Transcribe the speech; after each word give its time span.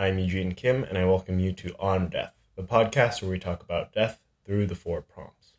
I'm 0.00 0.20
Eugene 0.20 0.52
Kim, 0.52 0.84
and 0.84 0.96
I 0.96 1.04
welcome 1.06 1.40
you 1.40 1.50
to 1.54 1.74
On 1.80 2.08
Death, 2.08 2.32
the 2.54 2.62
podcast 2.62 3.20
where 3.20 3.32
we 3.32 3.40
talk 3.40 3.64
about 3.64 3.92
death 3.92 4.20
through 4.46 4.66
the 4.66 4.76
four 4.76 5.02
prompts. 5.02 5.54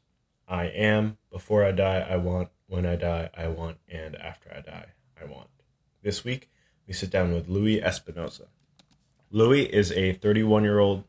I 0.47 0.67
am, 0.67 1.17
before 1.29 1.65
I 1.65 1.73
die, 1.73 2.07
I 2.09 2.15
want, 2.15 2.47
when 2.65 2.85
I 2.85 2.95
die, 2.95 3.29
I 3.37 3.49
want, 3.49 3.79
and 3.89 4.15
after 4.15 4.49
I 4.49 4.61
die, 4.61 4.93
I 5.21 5.25
want. 5.25 5.49
This 6.03 6.23
week, 6.23 6.49
we 6.87 6.93
sit 6.93 7.09
down 7.09 7.33
with 7.33 7.49
Louis 7.49 7.81
Espinosa. 7.81 8.45
Louis 9.29 9.63
is 9.63 9.91
a 9.91 10.13
31 10.13 10.63
year 10.63 10.79
old 10.79 11.03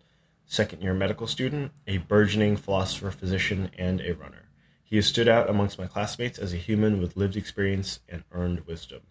second 0.45 0.83
year 0.83 0.93
medical 0.93 1.29
student, 1.29 1.71
a 1.87 1.99
burgeoning 1.99 2.57
philosopher, 2.57 3.13
physician, 3.13 3.71
and 3.79 4.01
a 4.01 4.13
runner. 4.13 4.49
He 4.83 4.97
has 4.97 5.07
stood 5.07 5.29
out 5.29 5.49
amongst 5.49 5.79
my 5.79 5.87
classmates 5.87 6.41
as 6.41 6.53
a 6.53 6.57
human 6.57 7.01
with 7.01 7.17
lived 7.17 7.37
experience 7.37 8.01
and 8.09 8.25
earned 8.33 8.67
wisdom. 8.67 9.03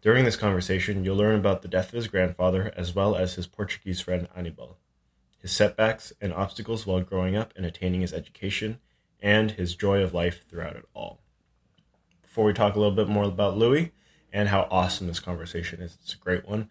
During 0.00 0.24
this 0.24 0.36
conversation, 0.36 1.04
you'll 1.04 1.16
learn 1.16 1.34
about 1.34 1.62
the 1.62 1.68
death 1.68 1.88
of 1.88 1.94
his 1.94 2.06
grandfather 2.06 2.72
as 2.76 2.94
well 2.94 3.16
as 3.16 3.34
his 3.34 3.48
Portuguese 3.48 4.00
friend 4.00 4.28
Anibal, 4.36 4.78
his 5.40 5.50
setbacks 5.50 6.12
and 6.20 6.32
obstacles 6.32 6.86
while 6.86 7.00
growing 7.00 7.34
up 7.34 7.52
and 7.56 7.66
attaining 7.66 8.02
his 8.02 8.12
education, 8.12 8.78
and 9.20 9.52
his 9.52 9.74
joy 9.74 10.00
of 10.00 10.14
life 10.14 10.44
throughout 10.48 10.76
it 10.76 10.84
all. 10.94 11.20
Before 12.22 12.44
we 12.44 12.52
talk 12.52 12.76
a 12.76 12.78
little 12.78 12.94
bit 12.94 13.08
more 13.08 13.24
about 13.24 13.58
Louis 13.58 13.92
and 14.32 14.48
how 14.48 14.68
awesome 14.70 15.08
this 15.08 15.18
conversation 15.18 15.80
is, 15.80 15.98
it's 16.00 16.14
a 16.14 16.18
great 16.18 16.48
one. 16.48 16.70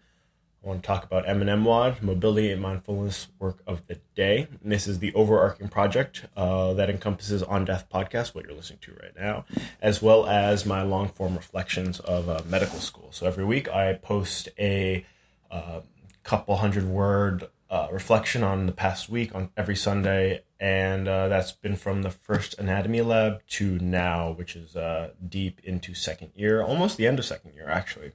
I 0.62 0.66
want 0.66 0.82
to 0.82 0.86
talk 0.86 1.04
about 1.04 1.24
MNMWOD, 1.24 2.02
Mobility 2.02 2.50
and 2.50 2.60
Mindfulness 2.60 3.28
Work 3.38 3.58
of 3.64 3.86
the 3.86 4.00
Day. 4.16 4.48
And 4.62 4.72
this 4.72 4.88
is 4.88 4.98
the 4.98 5.14
overarching 5.14 5.68
project 5.68 6.24
uh, 6.36 6.74
that 6.74 6.90
encompasses 6.90 7.44
On 7.44 7.64
Death 7.64 7.88
podcast, 7.88 8.34
what 8.34 8.44
you're 8.44 8.56
listening 8.56 8.80
to 8.82 8.92
right 9.00 9.12
now, 9.16 9.44
as 9.80 10.02
well 10.02 10.26
as 10.26 10.66
my 10.66 10.82
long 10.82 11.08
form 11.08 11.36
reflections 11.36 12.00
of 12.00 12.28
uh, 12.28 12.40
medical 12.44 12.80
school. 12.80 13.08
So 13.12 13.26
every 13.26 13.44
week 13.44 13.68
I 13.68 13.92
post 13.94 14.48
a 14.58 15.06
uh, 15.48 15.80
couple 16.24 16.56
hundred 16.56 16.84
word 16.84 17.48
uh, 17.70 17.86
reflection 17.92 18.42
on 18.42 18.66
the 18.66 18.72
past 18.72 19.08
week 19.08 19.34
on 19.36 19.50
every 19.56 19.76
Sunday, 19.76 20.42
and 20.58 21.06
uh, 21.06 21.28
that's 21.28 21.52
been 21.52 21.76
from 21.76 22.02
the 22.02 22.10
first 22.10 22.58
anatomy 22.58 23.00
lab 23.00 23.46
to 23.46 23.78
now, 23.78 24.32
which 24.32 24.56
is 24.56 24.74
uh, 24.74 25.10
deep 25.26 25.60
into 25.62 25.94
second 25.94 26.32
year, 26.34 26.62
almost 26.62 26.96
the 26.96 27.06
end 27.06 27.20
of 27.20 27.24
second 27.24 27.54
year, 27.54 27.68
actually, 27.68 28.12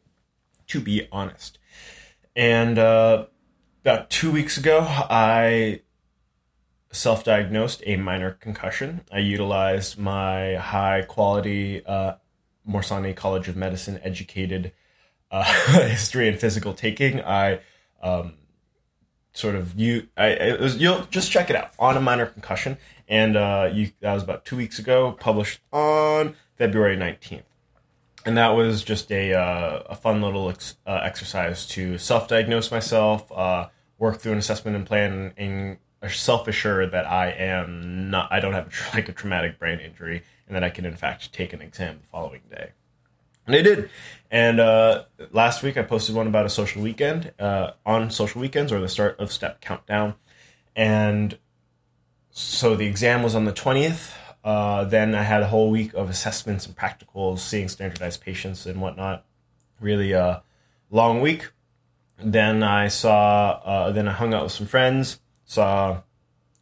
to 0.67 0.82
be 0.82 1.08
honest. 1.10 1.58
And 2.36 2.80
uh, 2.80 3.26
about 3.84 4.09
two 4.09 4.31
weeks 4.31 4.58
ago, 4.58 4.86
I 4.88 5.81
self 6.92 7.23
diagnosed 7.23 7.84
a 7.86 7.98
minor 7.98 8.31
concussion. 8.31 9.02
I 9.12 9.20
utilized 9.20 9.98
my 9.98 10.56
high 10.56 11.04
quality 11.04 11.86
uh, 11.86 12.16
Morsani 12.67 13.16
College 13.16 13.48
of 13.48 13.56
Medicine 13.56 14.00
educated 14.04 14.73
uh, 15.31 15.44
history 15.88 16.28
and 16.28 16.39
physical 16.39 16.73
taking. 16.73 17.22
I 17.22 17.59
um, 18.02 18.34
sort 19.34 19.56
of 19.56 19.78
you 19.80 20.08
I 20.16 20.56
was 20.59 20.78
you'll 20.78 21.06
just 21.09 21.31
check 21.31 21.50
it 21.50 21.56
out 21.56 21.72
on 21.80 21.98
a 21.98 22.02
minor 22.02 22.28
concussion 22.28 22.78
and 23.08 23.36
uh 23.36 23.70
you 23.73 23.92
that 24.00 24.14
was 24.14 24.23
about 24.23 24.45
two 24.45 24.56
weeks 24.56 24.78
ago 24.78 25.11
published 25.20 25.59
on 25.72 26.36
February 26.56 26.95
19th 26.95 27.44
and 28.26 28.38
that 28.38 28.50
was 28.50 28.84
just 28.84 29.12
a 29.12 29.34
uh, 29.34 29.84
a 29.88 29.96
fun 29.96 30.22
little 30.22 30.50
ex- 30.50 30.78
uh, 30.86 31.00
exercise 31.04 31.66
to 31.68 31.98
self 31.98 32.28
diagnose 32.28 32.72
myself, 32.72 33.32
uh, 33.32 33.68
work 33.98 34.20
through 34.20 34.34
an 34.34 34.38
assessment 34.38 34.76
and 34.78 34.86
plan, 34.86 35.34
and, 35.38 35.78
self 36.10 36.48
assure 36.48 36.86
that 36.86 37.06
I 37.06 37.32
am 37.32 38.10
not 38.10 38.32
I 38.32 38.40
don't 38.40 38.54
have 38.54 38.68
a, 38.68 38.96
like 38.96 39.10
a 39.10 39.14
traumatic 39.14 39.60
brain 39.60 39.80
injury, 39.80 40.24
and 40.48 40.56
that 40.56 40.64
I 40.64 40.70
can 40.70 40.86
in 40.86 40.96
fact 40.96 41.34
take 41.34 41.54
an 41.54 41.62
exam 41.62 42.00
the 42.02 42.08
following 42.08 42.42
day. 42.50 42.72
And 43.46 43.56
I 43.56 43.62
did. 43.62 43.90
And 44.32 44.60
uh, 44.60 45.04
last 45.32 45.64
week 45.64 45.78
I 45.78 45.84
posted 45.84 46.16
one 46.16 46.28
about 46.28 46.45
a 46.45 46.50
social 46.50 46.82
weekend 46.82 47.33
uh, 47.39 47.72
on 47.86 48.10
social 48.10 48.39
weekends 48.39 48.72
or 48.72 48.80
the 48.80 48.88
start 48.88 49.20
of 49.20 49.32
step 49.32 49.62
countdown, 49.62 50.16
and 50.76 51.38
so 52.32 52.76
the 52.76 52.88
exam 52.88 53.22
was 53.22 53.36
on 53.36 53.45
the 53.45 53.52
twentieth 53.52 54.16
uh, 54.43 54.83
then 54.86 55.15
I 55.15 55.23
had 55.23 55.42
a 55.42 55.48
whole 55.48 55.70
week 55.70 55.93
of 55.93 56.09
assessments 56.09 56.65
and 56.65 56.76
practicals, 56.76 57.39
seeing 57.39 57.67
standardized 57.67 58.21
patients 58.21 58.65
and 58.65 58.81
whatnot. 58.81 59.26
Really 59.80 60.11
a 60.11 60.43
long 60.89 61.21
week. 61.21 61.52
Then 62.17 62.64
I 62.64 62.87
saw, 62.87 63.61
uh, 63.64 63.92
then 63.92 64.08
I 64.08 64.11
hung 64.14 64.33
out 64.33 64.43
with 64.43 64.52
some 64.52 64.67
friends, 64.67 65.20
saw 65.45 66.02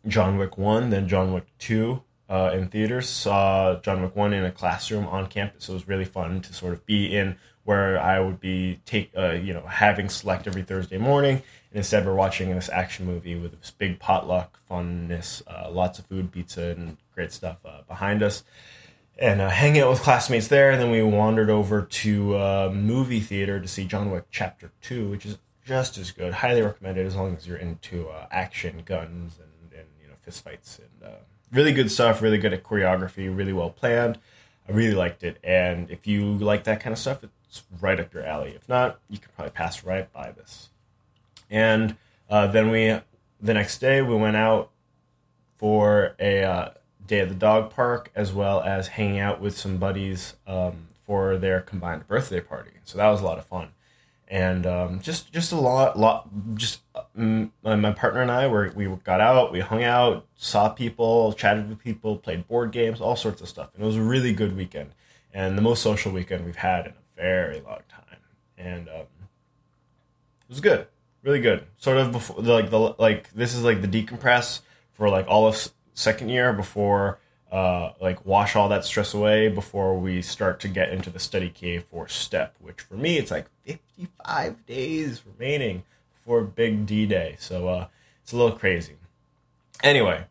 John 0.08 0.38
Wick 0.38 0.58
1, 0.58 0.90
then 0.90 1.08
John 1.08 1.34
Wick 1.34 1.46
2 1.60 2.02
uh, 2.30 2.52
in 2.54 2.70
theaters, 2.70 3.10
saw 3.10 3.80
John 3.82 4.02
Wick 4.02 4.16
1 4.16 4.34
in 4.34 4.46
a 4.46 4.52
classroom 4.52 5.06
on 5.08 5.28
campus. 5.28 5.66
So 5.66 5.74
it 5.74 5.76
was 5.76 5.88
really 5.88 6.06
fun 6.06 6.42
to 6.42 6.54
sort 6.54 6.74
of 6.74 6.86
be 6.86 7.16
in 7.16 7.36
where 7.64 8.00
I 8.00 8.20
would 8.20 8.40
be 8.40 8.82
take 8.86 9.12
uh, 9.16 9.32
you 9.32 9.54
know 9.54 9.66
having 9.68 10.10
select 10.10 10.48
every 10.48 10.64
Thursday 10.64 10.98
morning, 10.98 11.36
and 11.70 11.78
instead 11.78 12.06
we're 12.06 12.16
watching 12.16 12.50
this 12.50 12.70
action 12.70 13.06
movie 13.06 13.36
with 13.36 13.60
this 13.60 13.72
big 13.72 14.00
potluck 14.00 14.60
funness, 14.70 15.42
uh, 15.48 15.70
lots 15.70 16.00
of 16.00 16.06
food, 16.06 16.32
pizza, 16.32 16.70
and 16.70 16.98
great 17.14 17.32
stuff 17.32 17.58
uh, 17.66 17.82
behind 17.88 18.24
us, 18.24 18.44
and 19.18 19.42
uh, 19.42 19.50
hanging 19.50 19.82
out 19.82 19.90
with 19.90 20.02
classmates 20.02 20.48
there. 20.48 20.72
And 20.72 20.82
then 20.82 20.92
we 20.92 21.02
wandered 21.04 21.50
over 21.50 21.82
to 21.82 22.36
a 22.36 22.68
uh, 22.68 22.72
movie 22.72 23.20
theater 23.20 23.60
to 23.60 23.68
see 23.68 23.86
John 23.86 24.12
Wick 24.12 24.26
Chapter 24.32 24.72
Two, 24.82 25.10
which 25.10 25.26
is 25.26 25.38
just 25.66 25.98
as 25.98 26.12
good. 26.12 26.34
Highly 26.34 26.62
recommended 26.62 27.06
as 27.06 27.16
long 27.16 27.36
as 27.36 27.48
you're 27.48 27.58
into 27.58 28.10
uh, 28.10 28.28
action, 28.32 28.84
guns, 28.86 29.38
and, 29.40 29.80
and 29.80 29.88
you 30.02 30.08
know 30.08 30.16
fistfights 30.28 30.80
and 30.80 31.16
really 31.52 31.74
good 31.74 31.92
stuff. 31.92 32.22
Really 32.22 32.38
good 32.38 32.54
at 32.54 32.64
choreography. 32.64 33.36
Really 33.36 33.54
well 33.54 33.70
planned. 33.70 34.20
I 34.68 34.74
really 34.74 34.96
liked 34.96 35.24
it, 35.24 35.38
and 35.44 35.90
if 35.90 36.08
you 36.08 36.24
like 36.38 36.64
that 36.66 36.80
kind 36.80 36.94
of 36.94 37.00
stuff, 37.00 37.24
it's 37.52 37.64
right 37.82 38.00
up 38.00 38.14
your 38.14 38.24
alley. 38.24 38.52
If 38.52 38.70
not, 38.70 39.00
you 39.10 39.18
could 39.18 39.36
probably 39.36 39.52
pass 39.52 39.84
right 39.84 40.12
by 40.14 40.32
this. 40.32 40.70
And 41.50 41.98
uh, 42.30 42.48
then 42.48 42.72
we, 42.72 42.98
the 43.42 43.54
next 43.54 43.80
day, 43.80 44.02
we 44.02 44.16
went 44.16 44.38
out 44.38 44.72
for 45.58 46.16
a 46.18 46.44
uh, 46.44 46.70
day 47.12 47.20
at 47.20 47.30
the 47.30 47.36
dog 47.36 47.70
park, 47.70 48.12
as 48.16 48.34
well 48.34 48.62
as 48.62 48.90
hanging 48.90 49.20
out 49.20 49.40
with 49.40 49.58
some 49.58 49.78
buddies 49.78 50.36
um, 50.48 50.88
for 51.06 51.38
their 51.38 51.62
combined 51.62 52.08
birthday 52.08 52.40
party. 52.40 52.72
So 52.84 52.98
that 52.98 53.10
was 53.10 53.22
a 53.22 53.26
lot 53.26 53.38
of 53.38 53.46
fun, 53.46 53.70
and 54.28 54.66
um, 54.66 55.00
just 55.02 55.32
just 55.32 55.52
a 55.52 55.58
lot, 55.58 56.00
lot, 56.00 56.28
just 56.56 56.82
um, 57.16 57.52
my 57.64 57.92
partner 57.92 58.22
and 58.22 58.32
I 58.32 58.48
were 58.48 58.72
we 58.76 58.88
got 59.04 59.22
out, 59.22 59.52
we 59.52 59.60
hung 59.60 59.84
out, 59.84 60.26
saw 60.36 60.70
people, 60.70 61.34
chatted 61.34 61.70
with 61.70 61.80
people, 61.80 62.18
played 62.18 62.48
board 62.48 62.72
games, 62.72 63.00
all 63.00 63.16
sorts 63.16 63.42
of 63.42 63.48
stuff, 63.48 63.70
and 63.76 63.84
it 63.84 63.86
was 63.86 63.98
a 63.98 64.02
really 64.02 64.34
good 64.34 64.56
weekend 64.56 64.92
and 65.34 65.58
the 65.58 65.62
most 65.62 65.82
social 65.82 66.12
weekend 66.12 66.46
we've 66.46 66.56
had 66.56 66.88
in 66.88 66.92
a 66.92 67.22
very 67.22 67.62
long 67.62 67.80
time, 67.90 68.20
and 68.58 68.90
um, 68.90 68.96
it 68.96 70.50
was 70.50 70.60
good, 70.60 70.88
really 71.24 71.42
good. 71.42 71.66
Sort 71.78 71.98
of 71.98 72.12
before 72.12 72.42
like 72.42 72.70
the 72.70 72.96
like 72.98 73.32
this 73.34 73.54
is 73.54 73.64
like 73.64 73.82
the 73.82 73.88
decompress 73.88 74.62
for 74.92 75.10
like 75.10 75.28
all 75.28 75.48
of 75.48 75.72
second 76.02 76.30
year 76.30 76.52
before 76.52 77.20
uh, 77.52 77.92
like 78.00 78.26
wash 78.26 78.56
all 78.56 78.70
that 78.70 78.86
stress 78.86 79.14
away 79.14 79.50
before 79.50 79.98
we 79.98 80.22
start 80.22 80.60
to 80.62 80.68
get 80.68 80.90
into 80.90 81.10
the 81.10 81.20
study 81.20 81.50
K 81.50 81.80
for 81.80 82.08
step, 82.08 82.56
which 82.60 82.82
for 82.82 82.96
me 82.96 83.18
it's 83.18 83.30
like 83.30 83.48
55 83.66 84.66
days 84.66 85.22
remaining 85.26 85.84
before 86.14 86.42
big 86.44 86.86
D 86.86 87.06
day. 87.06 87.36
So 87.40 87.68
uh, 87.68 87.88
it's 88.24 88.32
a 88.32 88.38
little 88.38 88.58
crazy. 88.58 88.96
Anyway, 89.84 90.26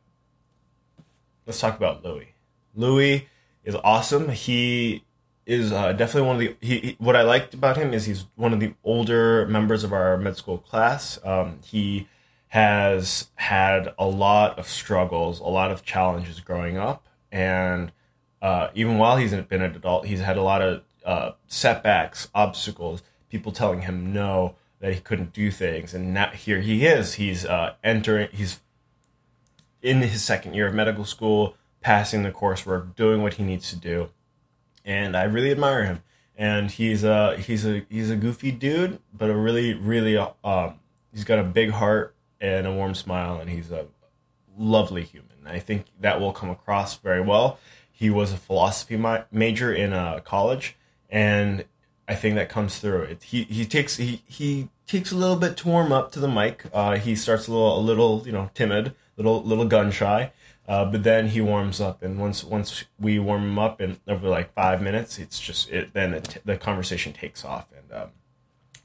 let's 1.47 1.61
talk 1.61 1.77
about 1.77 2.05
Louis. 2.05 2.35
Louis 2.75 3.29
is 3.65 3.77
awesome. 3.85 4.31
He 4.31 5.05
is 5.45 5.73
uh, 5.73 5.93
definitely 5.93 6.27
one 6.27 6.37
of 6.37 6.41
the 6.41 6.57
he, 6.67 6.79
he, 6.81 6.97
what 6.99 7.17
I 7.17 7.23
liked 7.23 7.53
about 7.53 7.77
him 7.77 7.93
is 7.93 8.07
he's 8.07 8.27
one 8.37 8.55
of 8.55 8.61
the 8.61 8.73
older 8.83 9.47
members 9.47 9.85
of 9.85 9.93
our 9.93 10.17
med 10.17 10.37
school 10.37 10.59
class. 10.59 11.19
Um, 11.23 11.59
he 11.65 12.09
has 12.50 13.28
had 13.34 13.93
a 13.99 14.06
lot 14.06 14.59
of 14.59 14.69
struggles, 14.69 15.41
a 15.41 15.44
lot 15.44 15.71
of 15.71 15.84
challenges 15.84 16.38
growing 16.41 16.77
up, 16.77 17.06
and 17.33 17.91
uh, 18.41 18.69
even 18.75 18.98
while 18.98 19.16
he's 19.16 19.33
been 19.33 19.63
an 19.63 19.75
adult, 19.75 20.07
he's 20.07 20.21
had 20.21 20.36
a 20.36 20.42
lot 20.42 20.63
of 20.63 20.83
uh, 21.04 21.33
setbacks, 21.47 22.28
obstacles, 22.34 23.03
people 23.28 23.53
telling 23.53 23.83
him 23.83 24.13
no, 24.13 24.54
that 24.80 24.95
he 24.95 25.01
couldn't 25.01 25.33
do 25.33 25.51
things, 25.51 25.95
and 25.95 26.15
now 26.15 26.30
here 26.30 26.60
he 26.60 26.86
is. 26.86 27.15
He's 27.15 27.45
uh, 27.45 27.75
entering. 27.83 28.28
He's 28.33 28.60
in 29.83 30.01
his 30.03 30.22
second 30.22 30.54
year 30.54 30.69
of 30.69 30.75
medical 30.75 31.04
school, 31.04 31.57
passing 31.80 32.22
the 32.22 32.30
coursework, 32.30 32.95
doing 32.95 33.22
what 33.22 33.34
he 33.34 33.42
needs 33.42 33.71
to 33.71 33.77
do 33.77 34.10
and 34.84 35.16
I 35.16 35.25
really 35.25 35.51
admire 35.51 35.84
him. 35.84 36.03
And 36.36 36.71
he's 36.71 37.04
a 37.04 37.36
he's 37.36 37.66
a 37.66 37.84
he's 37.91 38.10
a 38.10 38.16
goofy 38.16 38.51
dude, 38.51 38.98
but 39.13 39.28
a 39.28 39.36
really 39.36 39.75
really 39.75 40.16
um, 40.16 40.75
he's 41.13 41.25
got 41.25 41.39
a 41.39 41.45
big 41.45 41.71
heart 41.71 42.15
and 42.41 42.66
a 42.66 42.72
warm 42.72 42.95
smile, 42.95 43.39
and 43.39 43.51
he's 43.51 43.71
a 43.71 43.87
lovely 44.57 45.04
human. 45.04 45.28
I 45.47 45.59
think 45.59 45.87
that 46.01 46.21
will 46.21 46.33
come 46.33 46.51
across 46.51 46.97
very 46.97 47.21
well. 47.21 47.59
He 47.91 48.10
was 48.10 48.33
a 48.33 48.37
philosophy 48.37 48.97
ma- 48.97 49.25
major 49.31 49.72
in 49.72 49.92
uh, 49.92 50.21
college, 50.21 50.77
and 51.09 51.65
I 52.09 52.15
think 52.15 52.34
that 52.37 52.48
comes 52.48 52.78
through. 52.78 53.03
It, 53.03 53.22
he 53.25 53.45
he 53.45 53.65
takes 53.65 53.97
he 53.97 54.22
he 54.27 54.69
takes 54.87 55.13
a 55.13 55.16
little 55.16 55.37
bit 55.37 55.57
to 55.59 55.69
warm 55.69 55.92
up 55.92 56.13
to 56.13 56.21
the 56.21 56.28
mic. 56.28 56.65
Uh, 56.72 56.97
he 56.97 57.15
starts 57.15 57.47
a 57.47 57.53
little 57.53 57.78
a 57.78 57.81
little 57.81 58.22
you 58.25 58.33
know 58.33 58.51
timid, 58.54 58.95
little 59.16 59.42
little 59.42 59.66
gun 59.66 59.91
shy, 59.91 60.33
uh, 60.66 60.84
but 60.84 61.03
then 61.03 61.28
he 61.28 61.41
warms 61.41 61.81
up, 61.81 62.03
and 62.03 62.19
once 62.19 62.45
once 62.45 62.84
we 62.98 63.19
warm 63.19 63.42
him 63.42 63.59
up, 63.59 63.81
and 63.81 63.98
over 64.09 64.28
like 64.28 64.53
five 64.54 64.81
minutes, 64.81 65.19
it's 65.19 65.41
just 65.41 65.71
it. 65.71 65.92
Then 65.92 66.13
the, 66.13 66.39
the 66.45 66.57
conversation 66.57 67.13
takes 67.13 67.45
off, 67.45 67.66
and 67.77 68.03
um, 68.03 68.09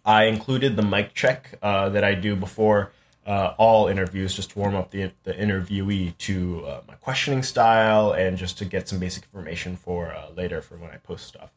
I 0.03 0.25
included 0.25 0.75
the 0.75 0.83
mic 0.83 1.13
check 1.13 1.57
uh, 1.61 1.89
that 1.89 2.03
I 2.03 2.15
do 2.15 2.35
before 2.35 2.91
uh, 3.25 3.53
all 3.57 3.87
interviews, 3.87 4.35
just 4.35 4.51
to 4.51 4.59
warm 4.59 4.75
up 4.75 4.91
the 4.91 5.11
the 5.23 5.33
interviewee 5.33 6.17
to 6.17 6.65
uh, 6.65 6.81
my 6.87 6.93
questioning 6.95 7.43
style 7.43 8.11
and 8.11 8.37
just 8.37 8.57
to 8.57 8.65
get 8.65 8.87
some 8.87 8.99
basic 8.99 9.23
information 9.23 9.75
for 9.75 10.13
uh, 10.13 10.29
later 10.35 10.61
for 10.61 10.77
when 10.77 10.91
I 10.91 10.97
post 10.97 11.25
stuff. 11.25 11.51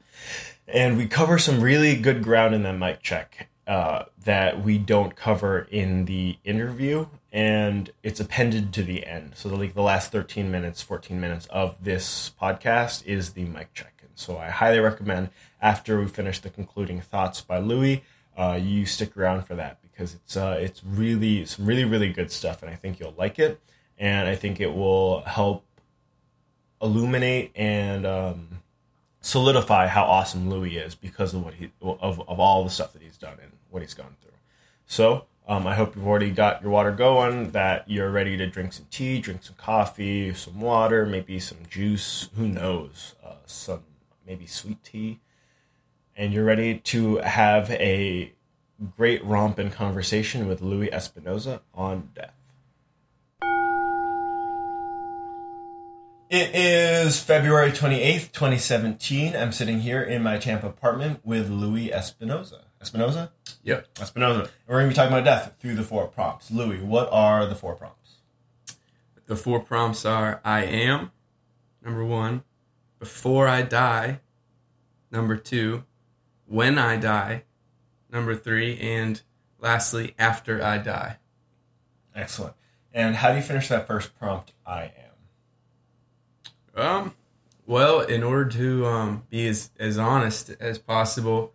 And 0.66 0.96
we 0.96 1.06
cover 1.06 1.38
some 1.38 1.60
really 1.60 1.96
good 1.96 2.22
ground 2.22 2.54
in 2.54 2.62
that 2.62 2.78
mic 2.78 3.02
check 3.02 3.48
uh, 3.66 4.04
that 4.24 4.62
we 4.62 4.78
don't 4.78 5.14
cover 5.14 5.68
in 5.70 6.06
the 6.06 6.38
interview, 6.42 7.06
and 7.32 7.90
it's 8.02 8.20
appended 8.20 8.72
to 8.72 8.82
the 8.82 9.06
end. 9.06 9.32
So 9.34 9.48
the 9.48 9.56
like 9.56 9.74
the 9.74 9.82
last 9.82 10.10
thirteen 10.10 10.50
minutes, 10.50 10.80
fourteen 10.82 11.20
minutes 11.20 11.46
of 11.46 11.84
this 11.84 12.32
podcast 12.40 13.04
is 13.06 13.32
the 13.32 13.44
mic 13.44 13.74
check. 13.74 14.00
And 14.00 14.12
so 14.14 14.38
I 14.38 14.48
highly 14.48 14.80
recommend 14.80 15.28
after 15.60 16.00
we 16.00 16.06
finish 16.06 16.40
the 16.40 16.50
concluding 16.50 17.02
thoughts 17.02 17.42
by 17.42 17.58
Louis, 17.58 18.04
uh, 18.36 18.58
you 18.60 18.86
stick 18.86 19.16
around 19.16 19.42
for 19.42 19.54
that 19.54 19.82
because 19.98 20.14
it's 20.14 20.36
uh, 20.36 20.56
it's 20.60 20.84
really 20.84 21.44
some 21.44 21.66
really 21.66 21.84
really 21.84 22.12
good 22.12 22.30
stuff, 22.30 22.62
and 22.62 22.70
I 22.70 22.76
think 22.76 23.00
you'll 23.00 23.14
like 23.18 23.38
it, 23.40 23.60
and 23.98 24.28
I 24.28 24.36
think 24.36 24.60
it 24.60 24.72
will 24.72 25.22
help 25.22 25.64
illuminate 26.80 27.50
and 27.56 28.06
um, 28.06 28.48
solidify 29.20 29.88
how 29.88 30.04
awesome 30.04 30.48
Louis 30.48 30.76
is 30.76 30.94
because 30.94 31.34
of 31.34 31.44
what 31.44 31.54
he 31.54 31.72
of 31.82 32.20
of 32.28 32.38
all 32.38 32.62
the 32.62 32.70
stuff 32.70 32.92
that 32.92 33.02
he's 33.02 33.16
done 33.16 33.38
and 33.42 33.52
what 33.70 33.82
he's 33.82 33.94
gone 33.94 34.16
through. 34.20 34.38
So. 34.86 35.24
Um, 35.50 35.66
I 35.66 35.76
hope 35.76 35.96
you've 35.96 36.06
already 36.06 36.30
got 36.30 36.60
your 36.60 36.70
water 36.70 36.92
going, 36.92 37.52
that 37.52 37.88
you're 37.88 38.10
ready 38.10 38.36
to 38.36 38.46
drink 38.46 38.74
some 38.74 38.84
tea, 38.90 39.18
drink 39.18 39.42
some 39.42 39.54
coffee, 39.56 40.34
some 40.34 40.60
water, 40.60 41.06
maybe 41.06 41.40
some 41.40 41.60
juice, 41.70 42.28
who 42.36 42.46
knows, 42.46 43.14
uh, 43.24 43.36
some 43.46 43.80
maybe 44.26 44.44
sweet 44.44 44.84
tea. 44.84 45.20
And 46.14 46.34
you're 46.34 46.44
ready 46.44 46.80
to 46.80 47.16
have 47.20 47.70
a 47.70 48.34
great 48.96 49.24
romp 49.24 49.58
and 49.58 49.72
conversation 49.72 50.46
with 50.46 50.60
Louis 50.62 50.88
Espinoza 50.88 51.60
on 51.74 52.10
death. 52.14 52.34
It 56.30 56.54
is 56.54 57.20
February 57.20 57.70
28th, 57.70 58.32
2017. 58.32 59.34
I'm 59.34 59.50
sitting 59.50 59.80
here 59.80 60.02
in 60.02 60.22
my 60.22 60.36
Tampa 60.36 60.66
apartment 60.66 61.20
with 61.24 61.48
Louis 61.48 61.88
Espinoza. 61.88 62.60
Espinoza? 62.82 63.30
Yeah. 63.62 63.80
Espinoza. 63.94 64.50
We're 64.66 64.76
going 64.76 64.84
to 64.84 64.88
be 64.90 64.94
talking 64.94 65.12
about 65.12 65.24
death 65.24 65.54
through 65.58 65.76
the 65.76 65.82
four 65.82 66.06
prompts. 66.06 66.50
Louis, 66.50 66.80
what 66.80 67.08
are 67.10 67.46
the 67.46 67.54
four 67.54 67.74
prompts? 67.74 68.16
The 69.26 69.36
four 69.36 69.60
prompts 69.60 70.04
are 70.04 70.42
I 70.44 70.64
am, 70.64 71.12
number 71.82 72.04
one, 72.04 72.44
before 72.98 73.48
I 73.48 73.62
die, 73.62 74.20
number 75.10 75.36
two, 75.36 75.84
when 76.46 76.78
I 76.78 76.96
die, 76.96 77.44
number 78.10 78.34
three, 78.34 78.78
and 78.78 79.20
lastly, 79.58 80.14
after 80.18 80.62
I 80.62 80.78
die. 80.78 81.16
Excellent. 82.14 82.54
And 82.92 83.16
how 83.16 83.30
do 83.30 83.36
you 83.36 83.42
finish 83.42 83.68
that 83.68 83.86
first 83.86 84.18
prompt, 84.18 84.52
I 84.66 84.90
am? 86.76 86.82
Um, 86.82 87.14
well, 87.66 88.00
in 88.00 88.22
order 88.22 88.46
to 88.50 88.86
um, 88.86 89.22
be 89.30 89.46
as, 89.46 89.70
as 89.78 89.98
honest 89.98 90.50
as 90.58 90.78
possible, 90.78 91.52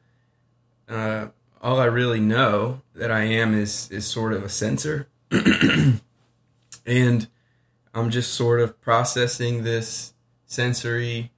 uh, 0.87 1.27
all 1.61 1.79
I 1.79 1.85
really 1.85 2.19
know 2.19 2.81
that 2.93 3.09
I 3.09 3.23
am 3.23 3.53
is 3.53 3.89
is 3.89 4.05
sort 4.05 4.33
of 4.33 4.43
a 4.43 4.49
sensor, 4.49 5.07
and 5.31 7.27
I'm 7.93 8.09
just 8.09 8.33
sort 8.33 8.59
of 8.59 8.79
processing 8.81 9.63
this 9.63 10.13
sensory 10.45 11.31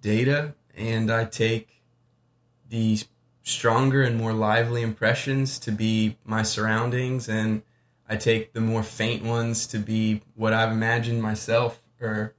data, 0.00 0.54
and 0.74 1.10
I 1.10 1.26
take 1.26 1.82
the 2.68 2.98
stronger 3.50 4.02
and 4.02 4.16
more 4.16 4.32
lively 4.32 4.82
impressions 4.82 5.58
to 5.60 5.72
be 5.72 6.16
my 6.24 6.42
surroundings, 6.42 7.28
and 7.28 7.62
I 8.08 8.16
take 8.16 8.52
the 8.52 8.60
more 8.60 8.82
faint 8.82 9.24
ones 9.24 9.66
to 9.68 9.78
be 9.78 10.22
what 10.34 10.52
I've 10.52 10.72
imagined 10.72 11.22
myself 11.22 11.80
or 12.00 12.34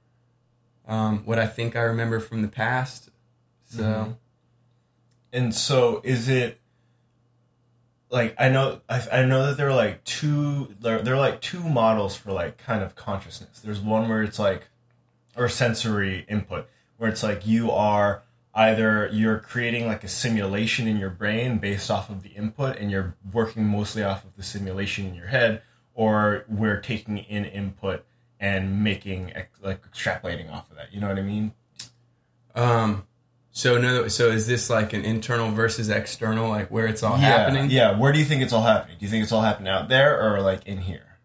um, 0.86 1.24
what 1.24 1.38
I 1.38 1.46
think 1.46 1.76
I 1.76 1.82
remember 1.82 2.20
from 2.20 2.42
the 2.42 2.48
past. 2.48 3.10
So. 3.64 3.82
Mm-hmm. 3.82 4.12
And 5.34 5.54
so, 5.54 6.02
is 6.04 6.28
it 6.28 6.60
like 8.12 8.34
I 8.38 8.50
know 8.50 8.82
I, 8.88 9.02
I 9.10 9.22
know 9.24 9.46
that 9.46 9.56
there 9.56 9.68
are 9.70 9.74
like 9.74 10.04
two 10.04 10.76
there, 10.78 11.00
there 11.00 11.14
are 11.14 11.18
like 11.18 11.40
two 11.40 11.60
models 11.60 12.14
for 12.14 12.30
like 12.30 12.58
kind 12.58 12.82
of 12.82 12.94
consciousness. 12.94 13.60
There's 13.60 13.80
one 13.80 14.08
where 14.08 14.22
it's 14.22 14.38
like 14.38 14.68
or 15.34 15.48
sensory 15.48 16.26
input 16.28 16.68
where 16.98 17.10
it's 17.10 17.22
like 17.22 17.46
you 17.46 17.70
are 17.70 18.22
either 18.54 19.08
you're 19.12 19.38
creating 19.38 19.86
like 19.86 20.04
a 20.04 20.08
simulation 20.08 20.86
in 20.86 20.98
your 20.98 21.10
brain 21.10 21.58
based 21.58 21.90
off 21.90 22.10
of 22.10 22.22
the 22.22 22.30
input 22.30 22.76
and 22.76 22.90
you're 22.90 23.16
working 23.32 23.66
mostly 23.66 24.02
off 24.02 24.24
of 24.24 24.36
the 24.36 24.42
simulation 24.42 25.06
in 25.06 25.14
your 25.14 25.28
head 25.28 25.62
or 25.94 26.44
we're 26.48 26.80
taking 26.80 27.18
in 27.18 27.44
input 27.44 28.04
and 28.38 28.82
making 28.82 29.32
like 29.62 29.82
extrapolating 29.90 30.50
off 30.52 30.70
of 30.70 30.76
that. 30.76 30.92
You 30.92 31.00
know 31.00 31.08
what 31.08 31.18
i 31.18 31.22
mean? 31.22 31.52
Um 32.54 33.06
so 33.52 33.78
no 33.78 34.08
so 34.08 34.28
is 34.28 34.46
this 34.46 34.68
like 34.68 34.92
an 34.92 35.04
internal 35.04 35.50
versus 35.50 35.88
external 35.88 36.48
like 36.48 36.70
where 36.70 36.86
it's 36.86 37.02
all 37.02 37.18
yeah, 37.18 37.38
happening? 37.38 37.70
yeah. 37.70 37.98
Where 37.98 38.12
do 38.12 38.18
you 38.18 38.24
think 38.24 38.42
it's 38.42 38.52
all 38.52 38.62
happening? 38.62 38.96
Do 38.98 39.06
you 39.06 39.10
think 39.10 39.22
it's 39.22 39.32
all 39.32 39.42
happening 39.42 39.72
out 39.72 39.88
there 39.88 40.20
or 40.20 40.40
like 40.40 40.66
in 40.66 40.78
here? 40.78 41.18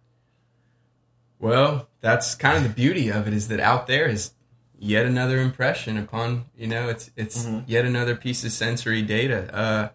Well 1.40 1.90
that's 2.00 2.36
kind 2.36 2.56
of 2.56 2.64
the 2.64 2.70
beauty 2.70 3.10
of 3.10 3.28
it 3.28 3.34
is 3.34 3.50
that 3.50 3.60
out 3.60 3.88
there 3.88 4.08
is 4.08 4.32
yet 4.80 5.06
another 5.06 5.40
impression 5.40 5.98
upon 5.98 6.46
you 6.58 6.68
know 6.68 6.90
it's 6.90 7.12
it's 7.16 7.46
mm-hmm. 7.46 7.60
yet 7.68 7.86
another 7.86 8.16
piece 8.16 8.44
of 8.44 8.52
sensory 8.52 9.02
data. 9.02 9.54
Uh 9.56 9.90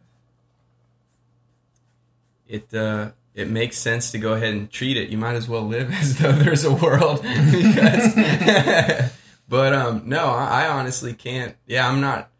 it 2.48 2.72
uh 2.74 3.10
it 3.34 3.48
makes 3.48 3.78
sense 3.78 4.10
to 4.12 4.18
go 4.18 4.34
ahead 4.34 4.52
and 4.52 4.70
treat 4.70 4.96
it. 4.96 5.08
You 5.08 5.16
might 5.18 5.34
as 5.34 5.48
well 5.48 5.62
live 5.62 5.92
as 6.00 6.18
though 6.18 6.32
there's 6.32 6.64
a 6.64 6.72
world. 6.72 7.24
Because 7.52 9.12
but 9.52 9.74
um 9.74 10.02
no 10.06 10.24
I, 10.26 10.64
I, 10.64 10.68
honestly 10.68 11.12
can't 11.12 11.56
yeah 11.66 11.86
i'm 11.86 12.00
not 12.00 12.30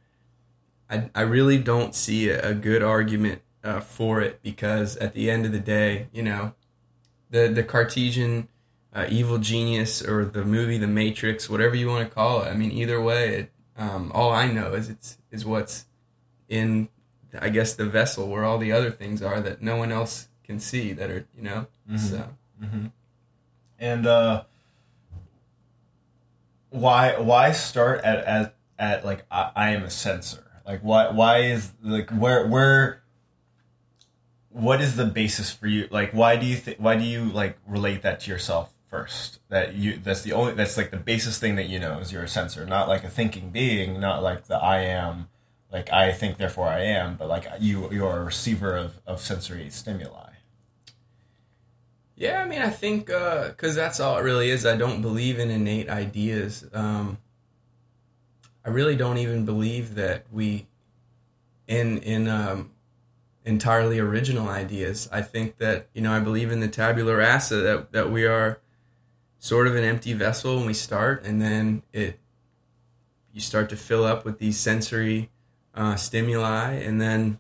i 0.89 1.11
i 1.15 1.21
really 1.21 1.59
don't 1.59 1.95
see 1.95 2.31
a, 2.31 2.51
a 2.51 2.55
good 2.55 2.83
argument 2.83 3.43
uh, 3.63 3.81
for 3.81 4.23
it 4.23 4.41
because 4.43 4.97
at 4.97 5.13
the 5.13 5.31
end 5.31 5.45
of 5.45 5.53
the 5.53 5.61
day 5.61 6.09
you 6.13 6.23
know 6.23 6.55
the 7.31 7.49
the 7.49 7.63
cartesian 7.63 8.49
uh, 8.95 9.07
Evil 9.09 9.39
Genius 9.39 10.03
or 10.03 10.25
the 10.25 10.45
movie 10.45 10.79
The 10.79 10.87
Matrix, 10.87 11.49
whatever 11.49 11.75
you 11.75 11.89
want 11.89 12.09
to 12.09 12.15
call 12.15 12.43
it. 12.43 12.49
I 12.49 12.55
mean, 12.55 12.71
either 12.73 13.01
way, 13.01 13.35
it, 13.35 13.53
um, 13.77 14.13
all 14.15 14.33
I 14.33 14.51
know 14.51 14.75
is 14.75 14.89
it's 14.91 15.19
is 15.31 15.45
what's 15.45 15.87
in, 16.49 16.89
I 17.39 17.49
guess, 17.49 17.75
the 17.75 17.87
vessel 17.87 18.29
where 18.29 18.45
all 18.45 18.59
the 18.59 18.73
other 18.73 18.91
things 18.91 19.23
are 19.23 19.41
that 19.41 19.63
no 19.63 19.77
one 19.77 19.91
else 19.91 20.29
can 20.45 20.61
see. 20.61 20.93
That 20.93 21.11
are 21.11 21.27
you 21.37 21.43
know. 21.43 21.67
Mm-hmm. 21.89 21.97
So. 21.97 22.29
Mm-hmm. 22.63 22.87
And 23.79 24.07
uh, 24.07 24.45
why 26.71 27.19
why 27.19 27.53
start 27.53 28.03
at 28.05 28.25
at, 28.25 28.55
at 28.79 29.05
like 29.05 29.25
I, 29.31 29.51
I 29.57 29.71
am 29.71 29.85
a 29.85 29.91
sensor? 29.91 30.45
Like 30.67 30.81
why 30.81 31.11
why 31.11 31.39
is 31.39 31.73
like 31.83 32.11
where 32.11 32.47
where 32.47 33.03
what 34.51 34.81
is 34.81 34.97
the 34.97 35.07
basis 35.07 35.51
for 35.51 35.67
you 35.67 35.89
like 35.91 36.13
why 36.13 36.37
do 36.37 36.45
you 36.45 36.57
think 36.57 36.77
why 36.79 36.95
do 36.95 37.05
you 37.05 37.25
like 37.25 37.59
relate 37.67 38.03
that 38.03 38.21
to 38.21 38.31
yourself 38.31 38.72
first. 38.93 39.41
That 39.49 39.75
you 39.75 39.97
that's 39.97 40.21
the 40.23 40.35
only 40.35 40.53
that's 40.53 40.77
like 40.77 40.91
the 40.91 40.99
basis 40.99 41.39
thing 41.39 41.57
that 41.57 41.69
you 41.69 41.81
know 41.81 41.99
is 41.99 42.13
you're 42.13 42.23
a 42.23 42.29
sensor, 42.29 42.67
not 42.67 42.89
like 42.89 43.03
a 43.03 43.09
thinking 43.09 43.51
being, 43.51 43.99
not 43.99 44.23
like 44.23 44.45
the 44.45 44.57
I 44.57 44.83
am, 44.83 45.29
like 45.73 45.91
I 45.91 46.13
think 46.13 46.37
therefore 46.37 46.69
I 46.69 46.83
am, 46.83 47.17
but 47.17 47.29
like 47.29 47.47
you 47.59 47.91
you're 47.91 48.19
a 48.19 48.25
receiver 48.25 48.77
of, 48.77 49.01
of 49.07 49.21
sensory 49.21 49.71
stimuli. 49.71 50.29
Yeah, 52.17 52.43
I 52.43 52.47
mean, 52.47 52.61
I 52.61 52.69
think 52.69 53.07
because 53.07 53.77
uh, 53.77 53.81
that's 53.81 53.99
all 53.99 54.19
it 54.19 54.23
really 54.23 54.51
is. 54.51 54.67
I 54.67 54.77
don't 54.77 55.01
believe 55.01 55.39
in 55.39 55.51
innate 55.51 55.89
ideas. 55.89 56.69
Um, 56.75 57.17
I 58.65 58.69
really 58.69 58.95
don't 58.95 59.19
even 59.19 59.45
believe 59.47 59.95
that 59.95 60.27
we, 60.31 60.67
in 61.67 61.99
in 61.99 62.29
um, 62.29 62.73
entirely 63.45 63.99
original 63.99 64.49
ideas. 64.49 65.09
I 65.11 65.23
think 65.23 65.57
that 65.57 65.89
you 65.95 66.03
know 66.03 66.13
I 66.13 66.21
believe 66.21 66.53
in 66.53 66.61
the 66.61 66.69
tabula 66.69 67.17
rasa 67.17 67.57
that 67.57 67.93
that 67.93 68.11
we 68.11 68.27
are 68.27 68.61
sort 69.43 69.67
of 69.67 69.75
an 69.75 69.83
empty 69.83 70.13
vessel 70.13 70.59
when 70.59 70.67
we 70.67 70.73
start, 70.73 71.25
and 71.25 71.43
then 71.43 71.83
it 71.93 72.21
you 73.33 73.41
start 73.41 73.69
to 73.71 73.77
fill 73.77 74.05
up 74.05 74.25
with 74.25 74.39
these 74.39 74.57
sensory 74.57 75.31
uh, 75.75 75.97
stimuli, 75.97 76.75
and 76.75 77.01
then 77.01 77.39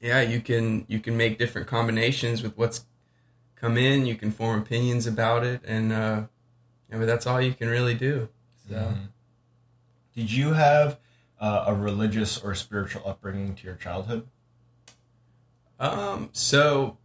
yeah, 0.00 0.20
you 0.20 0.40
can 0.40 0.84
you 0.86 1.00
can 1.00 1.16
make 1.16 1.38
different 1.38 1.66
combinations 1.66 2.40
with 2.40 2.56
what's 2.56 2.86
come 3.56 3.76
in. 3.76 4.06
You 4.06 4.14
can 4.14 4.30
form 4.30 4.60
opinions 4.60 5.08
about 5.08 5.42
it, 5.42 5.60
and 5.66 5.92
uh, 5.92 6.22
yeah, 6.88 6.98
but 6.98 7.06
that's 7.06 7.26
all 7.26 7.40
you 7.40 7.52
can 7.52 7.68
really 7.68 7.94
do. 7.94 8.28
So, 8.68 8.76
mm-hmm. 8.76 9.04
did 10.14 10.30
you 10.30 10.52
have 10.52 11.00
uh, 11.40 11.64
a 11.66 11.74
religious 11.74 12.38
or 12.38 12.54
spiritual 12.54 13.02
upbringing 13.04 13.56
to 13.56 13.64
your 13.64 13.74
childhood? 13.74 14.28
Um, 15.80 16.30
so 16.32 16.98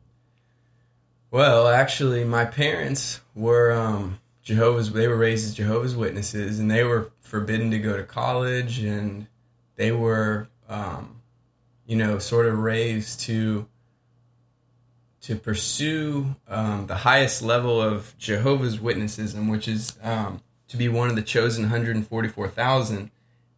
well, 1.31 1.67
actually, 1.67 2.23
my 2.23 2.45
parents 2.45 3.21
were 3.35 3.71
um, 3.71 4.19
Jehovah's. 4.43 4.91
They 4.91 5.07
were 5.07 5.17
raised 5.17 5.45
as 5.45 5.53
Jehovah's 5.53 5.95
Witnesses, 5.95 6.59
and 6.59 6.71
they 6.71 6.83
were 6.83 7.11
forbidden 7.21 7.71
to 7.71 7.79
go 7.79 7.97
to 7.97 8.03
college, 8.03 8.79
and 8.79 9.27
they 9.75 9.91
were, 9.91 10.47
um, 10.69 11.21
you 11.85 11.95
know, 11.95 12.19
sort 12.19 12.45
of 12.45 12.57
raised 12.59 13.19
to 13.21 13.67
to 15.21 15.35
pursue 15.35 16.35
um, 16.47 16.87
the 16.87 16.95
highest 16.95 17.41
level 17.41 17.81
of 17.81 18.17
Jehovah's 18.17 18.77
Witnessism, 18.77 19.51
which 19.51 19.67
is 19.67 19.97
um, 20.01 20.41
to 20.69 20.77
be 20.77 20.87
one 20.87 21.09
of 21.09 21.17
the 21.17 21.21
chosen 21.21 21.63
144,000 21.63 23.11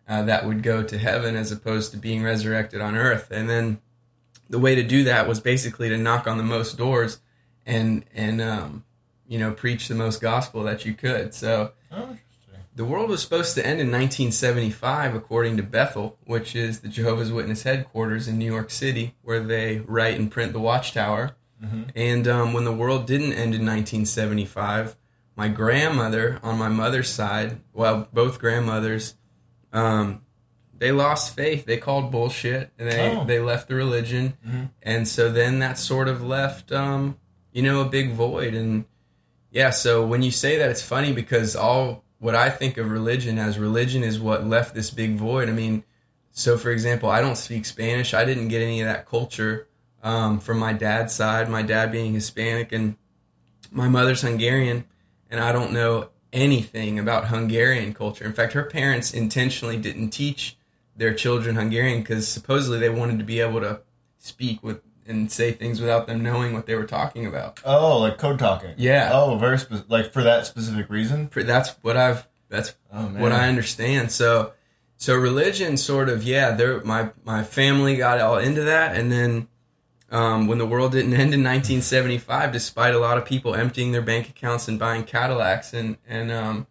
uh, 0.08 0.24
that 0.24 0.46
would 0.46 0.64
go 0.64 0.82
to 0.82 0.98
heaven 0.98 1.36
as 1.36 1.52
opposed 1.52 1.92
to 1.92 1.98
being 1.98 2.24
resurrected 2.24 2.82
on 2.82 2.96
earth. 2.96 3.30
And 3.30 3.48
then 3.48 3.80
the 4.50 4.58
way 4.58 4.74
to 4.74 4.84
do 4.84 5.04
that 5.04 5.28
was 5.28 5.40
basically 5.40 5.90
to 5.90 5.98
knock 5.98 6.28
on 6.28 6.38
the 6.38 6.44
most 6.44 6.76
doors 6.76 7.20
and 7.66 8.06
and 8.14 8.42
um, 8.42 8.84
you 9.28 9.38
know 9.40 9.52
preach 9.52 9.88
the 9.88 9.96
most 9.96 10.22
gospel 10.22 10.64
that 10.64 10.86
you 10.86 10.94
could. 10.94 11.34
So 11.34 11.72
Oh, 11.92 12.18
the 12.76 12.86
world 12.86 13.10
was 13.10 13.22
supposed 13.22 13.56
to 13.56 13.62
end 13.66 13.82
in 13.82 13.88
1975, 13.92 15.14
according 15.16 15.58
to 15.58 15.64
Bethel, 15.64 16.18
which 16.26 16.56
is 16.56 16.80
the 16.80 16.88
Jehovah's 16.88 17.32
Witness 17.32 17.64
headquarters 17.64 18.28
in 18.28 18.38
New 18.38 18.46
York 18.50 18.70
City, 18.70 19.16
where 19.22 19.40
they 19.42 19.80
write 19.80 20.18
and 20.20 20.32
print 20.32 20.54
the 20.54 20.60
Watchtower. 20.60 21.36
And 21.94 22.26
um, 22.26 22.54
when 22.54 22.64
the 22.64 22.72
world 22.72 23.06
didn't 23.06 23.34
end 23.34 23.54
in 23.54 23.66
1975, 23.66 24.96
my 25.36 25.50
grandmother 25.50 26.40
on 26.42 26.58
my 26.58 26.70
mother's 26.70 27.10
side, 27.10 27.60
well, 27.74 28.08
both 28.14 28.40
grandmothers, 28.40 29.16
um, 29.74 30.22
they 30.78 30.94
lost 30.94 31.36
faith. 31.36 31.66
They 31.66 31.76
called 31.76 32.12
bullshit, 32.12 32.72
and 32.80 32.90
they 32.90 33.10
Oh. 33.18 33.26
they 33.26 33.40
left 33.40 33.68
the 33.68 33.76
religion, 33.76 34.38
and 34.82 35.06
so 35.06 35.30
then 35.30 35.60
that 35.60 35.78
sort 35.78 36.08
of 36.08 36.24
left, 36.24 36.72
um, 36.72 37.18
you 37.52 37.62
know, 37.62 37.82
a 37.82 37.86
big 37.86 38.12
void. 38.12 38.54
And 38.54 38.86
yeah, 39.52 39.70
so 39.70 40.06
when 40.06 40.22
you 40.22 40.32
say 40.32 40.58
that, 40.58 40.70
it's 40.70 40.82
funny 40.82 41.14
because 41.14 41.56
all 41.56 42.04
what 42.20 42.36
I 42.36 42.50
think 42.50 42.78
of 42.78 42.92
religion 42.92 43.38
as 43.40 43.58
religion 43.58 44.04
is 44.04 44.20
what 44.20 44.46
left 44.46 44.76
this 44.76 44.92
big 44.92 45.16
void. 45.16 45.50
I 45.50 45.54
mean, 45.54 45.84
so 46.32 46.58
for 46.58 46.72
example, 46.72 47.10
I 47.10 47.22
don't 47.22 47.38
speak 47.38 47.66
Spanish. 47.66 48.14
I 48.14 48.26
didn't 48.26 48.50
get 48.50 48.62
any 48.62 48.82
of 48.82 48.88
that 48.88 49.08
culture 49.08 49.68
um, 50.04 50.40
from 50.40 50.60
my 50.60 50.74
dad's 50.74 51.14
side. 51.14 51.50
My 51.50 51.62
dad 51.62 51.92
being 51.92 52.14
Hispanic 52.14 52.72
and 52.72 52.96
my 53.72 53.88
mother's 53.88 54.22
Hungarian, 54.22 54.86
and 55.30 55.40
I 55.40 55.52
don't 55.52 55.72
know 55.72 56.10
anything 56.32 57.00
about 57.00 57.28
Hungarian 57.28 57.94
culture. 57.94 58.26
In 58.26 58.34
fact, 58.34 58.54
her 58.54 58.64
parents 58.64 59.14
intentionally 59.14 59.78
didn't 59.78 60.10
teach 60.10 60.58
their 60.96 61.14
children 61.14 61.56
Hungarian 61.56 62.02
because 62.02 62.28
supposedly 62.28 62.80
they 62.80 62.90
wanted 62.90 63.20
to 63.20 63.26
be 63.26 63.40
able 63.40 63.62
to 63.62 63.82
speak 64.18 64.62
with 64.62 64.82
and 65.10 65.32
say 65.32 65.52
things 65.52 65.82
without 65.82 66.08
them 66.08 66.24
knowing 66.24 66.54
what 66.54 66.66
they 66.66 66.76
were 66.76 66.86
talking 66.86 67.26
about. 67.26 67.60
Oh, 67.66 68.00
like 68.00 68.18
code 68.18 68.40
talking. 68.40 68.74
Yeah. 68.78 69.10
Oh, 69.12 69.38
very 69.38 69.58
spe- 69.58 69.90
like 69.90 70.14
for 70.14 70.24
that 70.24 70.46
specific 70.46 70.90
reason. 70.90 71.30
That's 71.34 71.72
what 71.82 71.98
I've. 71.98 72.28
That's 72.48 72.76
Oh 72.92 73.06
what 73.10 73.32
I 73.32 73.48
understand. 73.48 74.12
So, 74.12 74.54
so 74.98 75.16
religion 75.16 75.78
sort 75.78 76.10
of 76.10 76.24
yeah. 76.24 76.52
There, 76.52 76.82
my 76.84 77.10
my 77.24 77.44
family 77.44 77.98
got 77.98 78.20
all 78.22 78.38
into 78.38 78.64
that, 78.64 78.96
and 78.96 79.12
then 79.12 79.48
um, 80.12 80.48
when 80.48 80.58
the 80.58 80.66
world 80.66 80.92
didn't 80.94 81.14
end 81.14 81.34
in 81.34 81.44
1975, 81.44 82.52
despite 82.52 82.96
a 82.96 83.00
lot 83.00 83.18
of 83.18 83.26
people 83.26 83.54
emptying 83.56 83.92
their 83.92 84.02
bank 84.02 84.30
accounts 84.30 84.68
and 84.68 84.80
buying 84.80 85.04
Cadillacs 85.04 85.74
and 85.74 85.98
and 86.08 86.32
um, 86.32 86.68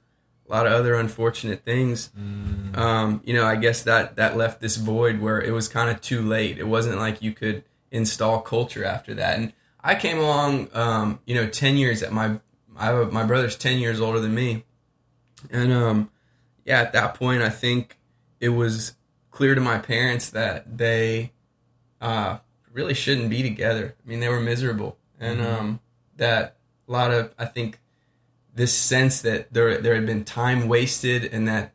a 0.49 0.53
lot 0.53 0.67
of 0.67 0.73
other 0.73 0.95
unfortunate 0.95 1.65
things, 1.65 2.11
um, 2.75 3.21
you 3.25 3.35
know, 3.35 3.45
I 3.47 3.57
guess 3.57 3.83
that 3.83 4.17
that 4.17 4.37
left 4.37 4.61
this 4.61 4.77
void 4.77 5.21
where 5.21 5.41
it 5.41 5.53
was 5.53 5.69
kind 5.69 5.91
of 5.91 6.01
too 6.01 6.23
late. 6.23 6.59
It 6.59 6.67
wasn't 6.67 6.99
like 6.99 7.23
you 7.23 7.33
could 7.33 7.65
install 7.91 8.41
culture 8.41 8.85
after 8.85 9.15
that. 9.15 9.39
And 9.39 9.53
I 9.83 9.95
came 9.95 10.19
along, 10.19 10.69
um, 10.75 11.21
you 11.25 11.35
know, 11.35 11.49
10 11.49 11.77
years 11.77 12.03
at 12.03 12.13
my 12.13 12.39
I 12.79 12.93
my 12.93 13.25
brother's 13.25 13.57
10 13.57 13.79
years 13.79 14.01
older 14.01 14.21
than 14.21 14.35
me. 14.35 14.65
And 15.51 15.73
um, 15.73 16.11
yeah, 16.65 16.81
at 16.81 16.93
that 16.93 17.15
point, 17.15 17.43
I 17.43 17.51
think 17.51 17.99
it 18.41 18.51
was 18.51 18.95
clear 19.31 19.55
to 19.55 19.61
my 19.61 19.79
parents 19.79 20.31
that 20.31 20.79
they 20.79 21.33
uh, 22.01 22.39
really 22.73 22.95
shouldn't 22.95 23.31
be 23.31 23.43
together. 23.43 23.95
I 24.05 24.09
mean, 24.09 24.21
they 24.21 24.29
were 24.29 24.41
miserable, 24.41 24.97
and 25.19 25.41
um, 25.41 25.81
that 26.17 26.57
a 26.89 26.93
lot 26.93 27.13
of 27.13 27.35
I 27.39 27.47
think 27.47 27.81
this 28.55 28.73
sense 28.73 29.21
that 29.23 29.53
there 29.53 29.79
there 29.79 29.95
had 29.95 30.07
been 30.07 30.25
time 30.25 30.69
wasted, 30.69 31.25
and 31.25 31.47
that 31.49 31.73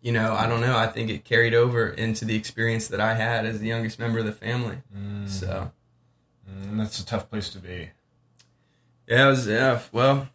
you 0.00 0.12
know 0.12 0.32
I 0.34 0.46
don't 0.46 0.60
know. 0.60 0.76
I 0.76 0.86
think 0.86 1.10
it 1.10 1.24
carried 1.24 1.54
over 1.54 1.88
into 1.88 2.24
the 2.24 2.36
experience 2.36 2.88
that 2.88 3.00
I 3.00 3.14
had 3.14 3.44
as 3.46 3.58
the 3.60 3.66
youngest 3.68 3.98
member 3.98 4.18
of 4.18 4.26
the 4.26 4.32
family. 4.32 4.78
So 5.26 5.72
Mm, 6.50 6.78
that's 6.78 6.98
a 6.98 7.04
tough 7.04 7.28
place 7.28 7.50
to 7.50 7.58
be. 7.58 7.90
yeah, 9.06 9.26
it 9.26 9.28
was 9.30 9.46
yeah. 9.46 9.80
Well, 9.92 10.28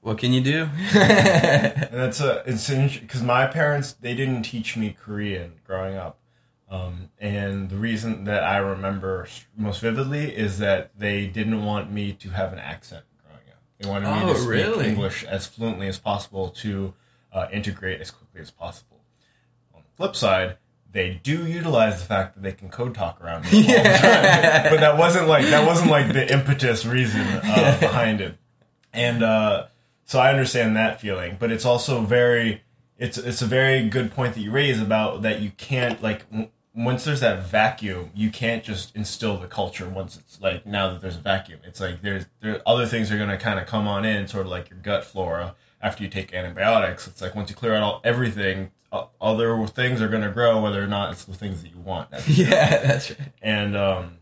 what 0.00 0.18
can 0.18 0.32
you 0.32 0.40
do? 0.40 0.68
And 0.94 1.90
that's 1.92 2.20
a 2.20 2.42
it's 2.46 2.68
because 2.70 3.22
my 3.22 3.46
parents 3.46 3.92
they 3.94 4.14
didn't 4.14 4.42
teach 4.44 4.76
me 4.76 4.96
Korean 5.00 5.54
growing 5.66 5.96
up, 5.96 6.18
um, 6.70 7.10
and 7.18 7.68
the 7.70 7.76
reason 7.76 8.24
that 8.24 8.42
I 8.44 8.58
remember 8.58 9.26
most 9.56 9.80
vividly 9.80 10.34
is 10.34 10.58
that 10.58 10.90
they 10.98 11.26
didn't 11.26 11.64
want 11.64 11.90
me 11.90 12.12
to 12.14 12.30
have 12.30 12.52
an 12.52 12.58
accent 12.58 13.04
growing 13.24 13.48
up. 13.50 13.60
They 13.78 13.88
wanted 13.88 14.06
me 14.08 14.22
Oh, 14.30 14.32
to 14.34 14.38
speak 14.38 14.48
really? 14.50 14.88
English 14.88 15.24
as 15.24 15.46
fluently 15.46 15.86
as 15.88 15.98
possible 15.98 16.48
to 16.50 16.94
uh, 17.32 17.48
integrate 17.52 18.00
as 18.00 18.10
quickly 18.10 18.40
as 18.40 18.50
possible. 18.50 19.00
On 19.74 19.82
the 19.82 19.96
flip 19.96 20.14
side, 20.16 20.56
they 20.92 21.20
do 21.22 21.46
utilize 21.46 22.00
the 22.00 22.06
fact 22.06 22.34
that 22.34 22.42
they 22.42 22.52
can 22.52 22.68
code 22.68 22.94
talk 22.94 23.22
around 23.22 23.50
me, 23.50 23.60
all 23.60 23.82
the 23.82 23.88
time. 23.88 24.70
but 24.70 24.80
that 24.80 24.98
wasn't 24.98 25.26
like 25.26 25.46
that 25.46 25.66
wasn't 25.66 25.90
like 25.90 26.12
the 26.12 26.30
impetus 26.32 26.84
reason 26.84 27.22
uh, 27.22 27.78
behind 27.80 28.20
it. 28.20 28.36
And 28.92 29.22
uh, 29.22 29.66
so 30.04 30.18
I 30.18 30.30
understand 30.30 30.76
that 30.76 31.00
feeling, 31.00 31.36
but 31.40 31.50
it's 31.50 31.64
also 31.64 32.02
very 32.02 32.62
it's 32.98 33.16
it's 33.16 33.40
a 33.42 33.46
very 33.46 33.88
good 33.88 34.12
point 34.12 34.34
that 34.34 34.40
you 34.40 34.50
raise 34.50 34.80
about 34.80 35.22
that 35.22 35.40
you 35.40 35.50
can't 35.56 36.02
like 36.02 36.28
w- 36.30 36.50
once 36.74 37.04
there's 37.04 37.20
that 37.20 37.46
vacuum, 37.46 38.10
you 38.14 38.30
can't 38.30 38.64
just 38.64 38.94
instill 38.94 39.36
the 39.36 39.46
culture 39.46 39.88
once 39.88 40.16
it's 40.16 40.40
like 40.40 40.66
now 40.66 40.90
that 40.90 41.00
there's 41.00 41.16
a 41.16 41.20
vacuum. 41.20 41.60
It's 41.64 41.80
like 41.80 42.02
there's 42.02 42.26
there 42.40 42.60
other 42.66 42.86
things 42.86 43.10
are 43.10 43.16
going 43.16 43.30
to 43.30 43.38
kind 43.38 43.58
of 43.58 43.66
come 43.66 43.88
on 43.88 44.04
in, 44.04 44.28
sort 44.28 44.44
of 44.44 44.52
like 44.52 44.68
your 44.68 44.78
gut 44.78 45.04
flora 45.04 45.54
after 45.82 46.02
you 46.04 46.08
take 46.08 46.32
antibiotics. 46.32 47.06
It's 47.06 47.20
like 47.20 47.34
once 47.34 47.50
you 47.50 47.56
clear 47.56 47.74
out 47.74 47.82
all 47.82 48.00
everything, 48.04 48.70
o- 48.92 49.10
other 49.20 49.66
things 49.66 50.00
are 50.00 50.08
going 50.08 50.22
to 50.22 50.30
grow, 50.30 50.62
whether 50.62 50.82
or 50.82 50.86
not 50.86 51.12
it's 51.12 51.24
the 51.24 51.34
things 51.34 51.62
that 51.62 51.70
you 51.70 51.78
want. 51.80 52.10
That's 52.12 52.28
yeah, 52.28 52.78
that's 52.86 53.10
right. 53.10 53.18
and 53.42 53.76
um 53.76 54.18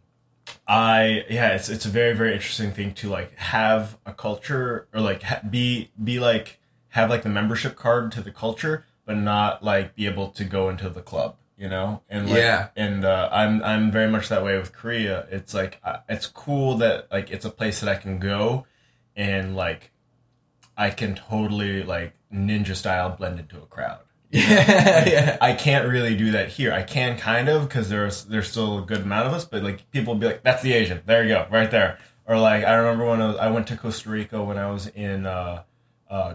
i 0.67 1.25
yeah 1.29 1.49
it's 1.55 1.69
it's 1.69 1.85
a 1.85 1.89
very 1.89 2.13
very 2.15 2.33
interesting 2.33 2.73
thing 2.73 2.93
to 2.95 3.09
like 3.09 3.37
have 3.37 3.99
a 4.07 4.13
culture 4.13 4.89
or 4.93 5.01
like 5.01 5.23
ha- 5.23 5.41
be 5.49 5.91
be 6.03 6.19
like 6.19 6.59
have 6.89 7.09
like 7.11 7.23
the 7.23 7.29
membership 7.29 7.77
card 7.77 8.11
to 8.13 8.21
the 8.21 8.31
culture 8.33 8.85
but 9.05 9.17
not 9.17 9.63
like 9.63 9.95
be 9.95 10.07
able 10.07 10.29
to 10.29 10.45
go 10.45 10.69
into 10.69 10.89
the 10.89 11.03
club 11.03 11.37
you 11.57 11.69
know 11.69 12.03
and 12.09 12.29
like, 12.29 12.39
Yeah. 12.39 12.69
and 12.77 13.05
uh, 13.05 13.29
i'm 13.33 13.63
i'm 13.63 13.91
very 13.93 14.11
much 14.11 14.29
that 14.29 14.43
way 14.45 14.57
with 14.59 14.73
korea 14.73 15.27
it's 15.31 15.55
like 15.55 15.79
uh, 15.85 15.99
it's 16.09 16.27
cool 16.27 16.77
that 16.79 17.07
like 17.13 17.31
it's 17.31 17.45
a 17.45 17.51
place 17.51 17.81
that 17.81 17.89
i 17.89 17.95
can 17.97 18.19
go 18.19 18.67
and 19.17 19.55
like 19.57 19.91
i 20.81 20.91
can 20.91 21.15
totally 21.15 21.83
like 21.83 22.15
ninja 22.33 22.75
style 22.75 23.11
blend 23.11 23.39
into 23.39 23.57
a 23.57 23.67
crowd 23.67 24.01
Yeah, 24.33 25.09
yeah. 25.09 25.39
I 25.41 25.55
can't 25.55 25.89
really 25.89 26.17
do 26.17 26.31
that 26.31 26.51
here. 26.51 26.73
I 26.73 26.85
can 26.85 27.19
kind 27.19 27.49
of 27.49 27.67
because 27.67 27.89
there's 27.89 28.23
there's 28.27 28.49
still 28.49 28.79
a 28.79 28.83
good 28.83 29.01
amount 29.01 29.27
of 29.27 29.33
us, 29.33 29.45
but 29.45 29.65
like 29.65 29.91
people 29.91 30.15
be 30.15 30.27
like, 30.27 30.45
"That's 30.45 30.63
the 30.63 30.73
Asian." 30.73 31.03
There 31.05 31.25
you 31.25 31.31
go, 31.31 31.49
right 31.51 31.69
there. 31.69 31.99
Or 32.27 32.39
like 32.39 32.63
I 32.65 32.75
remember 32.75 33.07
when 33.07 33.21
I, 33.21 33.27
was, 33.27 33.37
I 33.39 33.51
went 33.51 33.67
to 33.69 33.77
Costa 33.77 34.09
Rica 34.09 34.41
when 34.41 34.57
I 34.57 34.71
was 34.71 34.87
in 34.87 35.27
uh, 35.27 35.65
uh, 36.09 36.35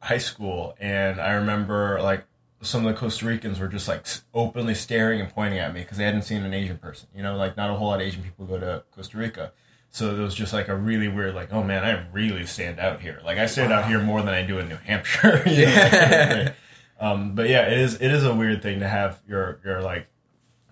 high 0.00 0.16
school, 0.16 0.74
and 0.80 1.20
I 1.20 1.32
remember 1.32 2.00
like 2.00 2.24
some 2.62 2.86
of 2.86 2.94
the 2.94 2.98
Costa 2.98 3.26
Ricans 3.26 3.60
were 3.60 3.68
just 3.68 3.88
like 3.88 4.06
openly 4.32 4.74
staring 4.74 5.20
and 5.20 5.28
pointing 5.28 5.58
at 5.58 5.74
me 5.74 5.80
because 5.82 5.98
they 5.98 6.04
hadn't 6.04 6.22
seen 6.22 6.44
an 6.44 6.54
Asian 6.54 6.78
person. 6.78 7.08
You 7.14 7.22
know, 7.22 7.36
like 7.36 7.58
not 7.58 7.68
a 7.68 7.74
whole 7.74 7.88
lot 7.88 8.00
of 8.00 8.06
Asian 8.06 8.22
people 8.22 8.46
go 8.46 8.58
to 8.58 8.84
Costa 8.96 9.18
Rica. 9.18 9.52
So 9.94 10.12
it 10.12 10.18
was 10.18 10.34
just 10.34 10.52
like 10.52 10.66
a 10.66 10.74
really 10.74 11.06
weird, 11.06 11.36
like, 11.36 11.52
oh 11.52 11.62
man, 11.62 11.84
I 11.84 12.04
really 12.12 12.46
stand 12.46 12.80
out 12.80 13.00
here. 13.00 13.20
Like 13.24 13.38
I 13.38 13.46
stand 13.46 13.72
out 13.72 13.86
here 13.86 14.00
more 14.02 14.20
than 14.22 14.34
I 14.34 14.42
do 14.42 14.58
in 14.58 14.68
New 14.68 14.74
Hampshire. 14.74 15.40
you 15.46 15.66
know, 15.66 15.72
that 15.72 15.90
kind 15.92 16.22
of 16.40 16.46
thing. 16.46 16.54
Um, 16.98 17.34
but 17.36 17.48
yeah, 17.48 17.68
it 17.68 17.78
is 17.78 17.94
it 18.00 18.10
is 18.10 18.24
a 18.24 18.34
weird 18.34 18.60
thing 18.60 18.80
to 18.80 18.88
have 18.88 19.20
your 19.28 19.60
your 19.64 19.80
like 19.82 20.08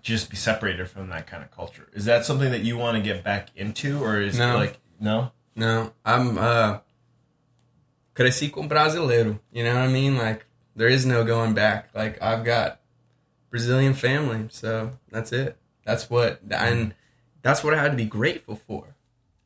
just 0.01 0.29
be 0.29 0.35
separated 0.35 0.89
from 0.89 1.07
that 1.11 1.25
kind 1.25 1.41
of 1.41 1.51
culture. 1.51 1.87
Is 1.93 2.03
that 2.03 2.25
something 2.25 2.51
that 2.51 2.63
you 2.63 2.75
want 2.77 2.97
to 2.97 3.01
get 3.01 3.23
back 3.23 3.47
into, 3.55 4.03
or 4.03 4.19
is 4.19 4.37
No. 4.37 4.55
it 4.55 4.59
like 4.59 4.79
no? 4.99 5.31
No, 5.55 5.93
I'm 6.03 6.37
uh 6.37 6.79
cresci 8.15 8.51
com 8.51 8.67
brasileiro. 8.67 9.39
You 9.53 9.63
know 9.63 9.73
what 9.73 9.83
I 9.83 9.87
mean? 9.87 10.17
Like 10.17 10.45
there 10.75 10.89
is 10.89 11.05
no 11.05 11.23
going 11.23 11.53
back. 11.53 11.89
Like 11.95 12.21
I've 12.21 12.43
got 12.43 12.81
Brazilian 13.49 13.93
family, 13.93 14.47
so 14.49 14.91
that's 15.11 15.31
it. 15.31 15.55
That's 15.85 16.09
what 16.09 16.41
and 16.51 16.93
that's 17.41 17.63
what 17.63 17.73
I 17.73 17.81
had 17.81 17.91
to 17.91 17.97
be 17.97 18.05
grateful 18.05 18.55
for. 18.57 18.92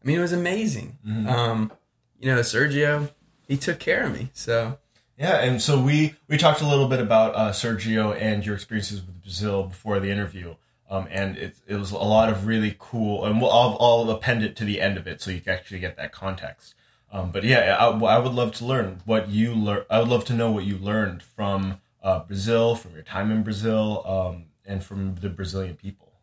I 0.08 0.10
mean, 0.10 0.20
it 0.20 0.22
was 0.22 0.32
amazing. 0.32 0.98
Um, 1.28 1.70
you 2.18 2.34
know, 2.34 2.40
Sergio, 2.40 3.12
he 3.46 3.58
took 3.58 3.78
care 3.78 4.06
of 4.06 4.14
me. 4.14 4.30
So 4.32 4.78
Yeah, 5.20 5.42
and 5.44 5.62
so 5.62 5.82
we 5.82 6.16
we 6.30 6.38
talked 6.38 6.62
a 6.62 6.66
little 6.68 6.88
bit 6.88 7.02
about 7.02 7.36
uh, 7.36 7.52
Sergio 7.52 8.16
and 8.18 8.46
your 8.46 8.56
experiences 8.56 9.02
with 9.06 9.22
Brazil 9.22 9.64
before 9.64 10.00
the 10.00 10.10
interview, 10.10 10.56
um, 10.90 11.10
and 11.12 11.36
it 11.36 11.58
it 11.68 11.76
was 11.76 11.92
a 11.92 11.98
lot 11.98 12.30
of 12.30 12.48
really 12.48 12.74
cool, 12.80 13.26
and 13.26 13.42
we'll, 13.42 13.52
I'll, 13.52 13.78
I'll 13.82 14.10
append 14.12 14.44
it 14.44 14.56
to 14.56 14.64
the 14.64 14.80
end 14.80 14.98
of 14.98 15.08
it 15.08 15.20
so 15.22 15.30
you 15.30 15.42
can 15.42 15.52
actually 15.52 15.80
get 15.80 15.98
that 15.98 16.14
context. 16.14 16.74
Um, 17.12 17.32
but 17.32 17.44
yeah, 17.44 17.76
I, 17.78 17.90
I 17.90 18.18
would 18.18 18.34
love 18.34 18.54
to 18.56 18.66
learn 18.66 19.02
what 19.04 19.28
you 19.28 19.54
learn. 19.54 19.84
I 19.90 20.00
would 20.00 20.08
love 20.08 20.24
to 20.26 20.34
know 20.34 20.52
what 20.52 20.64
you 20.64 20.78
learned 20.78 21.22
from 21.22 21.82
uh, 22.02 22.20
Brazil, 22.20 22.76
from 22.76 22.94
your 22.94 23.04
time 23.04 23.30
in 23.30 23.44
Brazil, 23.44 24.04
um, 24.08 24.46
and 24.66 24.82
from 24.82 25.16
the 25.16 25.28
Brazilian 25.28 25.76
people. 25.76 26.14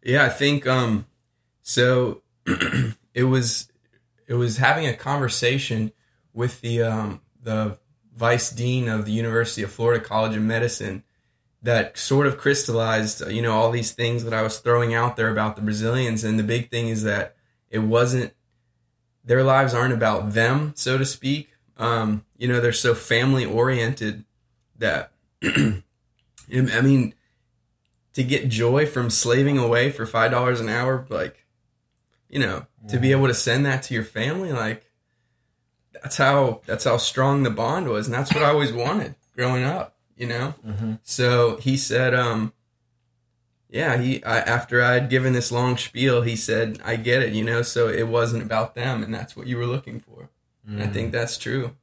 Yeah, 0.00 0.24
I 0.24 0.28
think 0.28 0.68
um 0.68 1.06
so 1.70 2.20
it 3.14 3.22
was 3.22 3.68
it 4.26 4.34
was 4.34 4.56
having 4.56 4.86
a 4.86 4.92
conversation 4.92 5.92
with 6.32 6.60
the 6.62 6.82
um 6.82 7.20
the 7.40 7.78
vice 8.12 8.50
dean 8.50 8.88
of 8.88 9.04
the 9.04 9.12
University 9.12 9.62
of 9.62 9.70
Florida 9.70 10.04
College 10.04 10.34
of 10.34 10.42
Medicine 10.42 11.04
that 11.62 11.96
sort 11.96 12.26
of 12.26 12.36
crystallized 12.36 13.24
you 13.30 13.40
know 13.40 13.52
all 13.52 13.70
these 13.70 13.92
things 13.92 14.24
that 14.24 14.34
I 14.34 14.42
was 14.42 14.58
throwing 14.58 14.94
out 14.94 15.14
there 15.14 15.30
about 15.30 15.54
the 15.54 15.62
Brazilians. 15.62 16.24
And 16.24 16.40
the 16.40 16.42
big 16.42 16.70
thing 16.70 16.88
is 16.88 17.04
that 17.04 17.36
it 17.70 17.78
wasn't 17.78 18.32
their 19.24 19.44
lives 19.44 19.72
aren't 19.72 19.94
about 19.94 20.32
them 20.32 20.72
so 20.74 20.98
to 20.98 21.04
speak. 21.04 21.50
Um 21.76 22.24
you 22.36 22.48
know 22.48 22.60
they're 22.60 22.72
so 22.72 22.96
family 22.96 23.44
oriented 23.44 24.24
that 24.76 25.12
I 25.44 25.82
mean 26.82 27.14
to 28.14 28.24
get 28.24 28.48
joy 28.48 28.86
from 28.86 29.08
slaving 29.08 29.56
away 29.56 29.92
for 29.92 30.04
five 30.04 30.32
dollars 30.32 30.60
an 30.60 30.68
hour, 30.68 31.06
like 31.08 31.39
you 32.30 32.38
know, 32.38 32.66
to 32.88 32.98
be 32.98 33.12
able 33.12 33.26
to 33.26 33.34
send 33.34 33.66
that 33.66 33.82
to 33.84 33.94
your 33.94 34.04
family, 34.04 34.52
like 34.52 34.86
that's 35.92 36.16
how 36.16 36.62
that's 36.66 36.84
how 36.84 36.96
strong 36.96 37.42
the 37.42 37.50
bond 37.50 37.88
was, 37.88 38.06
and 38.06 38.14
that's 38.14 38.32
what 38.32 38.42
I 38.42 38.48
always 38.48 38.72
wanted 38.72 39.16
growing 39.36 39.64
up, 39.64 39.96
you 40.16 40.26
know. 40.26 40.54
Mm-hmm. 40.66 40.94
So 41.02 41.56
he 41.56 41.76
said, 41.76 42.14
um, 42.14 42.52
yeah, 43.68 43.98
he 43.98 44.24
I, 44.24 44.38
after 44.38 44.82
I 44.82 44.94
had 44.94 45.10
given 45.10 45.32
this 45.32 45.52
long 45.52 45.76
spiel, 45.76 46.22
he 46.22 46.36
said, 46.36 46.80
"I 46.84 46.96
get 46.96 47.22
it," 47.22 47.32
you 47.32 47.44
know. 47.44 47.62
So 47.62 47.88
it 47.88 48.08
wasn't 48.08 48.42
about 48.42 48.74
them, 48.74 49.02
and 49.02 49.12
that's 49.12 49.36
what 49.36 49.46
you 49.46 49.56
were 49.56 49.66
looking 49.66 50.00
for. 50.00 50.30
And 50.66 50.82
I 50.82 50.86
think 50.86 51.10
that's 51.10 51.36
true. 51.36 51.74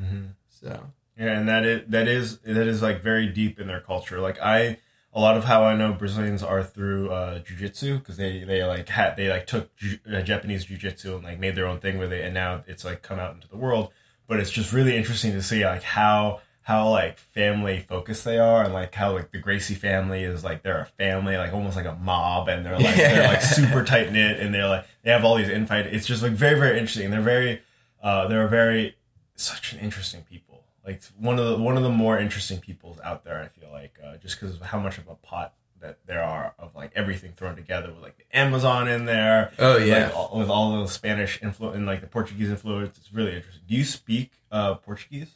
Mm-hmm. 0.00 0.26
So 0.48 0.86
Yeah, 1.18 1.38
and 1.38 1.48
that 1.48 1.64
is 1.64 1.82
that 1.88 2.08
is 2.08 2.38
that 2.38 2.66
is 2.66 2.82
like 2.82 3.02
very 3.02 3.26
deep 3.26 3.60
in 3.60 3.66
their 3.66 3.80
culture. 3.80 4.20
Like 4.20 4.40
I, 4.40 4.78
a 5.14 5.20
lot 5.20 5.36
of 5.36 5.44
how 5.44 5.64
I 5.64 5.76
know 5.76 5.92
Brazilians 5.92 6.42
are 6.42 6.64
through 6.64 7.10
uh, 7.10 7.38
jujitsu 7.40 7.98
because 7.98 8.16
they 8.16 8.42
they 8.42 8.64
like 8.64 8.88
had 8.88 9.16
they 9.16 9.28
like 9.28 9.46
took 9.46 9.74
ju- 9.76 9.98
uh, 10.12 10.22
Japanese 10.22 10.66
jujitsu 10.66 11.14
and 11.14 11.24
like 11.24 11.38
made 11.38 11.54
their 11.54 11.66
own 11.66 11.78
thing 11.78 11.98
with 11.98 12.12
it, 12.12 12.24
and 12.24 12.34
now 12.34 12.64
it's 12.66 12.84
like 12.84 13.02
come 13.02 13.18
out 13.18 13.34
into 13.34 13.48
the 13.48 13.56
world. 13.56 13.92
But 14.26 14.40
it's 14.40 14.50
just 14.50 14.72
really 14.72 14.96
interesting 14.96 15.32
to 15.32 15.42
see 15.42 15.64
like 15.64 15.82
how 15.82 16.40
how 16.62 16.88
like 16.88 17.18
family 17.18 17.78
focused 17.78 18.24
they 18.24 18.38
are, 18.38 18.64
and 18.64 18.74
like 18.74 18.94
how 18.94 19.12
like 19.12 19.30
the 19.30 19.38
Gracie 19.38 19.74
family 19.74 20.24
is 20.24 20.42
like 20.42 20.62
they're 20.62 20.80
a 20.80 20.86
family, 20.86 21.36
like 21.36 21.52
almost 21.52 21.76
like 21.76 21.86
a 21.86 21.94
mob, 21.94 22.48
and 22.48 22.66
they're 22.66 22.78
like 22.78 22.96
they're 22.96 23.28
like 23.28 23.42
super 23.58 23.84
tight 23.84 24.10
knit, 24.10 24.40
and 24.40 24.52
they're 24.52 24.68
like 24.68 24.86
they 25.02 25.10
have 25.12 25.24
all 25.24 25.36
these 25.36 25.48
infight. 25.48 25.86
It's 25.86 26.06
just 26.06 26.22
like 26.22 26.32
very 26.32 26.58
very 26.58 26.78
interesting. 26.78 27.10
They're 27.10 27.20
very 27.20 27.62
uh, 28.02 28.26
they're 28.26 28.48
very 28.48 28.96
such 29.36 29.72
an 29.72 29.78
interesting 29.78 30.22
people. 30.28 30.53
Like 30.86 31.02
one 31.18 31.38
of 31.38 31.46
the 31.46 31.56
one 31.56 31.76
of 31.76 31.82
the 31.82 31.90
more 31.90 32.18
interesting 32.18 32.60
peoples 32.60 32.98
out 33.02 33.24
there. 33.24 33.40
I 33.40 33.48
feel 33.58 33.70
like 33.72 33.98
uh, 34.04 34.16
just 34.18 34.38
because 34.38 34.56
of 34.56 34.62
how 34.62 34.78
much 34.78 34.98
of 34.98 35.08
a 35.08 35.14
pot 35.14 35.54
that 35.80 35.98
there 36.06 36.22
are 36.22 36.54
of 36.58 36.74
like 36.74 36.90
everything 36.94 37.32
thrown 37.32 37.56
together 37.56 37.92
with 37.92 38.02
like 38.02 38.16
the 38.16 38.36
Amazon 38.36 38.88
in 38.88 39.04
there. 39.04 39.52
Oh, 39.58 39.76
yeah. 39.76 40.06
like, 40.06 40.16
all, 40.16 40.38
with 40.38 40.48
all 40.48 40.82
the 40.82 40.88
Spanish 40.88 41.42
influence 41.42 41.76
and 41.76 41.86
like 41.86 42.00
the 42.00 42.06
Portuguese 42.06 42.50
influence. 42.50 42.96
It's 42.98 43.12
really 43.12 43.36
interesting. 43.36 43.62
Do 43.68 43.74
you 43.74 43.84
speak 43.84 44.32
uh, 44.50 44.74
Portuguese? 44.74 45.30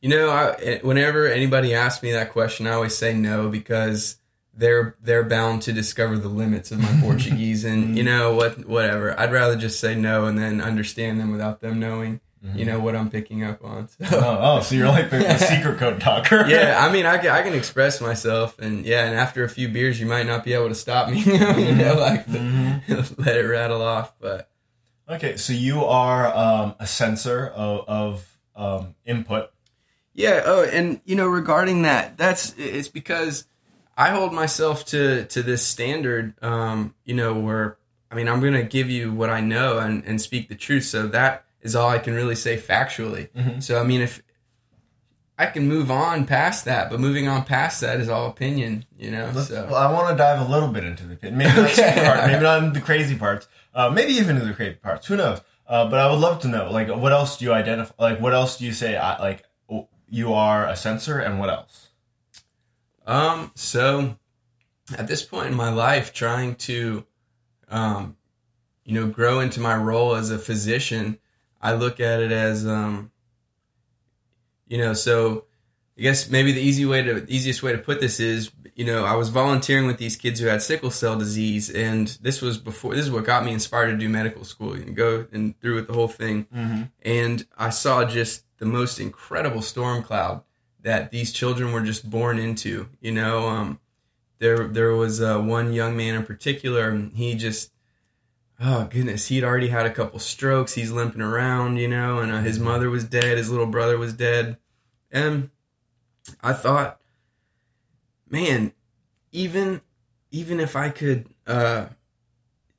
You 0.00 0.08
know, 0.08 0.30
I, 0.30 0.80
whenever 0.82 1.26
anybody 1.26 1.74
asks 1.74 2.02
me 2.02 2.12
that 2.12 2.32
question, 2.32 2.66
I 2.66 2.72
always 2.72 2.96
say 2.96 3.14
no 3.14 3.48
because 3.48 4.16
they're 4.54 4.96
they're 5.00 5.22
bound 5.22 5.62
to 5.62 5.72
discover 5.72 6.18
the 6.18 6.28
limits 6.28 6.72
of 6.72 6.80
my 6.80 7.00
Portuguese, 7.00 7.64
and 7.64 7.96
you 7.96 8.02
know 8.02 8.34
what, 8.34 8.66
whatever. 8.66 9.18
I'd 9.18 9.32
rather 9.32 9.56
just 9.56 9.78
say 9.78 9.94
no 9.94 10.26
and 10.26 10.38
then 10.38 10.60
understand 10.60 11.20
them 11.20 11.30
without 11.30 11.60
them 11.60 11.78
knowing, 11.78 12.20
you 12.54 12.64
know, 12.64 12.80
what 12.80 12.96
I'm 12.96 13.08
picking 13.08 13.44
up 13.44 13.64
on. 13.64 13.88
So. 13.88 14.04
Oh, 14.12 14.38
oh 14.40 14.60
so 14.60 14.74
you're 14.74 14.88
like 14.88 15.10
the, 15.10 15.18
the 15.18 15.38
secret 15.50 15.78
code 15.78 16.00
talker. 16.00 16.44
yeah, 16.48 16.76
I 16.84 16.92
mean, 16.92 17.06
I 17.06 17.18
can, 17.18 17.30
I 17.30 17.42
can 17.42 17.54
express 17.54 18.00
myself, 18.00 18.58
and 18.58 18.84
yeah, 18.84 19.04
and 19.06 19.14
after 19.14 19.44
a 19.44 19.48
few 19.48 19.68
beers, 19.68 20.00
you 20.00 20.06
might 20.06 20.26
not 20.26 20.44
be 20.44 20.52
able 20.52 20.68
to 20.68 20.74
stop 20.74 21.08
me, 21.08 21.20
you 21.24 21.38
know, 21.74 21.94
like 21.98 22.28
let 22.28 23.36
it 23.36 23.46
rattle 23.48 23.82
off. 23.82 24.14
But 24.18 24.48
Okay, 25.08 25.36
so 25.36 25.52
you 25.52 25.84
are 25.84 26.34
um, 26.34 26.74
a 26.78 26.86
sensor 26.86 27.48
of, 27.48 27.84
of 27.86 28.38
um, 28.54 28.94
input. 29.04 29.50
Yeah. 30.14 30.42
Oh, 30.44 30.64
and 30.64 31.00
you 31.04 31.16
know, 31.16 31.26
regarding 31.26 31.82
that, 31.82 32.16
that's 32.16 32.54
it's 32.56 32.88
because 32.88 33.46
I 33.96 34.10
hold 34.10 34.32
myself 34.32 34.86
to 34.86 35.24
to 35.26 35.42
this 35.42 35.66
standard. 35.66 36.34
Um, 36.42 36.94
you 37.04 37.14
know, 37.14 37.34
where 37.34 37.76
I 38.10 38.14
mean, 38.14 38.28
I'm 38.28 38.40
going 38.40 38.54
to 38.54 38.62
give 38.62 38.90
you 38.90 39.12
what 39.12 39.28
I 39.28 39.40
know 39.40 39.78
and 39.78 40.04
and 40.04 40.20
speak 40.20 40.48
the 40.48 40.54
truth. 40.54 40.84
So 40.84 41.08
that 41.08 41.44
is 41.62 41.74
all 41.76 41.88
I 41.88 41.98
can 41.98 42.14
really 42.14 42.34
say 42.34 42.56
factually. 42.56 43.28
So 43.62 43.80
I 43.80 43.84
mean, 43.84 44.00
if 44.00 44.22
I 45.38 45.46
can 45.46 45.66
move 45.66 45.90
on 45.90 46.26
past 46.26 46.66
that, 46.66 46.90
but 46.90 47.00
moving 47.00 47.26
on 47.26 47.44
past 47.44 47.80
that 47.80 47.98
is 48.00 48.08
all 48.08 48.28
opinion. 48.28 48.84
You 48.98 49.10
know. 49.12 49.30
Let's- 49.34 49.48
so 49.48 49.66
Well, 49.70 49.76
I 49.76 49.90
want 49.92 50.10
to 50.10 50.16
dive 50.16 50.46
a 50.46 50.50
little 50.50 50.68
bit 50.68 50.84
into 50.84 51.04
the 51.06 51.16
pit. 51.16 51.32
Maybe 51.32 51.50
not 51.50 51.70
Okay. 51.70 51.92
super 51.94 52.04
hard, 52.04 52.30
maybe 52.30 52.42
not 52.42 52.62
in 52.62 52.72
the 52.72 52.80
crazy 52.80 53.16
parts. 53.16 53.48
Uh, 53.74 53.88
maybe 53.90 54.12
even 54.12 54.36
in 54.36 54.46
the 54.46 54.54
crazy 54.54 54.74
parts. 54.74 55.06
Who 55.06 55.16
knows? 55.16 55.40
Uh, 55.66 55.88
but 55.88 55.98
I 55.98 56.10
would 56.10 56.18
love 56.20 56.40
to 56.42 56.48
know, 56.48 56.70
like, 56.70 56.88
what 56.88 57.12
else 57.12 57.38
do 57.38 57.46
you 57.46 57.52
identify? 57.54 57.94
Like, 57.98 58.20
what 58.20 58.34
else 58.34 58.58
do 58.58 58.66
you 58.66 58.72
say? 58.72 58.96
I, 58.96 59.18
like, 59.18 59.44
you 60.10 60.34
are 60.34 60.66
a 60.68 60.76
sensor, 60.76 61.18
and 61.18 61.40
what 61.40 61.48
else? 61.48 61.88
Um, 63.06 63.52
so 63.54 64.18
at 64.98 65.06
this 65.08 65.22
point 65.22 65.48
in 65.48 65.54
my 65.54 65.70
life, 65.70 66.12
trying 66.12 66.54
to, 66.56 67.06
um, 67.70 68.16
you 68.84 68.94
know, 69.00 69.06
grow 69.06 69.40
into 69.40 69.60
my 69.60 69.74
role 69.74 70.14
as 70.14 70.30
a 70.30 70.38
physician, 70.38 71.18
I 71.62 71.74
look 71.74 72.00
at 72.00 72.20
it 72.20 72.32
as, 72.32 72.66
um, 72.66 73.10
you 74.66 74.78
know, 74.78 74.94
so 74.94 75.44
I 75.98 76.02
guess 76.02 76.28
maybe 76.30 76.52
the 76.52 76.60
easy 76.60 76.84
way 76.86 77.02
to, 77.02 77.24
easiest 77.30 77.62
way 77.62 77.72
to 77.72 77.78
put 77.78 78.00
this 78.00 78.18
is, 78.20 78.50
you 78.74 78.84
know, 78.84 79.04
I 79.04 79.14
was 79.14 79.28
volunteering 79.28 79.86
with 79.86 79.98
these 79.98 80.16
kids 80.16 80.40
who 80.40 80.46
had 80.46 80.62
sickle 80.62 80.90
cell 80.90 81.16
disease, 81.18 81.68
and 81.70 82.08
this 82.22 82.40
was 82.40 82.56
before, 82.58 82.94
this 82.94 83.04
is 83.04 83.10
what 83.10 83.24
got 83.24 83.44
me 83.44 83.52
inspired 83.52 83.90
to 83.90 83.96
do 83.98 84.08
medical 84.08 84.44
school 84.44 84.72
and 84.72 84.96
go 84.96 85.26
and 85.32 85.58
through 85.60 85.76
with 85.76 85.86
the 85.86 85.92
whole 85.92 86.08
thing 86.08 86.46
Mm-hmm. 86.54 86.82
and 87.02 87.46
I 87.56 87.70
saw 87.70 88.04
just 88.04 88.44
the 88.58 88.66
most 88.66 88.98
incredible 88.98 89.60
storm 89.62 90.02
cloud 90.02 90.42
that 90.80 91.10
these 91.10 91.32
children 91.32 91.72
were 91.72 91.82
just 91.82 92.08
born 92.08 92.38
into. 92.38 92.88
You 93.00 93.12
know, 93.12 93.48
um, 93.48 93.78
there 94.38 94.66
there 94.66 94.92
was 94.94 95.20
uh, 95.20 95.38
one 95.40 95.72
young 95.72 95.96
man 95.96 96.14
in 96.14 96.24
particular. 96.24 96.88
and 96.88 97.12
He 97.12 97.34
just, 97.34 97.70
oh 98.62 98.84
goodness, 98.84 99.28
he'd 99.28 99.44
already 99.44 99.68
had 99.68 99.86
a 99.86 99.90
couple 99.90 100.18
strokes. 100.18 100.74
He's 100.74 100.92
limping 100.92 101.20
around, 101.20 101.78
you 101.78 101.88
know, 101.88 102.18
and 102.20 102.32
uh, 102.32 102.40
his 102.40 102.58
mother 102.58 102.88
was 102.88 103.04
dead. 103.04 103.36
His 103.38 103.50
little 103.50 103.66
brother 103.66 103.98
was 103.98 104.12
dead, 104.12 104.56
and 105.10 105.50
I 106.40 106.52
thought, 106.52 107.00
man, 108.28 108.72
even 109.32 109.80
even 110.30 110.60
if 110.60 110.76
I 110.76 110.88
could. 110.88 111.26
Uh, 111.46 111.86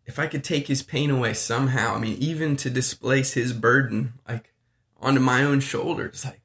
if 0.05 0.19
I 0.19 0.27
could 0.27 0.43
take 0.43 0.67
his 0.67 0.83
pain 0.83 1.09
away 1.09 1.33
somehow, 1.33 1.95
I 1.95 1.99
mean, 1.99 2.17
even 2.19 2.57
to 2.57 2.69
displace 2.69 3.33
his 3.33 3.53
burden, 3.53 4.13
like 4.27 4.53
onto 4.99 5.21
my 5.21 5.43
own 5.43 5.59
shoulders, 5.61 6.25
like 6.25 6.41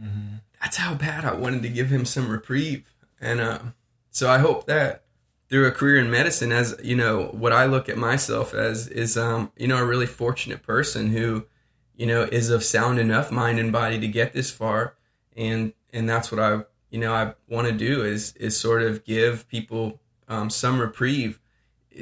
Mm-hmm. 0.00 0.36
that's 0.60 0.78
how 0.78 0.94
bad 0.94 1.24
I 1.24 1.34
wanted 1.34 1.62
to 1.62 1.68
give 1.68 1.90
him 1.90 2.04
some 2.04 2.28
reprieve. 2.28 2.92
And 3.20 3.40
uh, 3.40 3.58
so 4.10 4.30
I 4.30 4.38
hope 4.38 4.66
that 4.66 5.04
through 5.52 5.66
a 5.66 5.70
career 5.70 5.98
in 5.98 6.10
medicine, 6.10 6.50
as 6.50 6.74
you 6.82 6.96
know, 6.96 7.24
what 7.26 7.52
I 7.52 7.66
look 7.66 7.90
at 7.90 7.98
myself 7.98 8.54
as 8.54 8.88
is, 8.88 9.18
um, 9.18 9.52
you 9.54 9.68
know, 9.68 9.76
a 9.76 9.84
really 9.84 10.06
fortunate 10.06 10.62
person 10.62 11.10
who, 11.10 11.44
you 11.94 12.06
know, 12.06 12.22
is 12.22 12.48
of 12.48 12.64
sound 12.64 12.98
enough 12.98 13.30
mind 13.30 13.58
and 13.58 13.70
body 13.70 14.00
to 14.00 14.08
get 14.08 14.32
this 14.32 14.50
far, 14.50 14.94
and 15.36 15.74
and 15.92 16.08
that's 16.08 16.32
what 16.32 16.40
I, 16.40 16.62
you 16.88 16.98
know, 16.98 17.12
I 17.12 17.34
want 17.50 17.68
to 17.68 17.74
do 17.74 18.02
is 18.02 18.32
is 18.36 18.58
sort 18.58 18.80
of 18.82 19.04
give 19.04 19.46
people 19.46 20.00
um, 20.26 20.48
some 20.48 20.80
reprieve 20.80 21.38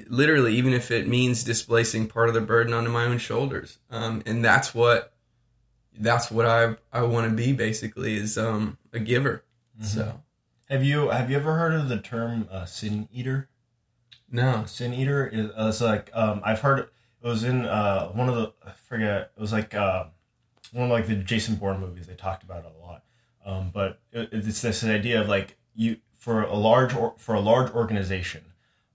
literally 0.06 0.54
even 0.54 0.72
if 0.72 0.92
it 0.92 1.08
means 1.08 1.42
displacing 1.42 2.06
part 2.06 2.28
of 2.28 2.34
the 2.36 2.40
burden 2.40 2.72
onto 2.72 2.88
my 2.88 3.06
own 3.06 3.18
shoulders. 3.18 3.78
Um, 3.90 4.22
and 4.26 4.44
that's 4.44 4.72
what 4.72 5.12
that's 5.98 6.30
what 6.30 6.46
i 6.46 6.76
i 6.92 7.02
want 7.02 7.28
to 7.28 7.34
be 7.34 7.52
basically 7.52 8.14
is 8.14 8.38
um 8.38 8.78
a 8.92 9.00
giver. 9.00 9.42
So 9.82 10.20
Have 10.70 10.84
you 10.84 11.08
have 11.08 11.28
you 11.28 11.36
ever 11.36 11.56
heard 11.56 11.74
of 11.74 11.88
the 11.88 11.98
term 11.98 12.48
uh, 12.48 12.64
sin 12.64 13.08
eater? 13.12 13.48
no 14.30 14.64
Sin 14.66 14.94
eater 14.94 15.26
is 15.26 15.50
uh, 15.50 15.66
it's 15.68 15.80
like 15.80 16.10
um, 16.14 16.40
I've 16.44 16.60
heard 16.60 16.78
it 16.78 16.88
was 17.20 17.42
in 17.42 17.66
uh, 17.66 18.06
one 18.10 18.28
of 18.28 18.36
the 18.36 18.52
I 18.64 18.70
forget 18.70 19.32
it 19.36 19.40
was 19.40 19.52
like 19.52 19.74
uh, 19.74 20.04
one 20.72 20.84
of 20.84 20.90
like 20.92 21.08
the 21.08 21.16
Jason 21.16 21.56
Bourne 21.56 21.80
movies. 21.80 22.06
They 22.06 22.14
talked 22.14 22.44
about 22.44 22.64
it 22.64 22.72
a 22.78 22.86
lot, 22.86 23.02
um, 23.44 23.70
but 23.74 23.98
it, 24.12 24.28
it's 24.30 24.62
this 24.62 24.84
idea 24.84 25.20
of 25.20 25.28
like 25.28 25.58
you 25.74 25.96
for 26.14 26.42
a 26.42 26.54
large 26.54 26.94
or, 26.94 27.14
for 27.18 27.34
a 27.34 27.40
large 27.40 27.72
organization, 27.72 28.44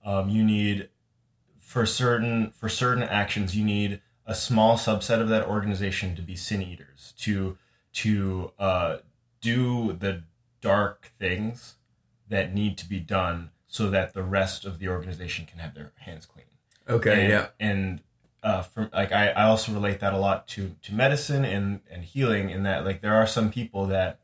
um, 0.02 0.30
you 0.30 0.42
need 0.42 0.88
for 1.58 1.84
certain 1.84 2.52
for 2.52 2.70
certain 2.70 3.02
actions 3.02 3.54
you 3.54 3.64
need 3.64 4.00
a 4.24 4.34
small 4.34 4.78
subset 4.78 5.20
of 5.20 5.28
that 5.28 5.46
organization 5.46 6.16
to 6.16 6.22
be 6.22 6.36
sin 6.36 6.62
eaters 6.62 7.12
to 7.18 7.58
to 7.92 8.52
uh, 8.58 8.96
do 9.42 9.92
the 9.92 10.22
dark 10.66 11.12
things 11.18 11.76
that 12.28 12.54
need 12.54 12.76
to 12.78 12.88
be 12.88 13.00
done 13.00 13.50
so 13.66 13.90
that 13.90 14.14
the 14.14 14.22
rest 14.22 14.64
of 14.64 14.78
the 14.78 14.88
organization 14.88 15.46
can 15.46 15.58
have 15.58 15.74
their 15.74 15.92
hands 15.98 16.26
clean. 16.26 16.46
okay 16.88 17.22
and, 17.22 17.30
yeah 17.30 17.46
And 17.60 18.00
uh, 18.42 18.62
from 18.62 18.90
like 18.92 19.12
I, 19.12 19.28
I 19.30 19.44
also 19.44 19.72
relate 19.72 20.00
that 20.00 20.12
a 20.12 20.18
lot 20.18 20.46
to 20.48 20.76
to 20.82 20.94
medicine 20.94 21.44
and 21.44 21.80
and 21.90 22.04
healing 22.04 22.50
in 22.50 22.62
that 22.62 22.84
like 22.84 23.00
there 23.00 23.14
are 23.14 23.26
some 23.26 23.50
people 23.50 23.86
that 23.86 24.20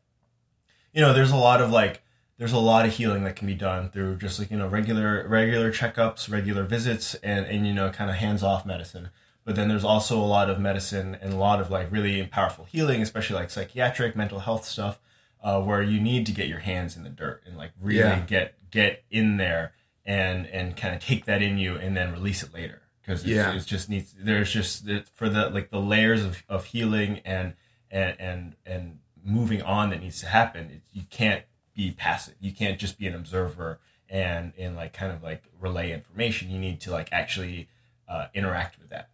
you 0.93 1.01
know 1.01 1.13
there's 1.13 1.33
a 1.33 1.37
lot 1.37 1.61
of 1.61 1.71
like 1.71 2.03
there's 2.39 2.53
a 2.53 2.59
lot 2.59 2.85
of 2.85 2.93
healing 2.93 3.25
that 3.25 3.37
can 3.37 3.47
be 3.47 3.55
done 3.55 3.91
through 3.91 4.17
just 4.17 4.39
like 4.39 4.51
you 4.51 4.57
know 4.57 4.69
regular 4.69 5.27
regular 5.29 5.73
checkups, 5.73 6.31
regular 6.31 6.65
visits, 6.65 7.15
and 7.17 7.47
and 7.47 7.67
you 7.67 7.75
know 7.75 7.91
kind 7.91 8.11
of 8.11 8.17
hands 8.17 8.43
off 8.43 8.67
medicine. 8.67 9.11
But 9.45 9.57
then 9.57 9.69
there's 9.69 9.85
also 9.85 10.19
a 10.19 10.27
lot 10.27 10.49
of 10.51 10.61
medicine 10.61 11.17
and 11.21 11.33
a 11.33 11.37
lot 11.37 11.61
of 11.61 11.71
like 11.71 11.91
really 11.91 12.25
powerful 12.27 12.65
healing, 12.65 13.03
especially 13.03 13.37
like 13.37 13.51
psychiatric, 13.51 14.15
mental 14.15 14.41
health 14.41 14.65
stuff, 14.65 15.01
uh, 15.43 15.61
where 15.61 15.83
you 15.83 16.01
need 16.01 16.27
to 16.27 16.33
get 16.33 16.47
your 16.49 16.61
hands 16.61 16.97
in 16.97 17.03
the 17.03 17.11
dirt 17.11 17.43
and 17.47 17.57
like 17.57 17.73
really 17.81 17.99
Yeah. 18.01 18.21
get 18.21 18.71
get 18.71 19.05
in 19.11 19.37
there 19.37 19.73
and 20.05 20.47
and 20.47 20.77
kind 20.77 20.95
of 20.95 21.01
take 21.05 21.25
that 21.27 21.43
in 21.43 21.59
you 21.59 21.77
and 21.77 21.97
then 21.97 22.13
release 22.13 22.43
it 22.43 22.55
later 22.55 22.83
because 23.01 23.25
Yeah. 23.25 23.53
it's 23.55 23.67
just 23.67 23.89
needs 23.89 24.15
there's 24.19 24.53
just 24.53 24.89
it, 24.89 25.09
for 25.15 25.29
the 25.29 25.51
like 25.51 25.71
the 25.71 25.81
layers 25.81 26.25
of, 26.25 26.43
of 26.49 26.67
healing 26.67 27.21
and 27.25 27.55
and 27.91 28.17
and 28.21 28.57
and 28.65 28.99
moving 29.25 29.63
on 29.63 29.91
that 29.91 30.01
needs 30.01 30.21
to 30.21 30.27
happen 30.27 30.71
it, 30.71 30.83
you 30.93 31.03
can't 31.11 31.45
be 31.75 31.91
passive 31.93 32.35
you 32.41 32.53
can't 32.53 32.79
just 32.79 32.99
be 32.99 33.07
an 33.07 33.15
observer 33.15 33.79
and 34.09 34.53
and 34.59 34.75
like 34.77 34.93
kind 34.93 35.13
of 35.13 35.23
like 35.23 35.45
relay 35.61 35.93
information 35.93 36.51
you 36.51 36.59
need 36.59 36.81
to 36.81 36.91
like 36.91 37.09
actually 37.13 37.69
uh, 38.09 38.27
interact 38.35 38.79
with 38.79 38.91
that 38.91 39.09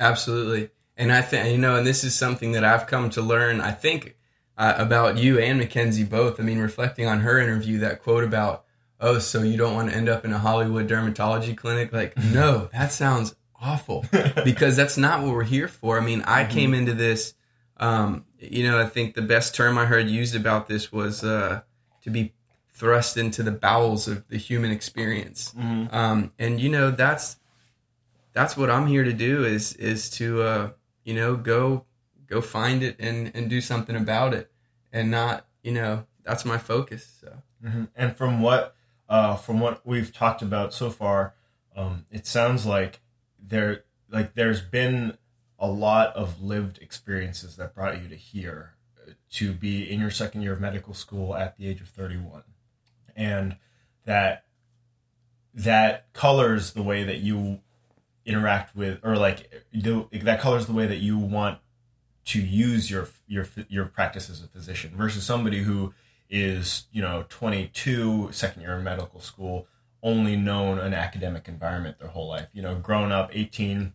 Absolutely. 0.00 0.70
And 0.96 1.12
I 1.12 1.22
think, 1.22 1.50
you 1.52 1.58
know, 1.58 1.76
and 1.76 1.86
this 1.86 2.02
is 2.04 2.14
something 2.14 2.52
that 2.52 2.64
I've 2.64 2.86
come 2.86 3.08
to 3.10 3.22
learn, 3.22 3.60
I 3.60 3.70
think, 3.72 4.16
uh, 4.56 4.74
about 4.76 5.18
you 5.18 5.38
and 5.38 5.58
Mackenzie 5.58 6.04
both. 6.04 6.40
I 6.40 6.42
mean, 6.42 6.58
reflecting 6.58 7.06
on 7.06 7.20
her 7.20 7.38
interview, 7.38 7.78
that 7.78 8.02
quote 8.02 8.24
about, 8.24 8.64
oh, 9.00 9.18
so 9.18 9.42
you 9.42 9.56
don't 9.56 9.74
want 9.74 9.90
to 9.90 9.96
end 9.96 10.08
up 10.08 10.24
in 10.24 10.32
a 10.32 10.38
Hollywood 10.38 10.88
dermatology 10.88 11.56
clinic? 11.56 11.92
Like, 11.92 12.16
no, 12.16 12.68
that 12.72 12.92
sounds 12.92 13.34
awful 13.60 14.04
because 14.44 14.76
that's 14.76 14.96
not 14.96 15.22
what 15.22 15.32
we're 15.32 15.44
here 15.44 15.68
for. 15.68 15.98
I 15.98 16.04
mean, 16.04 16.22
I 16.22 16.44
came 16.44 16.74
into 16.74 16.94
this, 16.94 17.34
um, 17.78 18.24
you 18.38 18.68
know, 18.68 18.80
I 18.80 18.86
think 18.86 19.14
the 19.14 19.22
best 19.22 19.54
term 19.54 19.78
I 19.78 19.86
heard 19.86 20.08
used 20.08 20.34
about 20.34 20.68
this 20.68 20.92
was 20.92 21.24
uh, 21.24 21.62
to 22.02 22.10
be 22.10 22.34
thrust 22.74 23.16
into 23.16 23.42
the 23.42 23.52
bowels 23.52 24.08
of 24.08 24.26
the 24.28 24.38
human 24.38 24.70
experience. 24.70 25.54
Um, 25.94 26.32
and, 26.38 26.60
you 26.60 26.68
know, 26.68 26.90
that's, 26.90 27.36
that's 28.32 28.56
what 28.56 28.70
I'm 28.70 28.86
here 28.86 29.04
to 29.04 29.12
do 29.12 29.44
is 29.44 29.74
is 29.74 30.10
to 30.10 30.42
uh, 30.42 30.70
you 31.04 31.14
know 31.14 31.36
go 31.36 31.84
go 32.32 32.40
find 32.40 32.82
it 32.82 32.96
and 32.98 33.30
and 33.34 33.50
do 33.50 33.60
something 33.60 33.94
about 33.94 34.32
it 34.32 34.50
and 34.92 35.10
not 35.10 35.46
you 35.62 35.72
know 35.72 36.06
that's 36.24 36.44
my 36.44 36.58
focus 36.58 37.20
so. 37.20 37.36
And 37.94 38.16
from 38.16 38.40
what 38.40 38.74
uh, 39.08 39.36
from 39.36 39.60
what 39.60 39.86
we've 39.86 40.12
talked 40.12 40.42
about 40.42 40.72
so 40.72 40.90
far 40.90 41.34
um, 41.76 42.06
it 42.10 42.26
sounds 42.26 42.64
like 42.66 43.00
there 43.38 43.84
like 44.10 44.34
there's 44.34 44.62
been 44.62 45.18
a 45.58 45.68
lot 45.68 46.14
of 46.16 46.42
lived 46.42 46.78
experiences 46.78 47.56
that 47.56 47.74
brought 47.74 48.02
you 48.02 48.08
to 48.08 48.16
here 48.16 48.74
uh, 49.06 49.12
to 49.30 49.52
be 49.52 49.88
in 49.88 50.00
your 50.00 50.10
second 50.10 50.42
year 50.42 50.54
of 50.54 50.60
medical 50.60 50.94
school 50.94 51.36
at 51.36 51.56
the 51.56 51.68
age 51.68 51.80
of 51.80 51.88
31 51.88 52.42
and 53.14 53.56
that 54.06 54.44
that 55.54 56.10
colors 56.14 56.72
the 56.72 56.82
way 56.82 57.04
that 57.04 57.18
you 57.18 57.60
interact 58.24 58.74
with 58.74 58.98
or 59.02 59.16
like 59.16 59.64
that 60.12 60.40
colors 60.40 60.66
the 60.66 60.72
way 60.72 60.86
that 60.86 60.98
you 60.98 61.18
want 61.18 61.58
to 62.24 62.40
use 62.40 62.90
your 62.90 63.08
your 63.26 63.46
your 63.68 63.86
practice 63.86 64.30
as 64.30 64.42
a 64.42 64.48
physician 64.48 64.92
versus 64.96 65.24
somebody 65.24 65.62
who 65.62 65.92
is 66.30 66.86
you 66.92 67.02
know 67.02 67.24
22 67.28 68.30
second 68.32 68.62
year 68.62 68.76
of 68.76 68.82
medical 68.82 69.20
school 69.20 69.66
only 70.02 70.36
known 70.36 70.78
an 70.78 70.94
academic 70.94 71.46
environment 71.48 71.98
their 71.98 72.08
whole 72.08 72.28
life 72.28 72.48
you 72.52 72.62
know 72.62 72.74
grown 72.74 73.12
up 73.12 73.30
18 73.32 73.92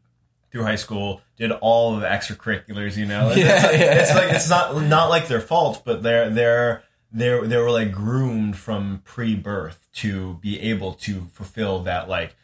through 0.51 0.63
high 0.63 0.75
school 0.75 1.21
did 1.37 1.51
all 1.51 1.95
of 1.95 2.01
the 2.01 2.07
extracurriculars 2.07 2.95
you 2.97 3.05
know 3.05 3.29
it's, 3.31 3.37
Yeah, 3.37 3.55
it's, 3.55 3.63
like, 3.63 3.79
yeah. 3.79 4.01
it's 4.01 4.15
like 4.15 4.31
it's 4.33 4.49
not 4.49 4.81
not 4.83 5.09
like 5.09 5.27
their 5.27 5.41
fault 5.41 5.83
but 5.85 6.03
they're 6.03 6.29
they're 6.29 6.83
they're 7.11 7.47
they 7.47 7.57
were 7.57 7.71
like 7.71 7.91
groomed 7.91 8.57
from 8.57 9.01
pre-birth 9.05 9.87
to 9.93 10.35
be 10.35 10.59
able 10.59 10.93
to 10.93 11.27
fulfill 11.33 11.83
that 11.83 12.07
like 12.09 12.35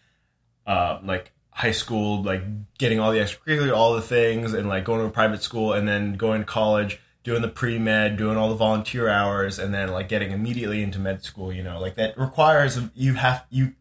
uh 0.66 1.00
like 1.04 1.34
high 1.54 1.72
school 1.72 2.24
like 2.24 2.44
getting 2.78 3.00
all 3.00 3.12
the 3.12 3.20
extracurricular 3.20 3.76
all 3.76 3.94
the 3.94 4.02
things 4.02 4.54
and 4.54 4.68
like 4.68 4.84
going 4.84 5.00
to 5.00 5.06
a 5.06 5.12
private 5.12 5.44
school 5.44 5.74
and 5.74 5.88
then 5.88 6.14
going 6.14 6.42
to 6.42 6.46
college 6.46 7.00
doing 7.24 7.42
the 7.42 7.48
pre-med 7.48 8.18
doing 8.18 8.38
all 8.38 8.50
the 8.50 8.56
volunteer 8.56 9.08
hours 9.08 9.60
and 9.60 9.74
then 9.74 9.90
like 9.90 10.10
getting 10.10 10.32
immediately 10.32 10.82
into 10.82 11.00
med 11.00 11.24
school 11.24 11.54
you 11.54 11.64
know? 11.64 11.80
Like 11.80 11.96
that 11.96 12.18
requires 12.18 12.80
you 12.96 13.14
have 13.14 13.46
you 13.50 13.74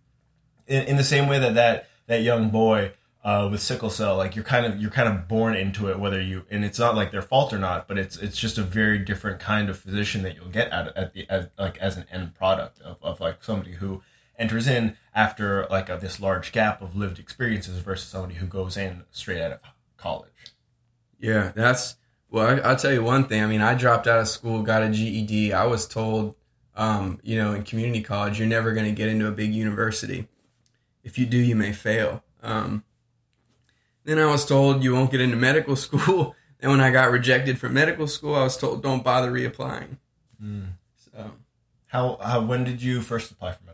in, 0.66 0.84
in 0.84 0.96
the 0.96 1.04
same 1.04 1.28
way 1.28 1.38
that 1.38 1.54
that 1.54 1.88
that 2.06 2.22
young 2.22 2.50
boy 2.50 2.92
uh, 3.24 3.48
with 3.50 3.62
sickle 3.62 3.88
cell 3.88 4.16
like 4.16 4.34
you're 4.34 4.44
kind 4.44 4.66
of 4.66 4.80
you're 4.80 4.90
kind 4.90 5.08
of 5.08 5.28
born 5.28 5.54
into 5.54 5.88
it 5.88 5.98
whether 5.98 6.20
you 6.20 6.44
and 6.50 6.64
it's 6.64 6.78
not 6.78 6.94
like 6.96 7.10
their 7.12 7.22
fault 7.22 7.52
or 7.52 7.58
not 7.58 7.86
but 7.86 7.96
it's 7.96 8.16
it's 8.16 8.36
just 8.36 8.58
a 8.58 8.62
very 8.62 8.98
different 8.98 9.38
kind 9.38 9.70
of 9.70 9.78
physician 9.78 10.22
that 10.22 10.34
you'll 10.34 10.48
get 10.48 10.68
at, 10.72 10.94
at 10.96 11.14
the 11.14 11.24
as, 11.30 11.46
like 11.56 11.78
as 11.78 11.96
an 11.96 12.04
end 12.10 12.34
product 12.34 12.80
of, 12.80 12.96
of 13.00 13.20
like 13.20 13.42
somebody 13.42 13.74
who 13.74 14.02
enters 14.38 14.66
in 14.66 14.96
after 15.14 15.66
like 15.70 15.88
a, 15.88 15.98
this 16.00 16.20
large 16.20 16.52
gap 16.52 16.80
of 16.80 16.96
lived 16.96 17.18
experiences 17.18 17.78
versus 17.78 18.08
somebody 18.08 18.34
who 18.34 18.46
goes 18.46 18.76
in 18.76 19.04
straight 19.10 19.40
out 19.40 19.52
of 19.52 19.60
college. 19.96 20.30
Yeah 21.18 21.52
that's 21.54 21.96
well 22.30 22.46
I, 22.46 22.68
i'll 22.68 22.76
tell 22.76 22.92
you 22.92 23.02
one 23.02 23.24
thing. 23.24 23.42
I 23.42 23.46
mean 23.46 23.60
i 23.60 23.74
dropped 23.74 24.06
out 24.06 24.20
of 24.20 24.28
school 24.28 24.62
got 24.62 24.82
a 24.82 24.88
ged 24.88 25.52
i 25.52 25.66
was 25.66 25.86
told 25.86 26.36
um, 26.74 27.20
you 27.22 27.36
know 27.36 27.52
in 27.52 27.62
community 27.64 28.02
college 28.02 28.38
you're 28.38 28.48
never 28.48 28.72
going 28.72 28.86
to 28.86 28.92
get 28.92 29.08
into 29.08 29.26
a 29.26 29.32
big 29.32 29.54
university. 29.54 30.28
If 31.04 31.18
you 31.18 31.26
do 31.26 31.36
you 31.36 31.56
may 31.56 31.72
fail. 31.72 32.22
Um, 32.42 32.84
then 34.04 34.18
i 34.18 34.26
was 34.26 34.44
told 34.44 34.82
you 34.82 34.94
won't 34.94 35.10
get 35.10 35.20
into 35.20 35.36
medical 35.36 35.76
school. 35.86 36.34
And 36.60 36.70
when 36.70 36.80
i 36.80 36.90
got 36.90 37.10
rejected 37.10 37.58
from 37.58 37.74
medical 37.74 38.06
school 38.06 38.34
i 38.34 38.42
was 38.42 38.56
told 38.56 38.82
don't 38.82 39.04
bother 39.04 39.30
reapplying. 39.30 39.98
So 40.96 41.32
how, 41.86 42.18
how 42.22 42.40
when 42.40 42.64
did 42.64 42.82
you 42.82 43.02
first 43.02 43.30
apply 43.30 43.52
for 43.52 43.58
medical 43.64 43.66
school 43.66 43.71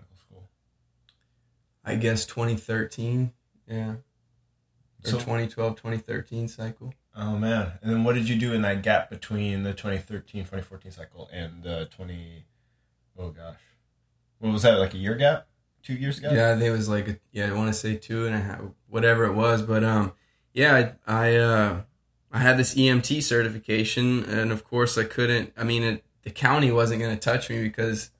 I 1.88 1.96
guess 1.96 2.24
2013. 2.26 3.32
Yeah. 3.66 3.90
Or 3.90 5.10
So- 5.10 5.18
2012, 5.18 5.76
2013 5.76 6.48
cycle. 6.48 6.92
oh 7.16 7.36
man 7.36 7.72
and 7.82 7.90
then 7.92 8.04
what 8.04 8.14
did 8.14 8.28
you 8.28 8.36
do 8.38 8.52
in 8.52 8.62
that 8.62 8.82
gap 8.82 9.10
between 9.10 9.62
the 9.64 9.72
2013 9.72 10.42
2014 10.44 10.92
cycle 10.92 11.28
and 11.32 11.62
the 11.64 11.88
20 11.96 12.44
oh 13.18 13.30
gosh 13.30 13.56
what 14.38 14.52
was 14.52 14.62
that 14.62 14.78
like 14.78 14.94
a 14.94 14.98
year 14.98 15.14
gap 15.16 15.46
two 15.82 15.94
years 15.94 16.18
ago 16.18 16.30
Yeah, 16.32 16.50
I 16.50 16.54
think 16.54 16.64
it 16.64 16.70
was 16.72 16.88
like, 16.88 17.08
a, 17.08 17.18
yeah, 17.32 17.48
I 17.48 17.52
want 17.54 17.68
to 17.72 17.78
say 17.78 17.96
two 17.96 18.26
and 18.26 18.34
a 18.34 18.40
half, 18.40 18.60
whatever 18.88 19.24
it 19.24 19.32
was. 19.32 19.62
But, 19.62 19.82
um, 19.84 20.12
yeah, 20.52 20.92
I, 21.06 21.12
I, 21.28 21.36
uh, 21.36 21.80
I 22.32 22.38
had 22.40 22.56
this 22.58 22.74
EMT 22.74 23.22
certification 23.22 24.24
and 24.24 24.50
of 24.52 24.64
course 24.64 24.98
I 24.98 25.04
couldn't, 25.04 25.52
I 25.56 25.64
mean, 25.64 25.82
it, 25.84 26.04
the 26.22 26.30
county 26.30 26.70
wasn't 26.72 27.00
going 27.00 27.14
to 27.16 27.20
touch 27.20 27.48
me 27.48 27.62
because, 27.62 28.10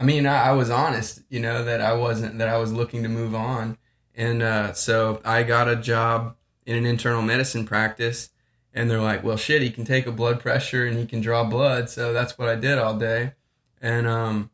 I 0.00 0.04
mean, 0.04 0.26
I, 0.26 0.46
I 0.46 0.52
was 0.52 0.70
honest, 0.70 1.20
you 1.28 1.40
know, 1.40 1.62
that 1.64 1.82
I 1.82 1.92
wasn't, 1.92 2.38
that 2.38 2.48
I 2.48 2.56
was 2.56 2.72
looking 2.72 3.02
to 3.02 3.08
move 3.08 3.34
on. 3.34 3.76
And, 4.14 4.42
uh, 4.42 4.72
so 4.72 5.20
I 5.24 5.42
got 5.42 5.68
a 5.68 5.76
job 5.76 6.36
in 6.64 6.76
an 6.76 6.86
internal 6.86 7.20
medicine 7.20 7.66
practice 7.66 8.30
and 8.72 8.90
they're 8.90 9.00
like, 9.00 9.22
well, 9.22 9.36
shit, 9.36 9.60
he 9.60 9.70
can 9.70 9.84
take 9.84 10.06
a 10.06 10.12
blood 10.12 10.40
pressure 10.40 10.86
and 10.86 10.96
he 10.96 11.04
can 11.04 11.20
draw 11.20 11.44
blood. 11.44 11.90
So 11.90 12.14
that's 12.14 12.38
what 12.38 12.48
I 12.48 12.56
did 12.56 12.78
all 12.78 12.96
day. 12.96 13.34
And, 13.82 14.06
um, 14.06 14.50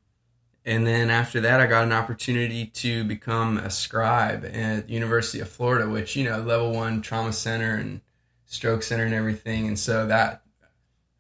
and 0.64 0.85
then 0.85 1.11
after 1.11 1.40
that, 1.42 1.61
I 1.61 1.66
got 1.66 1.85
an 1.85 1.92
opportunity 1.92 2.66
to 2.66 3.04
become 3.04 3.56
a 3.56 3.70
scribe 3.70 4.44
at 4.44 4.90
University 4.90 5.38
of 5.38 5.48
Florida, 5.48 5.88
which, 5.88 6.16
you 6.16 6.24
know, 6.24 6.40
level 6.40 6.72
one 6.72 7.02
trauma 7.02 7.32
center 7.32 7.76
and 7.76 8.00
stroke 8.46 8.82
center 8.82 9.04
and 9.04 9.14
everything. 9.14 9.68
And 9.68 9.78
so 9.78 10.06
that 10.06 10.42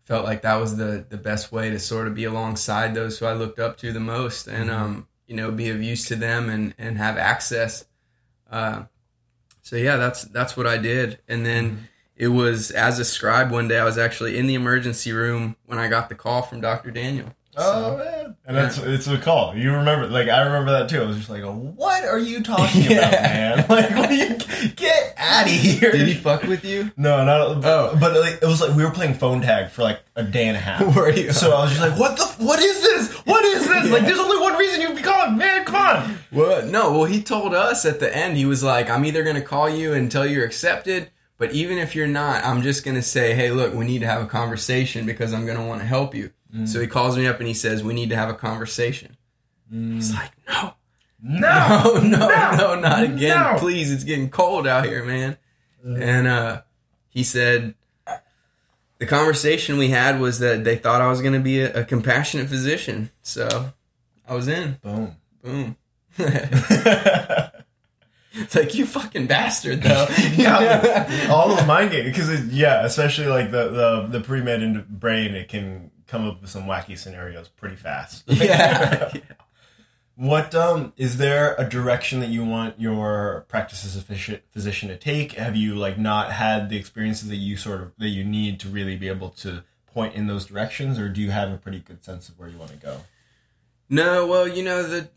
felt 0.06 0.24
like 0.24 0.42
that 0.42 0.54
was 0.54 0.76
the, 0.76 1.04
the 1.08 1.16
best 1.16 1.50
way 1.50 1.68
to 1.68 1.80
sort 1.80 2.06
of 2.06 2.14
be 2.14 2.24
alongside 2.24 2.94
those 2.94 3.18
who 3.18 3.26
I 3.26 3.32
looked 3.32 3.58
up 3.58 3.76
to 3.78 3.92
the 3.92 4.00
most 4.00 4.46
and, 4.46 4.70
um, 4.70 5.08
you 5.26 5.34
know, 5.34 5.50
be 5.50 5.68
of 5.68 5.82
use 5.82 6.06
to 6.06 6.14
them 6.14 6.48
and, 6.48 6.74
and 6.78 6.96
have 6.96 7.18
access. 7.18 7.84
Uh, 8.48 8.84
so 9.62 9.74
yeah, 9.74 9.96
that's, 9.96 10.22
that's 10.22 10.56
what 10.56 10.68
I 10.68 10.78
did. 10.78 11.18
And 11.26 11.44
then 11.44 11.88
it 12.14 12.28
was 12.28 12.70
as 12.70 13.00
a 13.00 13.04
scribe 13.04 13.50
one 13.50 13.66
day, 13.66 13.80
I 13.80 13.84
was 13.84 13.98
actually 13.98 14.38
in 14.38 14.46
the 14.46 14.54
emergency 14.54 15.10
room 15.10 15.56
when 15.66 15.80
I 15.80 15.88
got 15.88 16.08
the 16.08 16.14
call 16.14 16.42
from 16.42 16.60
Dr. 16.60 16.92
Daniel. 16.92 17.34
Oh 17.58 17.96
man, 17.96 18.36
and 18.46 18.56
that's 18.56 18.78
it's 18.78 19.06
a 19.06 19.16
call. 19.18 19.56
You 19.56 19.72
remember, 19.72 20.08
like 20.08 20.28
I 20.28 20.42
remember 20.42 20.72
that 20.72 20.88
too. 20.90 21.00
I 21.02 21.06
was 21.06 21.16
just 21.16 21.30
like, 21.30 21.42
"What 21.42 22.04
are 22.04 22.18
you 22.18 22.42
talking 22.42 22.82
Yeah. 22.90 22.98
about, 23.08 23.12
man? 23.22 23.58
Like, 23.68 23.90
what 23.96 24.10
are 24.10 24.14
you, 24.14 24.36
get 24.76 25.14
out 25.16 25.46
of 25.46 25.52
here!" 25.52 25.92
Did 25.92 26.06
he 26.08 26.14
fuck 26.14 26.42
with 26.42 26.64
you? 26.64 26.90
No, 26.96 27.24
not. 27.24 27.40
Oh. 27.40 27.54
But, 27.60 27.64
Oh. 27.66 27.96
but 28.00 28.20
like, 28.20 28.34
it 28.42 28.46
was 28.46 28.60
like 28.60 28.76
we 28.76 28.84
were 28.84 28.90
playing 28.90 29.14
phone 29.14 29.40
tag 29.40 29.70
for 29.70 29.82
like 29.82 30.00
a 30.16 30.22
day 30.22 30.48
and 30.48 30.56
a 30.56 30.60
half. 30.60 30.94
Were 30.96 31.10
you? 31.10 31.32
So 31.32 31.54
I 31.56 31.62
was 31.62 31.70
just 31.70 31.82
like, 31.82 31.98
"What 31.98 32.16
the? 32.16 32.24
What 32.44 32.58
is 32.60 32.80
this? 32.82 33.12
What 33.26 33.44
is 33.44 33.66
this? 33.66 33.90
Like, 33.90 34.02
there's 34.04 34.18
only 34.18 34.38
one 34.40 34.56
reason 34.56 34.80
you'd 34.82 34.96
be 34.96 35.02
calling, 35.02 35.36
man. 35.38 35.64
Come 35.64 35.76
on." 35.76 36.18
Well, 36.32 36.66
no. 36.66 36.92
Well, 36.92 37.04
he 37.04 37.22
told 37.22 37.54
us 37.54 37.84
at 37.86 38.00
the 38.00 38.14
end. 38.14 38.36
He 38.36 38.44
was 38.44 38.62
like, 38.62 38.90
"I'm 38.90 39.04
either 39.06 39.22
going 39.22 39.36
to 39.36 39.42
call 39.42 39.68
you 39.70 39.94
and 39.94 40.10
tell 40.12 40.26
you 40.26 40.36
you're 40.36 40.46
accepted, 40.46 41.08
but 41.38 41.52
even 41.52 41.78
if 41.78 41.94
you're 41.94 42.06
not, 42.06 42.44
I'm 42.44 42.62
just 42.62 42.84
going 42.84 42.94
to 42.96 43.02
say, 43.02 43.34
hey, 43.34 43.50
look, 43.50 43.74
we 43.74 43.84
need 43.84 44.00
to 44.00 44.06
have 44.06 44.22
a 44.22 44.26
conversation 44.26 45.04
because 45.06 45.32
I'm 45.34 45.44
going 45.46 45.58
to 45.58 45.64
want 45.64 45.80
to 45.80 45.86
help 45.86 46.14
you." 46.14 46.30
So 46.64 46.80
he 46.80 46.86
calls 46.86 47.18
me 47.18 47.26
up 47.26 47.38
and 47.38 47.46
he 47.46 47.52
says, 47.54 47.82
"We 47.84 47.92
need 47.92 48.08
to 48.10 48.16
have 48.16 48.30
a 48.30 48.34
conversation." 48.34 49.16
I 49.70 49.96
was 49.96 50.14
like, 50.14 50.30
"No, 50.48 50.74
No, 51.22 52.00
no, 52.02 52.28
no, 52.28 52.56
no, 52.56 52.80
not 52.80 53.02
again, 53.04 53.36
No. 53.36 53.58
please. 53.58 53.92
It's 53.92 54.04
getting 54.04 54.30
cold 54.30 54.66
out 54.66 54.86
here, 54.86 55.04
man." 55.04 55.36
And 55.84 56.26
uh, 56.26 56.62
he 57.10 57.22
said. 57.24 57.74
The 58.98 59.04
conversation 59.04 59.76
we 59.76 59.88
had 59.88 60.20
was 60.20 60.38
that 60.38 60.64
they 60.64 60.76
thought 60.76 61.02
I 61.02 61.08
was 61.08 61.20
going 61.20 61.34
to 61.34 61.38
be 61.40 61.60
a, 61.60 61.80
a 61.80 61.84
compassionate 61.84 62.48
physician. 62.48 63.10
So 63.20 63.74
I 64.26 64.34
was 64.34 64.48
in. 64.48 64.78
Boom. 64.82 65.16
Boom. 65.42 65.76
it's 68.36 68.54
like 68.54 68.74
you 68.74 68.86
fucking 68.86 69.26
bastard, 69.26 69.82
though. 69.82 70.06
yeah, 70.34 71.28
all 71.30 71.56
of 71.56 71.66
mind 71.66 71.90
game 71.90 72.04
because 72.04 72.46
yeah, 72.48 72.84
especially 72.84 73.26
like 73.26 73.50
the 73.50 73.68
the 73.68 74.18
the 74.18 74.20
pre 74.20 74.40
med 74.40 74.62
in 74.62 74.84
brain, 74.88 75.34
it 75.34 75.48
can 75.48 75.90
come 76.06 76.26
up 76.26 76.40
with 76.40 76.50
some 76.50 76.64
wacky 76.64 76.96
scenarios 76.96 77.48
pretty 77.48 77.76
fast. 77.76 78.24
yeah. 78.26 79.12
What 80.14 80.54
um 80.54 80.92
is 80.96 81.18
there 81.18 81.54
a 81.58 81.68
direction 81.68 82.20
that 82.20 82.28
you 82.28 82.44
want 82.44 82.80
your 82.80 83.44
practice 83.48 83.84
as 83.84 83.96
a 83.96 84.40
physician 84.50 84.88
to 84.88 84.96
take? 84.96 85.32
Have 85.32 85.56
you 85.56 85.74
like 85.74 85.98
not 85.98 86.32
had 86.32 86.70
the 86.70 86.76
experiences 86.76 87.28
that 87.28 87.36
you 87.36 87.56
sort 87.56 87.82
of 87.82 87.92
that 87.98 88.08
you 88.08 88.24
need 88.24 88.58
to 88.60 88.68
really 88.68 88.96
be 88.96 89.08
able 89.08 89.30
to 89.30 89.62
point 89.86 90.14
in 90.14 90.26
those 90.26 90.46
directions, 90.46 90.98
or 90.98 91.08
do 91.08 91.20
you 91.20 91.30
have 91.30 91.50
a 91.50 91.56
pretty 91.56 91.80
good 91.80 92.04
sense 92.04 92.28
of 92.28 92.38
where 92.38 92.48
you 92.48 92.58
want 92.58 92.70
to 92.70 92.76
go? 92.76 93.00
No, 93.88 94.26
well, 94.26 94.48
you 94.48 94.64
know 94.64 94.82
the, 94.82 95.08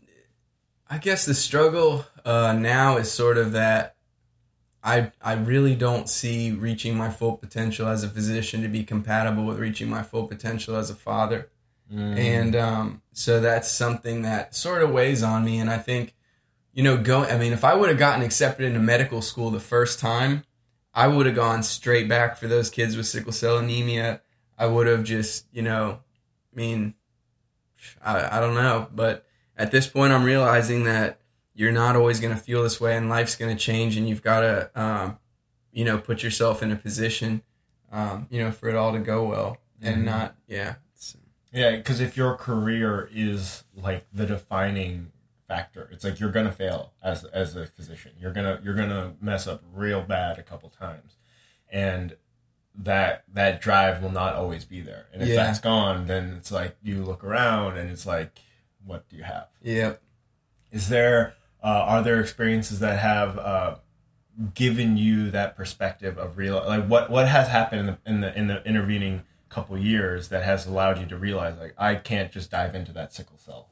I 0.92 0.98
guess 0.98 1.24
the 1.24 1.34
struggle 1.34 2.04
uh, 2.24 2.52
now 2.52 2.96
is 2.96 3.10
sort 3.10 3.38
of 3.38 3.52
that. 3.52 3.94
I 4.82 5.12
I 5.22 5.34
really 5.34 5.76
don't 5.76 6.08
see 6.08 6.50
reaching 6.52 6.96
my 6.96 7.10
full 7.10 7.36
potential 7.36 7.86
as 7.86 8.02
a 8.02 8.08
physician 8.08 8.62
to 8.62 8.68
be 8.68 8.82
compatible 8.82 9.44
with 9.44 9.58
reaching 9.58 9.88
my 9.88 10.02
full 10.02 10.26
potential 10.26 10.74
as 10.74 10.90
a 10.90 10.94
father, 10.94 11.48
and 12.18 12.56
um, 12.56 13.02
so 13.12 13.40
that's 13.40 13.70
something 13.70 14.22
that 14.22 14.54
sort 14.56 14.82
of 14.82 14.90
weighs 14.90 15.22
on 15.22 15.44
me. 15.44 15.58
And 15.60 15.70
I 15.70 15.78
think, 15.78 16.14
you 16.72 16.82
know, 16.82 16.96
go. 16.96 17.24
I 17.24 17.36
mean, 17.38 17.52
if 17.52 17.62
I 17.62 17.74
would 17.74 17.88
have 17.88 17.98
gotten 17.98 18.24
accepted 18.24 18.64
into 18.66 18.80
medical 18.80 19.22
school 19.22 19.50
the 19.50 19.60
first 19.60 20.00
time, 20.00 20.44
I 20.94 21.06
would 21.08 21.26
have 21.26 21.34
gone 21.36 21.62
straight 21.62 22.08
back 22.08 22.36
for 22.36 22.48
those 22.48 22.70
kids 22.70 22.96
with 22.96 23.06
sickle 23.06 23.32
cell 23.32 23.58
anemia. 23.58 24.22
I 24.58 24.66
would 24.66 24.86
have 24.86 25.04
just, 25.04 25.46
you 25.52 25.62
know, 25.62 26.00
I 26.52 26.56
mean, 26.56 26.94
I, 28.02 28.38
I 28.38 28.40
don't 28.40 28.54
know. 28.54 28.88
But 28.94 29.26
at 29.60 29.70
this 29.70 29.86
point, 29.86 30.12
I'm 30.12 30.24
realizing 30.24 30.84
that 30.84 31.20
you're 31.54 31.72
not 31.72 31.94
always 31.96 32.18
going 32.20 32.34
to 32.34 32.40
feel 32.40 32.62
this 32.62 32.80
way 32.80 32.96
and 32.96 33.08
life's 33.08 33.36
going 33.36 33.54
to 33.54 33.62
change 33.62 33.96
and 33.96 34.08
you've 34.08 34.22
got 34.22 34.40
to, 34.40 34.70
um, 34.80 35.18
you 35.72 35.84
know, 35.84 35.98
put 35.98 36.22
yourself 36.22 36.62
in 36.62 36.70
a 36.72 36.76
position, 36.76 37.42
um, 37.92 38.26
you 38.30 38.42
know, 38.42 38.50
for 38.50 38.68
it 38.68 38.74
all 38.76 38.92
to 38.92 38.98
go 38.98 39.24
well 39.24 39.58
and 39.82 40.02
Mhm. 40.02 40.04
not, 40.06 40.34
yeah. 40.46 40.74
Yeah, 41.52 41.72
because 41.76 42.00
if 42.00 42.16
your 42.16 42.36
career 42.36 43.10
is 43.12 43.64
like 43.74 44.06
the 44.12 44.24
defining 44.24 45.10
factor, 45.48 45.88
it's 45.92 46.04
like 46.04 46.20
you're 46.20 46.30
gonna 46.30 46.52
fail 46.52 46.92
as 47.02 47.24
as 47.24 47.56
a 47.56 47.66
physician. 47.66 48.12
You're 48.20 48.30
gonna 48.32 48.60
you're 48.62 48.74
gonna 48.76 49.14
mess 49.20 49.48
up 49.48 49.60
real 49.74 50.00
bad 50.00 50.38
a 50.38 50.44
couple 50.44 50.68
times, 50.70 51.16
and 51.68 52.16
that 52.76 53.24
that 53.34 53.60
drive 53.60 54.00
will 54.00 54.12
not 54.12 54.34
always 54.36 54.64
be 54.64 54.80
there. 54.80 55.06
And 55.12 55.22
if 55.22 55.28
Yeah. 55.30 55.34
that's 55.34 55.58
gone, 55.58 56.06
then 56.06 56.34
it's 56.36 56.52
like 56.52 56.76
you 56.84 57.02
look 57.04 57.24
around 57.24 57.76
and 57.78 57.90
it's 57.90 58.06
like, 58.06 58.38
what 58.84 59.08
do 59.08 59.16
you 59.16 59.22
have? 59.22 59.48
Yep. 59.62 60.02
Is 60.72 60.88
there 60.88 61.34
uh, 61.62 61.84
are 61.86 62.02
there 62.02 62.20
experiences 62.20 62.80
that 62.80 62.98
have 62.98 63.38
uh, 63.38 63.76
given 64.54 64.96
you 64.96 65.30
that 65.30 65.56
perspective 65.56 66.18
of 66.18 66.38
real 66.38 66.62
like 66.66 66.86
what 66.86 67.10
what 67.10 67.28
has 67.28 67.48
happened 67.48 67.80
in 67.80 67.86
the 67.86 67.98
in 68.06 68.20
the, 68.20 68.38
in 68.38 68.46
the 68.46 68.64
intervening 68.66 69.22
couple 69.50 69.76
years 69.76 70.28
that 70.28 70.44
has 70.44 70.66
allowed 70.66 70.98
you 70.98 71.06
to 71.06 71.16
realize 71.16 71.58
like 71.58 71.74
I 71.76 71.96
can't 71.96 72.32
just 72.32 72.50
dive 72.50 72.74
into 72.74 72.92
that 72.92 73.12
sickle 73.12 73.36
cell. 73.36 73.68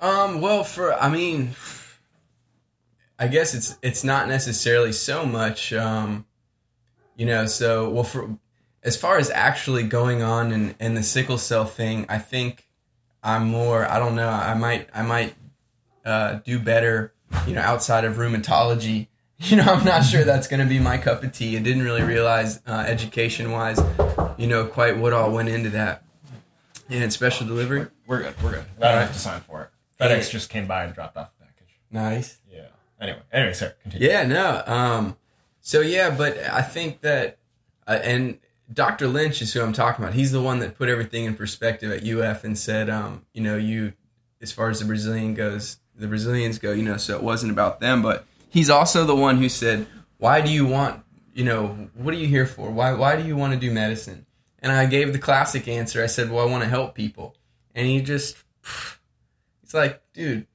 Um, 0.00 0.40
well, 0.40 0.64
for 0.64 0.94
I 0.94 1.10
mean, 1.10 1.50
I 3.18 3.28
guess 3.28 3.54
it's 3.54 3.76
it's 3.82 4.02
not 4.02 4.28
necessarily 4.28 4.92
so 4.92 5.26
much, 5.26 5.74
um, 5.74 6.24
you 7.16 7.26
know. 7.26 7.44
So, 7.44 7.90
well, 7.90 8.04
for 8.04 8.38
as 8.82 8.96
far 8.96 9.18
as 9.18 9.28
actually 9.30 9.82
going 9.82 10.22
on 10.22 10.52
and 10.52 10.74
and 10.80 10.96
the 10.96 11.02
sickle 11.02 11.36
cell 11.36 11.66
thing, 11.66 12.06
I 12.08 12.18
think 12.18 12.66
I'm 13.22 13.46
more. 13.46 13.88
I 13.90 13.98
don't 13.98 14.16
know. 14.16 14.28
I 14.28 14.54
might 14.54 14.88
I 14.94 15.02
might 15.02 15.34
uh, 16.04 16.34
do 16.44 16.58
better, 16.58 17.12
you 17.46 17.54
know, 17.54 17.60
outside 17.60 18.04
of 18.04 18.16
rheumatology. 18.16 19.06
You 19.42 19.56
know, 19.56 19.62
I'm 19.64 19.86
not 19.86 20.02
sure 20.04 20.22
that's 20.22 20.48
going 20.48 20.60
to 20.60 20.66
be 20.66 20.78
my 20.78 20.98
cup 20.98 21.24
of 21.24 21.32
tea. 21.32 21.56
I 21.56 21.60
didn't 21.60 21.82
really 21.82 22.02
realize, 22.02 22.60
uh, 22.66 22.84
education 22.86 23.50
wise, 23.52 23.80
you 24.36 24.46
know, 24.46 24.66
quite 24.66 24.98
what 24.98 25.14
all 25.14 25.30
went 25.32 25.48
into 25.48 25.70
that. 25.70 26.02
And 26.90 27.10
special 27.10 27.46
delivery, 27.46 27.86
We're 28.06 28.20
good. 28.20 28.34
We're 28.42 28.50
good. 28.50 28.64
I 28.82 28.92
don't 28.92 29.00
have 29.00 29.12
to 29.14 29.18
sign 29.18 29.40
for 29.40 29.62
it. 29.62 29.68
FedEx 29.98 30.26
Yeah. 30.26 30.30
just 30.32 30.50
came 30.50 30.66
by 30.66 30.84
and 30.84 30.94
dropped 30.94 31.16
off 31.16 31.30
the 31.38 31.46
package. 31.46 31.74
nice. 31.90 32.36
Yeah. 32.52 32.66
Anyway. 33.00 33.20
Anyway, 33.32 33.54
sir. 33.54 33.74
Continue. 33.82 34.08
Yeah, 34.08 34.26
no. 34.26 34.62
Um, 34.66 35.16
so 35.62 35.80
yeah, 35.80 36.10
but 36.10 36.36
I 36.36 36.60
think 36.60 37.00
that, 37.00 37.38
uh, 37.88 37.98
and 38.02 38.38
Dr. 38.72 39.08
Lynch 39.08 39.42
is 39.42 39.52
who 39.52 39.62
I'm 39.62 39.72
talking 39.72 40.04
about. 40.04 40.14
He's 40.14 40.32
the 40.32 40.40
one 40.40 40.60
that 40.60 40.76
put 40.76 40.88
everything 40.88 41.24
in 41.24 41.34
perspective 41.34 41.90
at 41.90 42.06
UF 42.06 42.44
and 42.44 42.56
said, 42.56 42.88
um, 42.88 43.24
you 43.32 43.42
know, 43.42 43.56
you, 43.56 43.94
as 44.40 44.52
far 44.52 44.70
as 44.70 44.78
the 44.80 44.84
Brazilian 44.84 45.34
goes, 45.34 45.78
the 45.96 46.06
Brazilians 46.06 46.58
go, 46.58 46.72
you 46.72 46.82
know, 46.82 46.96
so 46.96 47.16
it 47.16 47.22
wasn't 47.22 47.52
about 47.52 47.80
them, 47.80 48.00
but 48.00 48.24
he's 48.48 48.70
also 48.70 49.04
the 49.04 49.14
one 49.14 49.38
who 49.38 49.48
said, 49.48 49.86
why 50.18 50.40
do 50.40 50.50
you 50.50 50.66
want, 50.66 51.02
you 51.34 51.44
know, 51.44 51.88
what 51.94 52.14
are 52.14 52.18
you 52.18 52.26
here 52.26 52.46
for? 52.46 52.70
Why, 52.70 52.92
why 52.92 53.20
do 53.20 53.26
you 53.26 53.36
want 53.36 53.54
to 53.54 53.58
do 53.58 53.72
medicine? 53.72 54.26
And 54.60 54.70
I 54.70 54.86
gave 54.86 55.12
the 55.12 55.18
classic 55.18 55.66
answer. 55.68 56.02
I 56.02 56.06
said, 56.06 56.30
well, 56.30 56.46
I 56.46 56.50
want 56.50 56.62
to 56.62 56.68
help 56.68 56.94
people. 56.94 57.34
And 57.74 57.86
he 57.86 58.00
just, 58.02 58.36
he's 59.62 59.74
like, 59.74 60.02
dude, 60.12 60.46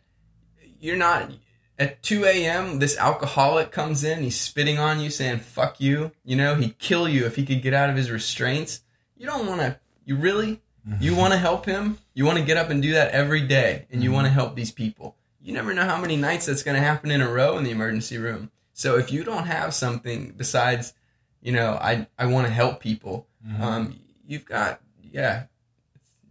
you're 0.80 0.96
not, 0.96 1.32
at 1.78 2.02
2 2.04 2.26
a.m., 2.26 2.80
this 2.80 2.98
alcoholic 2.98 3.72
comes 3.72 4.04
in. 4.04 4.24
He's 4.24 4.40
spitting 4.40 4.80
on 4.80 5.00
you, 5.00 5.10
saying, 5.10 5.40
fuck 5.40 5.80
you. 5.82 6.12
You 6.24 6.36
know, 6.36 6.56
he'd 6.56 6.78
kill 6.80 7.08
you 7.10 7.26
if 7.26 7.36
he 7.36 7.46
could 7.46 7.62
get 7.62 7.74
out 7.74 7.90
of 7.90 7.96
his 7.96 8.10
restraints. 8.12 8.82
You 9.18 9.26
don't 9.26 9.48
want 9.48 9.62
to, 9.62 9.80
you 10.06 10.16
really? 10.16 10.62
You 11.00 11.16
want 11.16 11.34
to 11.34 11.40
help 11.40 11.66
him? 11.66 11.98
You 12.14 12.26
want 12.26 12.38
to 12.38 12.46
get 12.46 12.58
up 12.58 12.70
and 12.70 12.80
do 12.80 12.92
that 12.94 13.12
every 13.12 13.42
day, 13.42 13.88
and 13.92 14.04
you 14.04 14.12
want 14.12 14.28
to 14.28 14.32
help 14.32 14.56
these 14.56 14.70
people. 14.72 15.16
You 15.42 15.52
never 15.52 15.74
know 15.74 15.84
how 15.86 16.00
many 16.00 16.16
nights 16.16 16.46
that's 16.46 16.62
going 16.62 16.76
to 16.76 16.82
happen 16.82 17.10
in 17.10 17.22
a 17.22 17.28
row 17.30 17.58
in 17.58 17.64
the 17.64 17.72
emergency 17.72 18.18
room. 18.20 18.52
So 18.74 18.96
if 18.98 19.12
you 19.12 19.24
don't 19.24 19.46
have 19.46 19.74
something 19.74 20.34
besides, 20.38 20.94
you 21.42 21.52
know, 21.54 21.72
I, 21.82 22.06
I 22.20 22.28
want 22.28 22.46
to 22.46 22.54
help 22.54 22.82
people, 22.82 23.26
um, 23.60 24.00
you've 24.28 24.46
got, 24.46 24.80
yeah, 25.12 25.46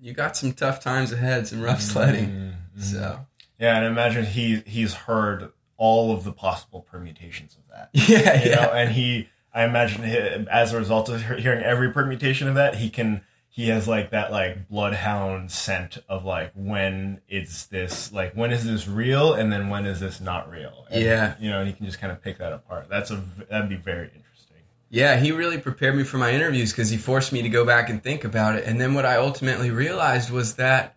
you 0.01 0.13
got 0.13 0.37
some 0.37 0.53
tough 0.53 0.81
times 0.81 1.11
ahead, 1.11 1.49
some 1.49 1.61
rough 1.61 1.81
sledding. 1.81 2.29
Mhm. 2.77 2.83
So, 2.83 3.27
Yeah, 3.59 3.77
and 3.77 3.85
I 3.87 3.89
imagine 3.89 4.25
he 4.27 4.63
he's 4.67 4.95
heard 4.95 5.53
all 5.77 6.13
of 6.15 6.25
the 6.25 6.33
possible 6.33 6.83
permutations 6.83 7.57
of 7.57 7.63
that. 7.71 7.91
yeah, 8.09 8.43
you 8.45 8.51
yeah. 8.51 8.57
know, 8.57 8.73
and 8.73 8.93
he 8.93 9.29
I 9.53 9.65
imagine 9.65 10.03
he, 10.03 10.17
as 10.51 10.73
a 10.73 10.79
result 10.79 11.09
of 11.09 11.23
hearing 11.23 11.63
every 11.63 11.93
permutation 11.93 12.49
of 12.49 12.55
that, 12.57 12.77
he 12.77 12.91
can 12.91 13.23
he 13.49 13.69
has 13.69 13.87
like 13.87 14.11
that 14.11 14.33
like 14.33 14.69
bloodhound 14.69 15.53
scent 15.53 15.99
of 16.09 16.25
like 16.25 16.51
when 16.55 17.21
is 17.29 17.67
this 17.67 18.13
like 18.13 18.35
when 18.35 18.51
is 18.51 18.65
this 18.65 18.89
real 18.89 19.33
and 19.35 19.53
then 19.53 19.69
when 19.69 19.87
is 19.87 20.01
this 20.01 20.21
not 20.21 20.51
real? 20.51 20.87
And, 20.91 21.05
Yeah. 21.05 21.35
you 21.39 21.51
know, 21.51 21.65
he 21.65 21.73
can 21.73 21.87
just 21.87 22.01
kind 22.01 22.13
of 22.13 22.21
pick 22.21 22.39
that 22.39 22.53
apart. 22.53 22.89
That's 22.89 23.13
a 23.13 23.23
that'd 23.49 23.69
be 23.69 23.77
very 23.77 24.07
interesting. 24.07 24.59
Yeah, 24.91 25.17
he 25.19 25.31
really 25.33 25.59
prepared 25.59 25.97
me 25.97 26.03
for 26.05 26.19
my 26.19 26.33
interviews 26.33 26.73
because 26.73 26.91
he 26.91 26.97
forced 26.97 27.33
me 27.33 27.43
to 27.43 27.49
go 27.49 27.65
back 27.65 27.89
and 27.89 28.03
think 28.03 28.25
about 28.25 28.57
it. 28.57 28.65
And 28.65 28.81
then 28.81 28.95
what 28.95 29.07
I 29.07 29.17
ultimately 29.17 29.71
realized 29.71 30.31
was 30.31 30.55
that 30.57 30.97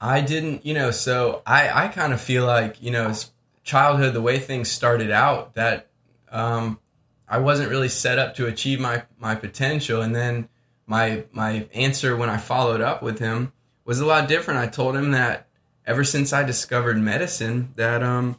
I 0.00 0.20
didn't, 0.20 0.64
you 0.64 0.74
know, 0.74 0.90
so 0.90 1.42
I, 1.46 1.86
I 1.86 1.88
kind 1.88 2.12
of 2.12 2.20
feel 2.20 2.46
like, 2.46 2.82
you 2.82 2.90
know, 2.90 3.12
childhood, 3.64 4.14
the 4.14 4.22
way 4.22 4.38
things 4.38 4.70
started 4.70 5.10
out, 5.10 5.54
that 5.54 5.88
um, 6.30 6.78
I 7.28 7.38
wasn't 7.38 7.70
really 7.70 7.88
set 7.88 8.18
up 8.18 8.36
to 8.36 8.46
achieve 8.46 8.80
my, 8.80 9.02
my 9.18 9.34
potential. 9.34 10.00
And 10.00 10.14
then 10.14 10.48
my, 10.86 11.24
my 11.32 11.68
answer 11.74 12.16
when 12.16 12.30
I 12.30 12.36
followed 12.36 12.80
up 12.80 13.02
with 13.02 13.18
him 13.18 13.52
was 13.84 14.00
a 14.00 14.06
lot 14.06 14.28
different. 14.28 14.60
I 14.60 14.66
told 14.68 14.94
him 14.94 15.10
that 15.10 15.48
ever 15.84 16.04
since 16.04 16.32
I 16.32 16.44
discovered 16.44 16.98
medicine, 16.98 17.72
that, 17.76 18.02
um, 18.02 18.38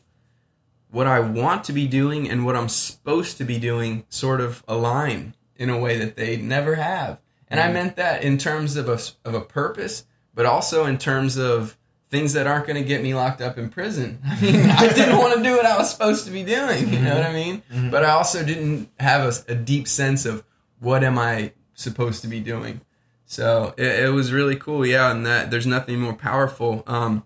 what 0.92 1.08
I 1.08 1.20
want 1.20 1.66
to 1.66 1.74
be 1.74 1.88
doing 1.88 2.30
and 2.30 2.46
what 2.46 2.56
I'm 2.56 2.70
supposed 2.70 3.38
to 3.38 3.44
be 3.44 3.60
doing 3.60 4.06
sort 4.10 4.42
of 4.42 4.64
align 4.68 5.36
in 5.56 5.70
a 5.70 5.78
way 5.78 5.98
that 6.00 6.16
they 6.16 6.38
never 6.38 6.76
have. 6.76 7.22
And 7.48 7.60
I 7.60 7.72
meant 7.72 7.96
that 7.98 8.24
in 8.24 8.38
terms 8.38 8.76
of 8.76 8.90
a, 8.90 9.00
of 9.28 9.36
a 9.36 9.42
purpose, 9.42 10.06
but 10.40 10.46
also 10.46 10.86
in 10.86 10.98
terms 10.98 11.36
of 11.36 11.78
things 12.08 12.32
that 12.32 12.48
aren't 12.48 12.66
going 12.66 12.82
to 12.82 12.88
get 12.88 13.04
me 13.04 13.14
locked 13.14 13.42
up 13.42 13.58
in 13.58 13.68
prison. 13.68 14.22
I 14.26 14.40
mean, 14.42 14.70
I 14.70 14.88
didn't 14.88 15.18
want 15.18 15.36
to 15.36 15.44
do 15.44 15.58
what 15.58 15.66
I 15.66 15.78
was 15.78 15.92
supposed 15.92 16.24
to 16.28 16.32
be 16.32 16.46
doing, 16.46 16.94
you 16.94 17.02
know 17.02 17.14
what 17.14 17.26
I 17.26 17.34
mean? 17.34 17.62
But 17.92 18.06
I 18.06 18.12
also 18.12 18.46
didn't 18.46 18.90
have 19.02 19.46
a, 19.50 19.52
a 19.52 19.56
deep 19.56 19.86
sense 19.86 20.26
of 20.26 20.46
what 20.80 21.04
am 21.04 21.20
I 21.20 21.52
supposed 21.74 22.22
to 22.22 22.30
be 22.30 22.40
doing. 22.40 22.80
So 23.26 23.74
it, 23.76 24.06
it 24.06 24.14
was 24.14 24.32
really 24.32 24.56
cool, 24.56 24.86
yeah. 24.86 25.12
And 25.12 25.26
that 25.26 25.52
there's 25.52 25.68
nothing 25.68 26.00
more 26.00 26.16
powerful. 26.16 26.86
Um, 26.88 27.26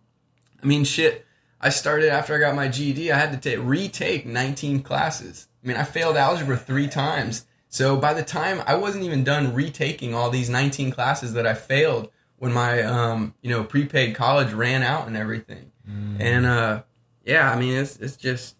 I 0.63 0.65
mean, 0.65 0.83
shit. 0.83 1.27
I 1.61 1.69
started 1.69 2.09
after 2.09 2.35
I 2.35 2.39
got 2.39 2.55
my 2.55 2.67
GED. 2.67 3.11
I 3.11 3.19
had 3.19 3.31
to 3.31 3.37
take 3.37 3.63
retake 3.63 4.25
19 4.25 4.81
classes. 4.81 5.49
I 5.63 5.67
mean, 5.67 5.77
I 5.77 5.83
failed 5.83 6.17
algebra 6.17 6.57
three 6.57 6.87
times. 6.87 7.45
So 7.69 7.95
by 7.95 8.15
the 8.15 8.23
time 8.23 8.63
I 8.65 8.73
wasn't 8.73 9.03
even 9.03 9.23
done 9.23 9.53
retaking 9.53 10.15
all 10.15 10.31
these 10.31 10.49
19 10.49 10.89
classes 10.89 11.33
that 11.33 11.45
I 11.45 11.53
failed 11.53 12.09
when 12.43 12.51
my 12.51 12.81
um, 12.81 13.33
you 13.41 13.49
know 13.49 13.63
prepaid 13.63 14.15
college 14.15 14.51
ran 14.51 14.83
out 14.83 15.07
and 15.07 15.15
everything. 15.15 15.71
And 16.19 16.45
uh, 16.45 16.83
yeah, 17.23 17.49
I 17.49 17.57
mean, 17.57 17.77
it's 17.77 17.95
it's 17.95 18.17
just 18.17 18.57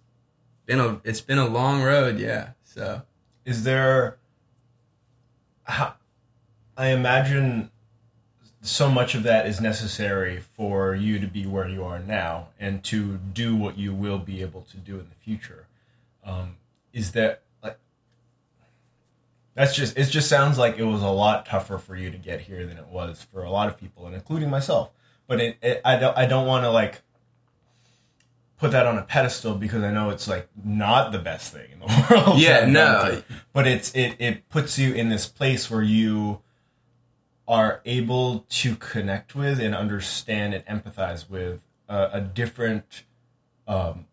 been 0.66 0.80
a 0.80 1.02
it's 1.04 1.20
been 1.20 1.38
a 1.38 1.46
long 1.46 1.84
road. 1.84 2.18
Yeah. 2.18 2.52
So 2.64 3.02
Is 3.44 3.66
there 3.66 4.16
how, 5.64 5.96
I 6.78 6.88
imagine 6.92 7.72
so 8.62 8.90
much 8.90 9.16
of 9.16 9.24
that 9.24 9.48
is 9.48 9.60
necessary 9.60 10.40
for 10.40 10.96
you 10.96 11.20
to 11.20 11.28
be 11.28 11.46
where 11.46 11.68
you 11.68 11.84
are 11.84 12.00
now 12.00 12.48
and 12.58 12.86
to 12.86 13.18
do 13.18 13.54
what 13.54 13.78
you 13.78 13.94
will 13.94 14.20
be 14.20 14.42
able 14.42 14.62
to 14.62 14.78
do 14.78 14.94
in 14.94 15.10
the 15.10 15.16
future. 15.26 15.68
Um, 16.24 16.56
is 16.94 17.12
that 17.12 17.42
that's 19.56 19.76
just 19.76 19.98
it 19.98 20.06
just 20.06 20.28
sounds 20.28 20.58
like 20.58 20.78
it 20.78 20.84
was 20.84 21.02
a 21.02 21.10
lot 21.10 21.46
tougher 21.46 21.78
for 21.78 21.96
you 21.96 22.10
to 22.10 22.18
get 22.18 22.42
here 22.42 22.66
than 22.66 22.78
it 22.78 22.88
was 22.88 23.26
for 23.32 23.44
a 23.44 23.52
lot 23.52 23.70
of 23.70 23.78
people 23.78 24.06
and 24.06 24.16
including 24.16 24.50
myself. 24.50 24.92
But 25.28 25.40
it, 25.40 25.58
it 25.62 25.82
I 25.86 25.98
don't 25.98 26.18
I 26.18 26.26
don't 26.26 26.48
want 26.48 26.64
to 26.64 26.72
like 26.72 27.02
put 28.58 28.72
that 28.72 28.86
on 28.86 28.98
a 28.98 29.04
pedestal 29.04 29.56
because 29.56 29.84
I 29.84 29.92
know 29.92 30.10
it's 30.10 30.28
like 30.28 30.48
not 30.64 31.12
the 31.12 31.20
best 31.20 31.54
thing 31.54 31.70
in 31.72 31.80
the 31.80 32.06
world. 32.10 32.40
Yeah, 32.40 32.66
no. 32.70 33.22
But 33.52 33.68
it's 33.68 33.94
it 33.94 34.16
it 34.20 34.50
puts 34.50 34.80
you 34.80 34.94
in 34.94 35.10
this 35.10 35.28
place 35.28 35.70
where 35.70 35.84
you 35.84 36.42
are 37.48 37.82
able 37.86 38.46
to 38.50 38.76
connect 38.76 39.36
with 39.36 39.60
and 39.60 39.76
understand 39.76 40.54
and 40.54 40.66
empathize 40.66 41.30
with 41.30 41.62
a, 41.90 42.10
a 42.14 42.22
different 42.22 43.04
um 43.68 44.06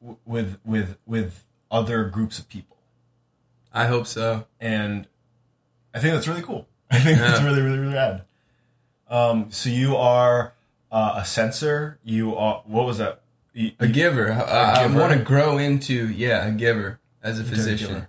w- 0.00 0.18
with 0.24 0.58
with 0.64 0.98
with 1.06 1.44
other 1.70 2.04
groups 2.04 2.38
of 2.38 2.48
people. 2.48 2.73
I 3.74 3.86
hope 3.86 4.06
so. 4.06 4.46
And 4.60 5.06
I 5.92 5.98
think 5.98 6.14
that's 6.14 6.28
really 6.28 6.42
cool. 6.42 6.66
I 6.90 7.00
think 7.00 7.18
that's 7.18 7.42
really 7.42 7.60
really 7.60 7.78
really 7.78 7.94
rad. 7.94 8.22
Um 9.08 9.50
so 9.50 9.68
you 9.68 9.96
are 9.96 10.54
uh, 10.90 11.14
a 11.16 11.24
sensor, 11.24 11.98
you 12.04 12.36
are 12.36 12.62
what 12.66 12.86
was 12.86 12.98
that? 12.98 13.22
You- 13.52 13.72
A 13.80 13.88
giver. 13.88 14.32
I, 14.32 14.86
want 14.86 15.12
to 15.12 15.18
grow 15.18 15.58
into 15.58 16.08
yeah 16.08 16.46
a 16.46 16.52
giver 16.52 17.00
as 17.22 17.38
a 17.40 17.44
physician. 17.44 18.06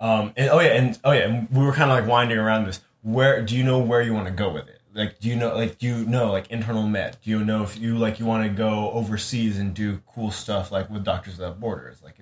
Um, 0.00 0.32
and 0.36 0.48
oh 0.50 0.60
yeah, 0.60 0.74
and 0.74 0.98
oh 1.04 1.10
yeah, 1.10 1.22
and 1.22 1.50
we 1.50 1.64
were 1.64 1.72
kind 1.72 1.90
of 1.90 1.98
like 1.98 2.06
winding 2.08 2.38
around 2.38 2.66
this. 2.66 2.80
Where 3.02 3.42
do 3.42 3.56
you 3.56 3.64
know 3.64 3.78
where 3.78 4.00
you 4.02 4.14
want 4.14 4.26
to 4.26 4.32
go 4.32 4.50
with 4.50 4.68
it? 4.68 4.80
Like, 4.94 5.18
do 5.20 5.28
you 5.28 5.36
know, 5.36 5.54
like, 5.54 5.78
do 5.78 5.86
you 5.86 6.04
know, 6.04 6.32
like, 6.32 6.50
internal 6.50 6.82
med? 6.88 7.18
Do 7.22 7.30
you 7.30 7.44
know 7.44 7.62
if 7.62 7.78
you 7.78 7.96
like 7.96 8.18
you 8.18 8.26
want 8.26 8.44
to 8.44 8.48
go 8.48 8.90
overseas 8.92 9.58
and 9.58 9.72
do 9.74 10.00
cool 10.06 10.30
stuff 10.30 10.72
like 10.72 10.90
with 10.90 11.04
Doctors 11.04 11.38
Without 11.38 11.60
Borders? 11.60 12.02
Like, 12.02 12.16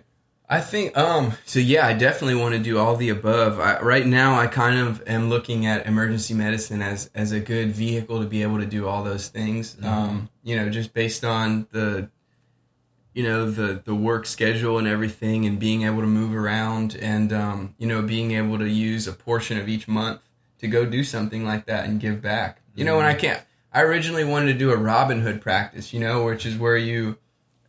I 0.49 0.61
think 0.61 0.97
um 0.97 1.33
so 1.45 1.59
yeah, 1.59 1.87
I 1.87 1.93
definitely 1.93 2.41
want 2.41 2.55
to 2.55 2.61
do 2.61 2.79
all 2.79 2.97
the 2.97 3.09
above. 3.09 3.59
I, 3.59 3.81
right 3.81 4.07
now 4.07 4.39
I 4.39 4.47
kind 4.47 4.79
of 4.79 5.03
am 5.07 5.29
looking 5.29 5.67
at 5.67 5.87
emergency 5.87 6.35
medicine 6.35 6.83
as 6.83 7.11
as 7.15 7.33
a 7.33 7.41
good 7.41 7.73
vehicle 7.73 8.21
to 8.21 8.27
be 8.27 8.43
able 8.43 8.59
to 8.59 8.67
do 8.67 8.87
all 8.87 9.03
those 9.03 9.29
things. 9.29 9.77
Um 9.83 10.29
you 10.45 10.57
know, 10.57 10.69
just 10.71 10.95
based 10.95 11.25
on 11.25 11.67
the 11.73 12.09
you 13.13 13.25
know 13.25 13.51
the 13.51 13.83
the 13.85 13.95
work 13.95 14.27
schedule 14.27 14.79
and 14.79 14.87
everything 14.87 15.47
and 15.47 15.59
being 15.59 15.83
able 15.83 16.01
to 16.01 16.07
move 16.07 16.35
around 16.35 16.97
and 17.01 17.33
um 17.33 17.75
you 17.79 17.87
know 17.87 18.03
being 18.03 18.33
able 18.33 18.59
to 18.59 18.69
use 18.69 19.09
a 19.09 19.13
portion 19.13 19.59
of 19.59 19.69
each 19.69 19.89
month 19.89 20.21
to 20.59 20.69
go 20.69 20.87
do 20.87 21.03
something 21.03 21.45
like 21.45 21.67
that 21.67 21.87
and 21.87 22.01
give 22.01 22.23
back. 22.23 22.61
You 22.75 22.85
know, 22.85 22.99
and 22.99 23.07
I 23.07 23.15
can't 23.15 23.43
I 23.73 23.83
originally 23.83 24.25
wanted 24.25 24.53
to 24.53 24.59
do 24.59 24.71
a 24.71 24.77
Robin 24.77 25.21
Hood 25.23 25.41
practice, 25.43 25.93
you 25.93 26.01
know, 26.01 26.25
which 26.25 26.47
is 26.47 26.57
where 26.57 26.77
you 26.77 27.19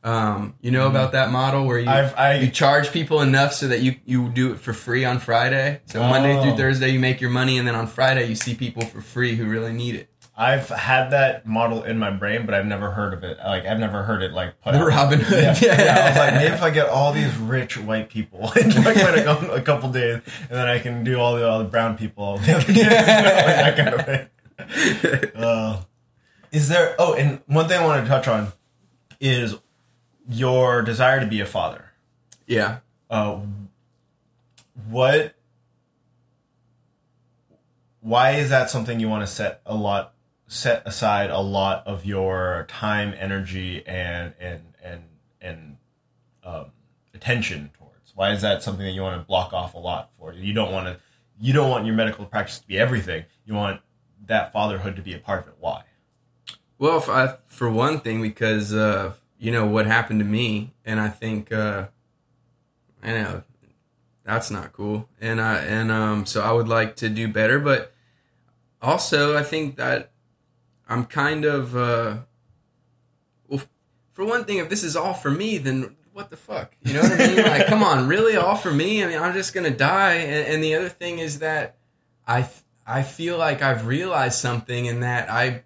um 0.04 0.56
you 0.62 0.72
know 0.72 0.88
about 0.88 1.12
that 1.14 1.32
model 1.32 1.66
where 1.66 1.80
you 1.80 1.90
I've 1.90 2.16
I 2.18 2.36
you 2.40 2.50
charge 2.52 2.92
people 2.92 3.22
enough 3.22 3.54
so 3.54 3.68
that 3.68 3.82
you 3.82 3.96
you 4.06 4.30
do 4.30 4.54
it 4.54 4.60
for 4.60 4.74
free 4.74 5.04
on 5.06 5.20
Friday. 5.20 5.82
So 5.86 6.00
Monday 6.02 6.38
Oh. 6.38 6.44
through 6.44 6.56
Thursday 6.58 6.90
you 6.90 7.00
make 7.00 7.20
your 7.22 7.32
money, 7.32 7.58
and 7.58 7.68
then 7.68 7.76
on 7.76 7.88
Friday 7.88 8.26
you 8.28 8.36
see 8.36 8.54
people 8.56 8.84
for 8.86 9.02
free 9.02 9.36
who 9.36 9.46
really 9.46 9.74
need 9.74 9.96
it. 9.96 10.10
I've 10.40 10.70
had 10.70 11.10
that 11.14 11.48
model 11.48 11.82
in 11.84 11.98
my 11.98 12.12
brain, 12.12 12.46
but 12.46 12.54
I've 12.54 12.68
never 12.68 12.92
heard 12.92 13.12
of 13.16 13.24
it. 13.24 13.40
Like, 13.44 13.66
I've 13.66 13.80
never 13.80 14.04
heard 14.04 14.22
it 14.22 14.34
like 14.34 14.62
put 14.62 14.74
The 14.74 14.82
out. 14.82 14.88
Robin 14.88 15.20
Hood. 15.20 15.44
Yeah, 15.44 15.58
yeah. 15.84 15.96
I 16.06 16.10
was 16.10 16.18
like, 16.18 16.34
maybe 16.36 16.54
if 16.54 16.62
I 16.62 16.70
get 16.70 16.90
all 16.90 17.12
these 17.12 17.36
rich 17.38 17.76
white 17.76 18.08
people 18.10 18.52
in 18.52 18.70
like 18.84 18.98
a, 18.98 19.62
couple, 19.66 19.90
days, 19.90 20.22
and 20.42 20.50
then 20.52 20.68
I 20.68 20.78
can 20.78 21.04
do 21.04 21.20
all 21.20 21.36
the 21.38 21.50
other 21.50 21.64
brown 21.64 21.98
people 21.98 22.24
all 22.24 22.38
the 22.38 22.56
other 22.56 22.68
days, 22.68 22.78
you 22.78 22.84
know, 22.90 22.94
like 22.94 23.76
that 23.76 23.78
kind 23.78 23.96
of 23.96 24.06
thing. 24.06 25.32
Uh, 25.44 25.82
is 26.52 26.70
there? 26.70 26.96
Oh, 27.00 27.16
and 27.16 27.42
one 27.48 27.68
thing 27.68 27.80
I 27.82 27.86
wanted 27.86 28.04
to 28.04 28.08
touch 28.08 28.28
on 28.28 28.52
is 29.20 29.56
your 30.30 30.82
desire 30.82 31.20
to 31.20 31.28
be 31.28 31.40
a 31.40 31.46
father. 31.46 31.92
yeah. 32.46 32.80
Uh, 33.10 33.40
what? 34.90 35.34
Why 38.02 38.32
is 38.32 38.50
that 38.50 38.70
something 38.70 39.00
you 39.00 39.10
want 39.10 39.26
to 39.26 39.28
set 39.28 39.62
a 39.66 39.76
lot 39.76 40.14
set 40.48 40.82
aside 40.86 41.30
a 41.30 41.40
lot 41.40 41.86
of 41.86 42.06
your 42.06 42.66
time, 42.70 43.14
energy, 43.18 43.86
and 43.86 44.34
and 44.40 44.62
and 44.84 45.04
and 45.42 45.78
um, 46.44 46.72
attention 47.14 47.72
towards? 47.78 48.14
Why 48.16 48.32
is 48.32 48.42
that 48.42 48.64
something 48.64 48.86
that 48.86 48.92
you 48.92 49.02
want 49.02 49.22
to 49.22 49.26
block 49.26 49.54
off 49.54 49.74
a 49.74 49.80
lot 49.80 50.12
for? 50.18 50.34
You 50.34 50.54
don't 50.54 50.72
want 50.72 50.88
to. 50.88 51.00
You 51.40 51.54
don't 51.54 51.70
want 51.70 51.86
your 51.86 51.96
medical 51.96 52.26
practice 52.26 52.60
to 52.60 52.68
be 52.68 52.80
everything. 52.80 53.26
You 53.46 53.54
want 53.54 53.82
that 54.26 54.52
fatherhood 54.52 54.96
to 54.96 55.02
be 55.02 55.14
a 55.14 55.20
part 55.20 55.44
of 55.44 55.48
it. 55.48 55.56
Why? 55.60 55.84
Well, 56.80 57.00
for, 57.00 57.12
I, 57.12 57.36
for 57.48 57.70
one 57.70 58.00
thing, 58.00 58.22
because 58.22 58.74
uh, 58.74 59.14
you 59.40 59.52
know 59.52 59.66
what 59.66 59.86
happened 59.86 60.20
to 60.20 60.26
me, 60.26 60.74
and 60.86 61.00
I 61.00 61.10
think 61.10 61.52
uh, 61.52 61.88
I 63.04 63.12
know 63.12 63.44
that's 64.24 64.52
not 64.52 64.74
cool, 64.74 65.08
and 65.22 65.40
I 65.40 65.58
and 65.60 65.92
um, 65.92 66.26
so 66.26 66.42
I 66.42 66.52
would 66.52 66.68
like 66.68 66.96
to 66.98 67.10
do 67.10 67.28
better, 67.28 67.60
but 67.60 67.94
also 68.82 69.38
I 69.38 69.44
think 69.44 69.78
that 69.78 70.12
I'm 70.90 71.06
kind 71.06 71.46
of 71.46 71.76
uh, 71.76 72.18
well. 73.48 73.62
For 74.14 74.26
one 74.26 74.46
thing, 74.46 74.58
if 74.58 74.70
this 74.70 74.84
is 74.84 74.96
all 74.96 75.14
for 75.14 75.30
me, 75.30 75.58
then 75.60 75.96
what 76.14 76.32
the 76.32 76.38
fuck? 76.38 76.76
You 76.82 76.94
know 76.94 77.02
what 77.02 77.12
I 77.12 77.28
mean? 77.28 77.38
like, 77.46 77.68
come 77.68 77.84
on, 77.84 78.08
really, 78.08 78.36
all 78.36 78.56
for 78.56 78.72
me? 78.72 79.04
I 79.04 79.08
mean, 79.08 79.20
I'm 79.20 79.34
just 79.34 79.54
gonna 79.54 79.70
die. 79.70 80.16
And, 80.16 80.48
and 80.48 80.64
the 80.64 80.76
other 80.76 80.90
thing 80.90 81.20
is 81.20 81.40
that 81.40 81.78
I 82.28 82.50
I 82.88 83.04
feel 83.04 83.38
like 83.38 83.62
I've 83.62 83.86
realized 83.86 84.40
something 84.40 84.86
in 84.86 85.02
that 85.02 85.30
I 85.30 85.64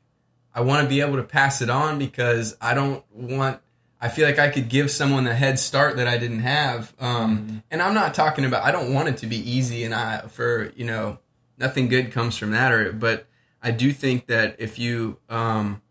I 0.54 0.62
want 0.62 0.84
to 0.84 0.90
be 0.90 1.02
able 1.02 1.18
to 1.18 1.24
pass 1.24 1.62
it 1.62 1.70
on 1.70 1.98
because 2.00 2.56
I 2.62 2.74
don't 2.74 3.04
want. 3.14 3.60
I 4.04 4.10
feel 4.10 4.26
like 4.26 4.40
I 4.40 4.50
could 4.50 4.68
give 4.68 4.90
someone 4.90 5.28
a 5.28 5.34
head 5.36 5.60
start 5.60 5.98
that 5.98 6.08
I 6.08 6.18
didn't 6.18 6.40
have. 6.40 6.94
Um, 7.00 7.62
And 7.70 7.82
I'm 7.82 7.94
not 7.94 8.14
talking 8.16 8.46
about. 8.46 8.64
I 8.64 8.72
don't 8.72 8.94
want 8.94 9.10
it 9.10 9.18
to 9.18 9.28
be 9.28 9.38
easy, 9.38 9.84
and 9.84 9.94
I 9.94 10.22
for 10.28 10.72
you 10.76 10.86
know 10.86 11.20
nothing 11.58 11.88
good 11.88 12.12
comes 12.12 12.38
from 12.38 12.52
that. 12.52 12.72
Or 12.72 12.92
but 12.92 13.28
I 13.62 13.72
do 13.72 13.94
think 13.94 14.26
that 14.28 14.56
if 14.58 14.80
you 14.80 15.18
um, 15.30 15.82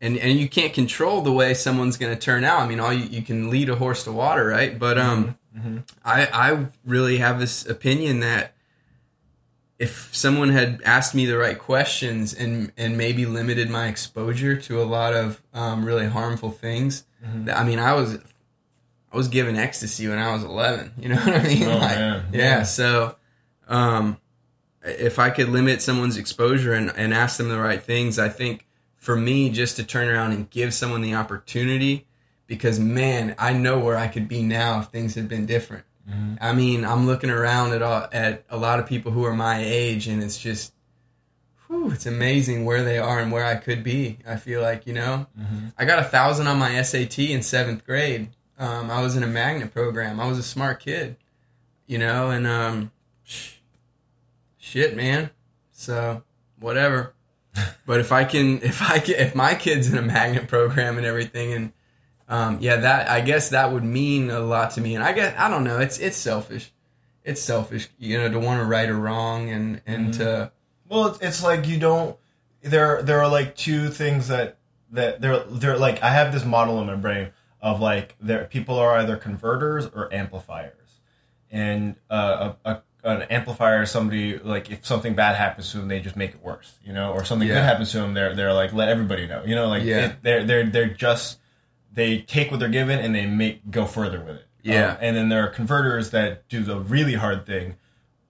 and 0.00 0.18
and 0.18 0.38
you 0.38 0.48
can't 0.48 0.74
control 0.74 1.22
the 1.22 1.32
way 1.32 1.54
someone's 1.54 1.96
going 1.96 2.12
to 2.12 2.20
turn 2.20 2.44
out. 2.44 2.60
I 2.60 2.66
mean, 2.68 2.80
all 2.80 2.92
you, 2.92 3.04
you 3.06 3.22
can 3.22 3.50
lead 3.50 3.68
a 3.68 3.76
horse 3.76 4.04
to 4.04 4.12
water, 4.12 4.44
right? 4.46 4.76
But 4.78 4.98
um, 4.98 5.38
I 6.04 6.26
I 6.26 6.66
really 6.84 7.18
have 7.18 7.38
this 7.38 7.64
opinion 7.64 8.20
that 8.20 8.54
if 9.78 10.14
someone 10.14 10.48
had 10.48 10.80
asked 10.84 11.14
me 11.14 11.26
the 11.26 11.36
right 11.36 11.58
questions 11.58 12.32
and 12.32 12.72
and 12.76 12.96
maybe 12.96 13.26
limited 13.26 13.68
my 13.68 13.88
exposure 13.88 14.56
to 14.56 14.82
a 14.82 14.84
lot 14.84 15.14
of 15.14 15.42
um, 15.52 15.84
really 15.84 16.06
harmful 16.06 16.50
things, 16.50 17.04
that, 17.44 17.58
I 17.58 17.64
mean, 17.64 17.78
I 17.78 17.92
was 17.94 18.18
I 19.12 19.16
was 19.16 19.28
given 19.28 19.56
ecstasy 19.56 20.08
when 20.08 20.18
I 20.18 20.32
was 20.32 20.44
11. 20.44 20.92
You 20.98 21.10
know 21.10 21.16
what 21.24 21.34
I 21.34 21.42
mean? 21.42 21.62
Oh, 21.64 21.78
like, 21.78 21.96
yeah. 21.96 22.22
Yeah. 22.32 22.62
So, 22.62 23.16
um, 23.68 24.18
if 24.82 25.18
I 25.18 25.30
could 25.30 25.48
limit 25.48 25.82
someone's 25.82 26.16
exposure 26.16 26.72
and, 26.72 26.92
and 26.96 27.12
ask 27.12 27.38
them 27.38 27.48
the 27.48 27.58
right 27.58 27.82
things, 27.82 28.18
I 28.18 28.28
think 28.28 28.66
for 28.96 29.16
me, 29.16 29.50
just 29.50 29.76
to 29.76 29.84
turn 29.84 30.08
around 30.08 30.32
and 30.32 30.48
give 30.48 30.72
someone 30.72 31.02
the 31.02 31.14
opportunity, 31.14 32.06
because 32.46 32.78
man, 32.78 33.34
I 33.38 33.52
know 33.52 33.78
where 33.78 33.96
I 33.96 34.08
could 34.08 34.28
be 34.28 34.42
now 34.42 34.80
if 34.80 34.86
things 34.86 35.14
had 35.14 35.28
been 35.28 35.46
different. 35.46 35.84
I 36.40 36.52
mean, 36.52 36.84
I'm 36.84 37.06
looking 37.06 37.30
around 37.30 37.72
at 37.72 37.82
all, 37.82 38.06
at 38.12 38.44
a 38.48 38.56
lot 38.56 38.78
of 38.78 38.86
people 38.86 39.10
who 39.12 39.24
are 39.24 39.34
my 39.34 39.60
age, 39.60 40.06
and 40.06 40.22
it's 40.22 40.38
just, 40.38 40.72
whew, 41.66 41.90
it's 41.90 42.06
amazing 42.06 42.64
where 42.64 42.84
they 42.84 42.98
are 42.98 43.18
and 43.18 43.32
where 43.32 43.44
I 43.44 43.56
could 43.56 43.82
be. 43.82 44.18
I 44.26 44.36
feel 44.36 44.62
like 44.62 44.86
you 44.86 44.92
know, 44.92 45.26
I 45.76 45.84
got 45.84 45.98
a 45.98 46.04
thousand 46.04 46.46
on 46.46 46.58
my 46.58 46.80
SAT 46.82 47.18
in 47.18 47.42
seventh 47.42 47.84
grade. 47.84 48.30
Um, 48.58 48.90
I 48.90 49.02
was 49.02 49.16
in 49.16 49.22
a 49.22 49.26
magnet 49.26 49.72
program. 49.74 50.20
I 50.20 50.26
was 50.28 50.38
a 50.38 50.42
smart 50.42 50.80
kid, 50.80 51.16
you 51.86 51.98
know, 51.98 52.30
and 52.30 52.46
um, 52.46 52.90
sh- 53.24 53.54
shit, 54.58 54.96
man. 54.96 55.30
So 55.72 56.22
whatever. 56.60 57.12
but 57.86 58.00
if 58.00 58.12
I 58.12 58.24
can, 58.24 58.62
if 58.62 58.80
I 58.82 58.98
can, 58.98 59.16
if 59.16 59.34
my 59.34 59.54
kid's 59.54 59.90
in 59.90 59.98
a 59.98 60.02
magnet 60.02 60.48
program 60.48 60.96
and 60.96 61.06
everything, 61.06 61.52
and 61.52 61.72
um, 62.28 62.58
yeah, 62.60 62.76
that 62.76 63.08
I 63.08 63.20
guess 63.20 63.50
that 63.50 63.72
would 63.72 63.84
mean 63.84 64.30
a 64.30 64.40
lot 64.40 64.72
to 64.72 64.80
me. 64.80 64.94
And 64.94 65.04
I 65.04 65.12
guess 65.12 65.34
I 65.38 65.48
don't 65.48 65.64
know. 65.64 65.78
It's 65.78 65.98
it's 65.98 66.16
selfish. 66.16 66.72
It's 67.24 67.40
selfish, 67.40 67.88
you 67.98 68.18
know, 68.18 68.30
to 68.30 68.38
want 68.38 68.60
to 68.60 68.64
right 68.64 68.88
or 68.88 68.96
wrong, 68.96 69.50
and 69.50 69.80
and 69.86 70.14
to 70.14 70.52
Well, 70.88 71.06
it's, 71.08 71.18
it's 71.20 71.42
like 71.42 71.66
you 71.66 71.78
don't. 71.78 72.16
There, 72.62 73.00
there 73.02 73.20
are 73.20 73.28
like 73.28 73.54
two 73.56 73.88
things 73.90 74.28
that 74.28 74.58
that 74.92 75.20
they're 75.20 75.40
they're 75.44 75.78
like. 75.78 76.02
I 76.02 76.10
have 76.10 76.32
this 76.32 76.44
model 76.44 76.80
in 76.80 76.86
my 76.86 76.96
brain 76.96 77.28
of 77.60 77.80
like 77.80 78.16
there 78.20 78.44
people 78.44 78.78
are 78.78 78.96
either 78.98 79.16
converters 79.16 79.86
or 79.86 80.12
amplifiers, 80.12 81.00
and 81.50 81.96
uh, 82.10 82.52
a, 82.64 82.70
a 82.70 82.82
an 83.04 83.22
amplifier 83.22 83.82
is 83.82 83.90
somebody 83.90 84.38
like 84.38 84.70
if 84.70 84.84
something 84.84 85.14
bad 85.14 85.36
happens 85.36 85.70
to 85.72 85.78
them, 85.78 85.86
they 85.88 86.00
just 86.00 86.16
make 86.16 86.30
it 86.30 86.42
worse, 86.42 86.74
you 86.84 86.92
know, 86.92 87.12
or 87.12 87.24
something 87.24 87.46
Yeah. 87.46 87.54
good 87.54 87.62
happens 87.64 87.92
to 87.92 87.98
them, 87.98 88.14
they're 88.14 88.34
they're 88.34 88.52
like 88.52 88.72
let 88.72 88.88
everybody 88.88 89.26
know, 89.28 89.44
you 89.44 89.54
know, 89.54 89.68
like 89.68 89.84
Yeah. 89.84 90.06
it, 90.06 90.16
they're 90.22 90.44
they're 90.44 90.64
they're 90.66 90.88
just 90.88 91.38
they 91.96 92.20
take 92.20 92.50
what 92.50 92.60
they're 92.60 92.68
given 92.68 93.00
and 93.00 93.14
they 93.14 93.26
make 93.26 93.70
go 93.70 93.86
further 93.86 94.20
with 94.20 94.36
it. 94.36 94.46
Yeah. 94.62 94.92
Um, 94.92 94.98
and 95.00 95.16
then 95.16 95.28
there 95.28 95.44
are 95.44 95.48
converters 95.48 96.10
that 96.10 96.48
do 96.48 96.62
the 96.62 96.78
really 96.78 97.14
hard 97.14 97.46
thing 97.46 97.76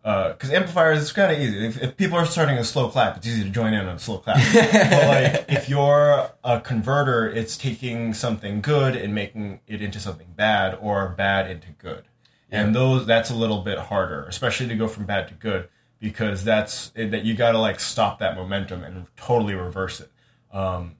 because 0.02 0.52
amplifiers 0.52 1.02
it's 1.02 1.10
kind 1.10 1.32
of 1.32 1.40
easy. 1.40 1.66
If, 1.66 1.82
if 1.82 1.96
people 1.96 2.16
are 2.16 2.26
starting 2.26 2.56
a 2.58 2.64
slow 2.64 2.88
clap, 2.88 3.16
it's 3.16 3.26
easy 3.26 3.42
to 3.42 3.50
join 3.50 3.74
in 3.74 3.86
on 3.86 3.96
a 3.96 3.98
slow 3.98 4.18
clap. 4.18 4.36
but 4.54 5.08
like 5.08 5.44
if 5.48 5.68
you're 5.68 6.30
a 6.44 6.60
converter, 6.60 7.28
it's 7.28 7.56
taking 7.56 8.14
something 8.14 8.60
good 8.60 8.94
and 8.94 9.12
making 9.12 9.60
it 9.66 9.82
into 9.82 9.98
something 9.98 10.28
bad, 10.36 10.78
or 10.80 11.08
bad 11.08 11.50
into 11.50 11.72
good. 11.72 12.04
And 12.48 12.72
those 12.72 13.04
that's 13.04 13.30
a 13.30 13.34
little 13.34 13.62
bit 13.62 13.78
harder, 13.78 14.24
especially 14.26 14.68
to 14.68 14.76
go 14.76 14.86
from 14.86 15.06
bad 15.06 15.26
to 15.28 15.34
good, 15.34 15.68
because 15.98 16.44
that's 16.44 16.90
that 16.90 17.24
you 17.24 17.34
got 17.34 17.52
to 17.52 17.58
like 17.58 17.80
stop 17.80 18.20
that 18.20 18.36
momentum 18.36 18.84
and 18.84 19.06
totally 19.16 19.54
reverse 19.54 20.00
it. 20.00 20.10
Um, 20.52 20.94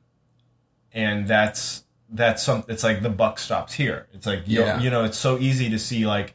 and 0.93 1.29
that's 1.29 1.85
that's 2.09 2.43
some. 2.43 2.65
It's 2.69 2.85
like 2.85 3.03
the 3.03 3.11
buck 3.11 3.39
stops 3.39 3.75
here. 3.75 4.07
It's 4.13 4.27
like 4.27 4.47
you, 4.47 4.61
Yeah. 4.61 4.81
you 4.81 4.91
know, 4.91 5.05
it's 5.05 5.19
so 5.19 5.39
easy 5.39 5.69
to 5.71 5.79
see 5.79 6.07
like 6.07 6.35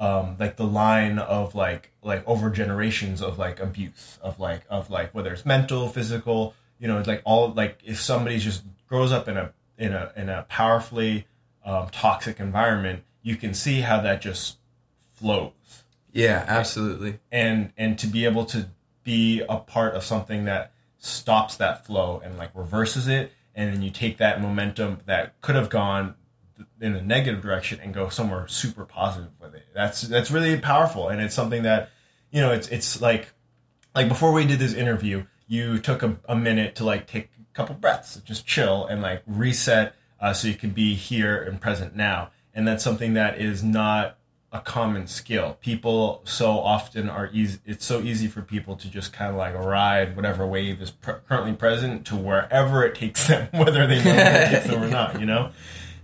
um, 0.00 0.36
like 0.38 0.56
the 0.56 0.66
line 0.66 1.18
of 1.18 1.54
like 1.54 1.92
like 2.02 2.26
over 2.26 2.50
generations 2.50 3.20
of 3.22 3.38
like 3.38 3.58
abuse 3.60 4.18
of 4.22 4.38
like 4.38 4.62
of 4.68 4.90
like 4.90 5.14
whether 5.14 5.32
it's 5.32 5.44
mental, 5.46 5.88
physical, 5.88 6.54
you 6.78 6.86
know, 6.88 7.02
like 7.06 7.22
all 7.24 7.52
like 7.52 7.78
if 7.84 8.00
somebody 8.00 8.38
just 8.38 8.62
grows 8.88 9.10
up 9.12 9.28
in 9.28 9.36
a 9.36 9.52
in 9.78 9.92
a 9.92 10.12
in 10.16 10.28
a 10.28 10.44
powerfully 10.48 11.26
um, 11.64 11.88
toxic 11.90 12.38
environment, 12.40 13.02
you 13.22 13.36
can 13.36 13.54
see 13.54 13.80
how 13.80 14.00
that 14.00 14.20
just 14.20 14.56
flows 15.14 15.52
Yeah, 16.12 16.44
absolutely. 16.46 17.18
and 17.32 17.72
and 17.76 17.98
to 17.98 18.06
be 18.06 18.24
able 18.24 18.44
to 18.46 18.68
be 19.04 19.42
a 19.48 19.56
part 19.56 19.94
of 19.94 20.04
something 20.04 20.44
that 20.44 20.72
stops 20.98 21.56
that 21.56 21.86
flow 21.86 22.20
and 22.24 22.36
like 22.36 22.50
reverses 22.54 23.08
it 23.08 23.32
and 23.58 23.74
then 23.74 23.82
you 23.82 23.90
take 23.90 24.16
that 24.18 24.40
momentum 24.40 25.00
that 25.04 25.38
could 25.42 25.56
have 25.56 25.68
gone 25.68 26.14
in 26.80 26.94
a 26.94 27.02
negative 27.02 27.42
direction 27.42 27.78
and 27.82 27.92
go 27.92 28.08
somewhere 28.08 28.48
super 28.48 28.84
positive 28.84 29.32
with 29.40 29.54
it. 29.54 29.66
That's 29.74 30.00
that's 30.02 30.30
really 30.30 30.58
powerful 30.58 31.08
and 31.08 31.20
it's 31.20 31.34
something 31.34 31.64
that 31.64 31.90
you 32.30 32.40
know 32.40 32.52
it's 32.52 32.68
it's 32.68 33.00
like 33.02 33.32
like 33.94 34.08
before 34.08 34.32
we 34.32 34.46
did 34.46 34.58
this 34.58 34.74
interview 34.74 35.24
you 35.46 35.78
took 35.78 36.02
a, 36.02 36.16
a 36.28 36.36
minute 36.36 36.76
to 36.76 36.84
like 36.84 37.06
take 37.06 37.30
a 37.38 37.54
couple 37.54 37.74
breaths 37.74 38.16
just 38.24 38.46
chill 38.46 38.86
and 38.86 39.02
like 39.02 39.22
reset 39.26 39.94
uh, 40.20 40.32
so 40.32 40.48
you 40.48 40.54
can 40.54 40.70
be 40.70 40.94
here 40.94 41.42
and 41.42 41.60
present 41.60 41.94
now. 41.94 42.30
And 42.54 42.66
that's 42.66 42.82
something 42.82 43.14
that 43.14 43.40
is 43.40 43.62
not 43.62 44.17
a 44.50 44.60
common 44.60 45.06
skill. 45.06 45.58
People 45.60 46.22
so 46.24 46.58
often 46.58 47.08
are 47.08 47.28
easy. 47.32 47.58
It's 47.66 47.84
so 47.84 48.00
easy 48.00 48.28
for 48.28 48.40
people 48.40 48.76
to 48.76 48.88
just 48.88 49.12
kind 49.12 49.30
of 49.30 49.36
like 49.36 49.54
ride 49.54 50.16
whatever 50.16 50.46
wave 50.46 50.80
is 50.80 50.90
pr- 50.90 51.12
currently 51.28 51.52
present 51.52 52.06
to 52.06 52.16
wherever 52.16 52.82
it 52.84 52.94
takes 52.94 53.26
them, 53.28 53.48
whether 53.52 53.86
they 53.86 54.02
know 54.02 54.14
it 54.14 54.50
takes 54.50 54.66
them 54.66 54.82
or 54.82 54.88
not. 54.88 55.20
You 55.20 55.26
know, 55.26 55.52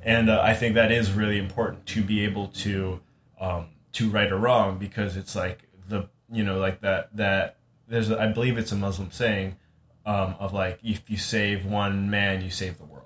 and 0.03 0.29
uh, 0.29 0.43
I 0.43 0.55
think 0.55 0.75
that 0.75 0.93
is 0.93 1.13
really 1.13 1.39
important 1.39 1.87
to 1.87 2.03
be 2.03 2.25
able 2.25 2.49
to 2.49 3.01
um, 3.41 3.69
to 3.93 4.11
right 4.11 4.31
or 4.31 4.37
wrong 4.37 4.79
because 4.79 5.17
it's 5.17 5.35
like 5.35 5.67
the 5.89 6.09
you 6.31 6.45
know 6.45 6.59
like 6.59 6.83
that 6.83 7.17
that 7.17 7.57
there's 7.89 8.11
I 8.11 8.27
believe 8.27 8.59
it's 8.59 8.73
a 8.73 8.77
Muslim 8.77 9.11
saying 9.11 9.57
um, 10.05 10.35
of 10.39 10.53
like 10.53 10.81
if 10.83 11.09
you 11.09 11.17
save 11.17 11.65
one 11.65 12.11
man, 12.11 12.43
you 12.43 12.51
save 12.51 12.77
the 12.77 12.85
world. 12.85 13.05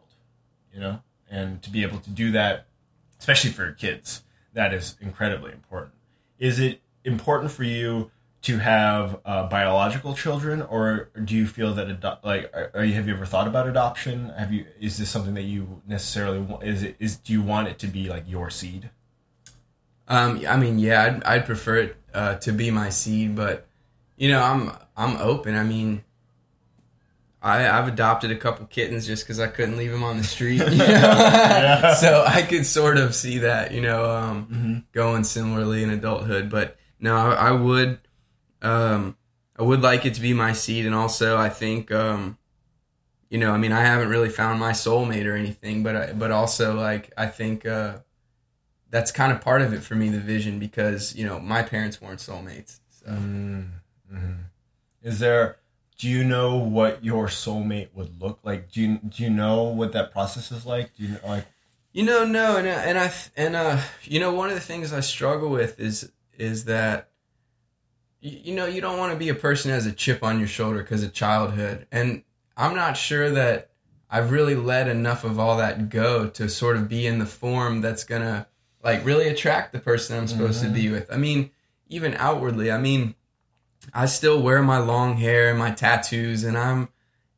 You 0.74 0.80
know, 0.80 1.02
and 1.30 1.62
to 1.62 1.70
be 1.70 1.82
able 1.84 2.00
to 2.00 2.10
do 2.10 2.32
that, 2.32 2.66
especially 3.20 3.50
for 3.50 3.70
kids 3.72 4.24
that 4.52 4.72
is 4.74 4.96
incredibly 5.00 5.52
important. 5.52 5.94
Is 6.38 6.60
it 6.60 6.80
important 7.04 7.50
for 7.50 7.64
you 7.64 8.10
to 8.42 8.58
have 8.58 9.20
uh, 9.24 9.48
biological 9.48 10.14
children, 10.14 10.62
or 10.62 11.10
do 11.24 11.34
you 11.34 11.46
feel 11.46 11.74
that 11.74 11.88
ado- 11.88 12.18
like 12.22 12.52
are, 12.74 12.84
you 12.84 12.94
have 12.94 13.08
you 13.08 13.14
ever 13.14 13.26
thought 13.26 13.48
about 13.48 13.68
adoption? 13.68 14.30
Have 14.30 14.52
you 14.52 14.66
is 14.80 14.98
this 14.98 15.10
something 15.10 15.34
that 15.34 15.42
you 15.42 15.82
necessarily? 15.86 16.46
Is 16.62 16.82
it 16.82 16.96
is 16.98 17.16
do 17.16 17.32
you 17.32 17.42
want 17.42 17.68
it 17.68 17.78
to 17.80 17.86
be 17.86 18.08
like 18.08 18.24
your 18.28 18.50
seed? 18.50 18.90
Um, 20.06 20.42
I 20.48 20.56
mean, 20.56 20.78
yeah, 20.78 21.02
I'd, 21.02 21.24
I'd 21.24 21.46
prefer 21.46 21.76
it 21.76 21.96
uh, 22.14 22.36
to 22.36 22.52
be 22.52 22.70
my 22.70 22.88
seed, 22.88 23.34
but 23.34 23.66
you 24.16 24.28
know, 24.30 24.42
I'm 24.42 24.72
I'm 24.96 25.16
open. 25.18 25.54
I 25.54 25.64
mean, 25.64 26.04
I 27.48 27.78
I've 27.78 27.88
adopted 27.88 28.30
a 28.30 28.36
couple 28.36 28.66
kittens 28.66 29.06
just 29.06 29.24
because 29.24 29.40
I 29.40 29.46
couldn't 29.46 29.76
leave 29.76 29.90
them 29.90 30.02
on 30.02 30.18
the 30.18 30.24
street, 30.24 30.58
you 30.70 30.78
know? 30.78 31.94
so 31.98 32.24
I 32.26 32.44
could 32.48 32.66
sort 32.66 32.98
of 32.98 33.14
see 33.14 33.38
that, 33.38 33.72
you 33.72 33.80
know, 33.80 34.10
um, 34.10 34.84
going 34.92 35.24
similarly 35.24 35.82
in 35.82 35.90
adulthood. 35.90 36.50
But 36.50 36.76
no, 37.00 37.16
I, 37.16 37.48
I 37.48 37.50
would, 37.52 37.98
um, 38.62 39.16
I 39.58 39.62
would 39.62 39.82
like 39.82 40.06
it 40.06 40.14
to 40.14 40.20
be 40.20 40.32
my 40.32 40.52
seed, 40.52 40.86
and 40.86 40.94
also 40.94 41.36
I 41.36 41.48
think, 41.48 41.90
um, 41.90 42.38
you 43.30 43.38
know, 43.38 43.52
I 43.52 43.58
mean, 43.58 43.72
I 43.72 43.80
haven't 43.80 44.08
really 44.08 44.30
found 44.30 44.60
my 44.60 44.72
soulmate 44.72 45.26
or 45.26 45.34
anything, 45.34 45.82
but 45.82 45.96
I, 45.96 46.12
but 46.12 46.30
also 46.30 46.74
like 46.74 47.12
I 47.16 47.26
think. 47.26 47.66
Uh, 47.66 47.98
that's 48.90 49.12
kind 49.12 49.32
of 49.32 49.40
part 49.40 49.62
of 49.62 49.72
it 49.72 49.82
for 49.82 49.94
me, 49.94 50.08
the 50.08 50.18
vision, 50.18 50.58
because 50.58 51.14
you 51.14 51.26
know 51.26 51.38
my 51.38 51.62
parents 51.62 52.00
weren't 52.00 52.20
soulmates. 52.20 52.80
So. 52.88 53.06
Mm-hmm. 53.10 54.32
Is 55.02 55.18
there? 55.18 55.56
Do 55.98 56.08
you 56.08 56.22
know 56.22 56.56
what 56.56 57.04
your 57.04 57.26
soulmate 57.26 57.88
would 57.92 58.22
look 58.22 58.38
like? 58.44 58.70
Do 58.70 58.80
you 58.80 58.98
do 58.98 59.22
you 59.24 59.30
know 59.30 59.64
what 59.64 59.92
that 59.92 60.12
process 60.12 60.52
is 60.52 60.64
like? 60.64 60.94
Do 60.96 61.02
you 61.02 61.08
know, 61.10 61.20
like? 61.26 61.46
You 61.92 62.04
know, 62.04 62.24
no, 62.24 62.56
and 62.56 62.68
and 62.68 62.96
I 62.96 63.12
and 63.36 63.56
uh, 63.56 63.80
you 64.04 64.20
know, 64.20 64.32
one 64.32 64.48
of 64.48 64.54
the 64.54 64.60
things 64.60 64.92
I 64.92 65.00
struggle 65.00 65.50
with 65.50 65.80
is 65.80 66.12
is 66.38 66.66
that 66.66 67.08
you, 68.20 68.54
know 68.54 68.66
you 68.66 68.80
don't 68.80 68.98
want 68.98 69.12
to 69.12 69.18
be 69.18 69.28
a 69.28 69.34
person 69.34 69.70
who 69.70 69.74
has 69.74 69.86
a 69.86 69.92
chip 69.92 70.22
on 70.22 70.38
your 70.38 70.46
shoulder 70.46 70.82
because 70.82 71.02
of 71.02 71.12
childhood, 71.12 71.88
and 71.90 72.22
I'm 72.56 72.76
not 72.76 72.96
sure 72.96 73.30
that 73.30 73.70
I've 74.08 74.30
really 74.30 74.54
let 74.54 74.86
enough 74.86 75.24
of 75.24 75.40
all 75.40 75.56
that 75.56 75.88
go 75.88 76.28
to 76.28 76.48
sort 76.48 76.76
of 76.76 76.88
be 76.88 77.06
in 77.06 77.18
the 77.18 77.26
form 77.26 77.80
that's 77.80 78.04
gonna 78.04 78.46
like 78.84 79.04
really 79.04 79.26
attract 79.26 79.72
the 79.72 79.80
person 79.80 80.16
I'm 80.16 80.28
supposed 80.28 80.62
to 80.62 80.68
be 80.68 80.90
with. 80.90 81.12
I 81.12 81.16
mean, 81.16 81.50
even 81.88 82.14
outwardly, 82.14 82.70
I 82.70 82.78
mean, 82.78 83.16
I 83.94 84.06
still 84.06 84.42
wear 84.42 84.62
my 84.62 84.78
long 84.78 85.16
hair 85.16 85.50
and 85.50 85.58
my 85.58 85.70
tattoos, 85.70 86.44
and 86.44 86.56
I'm 86.56 86.88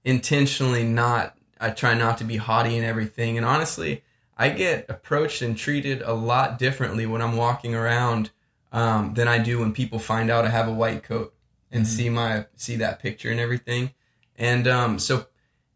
intentionally 0.04 0.84
not. 0.84 1.36
I 1.60 1.70
try 1.70 1.94
not 1.94 2.18
to 2.18 2.24
be 2.24 2.36
haughty 2.36 2.76
and 2.76 2.84
everything, 2.84 3.36
and 3.36 3.46
honestly. 3.46 4.02
I 4.40 4.48
get 4.48 4.86
approached 4.88 5.42
and 5.42 5.54
treated 5.54 6.00
a 6.00 6.14
lot 6.14 6.58
differently 6.58 7.04
when 7.04 7.20
I'm 7.20 7.36
walking 7.36 7.74
around 7.74 8.30
um, 8.72 9.12
than 9.12 9.28
I 9.28 9.36
do 9.36 9.58
when 9.58 9.74
people 9.74 9.98
find 9.98 10.30
out 10.30 10.46
I 10.46 10.48
have 10.48 10.66
a 10.66 10.72
white 10.72 11.02
coat 11.02 11.34
and 11.70 11.86
see 11.86 12.08
my 12.08 12.46
see 12.56 12.76
that 12.76 13.00
picture 13.00 13.30
and 13.30 13.38
everything. 13.38 13.90
And 14.36 14.66
um, 14.66 14.98
so, 14.98 15.26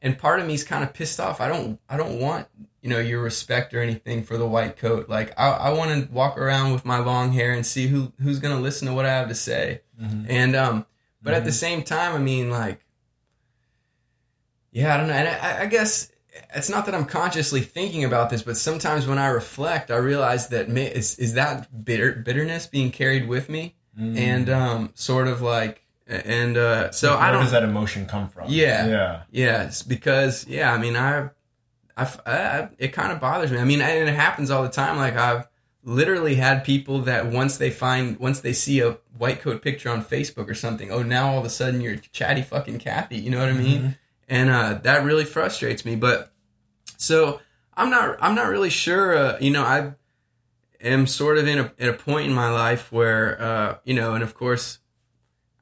and 0.00 0.16
part 0.16 0.40
of 0.40 0.46
me 0.46 0.54
is 0.54 0.64
kind 0.64 0.82
of 0.82 0.94
pissed 0.94 1.20
off. 1.20 1.42
I 1.42 1.48
don't 1.48 1.78
I 1.90 1.98
don't 1.98 2.18
want 2.18 2.48
you 2.84 2.90
know 2.90 2.98
your 2.98 3.22
respect 3.22 3.72
or 3.72 3.80
anything 3.80 4.22
for 4.22 4.36
the 4.36 4.46
white 4.46 4.76
coat. 4.76 5.08
Like 5.08 5.32
I, 5.38 5.48
I 5.48 5.70
want 5.72 5.90
to 6.06 6.12
walk 6.12 6.36
around 6.36 6.74
with 6.74 6.84
my 6.84 6.98
long 6.98 7.32
hair 7.32 7.52
and 7.54 7.64
see 7.64 7.86
who 7.86 8.12
who's 8.20 8.38
gonna 8.40 8.60
listen 8.60 8.86
to 8.88 8.92
what 8.94 9.06
I 9.06 9.14
have 9.14 9.28
to 9.28 9.34
say. 9.34 9.80
And 10.28 10.54
um, 10.54 10.84
but 11.22 11.32
at 11.32 11.44
the 11.46 11.52
same 11.52 11.82
time, 11.82 12.14
I 12.14 12.18
mean 12.18 12.50
like, 12.50 12.84
yeah, 14.70 14.92
I 14.94 14.96
don't 14.98 15.06
know. 15.06 15.14
And 15.14 15.28
I, 15.28 15.62
I 15.62 15.66
guess 15.66 16.10
it's 16.54 16.68
not 16.68 16.84
that 16.86 16.94
I'm 16.94 17.06
consciously 17.06 17.62
thinking 17.62 18.04
about 18.04 18.28
this, 18.28 18.42
but 18.42 18.56
sometimes 18.58 19.06
when 19.06 19.18
I 19.18 19.28
reflect, 19.28 19.90
I 19.90 19.96
realize 19.96 20.48
that 20.48 20.68
is, 20.68 21.18
is 21.18 21.34
that 21.34 21.84
bitter 21.84 22.12
bitterness 22.12 22.66
being 22.66 22.90
carried 22.90 23.26
with 23.28 23.48
me, 23.48 23.76
and 23.96 24.50
um, 24.50 24.90
sort 24.94 25.28
of 25.28 25.40
like, 25.40 25.82
and 26.06 26.58
uh, 26.58 26.90
so 26.90 27.12
Where 27.12 27.18
I 27.18 27.30
don't. 27.30 27.44
does 27.44 27.52
that 27.52 27.62
emotion 27.62 28.04
come 28.06 28.28
from? 28.28 28.50
Yeah. 28.50 28.86
yeah. 28.88 29.22
Yes, 29.30 29.82
because 29.82 30.46
yeah, 30.46 30.70
I 30.72 30.78
mean, 30.78 30.96
I, 30.96 31.30
I, 31.96 32.08
I 32.26 32.68
it 32.78 32.88
kind 32.88 33.12
of 33.12 33.20
bothers 33.20 33.50
me. 33.50 33.58
I 33.58 33.64
mean, 33.64 33.80
and 33.80 34.08
it 34.08 34.14
happens 34.14 34.50
all 34.50 34.62
the 34.62 34.68
time. 34.68 34.96
Like 34.96 35.16
I've 35.16 35.46
literally 35.82 36.34
had 36.34 36.64
people 36.64 37.00
that 37.02 37.26
once 37.26 37.58
they 37.58 37.70
find, 37.70 38.18
once 38.18 38.40
they 38.40 38.52
see 38.52 38.80
a 38.80 38.98
white 39.16 39.40
coat 39.40 39.62
picture 39.62 39.90
on 39.90 40.02
Facebook 40.02 40.48
or 40.48 40.54
something, 40.54 40.90
oh, 40.90 41.02
now 41.02 41.30
all 41.30 41.38
of 41.38 41.44
a 41.44 41.50
sudden 41.50 41.80
you're 41.80 41.96
chatty 41.96 42.42
fucking 42.42 42.78
Kathy. 42.78 43.18
You 43.18 43.30
know 43.30 43.38
what 43.38 43.50
I 43.50 43.52
mean? 43.52 43.96
And 44.28 44.50
uh, 44.50 44.80
that 44.82 45.04
really 45.04 45.24
frustrates 45.24 45.84
me. 45.84 45.96
But 45.96 46.32
so 46.96 47.40
I'm 47.74 47.90
not, 47.90 48.16
I'm 48.20 48.34
not 48.34 48.48
really 48.48 48.70
sure. 48.70 49.16
Uh, 49.16 49.38
you 49.40 49.50
know, 49.50 49.62
I 49.62 49.92
am 50.80 51.06
sort 51.06 51.38
of 51.38 51.46
in 51.46 51.58
a 51.58 51.72
at 51.78 51.88
a 51.88 51.92
point 51.92 52.28
in 52.28 52.34
my 52.34 52.50
life 52.50 52.90
where, 52.90 53.40
uh, 53.40 53.76
you 53.84 53.94
know, 53.94 54.14
and 54.14 54.22
of 54.22 54.34
course. 54.34 54.78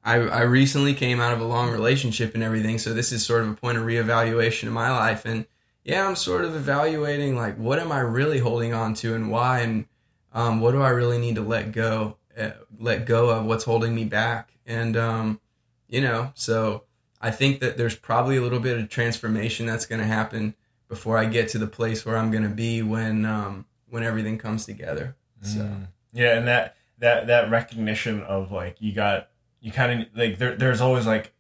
I, 0.04 0.16
I 0.16 0.40
recently 0.40 0.94
came 0.94 1.20
out 1.20 1.32
of 1.32 1.40
a 1.40 1.44
long 1.44 1.70
relationship 1.70 2.34
and 2.34 2.42
everything, 2.42 2.80
so 2.80 2.92
this 2.92 3.12
is 3.12 3.24
sort 3.24 3.42
of 3.42 3.50
a 3.50 3.54
point 3.54 3.78
of 3.78 3.84
reevaluation 3.84 4.64
in 4.64 4.72
my 4.72 4.90
life. 4.90 5.24
And 5.24 5.46
yeah, 5.84 6.06
I'm 6.06 6.16
sort 6.16 6.44
of 6.44 6.54
evaluating 6.54 7.36
like 7.36 7.56
what 7.56 7.78
am 7.78 7.90
I 7.90 8.00
really 8.00 8.38
holding 8.38 8.72
on 8.72 8.94
to 8.94 9.14
and 9.14 9.30
why, 9.30 9.60
and 9.60 9.86
um, 10.32 10.60
what 10.60 10.72
do 10.72 10.82
I 10.82 10.90
really 10.90 11.18
need 11.18 11.34
to 11.36 11.42
let 11.42 11.72
go, 11.72 12.16
uh, 12.38 12.50
let 12.78 13.06
go 13.06 13.30
of 13.30 13.44
what's 13.44 13.64
holding 13.64 13.94
me 13.94 14.04
back. 14.04 14.52
And 14.66 14.96
um, 14.96 15.40
you 15.88 16.00
know, 16.00 16.32
so 16.34 16.84
I 17.20 17.30
think 17.30 17.60
that 17.60 17.76
there's 17.76 17.96
probably 17.96 18.36
a 18.36 18.42
little 18.42 18.60
bit 18.60 18.78
of 18.78 18.88
transformation 18.88 19.66
that's 19.66 19.86
going 19.86 20.00
to 20.00 20.06
happen 20.06 20.54
before 20.88 21.18
I 21.18 21.24
get 21.24 21.48
to 21.50 21.58
the 21.58 21.66
place 21.66 22.04
where 22.04 22.16
I'm 22.16 22.30
going 22.30 22.42
to 22.42 22.48
be 22.48 22.82
when 22.82 23.24
um, 23.24 23.66
when 23.88 24.02
everything 24.02 24.38
comes 24.38 24.64
together. 24.64 25.16
So 25.42 25.68
Yeah, 26.12 26.38
and 26.38 26.46
that 26.46 26.76
that 26.98 27.26
that 27.26 27.50
recognition 27.50 28.22
of 28.22 28.52
like 28.52 28.76
you 28.80 28.92
got 28.92 29.28
you 29.60 29.72
kind 29.72 30.02
of 30.02 30.08
like 30.14 30.38
there, 30.38 30.54
there's 30.54 30.80
always 30.80 31.06
like 31.06 31.32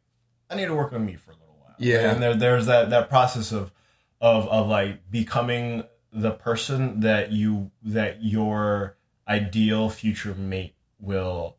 I 0.50 0.56
need 0.56 0.66
to 0.66 0.74
work 0.74 0.92
on 0.92 1.06
me 1.06 1.14
for 1.14 1.30
a 1.30 1.34
little 1.34 1.56
while. 1.60 1.74
Yeah. 1.78 2.12
and 2.12 2.22
there 2.22 2.34
there's 2.34 2.66
that 2.66 2.90
that 2.90 3.08
process 3.08 3.52
of 3.52 3.72
of 4.22 4.48
of 4.48 4.68
like 4.68 5.10
becoming 5.10 5.82
the 6.12 6.30
person 6.30 7.00
that 7.00 7.32
you 7.32 7.70
that 7.82 8.22
your 8.22 8.96
ideal 9.28 9.90
future 9.90 10.34
mate 10.34 10.74
will 11.00 11.56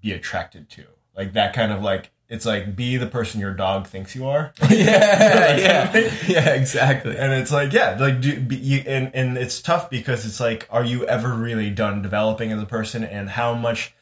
be 0.00 0.12
attracted 0.12 0.70
to. 0.70 0.84
Like 1.16 1.32
that 1.32 1.52
kind 1.52 1.72
of 1.72 1.82
like 1.82 2.12
it's 2.28 2.46
like 2.46 2.76
be 2.76 2.96
the 2.96 3.06
person 3.06 3.40
your 3.40 3.52
dog 3.52 3.88
thinks 3.88 4.14
you 4.14 4.26
are. 4.28 4.52
Yeah, 4.70 5.56
yeah, 5.56 6.14
yeah, 6.28 6.48
exactly. 6.54 7.16
and 7.16 7.32
it's 7.32 7.50
like 7.50 7.72
yeah 7.72 7.96
like 7.98 8.20
do, 8.20 8.40
be, 8.40 8.56
you, 8.56 8.82
and 8.86 9.10
and 9.14 9.36
it's 9.36 9.60
tough 9.60 9.90
because 9.90 10.24
it's 10.24 10.40
like 10.40 10.68
are 10.70 10.84
you 10.84 11.04
ever 11.06 11.34
really 11.34 11.70
done 11.70 12.00
developing 12.00 12.52
as 12.52 12.62
a 12.62 12.66
person? 12.66 13.02
And 13.02 13.30
how 13.30 13.54
much 13.54 13.92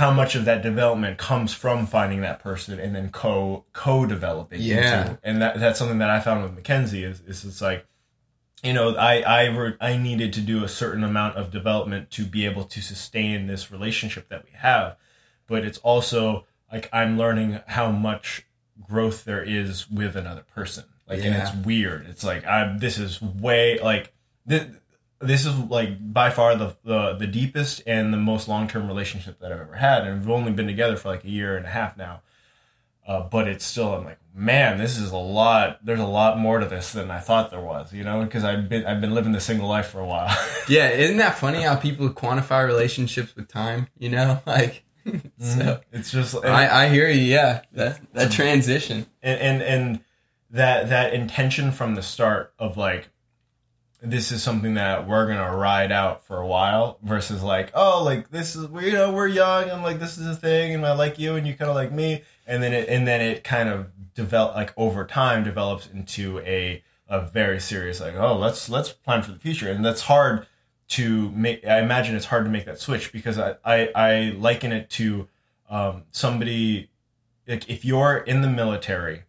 how 0.00 0.10
much 0.10 0.34
of 0.34 0.46
that 0.46 0.62
development 0.62 1.18
comes 1.18 1.52
from 1.52 1.86
finding 1.86 2.22
that 2.22 2.38
person 2.40 2.80
and 2.80 2.94
then 2.96 3.10
co 3.10 3.64
co 3.72 4.06
developing 4.06 4.60
Yeah. 4.60 5.00
into 5.02 5.18
and 5.22 5.42
that 5.42 5.60
that's 5.60 5.78
something 5.78 5.98
that 5.98 6.08
I 6.10 6.20
found 6.20 6.42
with 6.42 6.54
Mackenzie 6.54 7.04
is 7.04 7.20
is 7.20 7.44
it's 7.44 7.60
like 7.60 7.86
you 8.62 8.72
know 8.72 8.94
I 8.96 9.20
I 9.20 9.44
re- 9.48 9.76
I 9.80 9.96
needed 9.98 10.32
to 10.32 10.40
do 10.40 10.64
a 10.64 10.68
certain 10.68 11.04
amount 11.04 11.36
of 11.36 11.50
development 11.50 12.10
to 12.12 12.24
be 12.24 12.46
able 12.46 12.64
to 12.64 12.80
sustain 12.80 13.46
this 13.46 13.70
relationship 13.70 14.28
that 14.30 14.44
we 14.44 14.50
have 14.54 14.96
but 15.46 15.64
it's 15.64 15.78
also 15.78 16.46
like 16.72 16.88
I'm 16.92 17.18
learning 17.18 17.60
how 17.66 17.90
much 17.90 18.46
growth 18.80 19.24
there 19.24 19.42
is 19.42 19.90
with 19.90 20.16
another 20.16 20.44
person. 20.54 20.84
Like, 21.06 21.24
and 21.24 21.34
it's 21.34 21.52
weird. 21.52 22.06
It's 22.08 22.24
like 22.24 22.46
I 22.46 22.76
this 22.78 22.96
is 22.98 23.20
way 23.20 23.78
like 23.80 24.12
this. 24.46 24.66
This 25.20 25.44
is 25.44 25.54
like 25.56 26.12
by 26.12 26.30
far 26.30 26.56
the 26.56 26.76
the, 26.84 27.14
the 27.14 27.26
deepest 27.26 27.82
and 27.86 28.12
the 28.12 28.18
most 28.18 28.48
long 28.48 28.68
term 28.68 28.86
relationship 28.86 29.38
that 29.40 29.52
I've 29.52 29.60
ever 29.60 29.74
had, 29.74 30.06
and 30.06 30.20
we've 30.20 30.30
only 30.30 30.52
been 30.52 30.66
together 30.66 30.96
for 30.96 31.08
like 31.08 31.24
a 31.24 31.28
year 31.30 31.56
and 31.56 31.66
a 31.66 31.70
half 31.70 31.96
now. 31.96 32.22
Uh, 33.06 33.22
but 33.22 33.48
it's 33.48 33.64
still 33.64 33.94
I'm 33.94 34.04
like, 34.04 34.18
man, 34.34 34.78
this 34.78 34.98
is 34.98 35.10
a 35.10 35.16
lot. 35.16 35.84
There's 35.84 36.00
a 36.00 36.06
lot 36.06 36.38
more 36.38 36.58
to 36.58 36.66
this 36.66 36.92
than 36.92 37.10
I 37.10 37.18
thought 37.18 37.50
there 37.50 37.60
was, 37.60 37.92
you 37.92 38.04
know, 38.04 38.22
because 38.24 38.44
I've 38.44 38.68
been 38.68 38.86
I've 38.86 39.00
been 39.00 39.14
living 39.14 39.32
the 39.32 39.40
single 39.40 39.68
life 39.68 39.88
for 39.88 40.00
a 40.00 40.06
while. 40.06 40.34
Yeah, 40.68 40.90
isn't 40.90 41.16
that 41.16 41.36
funny 41.36 41.62
how 41.62 41.74
people 41.74 42.08
quantify 42.10 42.64
relationships 42.64 43.34
with 43.34 43.48
time? 43.48 43.88
You 43.98 44.10
know, 44.10 44.40
like 44.46 44.84
so. 45.38 45.80
it's 45.92 46.12
just 46.12 46.36
I, 46.44 46.84
I 46.84 46.88
hear 46.88 47.08
you. 47.08 47.22
Yeah, 47.22 47.62
that 47.72 48.00
that 48.12 48.30
transition. 48.30 49.06
and 49.22 49.40
and 49.40 49.62
and 49.62 50.00
that 50.50 50.88
that 50.90 51.12
intention 51.12 51.72
from 51.72 51.94
the 51.94 52.02
start 52.02 52.54
of 52.58 52.76
like 52.76 53.09
this 54.02 54.32
is 54.32 54.42
something 54.42 54.74
that 54.74 55.06
we're 55.06 55.26
gonna 55.26 55.54
ride 55.54 55.92
out 55.92 56.24
for 56.24 56.38
a 56.38 56.46
while 56.46 56.98
versus 57.02 57.42
like 57.42 57.70
oh 57.74 58.02
like 58.02 58.30
this 58.30 58.56
is 58.56 58.66
we 58.68 58.86
you 58.86 58.92
know 58.92 59.12
we're 59.12 59.28
young 59.28 59.68
and 59.68 59.82
like 59.82 59.98
this 59.98 60.16
is 60.16 60.26
a 60.26 60.34
thing 60.34 60.74
and 60.74 60.86
I 60.86 60.92
like 60.94 61.18
you 61.18 61.36
and 61.36 61.46
you 61.46 61.54
kind 61.54 61.68
of 61.68 61.74
like 61.74 61.92
me. 61.92 62.22
And 62.46 62.62
then 62.62 62.72
it 62.72 62.88
and 62.88 63.06
then 63.06 63.20
it 63.20 63.44
kind 63.44 63.68
of 63.68 63.88
develop 64.14 64.54
like 64.54 64.72
over 64.76 65.06
time 65.06 65.44
develops 65.44 65.86
into 65.86 66.38
a 66.40 66.82
a 67.08 67.20
very 67.20 67.60
serious 67.60 68.00
like 68.00 68.14
oh 68.14 68.36
let's 68.36 68.68
let's 68.68 68.90
plan 68.90 69.22
for 69.22 69.32
the 69.32 69.38
future. 69.38 69.70
And 69.70 69.84
that's 69.84 70.02
hard 70.02 70.46
to 70.88 71.30
make 71.32 71.66
I 71.66 71.80
imagine 71.80 72.16
it's 72.16 72.26
hard 72.26 72.44
to 72.44 72.50
make 72.50 72.64
that 72.64 72.80
switch 72.80 73.12
because 73.12 73.38
I 73.38 73.56
I, 73.64 73.90
I 73.94 74.34
liken 74.36 74.72
it 74.72 74.88
to 74.90 75.28
um, 75.68 76.04
somebody 76.10 76.90
like 77.46 77.68
if 77.68 77.84
you're 77.84 78.16
in 78.16 78.42
the 78.42 78.48
military 78.48 79.24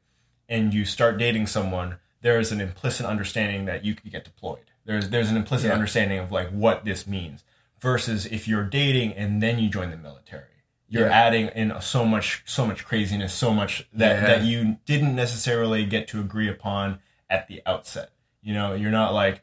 and 0.50 0.74
you 0.74 0.84
start 0.86 1.18
dating 1.18 1.48
someone, 1.48 1.98
there 2.22 2.40
is 2.40 2.52
an 2.52 2.62
implicit 2.62 3.06
understanding 3.06 3.66
that 3.66 3.84
you 3.86 3.96
could 3.96 4.12
get 4.12 4.24
deployed. 4.24 4.66
There's 4.86 5.10
there's 5.10 5.30
an 5.30 5.38
implicit 5.38 5.68
Yeah. 5.68 5.74
understanding 5.74 6.20
of 6.20 6.32
like 6.32 6.50
what 6.50 6.86
this 6.86 7.06
means. 7.08 7.44
Versus 7.80 8.28
if 8.28 8.48
you're 8.48 8.64
dating 8.64 9.14
and 9.14 9.42
then 9.42 9.58
you 9.58 9.68
join 9.68 9.90
the 9.90 9.98
military, 9.98 10.44
you're 10.88 11.08
Yeah. 11.08 11.14
adding 11.28 11.48
in 11.48 11.74
so 11.82 12.06
much 12.06 12.44
so 12.46 12.66
much 12.68 12.86
craziness, 12.86 13.34
so 13.34 13.54
much 13.54 13.88
that 13.94 14.16
Yeah. 14.22 14.28
that 14.28 14.42
you 14.44 14.78
didn't 14.86 15.16
necessarily 15.16 15.86
get 15.86 16.08
to 16.10 16.20
agree 16.20 16.48
upon 16.48 17.00
at 17.30 17.48
the 17.48 17.62
outset. 17.66 18.12
You 18.44 18.54
know, 18.54 18.74
you're 18.76 18.92
not 18.92 19.14
like, 19.14 19.42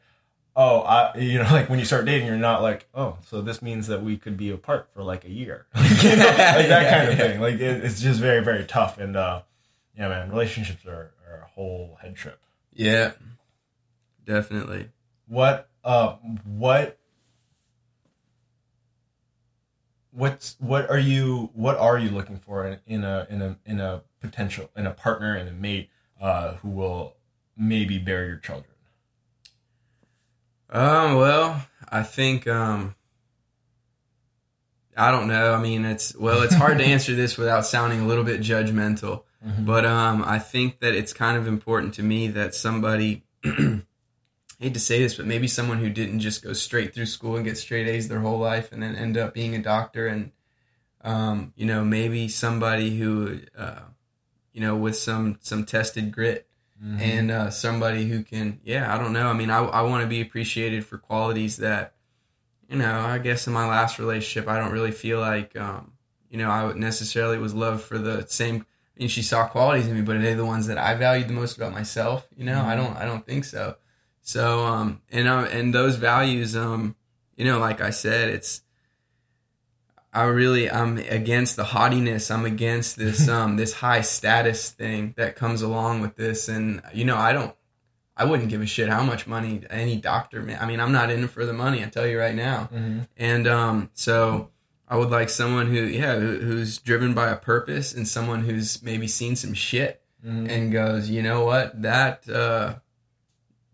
oh, 0.55 0.81
I, 0.81 1.17
you 1.17 1.37
know, 1.39 1.49
like 1.51 1.69
when 1.69 1.79
you 1.79 1.85
start 1.85 2.05
dating, 2.05 2.27
you're 2.27 2.37
not 2.37 2.61
like, 2.61 2.87
oh, 2.93 3.17
so 3.25 3.41
this 3.41 3.61
means 3.61 3.87
that 3.87 4.03
we 4.03 4.15
could 4.17 4.37
be 4.37 4.49
apart 4.51 4.89
for 4.93 5.03
like 5.03 5.25
a 5.25 5.29
year, 5.29 5.65
you 5.75 6.15
know, 6.15 6.25
like 6.25 6.67
that 6.69 6.89
kind 6.93 7.09
of 7.09 7.17
thing. 7.17 7.41
Like 7.41 7.55
it, 7.55 7.83
it's 7.83 8.01
just 8.01 8.19
very 8.21 8.43
very 8.43 8.65
tough 8.65 8.97
and. 8.97 9.15
uh 9.17 9.41
yeah, 9.97 10.07
man, 10.07 10.29
relationships 10.29 10.85
are, 10.85 11.11
are 11.29 11.41
a 11.41 11.47
whole 11.55 11.97
head 12.01 12.15
trip. 12.15 12.39
Yeah, 12.79 13.11
definitely. 14.23 14.87
What 15.27 15.69
uh 15.83 16.13
what 16.45 16.97
what's 20.11 20.55
what 20.59 20.89
are 20.89 20.97
you 20.97 21.49
what 21.53 21.75
are 21.77 21.97
you 21.99 22.09
looking 22.09 22.39
for 22.39 22.65
in, 22.65 22.79
in 22.87 23.03
a 23.03 23.27
in 23.29 23.41
a 23.41 23.57
in 23.65 23.81
a 23.81 24.03
potential 24.21 24.69
in 24.77 24.87
a 24.87 24.91
partner 24.91 25.35
and 25.35 25.49
a 25.49 25.51
mate 25.51 25.89
uh 26.21 26.53
who 26.53 26.69
will 26.69 27.17
maybe 27.57 27.97
bear 27.97 28.25
your 28.25 28.37
children? 28.37 28.71
Um, 30.69 31.15
well, 31.15 31.67
I 31.89 32.03
think 32.03 32.47
um 32.47 32.95
I 34.95 35.11
don't 35.11 35.27
know. 35.27 35.53
I 35.53 35.61
mean, 35.61 35.83
it's 35.83 36.15
well, 36.15 36.43
it's 36.43 36.55
hard 36.55 36.77
to 36.77 36.85
answer 36.85 37.13
this 37.13 37.37
without 37.37 37.65
sounding 37.65 37.99
a 37.99 38.07
little 38.07 38.23
bit 38.23 38.39
judgmental. 38.39 39.23
But 39.59 39.85
um 39.85 40.23
I 40.23 40.39
think 40.39 40.79
that 40.79 40.95
it's 40.95 41.13
kind 41.13 41.37
of 41.37 41.47
important 41.47 41.93
to 41.95 42.03
me 42.03 42.27
that 42.29 42.55
somebody 42.55 43.23
hate 43.43 44.73
to 44.73 44.79
say 44.79 45.01
this, 45.01 45.15
but 45.15 45.25
maybe 45.25 45.47
someone 45.47 45.77
who 45.77 45.89
didn't 45.89 46.19
just 46.19 46.43
go 46.43 46.53
straight 46.53 46.93
through 46.93 47.05
school 47.05 47.35
and 47.35 47.45
get 47.45 47.57
straight 47.57 47.87
A's 47.87 48.07
their 48.07 48.19
whole 48.19 48.39
life 48.39 48.71
and 48.71 48.83
then 48.83 48.95
end 48.95 49.17
up 49.17 49.33
being 49.33 49.55
a 49.55 49.61
doctor 49.61 50.07
and 50.07 50.31
um, 51.01 51.53
you 51.55 51.65
know, 51.65 51.85
maybe 51.85 52.27
somebody 52.27 52.97
who 52.97 53.39
uh, 53.57 53.83
you 54.51 54.59
know, 54.59 54.75
with 54.75 54.97
some 54.97 55.37
some 55.41 55.65
tested 55.65 56.11
grit 56.11 56.49
and 56.81 57.31
uh, 57.31 57.49
somebody 57.49 58.07
who 58.07 58.23
can 58.23 58.59
yeah 58.63 58.93
i 58.93 58.97
don't 58.97 59.11
know. 59.11 59.27
I 59.27 59.33
mean 59.33 59.49
i, 59.49 59.59
I 59.59 59.81
want 59.81 60.03
to 60.03 60.07
be 60.07 60.21
appreciated 60.21 60.85
for 60.85 60.97
qualities 60.97 61.57
that 61.57 61.93
you 62.69 62.77
know 62.77 62.99
i 63.01 63.17
guess 63.17 63.47
in 63.47 63.53
my 63.53 63.67
last 63.67 63.99
relationship 63.99 64.49
i 64.49 64.57
don't 64.57 64.71
really 64.71 64.91
feel 64.91 65.19
like 65.19 65.57
um, 65.57 65.91
you 66.29 66.37
know 66.37 66.49
i 66.49 66.63
would 66.63 66.77
necessarily 66.77 67.37
was 67.37 67.53
loved 67.53 67.81
for 67.81 67.97
the 67.97 68.25
same 68.27 68.65
Mean, 68.99 69.07
she 69.07 69.21
saw 69.21 69.47
qualities 69.47 69.87
in 69.87 69.95
me 69.95 70.01
but 70.01 70.17
are 70.17 70.21
they 70.21 70.33
the 70.33 70.45
ones 70.45 70.67
that 70.67 70.77
i 70.77 70.93
valued 70.93 71.29
the 71.29 71.33
most 71.33 71.57
about 71.57 71.71
myself 71.71 72.27
you 72.35 72.43
know 72.43 72.61
i 72.61 72.75
don't 72.75 72.95
i 72.97 73.05
don't 73.05 73.25
think 73.25 73.45
so 73.45 73.75
so 74.21 74.65
um 74.65 75.01
and 75.09 75.27
uh, 75.27 75.47
and 75.51 75.73
those 75.73 75.95
values 75.95 76.55
um 76.55 76.95
you 77.37 77.45
know 77.45 77.59
like 77.59 77.79
i 77.79 77.89
said 77.89 78.29
it's 78.29 78.61
I 80.11 80.23
really 80.25 80.69
I'm 80.69 80.97
against 80.97 81.55
the 81.55 81.63
haughtiness. 81.63 82.31
I'm 82.31 82.45
against 82.45 82.97
this 82.97 83.27
um 83.29 83.57
this 83.57 83.73
high 83.73 84.01
status 84.01 84.71
thing 84.71 85.13
that 85.17 85.35
comes 85.35 85.61
along 85.61 86.01
with 86.01 86.15
this 86.15 86.47
and 86.47 86.81
you 86.93 87.05
know, 87.05 87.15
I 87.15 87.33
don't 87.33 87.55
I 88.17 88.25
wouldn't 88.25 88.49
give 88.49 88.61
a 88.61 88.65
shit 88.65 88.89
how 88.89 89.03
much 89.03 89.27
money 89.27 89.61
any 89.69 89.95
doctor. 89.95 90.41
I 90.59 90.65
mean, 90.65 90.79
I'm 90.79 90.91
not 90.91 91.09
in 91.09 91.23
it 91.23 91.29
for 91.29 91.45
the 91.45 91.53
money, 91.53 91.83
I 91.83 91.87
tell 91.87 92.07
you 92.07 92.19
right 92.19 92.35
now. 92.35 92.69
Mm-hmm. 92.73 93.01
And 93.17 93.47
um 93.47 93.89
so 93.93 94.49
I 94.89 94.97
would 94.97 95.09
like 95.09 95.29
someone 95.29 95.67
who 95.67 95.81
yeah, 95.81 96.15
who, 96.17 96.39
who's 96.39 96.77
driven 96.79 97.13
by 97.13 97.29
a 97.29 97.35
purpose 97.37 97.93
and 97.93 98.07
someone 98.07 98.41
who's 98.43 98.81
maybe 98.81 99.07
seen 99.07 99.35
some 99.35 99.53
shit 99.53 100.01
Mhm. 100.25 100.49
and 100.49 100.71
goes, 100.71 101.09
"You 101.09 101.21
know 101.21 101.45
what? 101.45 101.81
That 101.81 102.27
uh 102.29 102.75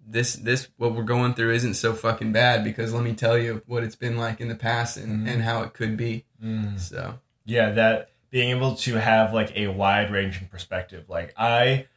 this 0.08 0.36
this 0.36 0.68
what 0.78 0.94
we're 0.94 1.04
going 1.04 1.34
through 1.34 1.54
isn't 1.54 1.74
so 1.76 1.94
fucking 1.94 2.32
bad 2.32 2.64
because 2.64 2.94
let 2.94 3.04
me 3.04 3.14
tell 3.14 3.38
you 3.38 3.64
what 3.66 3.84
it's 3.84 3.96
been 3.96 4.18
like 4.18 4.40
in 4.42 4.50
the 4.50 4.56
past 4.56 4.98
and, 4.98 5.26
Mhm. 5.26 5.32
and 5.34 5.42
how 5.44 5.64
it 5.64 5.74
could 5.74 5.96
be." 5.98 6.26
Mm. 6.44 6.80
So, 6.80 7.20
Yeah, 7.46 7.72
that 7.72 8.10
being 8.30 8.50
able 8.50 8.76
to 8.76 9.00
have 9.00 9.34
like 9.34 9.56
a 9.56 9.68
wide 9.68 10.12
ranging 10.12 10.48
perspective. 10.48 11.06
Like 11.10 11.34
I 11.38 11.88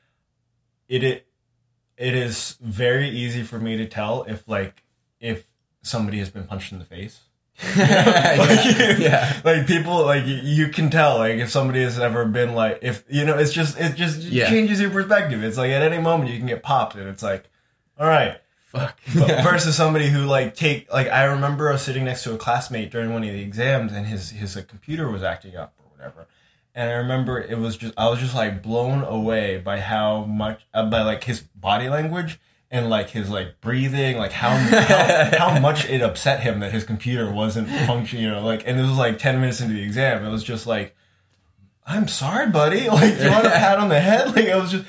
it 0.88 1.02
it 1.02 1.26
it 1.96 2.14
is 2.14 2.56
very 2.60 3.08
easy 3.08 3.42
for 3.42 3.58
me 3.58 3.76
to 3.78 3.86
tell 3.88 4.22
if 4.24 4.46
like 4.46 4.84
if 5.20 5.46
somebody 5.82 6.18
has 6.20 6.30
been 6.30 6.44
punched 6.44 6.70
in 6.72 6.78
the 6.78 6.84
face. 6.84 7.20
Yeah, 7.76 8.96
yeah. 8.98 9.40
like 9.44 9.66
people 9.66 10.04
like 10.04 10.22
you 10.26 10.68
can 10.68 10.90
tell 10.90 11.18
like 11.18 11.36
if 11.36 11.50
somebody 11.50 11.82
has 11.82 11.98
ever 11.98 12.24
been 12.24 12.54
like 12.54 12.78
if 12.82 13.04
you 13.08 13.24
know 13.24 13.36
it's 13.36 13.52
just 13.52 13.78
it 13.78 13.94
just 13.96 14.20
Yeah. 14.20 14.48
changes 14.48 14.80
your 14.80 14.90
perspective 14.90 15.42
it's 15.42 15.56
like 15.58 15.70
at 15.70 15.82
any 15.82 16.00
moment 16.00 16.30
you 16.30 16.38
can 16.38 16.46
get 16.46 16.62
popped 16.62 16.94
and 16.94 17.08
it's 17.08 17.22
like 17.22 17.44
all 17.98 18.06
right 18.06 18.38
Fuck. 18.66 19.00
versus 19.06 19.74
somebody 19.76 20.08
who 20.08 20.24
like 20.26 20.54
take 20.54 20.92
like 20.92 21.08
I 21.08 21.24
remember 21.24 21.68
I 21.68 21.72
was 21.72 21.82
sitting 21.82 22.04
next 22.04 22.22
to 22.24 22.34
a 22.34 22.38
classmate 22.38 22.90
during 22.90 23.12
one 23.12 23.24
of 23.24 23.30
the 23.32 23.40
exams 23.40 23.92
and 23.92 24.06
his 24.06 24.30
his 24.30 24.54
like, 24.54 24.68
computer 24.68 25.10
was 25.10 25.22
acting 25.22 25.56
up 25.56 25.74
or 25.78 25.90
whatever 25.96 26.26
and 26.74 26.88
I 26.90 26.94
remember 26.94 27.40
it 27.40 27.58
was 27.58 27.76
just 27.76 27.94
I 27.96 28.08
was 28.08 28.20
just 28.20 28.34
like 28.36 28.62
blown 28.62 29.02
away 29.02 29.58
by 29.58 29.80
how 29.80 30.24
much 30.24 30.64
uh, 30.72 30.88
by 30.88 31.02
like 31.02 31.24
his 31.24 31.40
body 31.40 31.88
language 31.88 32.38
and 32.70 32.90
like 32.90 33.08
his 33.10 33.30
like 33.30 33.60
breathing 33.60 34.16
like 34.18 34.32
how 34.32 34.50
how, 34.56 35.38
how 35.52 35.58
much 35.60 35.88
it 35.88 36.02
upset 36.02 36.40
him 36.40 36.60
that 36.60 36.70
his 36.72 36.84
computer 36.84 37.30
wasn't 37.30 37.68
functioning 37.86 38.24
you 38.24 38.30
know 38.30 38.44
like 38.44 38.62
and 38.66 38.78
it 38.78 38.82
was 38.82 38.96
like 38.98 39.18
10 39.18 39.40
minutes 39.40 39.60
into 39.60 39.74
the 39.74 39.82
exam 39.82 40.24
it 40.24 40.30
was 40.30 40.44
just 40.44 40.66
like 40.66 40.94
I'm 41.90 42.06
sorry, 42.06 42.50
buddy. 42.50 42.86
Like, 42.88 43.16
do 43.16 43.24
you 43.24 43.30
want 43.30 43.46
a 43.46 43.50
pat 43.50 43.78
on 43.78 43.88
the 43.88 43.98
head? 43.98 44.36
Like, 44.36 44.48
I 44.50 44.56
was 44.56 44.72
just, 44.72 44.84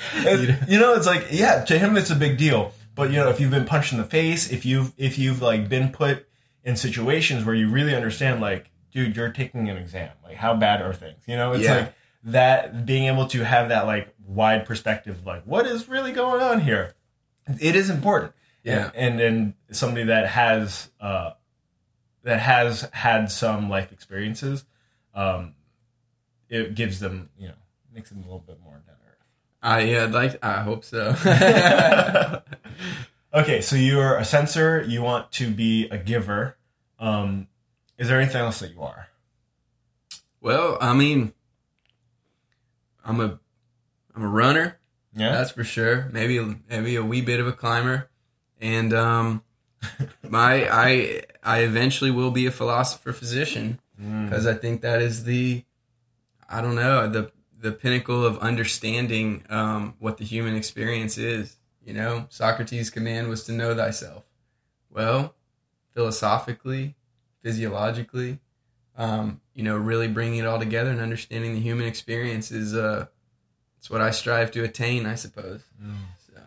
you 0.69 0.77
know, 0.77 0.95
it's 0.95 1.07
like, 1.07 1.27
yeah, 1.31 1.63
to 1.63 1.79
him 1.79 1.95
it's 1.95 2.09
a 2.09 2.15
big 2.15 2.37
deal. 2.37 2.73
But 2.93 3.11
you 3.11 3.15
know, 3.15 3.29
if 3.29 3.39
you've 3.39 3.51
been 3.51 3.63
punched 3.63 3.93
in 3.93 3.99
the 3.99 4.03
face, 4.03 4.51
if 4.51 4.65
you've 4.65 4.91
if 4.97 5.17
you've 5.17 5.41
like 5.41 5.69
been 5.69 5.93
put 5.93 6.27
in 6.65 6.75
situations 6.75 7.45
where 7.45 7.55
you 7.55 7.69
really 7.69 7.95
understand, 7.95 8.41
like, 8.41 8.69
dude, 8.91 9.15
you're 9.15 9.31
taking 9.31 9.69
an 9.69 9.77
exam. 9.77 10.09
Like, 10.25 10.35
how 10.35 10.53
bad 10.55 10.81
are 10.81 10.93
things? 10.93 11.21
You 11.25 11.37
know, 11.37 11.53
it's 11.53 11.63
Yeah. 11.63 11.75
like 11.77 11.93
that 12.25 12.85
being 12.85 13.05
able 13.05 13.27
to 13.27 13.45
have 13.45 13.69
that 13.69 13.85
like 13.87 14.13
wide 14.27 14.65
perspective, 14.65 15.25
like, 15.25 15.43
what 15.43 15.65
is 15.65 15.87
really 15.87 16.11
going 16.11 16.41
on 16.41 16.59
here? 16.59 16.95
It 17.59 17.75
is 17.75 17.89
important. 17.89 18.33
Yeah. 18.63 18.91
and 18.93 19.19
and 19.19 19.53
somebody 19.71 20.05
that 20.05 20.27
has 20.27 20.89
uh 20.99 21.31
that 22.23 22.39
has 22.39 22.87
had 22.91 23.31
some 23.31 23.69
life 23.69 23.91
experiences 23.91 24.65
um 25.15 25.55
it 26.49 26.75
gives 26.75 26.99
them 26.99 27.29
you 27.37 27.47
know 27.47 27.53
makes 27.93 28.09
them 28.09 28.19
a 28.19 28.23
little 28.23 28.39
bit 28.45 28.59
more 28.63 28.73
down 28.73 28.95
to 28.97 29.05
earth. 29.07 29.25
I 29.61 29.79
yeah, 29.81 30.03
I'd 30.03 30.11
like 30.11 30.37
I 30.43 30.61
hope 30.61 30.83
so. 30.85 31.15
Okay, 33.31 33.61
so 33.61 33.75
you're 33.75 34.17
a 34.17 34.25
sensor. 34.25 34.83
You 34.87 35.03
want 35.03 35.31
to 35.33 35.51
be 35.51 35.87
a 35.89 35.99
giver. 35.99 36.57
Um, 36.97 37.47
is 37.99 38.07
there 38.07 38.19
anything 38.19 38.41
else 38.41 38.57
that 38.59 38.73
you 38.73 38.81
are? 38.81 39.07
well, 40.41 40.79
I 40.81 40.93
mean, 40.93 41.33
I'm 43.05 43.19
a 43.19 43.39
I'm 44.15 44.23
a 44.23 44.27
runner. 44.27 44.78
Yeah. 45.15 45.31
That's 45.31 45.51
for 45.51 45.63
sure. 45.63 46.07
Maybe 46.11 46.39
maybe 46.69 46.95
a 46.95 47.03
wee 47.03 47.21
bit 47.21 47.39
of 47.39 47.47
a 47.47 47.51
climber, 47.53 48.09
and 48.61 48.93
um, 48.93 49.43
my 50.29 50.67
I 50.71 51.23
I 51.43 51.59
eventually 51.59 52.11
will 52.11 52.31
be 52.31 52.45
a 52.45 52.51
philosopher 52.51 53.13
physician 53.13 53.79
Mm. 54.01 54.29
because 54.29 54.47
I 54.47 54.53
think 54.53 54.79
that 54.81 55.01
is 55.01 55.25
the 55.25 55.65
I 56.47 56.61
don't 56.61 56.75
know 56.75 57.09
the 57.09 57.31
the 57.59 57.73
pinnacle 57.73 58.25
of 58.25 58.37
understanding 58.37 59.43
um, 59.49 59.95
what 59.99 60.17
the 60.17 60.23
human 60.23 60.55
experience 60.55 61.17
is. 61.17 61.57
You 61.85 61.93
know, 61.95 62.25
Socrates' 62.29 62.89
command 62.89 63.27
was 63.27 63.43
to 63.45 63.51
know 63.51 63.75
thyself. 63.75 64.23
Well, 64.89 65.35
philosophically, 65.93 66.95
physiologically, 67.43 68.39
um, 68.97 69.41
you 69.53 69.63
know, 69.63 69.75
really 69.75 70.07
bringing 70.07 70.39
it 70.39 70.45
all 70.45 70.59
together 70.59 70.91
and 70.91 71.01
understanding 71.01 71.53
the 71.53 71.59
human 71.59 71.85
experience 71.85 72.51
is 72.51 72.73
uh, 72.75 73.07
it's 73.79 73.89
what 73.89 74.01
I 74.01 74.11
strive 74.11 74.51
to 74.51 74.63
attain, 74.63 75.05
I 75.05 75.15
suppose. 75.15 75.61
So. 76.27 76.41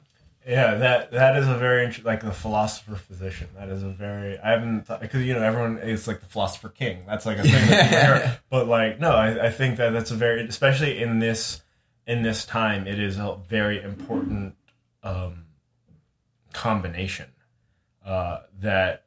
Yeah, 0.46 0.74
that 0.74 1.12
that 1.12 1.36
is 1.36 1.48
a 1.48 1.56
very 1.56 1.92
like 2.04 2.22
the 2.22 2.32
philosopher 2.32 2.96
physician. 2.96 3.48
That 3.56 3.68
is 3.70 3.82
a 3.82 3.88
very 3.88 4.38
I 4.38 4.50
haven't 4.50 4.86
because 5.00 5.24
you 5.24 5.34
know 5.34 5.42
everyone 5.42 5.78
is 5.78 6.06
like 6.06 6.20
the 6.20 6.26
philosopher 6.26 6.68
king. 6.68 7.04
That's 7.06 7.24
like 7.24 7.38
a 7.38 7.42
thing. 7.42 7.68
that. 7.68 8.40
But 8.50 8.68
like 8.68 9.00
no, 9.00 9.12
I, 9.12 9.46
I 9.46 9.50
think 9.50 9.78
that 9.78 9.90
that's 9.90 10.10
a 10.10 10.14
very 10.14 10.46
especially 10.46 11.02
in 11.02 11.20
this 11.20 11.62
in 12.06 12.22
this 12.22 12.44
time 12.44 12.86
it 12.86 12.98
is 12.98 13.16
a 13.16 13.38
very 13.48 13.82
important 13.82 14.56
um, 15.02 15.46
combination 16.52 17.30
uh, 18.04 18.40
that 18.60 19.04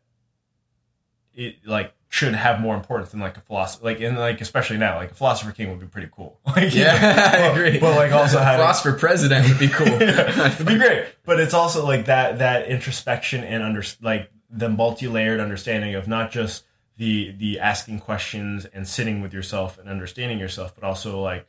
it 1.34 1.58
like 1.66 1.94
should 2.16 2.34
have 2.34 2.62
more 2.62 2.76
importance 2.76 3.12
than 3.12 3.20
like 3.20 3.36
a 3.36 3.42
philosopher 3.42 3.84
like 3.84 4.00
in 4.00 4.16
like 4.16 4.40
especially 4.40 4.78
now 4.78 4.96
like 4.96 5.12
a 5.12 5.14
philosopher 5.16 5.52
king 5.52 5.70
would 5.70 5.80
be 5.82 5.86
pretty 5.88 6.08
cool. 6.12 6.40
Like, 6.48 6.74
you 6.74 6.86
know, 6.86 6.94
Yeah, 6.94 7.32
I 7.34 7.38
but- 7.50 7.52
agree. 7.58 7.80
But 7.80 7.96
like 7.98 8.12
also 8.14 8.40
having 8.40 8.60
philosopher 8.62 8.94
president 8.94 9.50
would 9.50 9.60
be 9.60 9.68
cool. 9.68 9.88
It'd 10.02 10.66
be 10.66 10.78
great, 10.78 11.08
but 11.26 11.40
it's 11.42 11.54
also 11.54 11.86
like 11.86 12.06
that 12.06 12.40
that 12.40 12.68
introspection 12.70 13.44
and 13.44 13.62
under 13.64 13.84
like 14.02 14.32
the 14.50 14.70
multi-layered 14.70 15.40
understanding 15.42 15.96
of 15.96 16.08
not 16.08 16.32
just 16.32 16.64
the 16.98 17.32
the 17.38 17.60
asking 17.60 18.00
questions 18.00 18.64
and 18.66 18.88
sitting 18.88 19.20
with 19.22 19.34
yourself 19.34 19.78
and 19.78 19.90
understanding 19.90 20.40
yourself, 20.40 20.74
but 20.74 20.86
also 20.86 21.20
like 21.22 21.46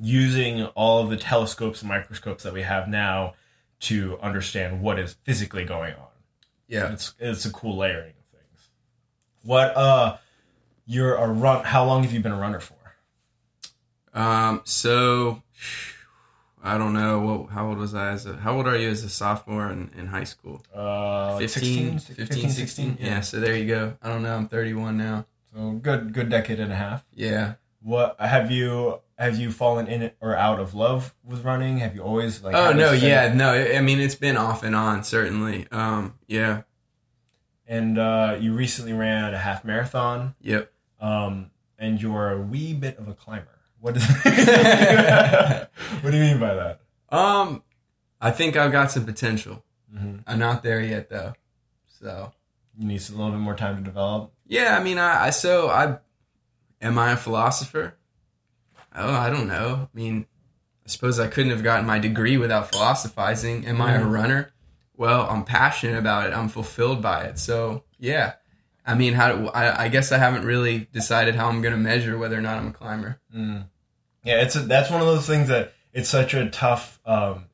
using 0.00 0.64
all 0.76 1.02
of 1.02 1.10
the 1.10 1.16
telescopes 1.16 1.82
and 1.82 1.88
microscopes 1.88 2.44
that 2.44 2.52
we 2.52 2.62
have 2.62 2.88
now 2.88 3.34
to 3.80 4.18
understand 4.20 4.80
what 4.82 4.98
is 4.98 5.16
physically 5.24 5.64
going 5.64 5.94
on. 5.94 6.06
yeah. 6.68 6.92
It's 6.92 7.14
it's 7.18 7.44
a 7.44 7.50
cool 7.50 7.76
layering. 7.76 8.12
What 9.42 9.76
uh, 9.76 10.16
you're 10.86 11.14
a 11.14 11.28
run? 11.28 11.64
How 11.64 11.84
long 11.84 12.02
have 12.02 12.12
you 12.12 12.20
been 12.20 12.32
a 12.32 12.38
runner 12.38 12.60
for? 12.60 12.74
Um. 14.12 14.62
So, 14.64 15.42
I 16.62 16.76
don't 16.78 16.92
know. 16.92 17.20
What? 17.20 17.50
How 17.50 17.68
old 17.68 17.78
was 17.78 17.94
I 17.94 18.10
as 18.10 18.26
a? 18.26 18.36
How 18.36 18.56
old 18.56 18.66
are 18.66 18.76
you 18.76 18.88
as 18.88 19.04
a 19.04 19.08
sophomore 19.08 19.70
in, 19.70 19.90
in 19.96 20.06
high 20.06 20.24
school? 20.24 20.62
Uh, 20.74 21.34
like 21.34 21.48
15, 21.48 21.98
16, 21.98 22.26
15, 22.26 22.50
16? 22.50 22.98
Yeah. 23.00 23.20
So 23.20 23.40
there 23.40 23.56
you 23.56 23.66
go. 23.66 23.96
I 24.02 24.08
don't 24.08 24.22
know. 24.22 24.34
I'm 24.34 24.48
31 24.48 24.96
now. 24.96 25.26
So 25.54 25.72
good, 25.72 26.12
good 26.12 26.28
decade 26.28 26.60
and 26.60 26.72
a 26.72 26.76
half. 26.76 27.04
Yeah. 27.14 27.54
What 27.82 28.16
have 28.18 28.50
you 28.50 29.00
have 29.18 29.36
you 29.36 29.50
fallen 29.50 29.86
in 29.86 30.10
or 30.20 30.36
out 30.36 30.60
of 30.60 30.74
love 30.74 31.14
with 31.24 31.44
running? 31.44 31.78
Have 31.78 31.94
you 31.94 32.02
always 32.02 32.42
like? 32.42 32.54
Oh 32.54 32.72
no. 32.72 32.92
Yeah. 32.92 33.32
No. 33.32 33.52
I 33.52 33.76
I 33.76 33.80
mean, 33.80 34.00
it's 34.00 34.14
been 34.14 34.36
off 34.36 34.62
and 34.62 34.76
on. 34.76 35.02
Certainly. 35.02 35.66
Um. 35.70 36.14
Yeah. 36.26 36.62
And 37.70 37.98
uh, 37.98 38.36
you 38.40 38.52
recently 38.52 38.92
ran 38.92 39.32
a 39.32 39.38
half 39.38 39.64
marathon. 39.64 40.34
Yep. 40.42 40.72
Um, 41.00 41.50
and 41.78 42.02
you're 42.02 42.30
a 42.32 42.40
wee 42.40 42.74
bit 42.74 42.98
of 42.98 43.06
a 43.06 43.14
climber. 43.14 43.46
What 43.80 43.96
is? 43.96 44.02
what 46.02 46.10
do 46.10 46.16
you 46.16 46.22
mean 46.22 46.38
by 46.40 46.54
that? 46.54 46.80
Um. 47.10 47.62
I 48.20 48.30
think 48.32 48.54
I've 48.56 48.70
got 48.72 48.90
some 48.90 49.06
potential. 49.06 49.64
Mm-hmm. 49.94 50.16
I'm 50.26 50.38
not 50.38 50.62
there 50.62 50.80
yet 50.82 51.08
though. 51.08 51.32
So. 52.00 52.32
You 52.78 52.86
need 52.86 53.00
a 53.08 53.12
little 53.12 53.30
bit 53.30 53.38
more 53.40 53.54
time 53.56 53.76
to 53.78 53.82
develop. 53.82 54.32
Yeah, 54.46 54.76
I 54.78 54.82
mean, 54.82 54.98
I, 54.98 55.26
I 55.26 55.30
so 55.30 55.68
I 55.70 55.98
am 56.82 56.98
I 56.98 57.12
a 57.12 57.16
philosopher? 57.16 57.94
Oh, 58.94 59.12
I 59.14 59.30
don't 59.30 59.46
know. 59.48 59.88
I 59.92 59.96
mean, 59.96 60.26
I 60.84 60.88
suppose 60.88 61.18
I 61.18 61.28
couldn't 61.28 61.52
have 61.52 61.62
gotten 61.62 61.86
my 61.86 61.98
degree 61.98 62.36
without 62.36 62.70
philosophizing. 62.70 63.66
Am 63.66 63.80
I 63.80 63.94
a 63.94 64.00
Mhm. 64.00 64.12
runner? 64.12 64.50
Well, 65.00 65.26
I'm 65.30 65.44
passionate 65.44 65.96
about 65.96 66.28
it. 66.28 66.34
I'm 66.34 66.50
fulfilled 66.50 67.00
by 67.00 67.22
it. 67.22 67.38
So 67.38 67.84
yeah, 67.98 68.34
I 68.84 68.94
mean, 68.94 69.14
how 69.14 69.46
I, 69.46 69.84
I 69.84 69.88
guess 69.88 70.12
I 70.12 70.18
haven't 70.18 70.44
really 70.44 70.88
decided 70.92 71.36
how 71.36 71.48
I'm 71.48 71.62
going 71.62 71.72
to 71.72 71.80
measure 71.80 72.18
whether 72.18 72.36
or 72.36 72.42
not 72.42 72.58
I'm 72.58 72.66
a 72.66 72.72
climber. 72.72 73.18
Mm. 73.34 73.64
Yeah, 74.24 74.42
it's 74.42 74.56
a, 74.56 74.60
that's 74.60 74.90
one 74.90 75.00
of 75.00 75.06
those 75.06 75.26
things 75.26 75.48
that 75.48 75.72
it's 75.94 76.10
such 76.10 76.34
a 76.34 76.50
tough, 76.50 77.00
um, 77.06 77.46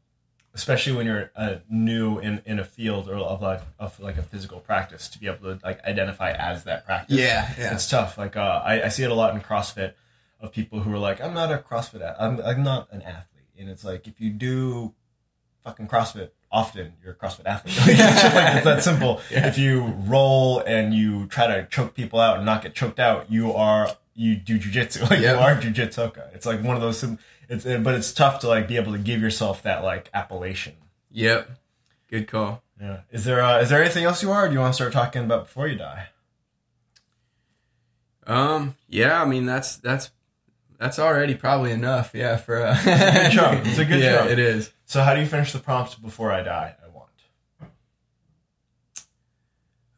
especially 0.55 0.97
when 0.97 1.07
you're 1.07 1.30
uh, 1.36 1.59
new 1.70 2.18
in, 2.18 2.42
in 2.47 2.59
a 2.59 2.64
field 2.64 3.09
or 3.09 3.14
of 3.14 3.40
like 3.40 3.62
of 3.78 4.01
like 4.01 4.18
a 4.18 4.24
physical 4.24 4.59
practice 4.59 5.09
to 5.11 5.20
be 5.20 5.28
able 5.28 5.55
to 5.55 5.61
like 5.64 5.84
identify 5.84 6.32
as 6.32 6.64
that 6.64 6.84
practice. 6.84 7.16
Yeah, 7.16 7.55
yeah. 7.57 7.74
it's 7.74 7.88
tough. 7.88 8.18
Like 8.18 8.36
uh, 8.36 8.61
I, 8.64 8.86
I 8.86 8.88
see 8.88 9.05
it 9.05 9.11
a 9.12 9.14
lot 9.14 9.36
in 9.36 9.40
CrossFit 9.40 9.92
of 10.40 10.51
people 10.51 10.80
who 10.80 10.92
are 10.92 10.99
like, 10.99 11.20
I'm 11.20 11.32
not 11.32 11.53
a 11.53 11.59
CrossFit, 11.59 12.16
I'm 12.18 12.40
I'm 12.40 12.64
not 12.64 12.88
an 12.90 13.03
athlete, 13.03 13.47
and 13.57 13.70
it's 13.70 13.84
like 13.84 14.09
if 14.09 14.20
you 14.20 14.30
do 14.30 14.94
fucking 15.66 15.88
CrossFit 15.88 16.30
often, 16.50 16.94
you're 17.02 17.12
a 17.12 17.16
CrossFit 17.16 17.44
athlete. 17.44 17.76
Like, 17.80 17.88
it's 17.98 18.22
just 18.22 18.34
like 18.34 18.54
it's 18.56 18.64
that 18.64 18.82
simple. 18.82 19.20
Yeah. 19.30 19.48
If 19.48 19.58
you 19.58 19.82
roll 20.06 20.60
and 20.60 20.94
you 20.94 21.26
try 21.26 21.46
to 21.48 21.66
choke 21.66 21.94
people 21.94 22.20
out 22.20 22.36
and 22.38 22.46
not 22.46 22.62
get 22.62 22.74
choked 22.74 23.00
out, 23.00 23.30
you 23.30 23.52
are 23.52 23.90
you 24.14 24.36
do 24.36 24.58
jujitsu. 24.58 25.02
Like 25.10 25.20
Yep. 25.20 25.36
you 25.36 25.42
are 25.42 25.54
jujitsuka. 25.56 26.34
It's 26.34 26.46
like 26.46 26.62
one 26.62 26.76
of 26.76 26.82
those. 26.82 27.04
It's 27.48 27.64
but 27.64 27.94
it's 27.94 28.12
tough 28.12 28.40
to 28.40 28.48
like 28.48 28.68
be 28.68 28.76
able 28.76 28.92
to 28.92 28.98
give 28.98 29.20
yourself 29.20 29.62
that 29.64 29.82
like 29.84 30.08
appellation. 30.14 30.74
Yep. 31.10 31.50
Good 32.08 32.28
call. 32.28 32.62
Yeah. 32.80 33.00
Is 33.10 33.24
there 33.24 33.42
uh, 33.42 33.60
is 33.60 33.68
there 33.70 33.82
anything 33.82 34.04
else 34.04 34.22
you 34.22 34.30
are? 34.30 34.44
Or 34.44 34.48
do 34.48 34.54
you 34.54 34.60
want 34.60 34.72
to 34.72 34.76
start 34.76 34.92
talking 34.92 35.24
about 35.24 35.44
before 35.44 35.66
you 35.66 35.76
die? 35.76 36.08
Um. 38.26 38.76
Yeah. 38.88 39.20
I 39.20 39.24
mean, 39.24 39.46
that's 39.46 39.76
that's 39.76 40.10
that's 40.78 40.98
already 40.98 41.34
probably 41.34 41.72
enough. 41.72 42.12
Yeah. 42.14 42.36
For 42.36 42.62
uh, 42.62 42.78
a 42.80 42.84
good 42.84 43.32
chunk. 43.32 43.66
It's 43.66 43.78
a 43.78 43.84
good 43.84 44.00
yeah, 44.02 44.18
chunk. 44.18 44.30
It 44.30 44.38
is. 44.38 44.70
So 44.84 45.02
how 45.02 45.14
do 45.14 45.20
you 45.20 45.26
finish 45.26 45.52
the 45.52 45.58
prompt 45.58 46.00
before 46.02 46.32
I 46.32 46.42
die? 46.42 46.74
I 46.82 46.88
want. 46.88 47.72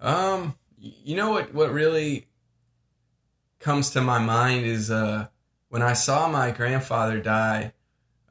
Um, 0.00 0.54
you 0.78 1.16
know 1.16 1.30
what? 1.30 1.52
What 1.54 1.72
really 1.72 2.26
comes 3.58 3.90
to 3.90 4.00
my 4.00 4.18
mind 4.18 4.64
is 4.64 4.90
uh, 4.90 5.26
when 5.68 5.82
I 5.82 5.94
saw 5.94 6.28
my 6.28 6.50
grandfather 6.50 7.20
die. 7.20 7.72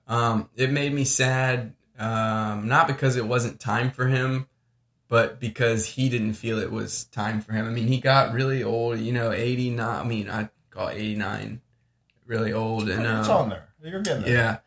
Um, 0.08 0.50
it 0.56 0.72
made 0.72 0.94
me 0.94 1.04
sad. 1.04 1.74
Um, 2.00 2.68
not 2.68 2.88
because 2.88 3.18
it 3.18 3.26
wasn't 3.26 3.60
time 3.60 3.92
for 3.92 4.08
him, 4.08 4.48
but 5.10 5.40
because 5.40 5.86
he 5.86 6.10
didn't 6.10 6.34
feel 6.34 6.60
it 6.60 6.72
was 6.72 7.06
time 7.06 7.42
for 7.42 7.52
him. 7.52 7.66
I 7.66 7.70
mean, 7.70 7.88
he 7.88 8.00
got 8.00 8.34
really 8.34 8.64
old. 8.64 9.00
You 9.00 9.12
know, 9.12 9.32
eighty 9.32 9.70
nine. 9.70 10.06
I 10.06 10.08
mean, 10.08 10.30
I 10.30 10.50
call 10.70 10.90
eighty 10.90 11.16
nine 11.16 11.62
really 12.28 12.54
old, 12.54 12.90
and 12.90 13.02
it's 13.06 13.30
um, 13.30 13.38
on 13.44 13.50
there. 13.50 13.68
You're 13.82 14.02
getting 14.02 14.24
there. 14.24 14.34
yeah, 14.34 14.58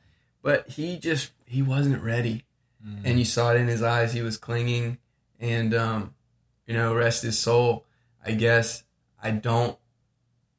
but 0.42 0.68
he 0.70 0.98
just 0.98 1.30
he 1.46 1.62
wasn't 1.62 2.02
ready 2.02 2.44
Mm. 2.86 3.02
and 3.04 3.18
you 3.18 3.26
saw 3.26 3.52
it 3.52 3.60
in 3.60 3.68
his 3.68 3.82
eyes 3.82 4.14
he 4.14 4.22
was 4.22 4.38
clinging 4.38 4.96
and 5.38 5.74
um 5.74 6.14
you 6.66 6.72
know 6.72 6.94
rest 6.94 7.22
his 7.22 7.38
soul 7.38 7.84
i 8.24 8.30
guess 8.32 8.84
i 9.22 9.30
don't 9.30 9.76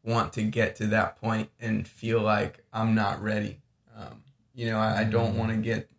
want 0.04 0.34
to 0.34 0.44
get 0.44 0.76
to 0.76 0.86
that 0.86 1.20
point 1.20 1.50
and 1.60 1.88
feel 1.88 2.22
like 2.22 2.64
i'm 2.72 2.94
not 2.94 3.20
ready 3.24 3.60
um 3.98 4.22
you 4.54 4.68
know 4.68 4.78
i, 4.78 5.00
I 5.00 5.04
don't 5.06 5.34
Mm. 5.34 5.38
want 5.38 5.52
to 5.52 5.58
get 5.58 5.90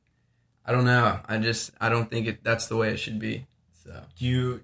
i 0.65 0.71
don't 0.71 0.85
know 0.85 1.19
i 1.27 1.39
just 1.39 1.73
i 1.81 1.89
don't 1.89 2.09
think 2.09 2.29
it 2.29 2.45
that's 2.45 2.67
the 2.69 2.77
way 2.77 2.91
it 2.91 2.99
should 2.99 3.19
be 3.19 3.47
so 3.83 4.01
do 4.17 4.25
you 4.25 4.61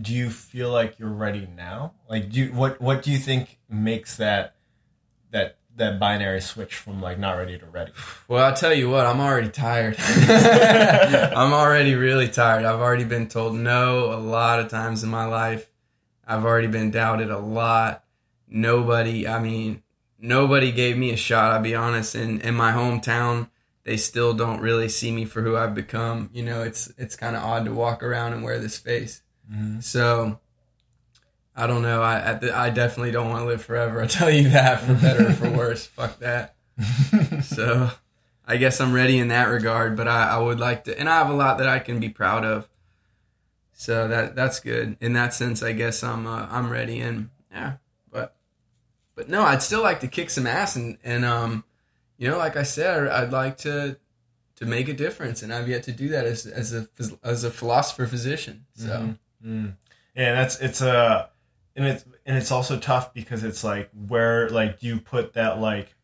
do 0.00 0.14
you 0.14 0.30
feel 0.30 0.70
like 0.70 0.98
you're 1.00 1.08
ready 1.08 1.48
now? 1.56 1.94
Like, 2.10 2.30
do 2.30 2.40
you, 2.40 2.52
what 2.52 2.80
what 2.80 3.02
do 3.02 3.10
you 3.10 3.16
think 3.18 3.58
makes 3.70 4.18
that 4.18 4.54
that 5.30 5.56
that 5.76 5.98
binary 5.98 6.40
switch 6.40 6.74
from 6.74 7.00
like 7.00 7.18
not 7.18 7.32
ready 7.32 7.58
to 7.58 7.66
ready? 7.66 7.92
Well, 8.26 8.44
I'll 8.44 8.54
tell 8.54 8.74
you 8.74 8.90
what, 8.90 9.06
I'm 9.06 9.20
already 9.20 9.48
tired. 9.48 9.96
I'm 9.98 11.52
already 11.52 11.94
really 11.94 12.28
tired. 12.28 12.64
I've 12.64 12.80
already 12.80 13.04
been 13.04 13.28
told 13.28 13.54
no 13.54 14.12
a 14.12 14.18
lot 14.18 14.60
of 14.60 14.68
times 14.68 15.02
in 15.02 15.10
my 15.10 15.24
life. 15.24 15.70
I've 16.26 16.44
already 16.44 16.68
been 16.68 16.90
doubted 16.90 17.30
a 17.30 17.38
lot. 17.38 18.04
Nobody, 18.48 19.26
I 19.26 19.40
mean, 19.40 19.82
nobody 20.18 20.72
gave 20.72 20.96
me 20.96 21.10
a 21.10 21.16
shot, 21.16 21.52
I'll 21.52 21.62
be 21.62 21.74
honest. 21.74 22.14
In 22.14 22.40
in 22.40 22.54
my 22.54 22.72
hometown, 22.72 23.48
they 23.84 23.96
still 23.96 24.34
don't 24.34 24.60
really 24.60 24.88
see 24.88 25.10
me 25.10 25.24
for 25.24 25.42
who 25.42 25.56
I've 25.56 25.74
become. 25.74 26.30
You 26.32 26.42
know, 26.44 26.62
it's 26.62 26.92
it's 26.98 27.16
kind 27.16 27.36
of 27.36 27.42
odd 27.42 27.64
to 27.64 27.72
walk 27.72 28.02
around 28.02 28.32
and 28.32 28.42
wear 28.42 28.58
this 28.58 28.78
face. 28.78 29.22
Mm-hmm. 29.50 29.80
So 29.80 30.40
I 31.58 31.66
don't 31.66 31.82
know. 31.82 32.02
I 32.02 32.32
I, 32.32 32.66
I 32.66 32.70
definitely 32.70 33.10
don't 33.10 33.28
want 33.28 33.42
to 33.42 33.46
live 33.46 33.64
forever. 33.64 34.00
I 34.00 34.06
tell 34.06 34.30
you 34.30 34.50
that 34.50 34.80
for 34.80 34.94
better 34.94 35.28
or 35.28 35.32
for 35.32 35.50
worse. 35.50 35.86
Fuck 35.98 36.20
that. 36.20 36.54
so 37.42 37.90
I 38.46 38.56
guess 38.58 38.80
I'm 38.80 38.92
ready 38.92 39.18
in 39.18 39.28
that 39.28 39.46
regard. 39.46 39.96
But 39.96 40.06
I, 40.06 40.28
I 40.28 40.38
would 40.38 40.60
like 40.60 40.84
to, 40.84 40.98
and 40.98 41.08
I 41.08 41.18
have 41.18 41.30
a 41.30 41.34
lot 41.34 41.58
that 41.58 41.68
I 41.68 41.80
can 41.80 41.98
be 41.98 42.08
proud 42.08 42.44
of. 42.44 42.68
So 43.72 44.06
that 44.06 44.36
that's 44.36 44.60
good 44.60 44.96
in 45.00 45.14
that 45.14 45.34
sense. 45.34 45.62
I 45.62 45.72
guess 45.72 46.04
I'm 46.04 46.26
uh, 46.26 46.46
I'm 46.48 46.70
ready 46.70 47.00
and 47.00 47.30
yeah. 47.50 47.74
But 48.10 48.36
but 49.16 49.28
no, 49.28 49.42
I'd 49.42 49.62
still 49.62 49.82
like 49.82 50.00
to 50.00 50.08
kick 50.08 50.30
some 50.30 50.46
ass 50.46 50.76
and 50.76 50.96
and 51.02 51.24
um, 51.24 51.64
you 52.18 52.30
know, 52.30 52.38
like 52.38 52.56
I 52.56 52.62
said, 52.62 53.08
I'd 53.08 53.32
like 53.32 53.58
to 53.58 53.98
to 54.56 54.66
make 54.66 54.88
a 54.88 54.94
difference, 54.94 55.42
and 55.42 55.52
I've 55.52 55.68
yet 55.68 55.82
to 55.84 55.92
do 55.92 56.08
that 56.10 56.24
as 56.24 56.46
as 56.46 56.72
a 56.72 56.88
as 57.24 57.42
a 57.42 57.50
philosopher 57.50 58.06
physician. 58.06 58.66
So. 58.74 58.86
Mm-hmm. 58.86 59.12
Mm. 59.44 59.74
Yeah, 60.18 60.34
that's 60.34 60.58
it's 60.58 60.80
a, 60.80 60.90
uh, 60.90 61.26
and 61.78 61.86
it's 61.86 62.04
and 62.26 62.36
it's 62.36 62.50
also 62.50 62.78
tough 62.78 63.14
because 63.14 63.44
it's 63.44 63.64
like 63.64 63.90
where 64.08 64.50
like 64.50 64.80
do 64.80 64.86
you 64.86 65.00
put 65.00 65.34
that 65.34 65.60
like 65.60 65.94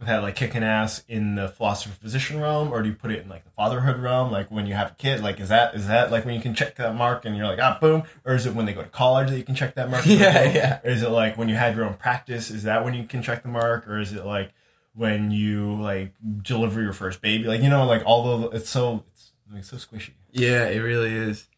that 0.00 0.22
like 0.22 0.36
kicking 0.36 0.62
ass 0.62 1.02
in 1.08 1.34
the 1.34 1.48
philosopher 1.48 1.94
physician 1.94 2.40
realm, 2.40 2.72
or 2.72 2.82
do 2.82 2.88
you 2.88 2.94
put 2.94 3.10
it 3.10 3.22
in 3.22 3.28
like 3.28 3.44
the 3.44 3.50
fatherhood 3.50 3.98
realm? 3.98 4.30
Like 4.30 4.50
when 4.50 4.66
you 4.66 4.74
have 4.74 4.92
a 4.92 4.94
kid, 4.94 5.20
like 5.20 5.40
is 5.40 5.48
that 5.48 5.74
is 5.74 5.88
that 5.88 6.10
like 6.10 6.24
when 6.24 6.34
you 6.34 6.40
can 6.40 6.54
check 6.54 6.76
that 6.76 6.94
mark 6.94 7.24
and 7.24 7.36
you're 7.36 7.46
like 7.46 7.58
ah 7.60 7.78
boom, 7.80 8.04
or 8.24 8.34
is 8.34 8.46
it 8.46 8.54
when 8.54 8.66
they 8.66 8.72
go 8.72 8.82
to 8.82 8.88
college 8.88 9.30
that 9.30 9.36
you 9.38 9.44
can 9.44 9.54
check 9.54 9.74
that 9.74 9.90
mark? 9.90 10.06
Yeah, 10.06 10.44
yeah. 10.52 10.80
Or 10.84 10.90
is 10.90 11.02
it 11.02 11.10
like 11.10 11.36
when 11.36 11.48
you 11.48 11.56
have 11.56 11.76
your 11.76 11.84
own 11.86 11.94
practice? 11.94 12.50
Is 12.50 12.62
that 12.64 12.84
when 12.84 12.94
you 12.94 13.04
can 13.04 13.22
check 13.22 13.42
the 13.42 13.48
mark, 13.48 13.88
or 13.88 13.98
is 13.98 14.12
it 14.12 14.24
like 14.24 14.52
when 14.94 15.30
you 15.30 15.74
like 15.74 16.14
deliver 16.42 16.80
your 16.80 16.92
first 16.92 17.20
baby? 17.20 17.44
Like 17.44 17.62
you 17.62 17.68
know, 17.68 17.86
like 17.86 18.02
although 18.06 18.50
it's 18.50 18.70
so 18.70 19.04
it's 19.12 19.32
like 19.52 19.64
so 19.64 19.76
squishy. 19.76 20.12
Yeah, 20.30 20.66
it 20.66 20.78
really 20.78 21.12
is. 21.12 21.48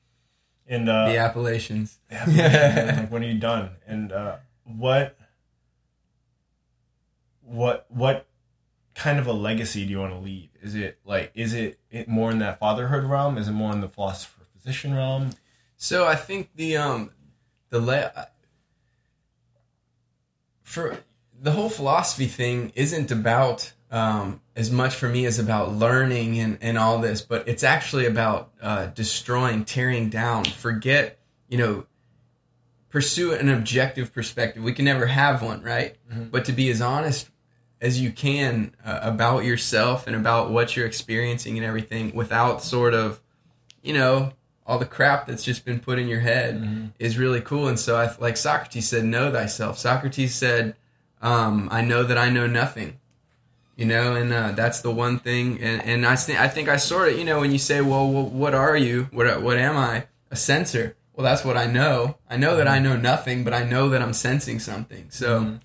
And 0.69 0.89
uh, 0.89 1.11
the 1.13 1.19
Appalachians. 1.19 1.99
The 2.09 2.17
Appalachians 2.17 2.99
like 2.99 3.11
when 3.11 3.23
are 3.23 3.29
you 3.29 3.39
done? 3.39 3.71
And 3.87 4.13
uh, 4.13 4.37
what 4.65 5.17
what 7.43 7.87
what 7.89 8.27
kind 8.95 9.19
of 9.19 9.27
a 9.27 9.33
legacy 9.33 9.85
do 9.85 9.91
you 9.91 9.99
want 9.99 10.13
to 10.13 10.19
leave? 10.19 10.49
Is 10.61 10.75
it 10.75 10.99
like 11.05 11.31
is 11.35 11.55
it, 11.55 11.79
it 11.91 12.09
more 12.09 12.31
in 12.31 12.39
that 12.41 12.59
fatherhood 12.59 13.05
realm? 13.05 13.39
Is 13.39 13.49
it 13.49 13.53
more 13.53 13.73
in 13.73 13.81
the 13.81 13.89
philosopher 13.89 14.43
physician 14.53 14.95
realm? 14.95 15.31
So 15.77 16.07
I 16.07 16.17
think 16.17 16.51
the 16.57 16.77
um 16.77 17.13
the 17.71 17.79
le- 17.81 18.29
for 20.63 20.99
the 21.39 21.53
whole 21.53 21.69
philosophy 21.69 22.27
thing 22.27 22.73
isn't 22.75 23.11
about 23.11 23.73
um, 23.91 24.41
as 24.55 24.71
much 24.71 24.95
for 24.95 25.09
me 25.09 25.27
as 25.27 25.39
about 25.39 25.75
learning 25.75 26.39
and, 26.39 26.59
and 26.61 26.79
all 26.79 26.99
this, 26.99 27.21
but 27.21 27.47
it's 27.47 27.63
actually 27.63 28.07
about 28.07 28.51
uh, 28.61 28.87
destroying, 28.87 29.65
tearing 29.65 30.09
down. 30.09 30.45
Forget, 30.45 31.19
you 31.49 31.59
know, 31.59 31.87
pursue 32.89 33.33
an 33.33 33.49
objective 33.49 34.13
perspective. 34.13 34.63
We 34.63 34.73
can 34.73 34.85
never 34.85 35.07
have 35.07 35.43
one, 35.43 35.63
right? 35.63 35.97
Mm-hmm. 36.11 36.25
But 36.31 36.45
to 36.47 36.53
be 36.53 36.71
as 36.71 36.81
honest 36.81 37.31
as 37.81 38.01
you 38.01 38.11
can 38.11 38.75
uh, 38.85 39.01
about 39.03 39.45
yourself 39.45 40.07
and 40.07 40.17
about 40.17 40.51
what 40.51 40.77
you're 40.77 40.87
experiencing 40.87 41.57
and 41.57 41.65
everything 41.65 42.15
without 42.15 42.63
sort 42.63 42.95
of, 42.95 43.21
you 43.83 43.93
know, 43.93 44.33
all 44.67 44.79
the 44.79 44.87
crap 44.87 45.27
that's 45.27 45.45
just 45.45 45.65
been 45.65 45.79
put 45.79 45.99
in 45.99 46.09
your 46.09 46.21
head 46.21 46.57
mm-hmm. 46.57 46.87
is 46.99 47.19
really 47.19 47.41
cool. 47.41 47.69
And 47.69 47.79
so, 47.79 47.97
I, 47.97 48.13
like 48.19 48.37
Socrates 48.37 48.89
said, 48.89 49.05
know 49.05 49.31
thyself. 49.31 49.79
Socrates 49.79 50.35
said, 50.35 50.75
um, 51.23 51.69
I 51.71 51.83
know 51.83 52.03
that 52.03 52.19
I 52.19 52.31
know 52.31 52.49
nothing 52.49 52.99
you 53.77 53.85
know 53.85 54.17
and 54.17 54.33
uh, 54.33 54.53
that's 54.53 54.81
the 54.81 54.91
one 54.91 55.19
thing 55.19 55.61
and, 55.63 55.83
and 55.83 56.07
I, 56.07 56.17
th- 56.17 56.39
I 56.39 56.49
think 56.49 56.69
i 56.69 56.77
sort 56.77 57.13
of 57.13 57.19
you 57.19 57.25
know 57.25 57.41
when 57.41 57.53
you 57.53 57.59
say 57.59 57.81
well, 57.81 58.11
what 58.11 58.55
are 58.55 58.77
you? 58.77 59.09
What, 59.13 59.43
what 59.43 59.59
am 59.59 59.77
i? 59.77 60.07
A 60.31 60.37
sensor. 60.37 60.97
Well 61.15 61.25
that's 61.25 61.45
what 61.45 61.57
i 61.57 61.67
know. 61.67 62.17
I 62.29 62.37
know 62.37 62.57
that 62.57 62.69
i 62.69 62.79
know 62.79 62.97
nothing 62.97 63.45
but 63.45 63.55
i 63.55 63.63
know 63.65 63.89
that 63.91 64.03
i'm 64.03 64.13
sensing 64.13 64.59
something. 64.59 65.07
So 65.11 65.41
mm-hmm. 65.41 65.57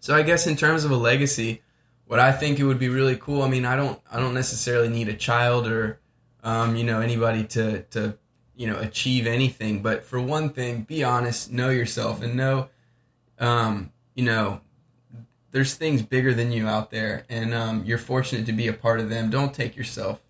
so 0.00 0.14
i 0.14 0.22
guess 0.22 0.46
in 0.46 0.56
terms 0.56 0.84
of 0.84 0.90
a 0.90 0.96
legacy 0.96 1.62
what 2.06 2.20
i 2.20 2.32
think 2.32 2.58
it 2.58 2.64
would 2.64 2.78
be 2.78 2.88
really 2.88 3.16
cool 3.16 3.42
i 3.42 3.48
mean 3.48 3.64
i 3.64 3.76
don't 3.76 4.00
i 4.10 4.20
don't 4.20 4.34
necessarily 4.34 4.88
need 4.88 5.08
a 5.08 5.14
child 5.14 5.66
or 5.66 5.98
um, 6.42 6.76
you 6.76 6.84
know 6.84 7.00
anybody 7.00 7.44
to 7.44 7.82
to 7.84 8.16
you 8.54 8.66
know 8.66 8.78
achieve 8.78 9.26
anything 9.26 9.82
but 9.82 10.04
for 10.04 10.20
one 10.20 10.50
thing 10.50 10.82
be 10.82 11.02
honest 11.02 11.50
know 11.50 11.70
yourself 11.70 12.22
and 12.22 12.36
know 12.36 12.68
um, 13.38 13.90
you 14.14 14.24
know 14.24 14.60
there's 15.54 15.74
things 15.74 16.02
bigger 16.02 16.34
than 16.34 16.50
you 16.50 16.66
out 16.66 16.90
there, 16.90 17.24
and 17.28 17.54
um, 17.54 17.84
you're 17.84 17.96
fortunate 17.96 18.44
to 18.46 18.52
be 18.52 18.66
a 18.66 18.72
part 18.72 18.98
of 18.98 19.08
them. 19.08 19.30
Don't 19.30 19.54
take 19.54 19.76
yourself 19.76 20.20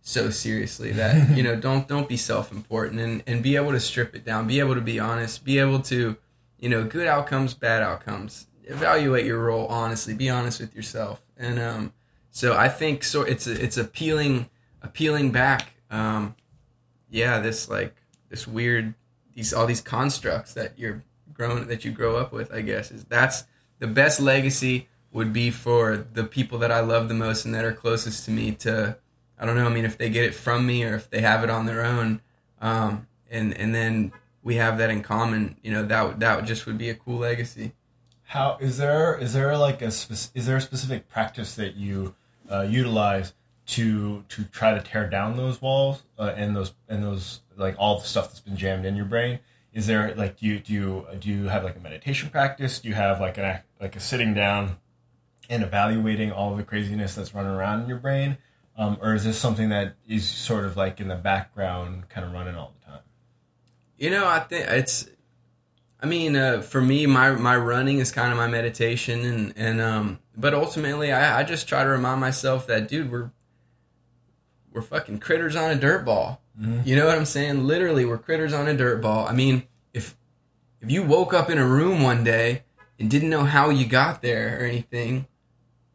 so 0.00 0.30
seriously 0.30 0.92
that 0.92 1.28
you 1.36 1.42
know 1.42 1.54
don't 1.54 1.86
don't 1.86 2.08
be 2.08 2.16
self-important 2.16 2.98
and 2.98 3.22
and 3.26 3.42
be 3.42 3.54
able 3.56 3.70
to 3.70 3.78
strip 3.78 4.16
it 4.16 4.24
down. 4.24 4.46
Be 4.46 4.58
able 4.58 4.74
to 4.74 4.80
be 4.80 4.98
honest. 4.98 5.44
Be 5.44 5.58
able 5.58 5.80
to 5.80 6.16
you 6.58 6.70
know 6.70 6.84
good 6.84 7.06
outcomes 7.06 7.52
bad 7.52 7.82
outcomes. 7.82 8.46
Evaluate 8.64 9.26
your 9.26 9.44
role 9.44 9.66
honestly. 9.66 10.14
Be 10.14 10.30
honest 10.30 10.58
with 10.58 10.74
yourself. 10.74 11.20
And 11.36 11.60
um 11.60 11.92
so 12.30 12.56
i 12.56 12.68
think 12.68 13.02
so 13.04 13.22
it's 13.22 13.46
a, 13.46 13.62
it's 13.62 13.76
appealing 13.76 14.48
appealing 14.80 15.32
back. 15.32 15.74
Um 15.90 16.34
yeah 17.10 17.40
this 17.40 17.68
like 17.68 17.94
this 18.30 18.48
weird 18.48 18.94
these 19.34 19.52
all 19.52 19.66
these 19.66 19.82
constructs 19.82 20.54
that 20.54 20.78
you're 20.78 21.04
grown 21.34 21.68
that 21.68 21.84
you 21.84 21.90
grow 21.90 22.16
up 22.16 22.32
with 22.32 22.52
i 22.52 22.60
guess 22.60 22.90
is 22.90 23.04
that's 23.04 23.44
the 23.80 23.88
best 23.88 24.20
legacy 24.20 24.88
would 25.10 25.32
be 25.32 25.50
for 25.50 26.06
the 26.12 26.22
people 26.22 26.58
that 26.58 26.70
I 26.70 26.80
love 26.80 27.08
the 27.08 27.14
most 27.14 27.44
and 27.44 27.52
that 27.54 27.64
are 27.64 27.72
closest 27.72 28.24
to 28.26 28.30
me 28.30 28.52
to 28.52 28.96
I 29.38 29.46
don't 29.46 29.56
know, 29.56 29.66
I 29.66 29.70
mean 29.70 29.84
if 29.84 29.98
they 29.98 30.10
get 30.10 30.24
it 30.24 30.34
from 30.34 30.66
me 30.66 30.84
or 30.84 30.94
if 30.94 31.10
they 31.10 31.22
have 31.22 31.42
it 31.42 31.50
on 31.50 31.66
their 31.66 31.84
own 31.84 32.20
um, 32.60 33.08
and 33.28 33.56
and 33.56 33.74
then 33.74 34.12
we 34.42 34.54
have 34.56 34.78
that 34.78 34.90
in 34.90 35.02
common, 35.02 35.56
you 35.62 35.72
know, 35.72 35.84
that 35.84 36.20
that 36.20 36.44
just 36.44 36.66
would 36.66 36.78
be 36.78 36.90
a 36.90 36.94
cool 36.94 37.18
legacy. 37.18 37.72
How 38.24 38.58
is 38.60 38.78
there 38.78 39.18
is 39.18 39.32
there 39.32 39.56
like 39.56 39.82
a 39.82 39.86
is 39.86 40.30
there 40.34 40.56
a 40.56 40.60
specific 40.60 41.08
practice 41.08 41.56
that 41.56 41.74
you 41.74 42.14
uh, 42.50 42.62
utilize 42.62 43.32
to 43.66 44.24
to 44.28 44.44
try 44.44 44.74
to 44.74 44.80
tear 44.80 45.08
down 45.08 45.36
those 45.36 45.60
walls 45.60 46.02
uh, 46.18 46.32
and 46.36 46.54
those 46.54 46.74
and 46.88 47.02
those 47.02 47.40
like 47.56 47.74
all 47.78 47.98
the 47.98 48.06
stuff 48.06 48.28
that's 48.28 48.40
been 48.40 48.56
jammed 48.56 48.84
in 48.84 48.94
your 48.94 49.06
brain? 49.06 49.40
is 49.72 49.86
there 49.86 50.14
like 50.14 50.38
do 50.38 50.46
you 50.46 50.58
do 50.58 50.72
you 50.72 51.06
do 51.18 51.28
you 51.28 51.48
have 51.48 51.64
like 51.64 51.76
a 51.76 51.80
meditation 51.80 52.28
practice 52.28 52.80
do 52.80 52.88
you 52.88 52.94
have 52.94 53.20
like 53.20 53.38
a 53.38 53.62
like 53.80 53.96
a 53.96 54.00
sitting 54.00 54.34
down 54.34 54.76
and 55.48 55.62
evaluating 55.62 56.30
all 56.30 56.54
the 56.54 56.62
craziness 56.62 57.14
that's 57.14 57.34
running 57.34 57.52
around 57.52 57.82
in 57.82 57.88
your 57.88 57.98
brain 57.98 58.36
um, 58.76 58.98
or 59.00 59.14
is 59.14 59.24
this 59.24 59.38
something 59.38 59.68
that 59.70 59.94
is 60.06 60.28
sort 60.28 60.64
of 60.64 60.76
like 60.76 61.00
in 61.00 61.08
the 61.08 61.16
background 61.16 62.08
kind 62.08 62.26
of 62.26 62.32
running 62.32 62.54
all 62.54 62.74
the 62.78 62.86
time 62.86 63.02
you 63.96 64.10
know 64.10 64.26
i 64.26 64.38
think 64.38 64.66
it's 64.68 65.08
i 66.00 66.06
mean 66.06 66.36
uh, 66.36 66.60
for 66.60 66.80
me 66.80 67.06
my 67.06 67.30
my 67.32 67.56
running 67.56 67.98
is 67.98 68.12
kind 68.12 68.30
of 68.30 68.38
my 68.38 68.46
meditation 68.46 69.24
and 69.24 69.54
and 69.56 69.80
um 69.80 70.18
but 70.36 70.54
ultimately 70.54 71.12
I, 71.12 71.40
I 71.40 71.42
just 71.42 71.68
try 71.68 71.82
to 71.82 71.90
remind 71.90 72.20
myself 72.20 72.66
that 72.68 72.88
dude 72.88 73.10
we're 73.10 73.30
we're 74.72 74.82
fucking 74.82 75.18
critters 75.18 75.56
on 75.56 75.70
a 75.70 75.74
dirt 75.74 76.04
ball 76.04 76.40
Mm-hmm. 76.60 76.80
You 76.84 76.96
know 76.96 77.06
what 77.06 77.16
I'm 77.16 77.24
saying? 77.24 77.66
Literally, 77.66 78.04
we're 78.04 78.18
critters 78.18 78.52
on 78.52 78.68
a 78.68 78.76
dirt 78.76 79.00
ball. 79.00 79.26
I 79.26 79.32
mean, 79.32 79.62
if 79.94 80.16
if 80.80 80.90
you 80.90 81.02
woke 81.02 81.32
up 81.32 81.48
in 81.48 81.58
a 81.58 81.66
room 81.66 82.02
one 82.02 82.22
day 82.22 82.64
and 83.00 83.10
didn't 83.10 83.30
know 83.30 83.44
how 83.44 83.70
you 83.70 83.86
got 83.86 84.22
there 84.22 84.60
or 84.60 84.66
anything, 84.66 85.26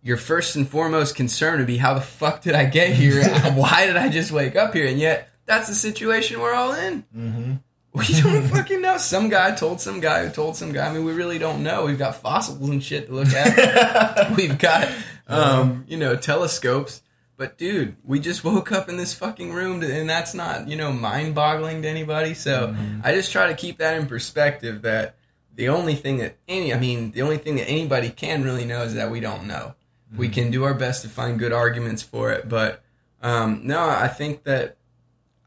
your 0.01 0.17
first 0.17 0.55
and 0.55 0.67
foremost 0.67 1.15
concern 1.15 1.59
would 1.59 1.67
be 1.67 1.77
how 1.77 1.93
the 1.93 2.01
fuck 2.01 2.41
did 2.41 2.55
I 2.55 2.65
get 2.65 2.93
here? 2.93 3.23
Why 3.53 3.85
did 3.85 3.95
I 3.95 4.09
just 4.09 4.31
wake 4.31 4.55
up 4.55 4.73
here? 4.73 4.87
And 4.87 4.99
yet, 4.99 5.29
that's 5.45 5.67
the 5.67 5.75
situation 5.75 6.41
we're 6.41 6.53
all 6.53 6.73
in. 6.73 7.05
Mm-hmm. 7.15 7.53
We 7.95 8.03
don't 8.21 8.43
fucking 8.49 8.81
know. 8.81 8.97
Some 8.97 9.29
guy 9.29 9.55
told 9.55 9.79
some 9.79 10.01
guy 10.01 10.25
who 10.25 10.29
told 10.29 10.57
some 10.57 10.73
guy. 10.73 10.89
I 10.89 10.91
mean, 10.91 11.05
we 11.05 11.13
really 11.13 11.39
don't 11.39 11.63
know. 11.63 11.85
We've 11.85 11.97
got 11.97 12.17
fossils 12.17 12.67
and 12.67 12.83
shit 12.83 13.07
to 13.07 13.13
look 13.13 13.29
at. 13.29 14.35
We've 14.35 14.57
got, 14.57 14.91
um, 15.27 15.85
you 15.87 15.95
know, 15.95 16.17
telescopes. 16.17 17.01
But 17.37 17.57
dude, 17.57 17.95
we 18.03 18.19
just 18.19 18.43
woke 18.43 18.73
up 18.73 18.89
in 18.89 18.97
this 18.97 19.13
fucking 19.13 19.53
room, 19.53 19.79
to, 19.79 19.93
and 19.93 20.09
that's 20.09 20.33
not 20.33 20.67
you 20.67 20.75
know 20.75 20.91
mind 20.91 21.35
boggling 21.35 21.83
to 21.83 21.87
anybody. 21.87 22.33
So 22.33 22.67
mm-hmm. 22.67 22.99
I 23.01 23.13
just 23.13 23.31
try 23.31 23.47
to 23.47 23.53
keep 23.53 23.77
that 23.77 23.97
in 23.97 24.07
perspective. 24.07 24.81
That 24.81 25.15
the 25.55 25.69
only 25.69 25.95
thing 25.95 26.17
that 26.17 26.37
any, 26.47 26.73
I 26.73 26.79
mean, 26.79 27.11
the 27.11 27.21
only 27.21 27.37
thing 27.37 27.55
that 27.55 27.67
anybody 27.67 28.09
can 28.09 28.43
really 28.43 28.65
know 28.65 28.83
is 28.83 28.93
that 28.93 29.09
we 29.09 29.19
don't 29.19 29.47
know. 29.47 29.75
Mm-hmm. 30.09 30.17
We 30.17 30.29
can 30.29 30.51
do 30.51 30.63
our 30.63 30.73
best 30.73 31.01
to 31.01 31.09
find 31.09 31.39
good 31.39 31.53
arguments 31.53 32.03
for 32.03 32.31
it, 32.31 32.47
but 32.47 32.83
um, 33.21 33.61
no, 33.63 33.79
I 33.79 34.07
think 34.07 34.43
that 34.43 34.77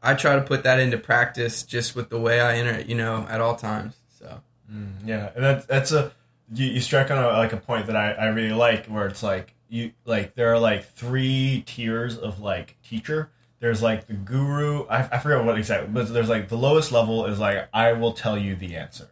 I 0.01 0.13
try 0.13 0.35
to 0.35 0.41
put 0.41 0.63
that 0.63 0.79
into 0.79 0.97
practice 0.97 1.63
just 1.63 1.95
with 1.95 2.09
the 2.09 2.19
way 2.19 2.41
I 2.41 2.57
enter, 2.57 2.81
you 2.81 2.95
know, 2.95 3.27
at 3.29 3.41
all 3.41 3.55
times. 3.55 3.95
So 4.09 4.41
mm, 4.71 4.93
yeah, 5.05 5.31
and 5.35 5.43
that's 5.43 5.65
that's 5.65 5.91
a 5.91 6.11
you, 6.53 6.67
you 6.67 6.81
strike 6.81 7.11
on 7.11 7.17
a, 7.17 7.27
like 7.27 7.53
a 7.53 7.57
point 7.57 7.87
that 7.87 7.95
I, 7.95 8.11
I 8.11 8.27
really 8.27 8.53
like, 8.53 8.87
where 8.87 9.07
it's 9.07 9.23
like 9.23 9.53
you 9.69 9.91
like 10.05 10.35
there 10.35 10.51
are 10.53 10.59
like 10.59 10.85
three 10.93 11.63
tiers 11.65 12.17
of 12.17 12.39
like 12.39 12.77
teacher. 12.83 13.29
There's 13.59 13.81
like 13.81 14.07
the 14.07 14.13
guru. 14.13 14.85
I, 14.87 15.07
I 15.11 15.19
forget 15.19 15.43
what 15.43 15.57
exactly, 15.57 15.89
but 15.89 16.11
there's 16.13 16.29
like 16.29 16.49
the 16.49 16.57
lowest 16.57 16.91
level 16.91 17.25
is 17.25 17.39
like 17.39 17.67
I 17.73 17.93
will 17.93 18.13
tell 18.13 18.37
you 18.37 18.55
the 18.55 18.75
answer, 18.75 19.09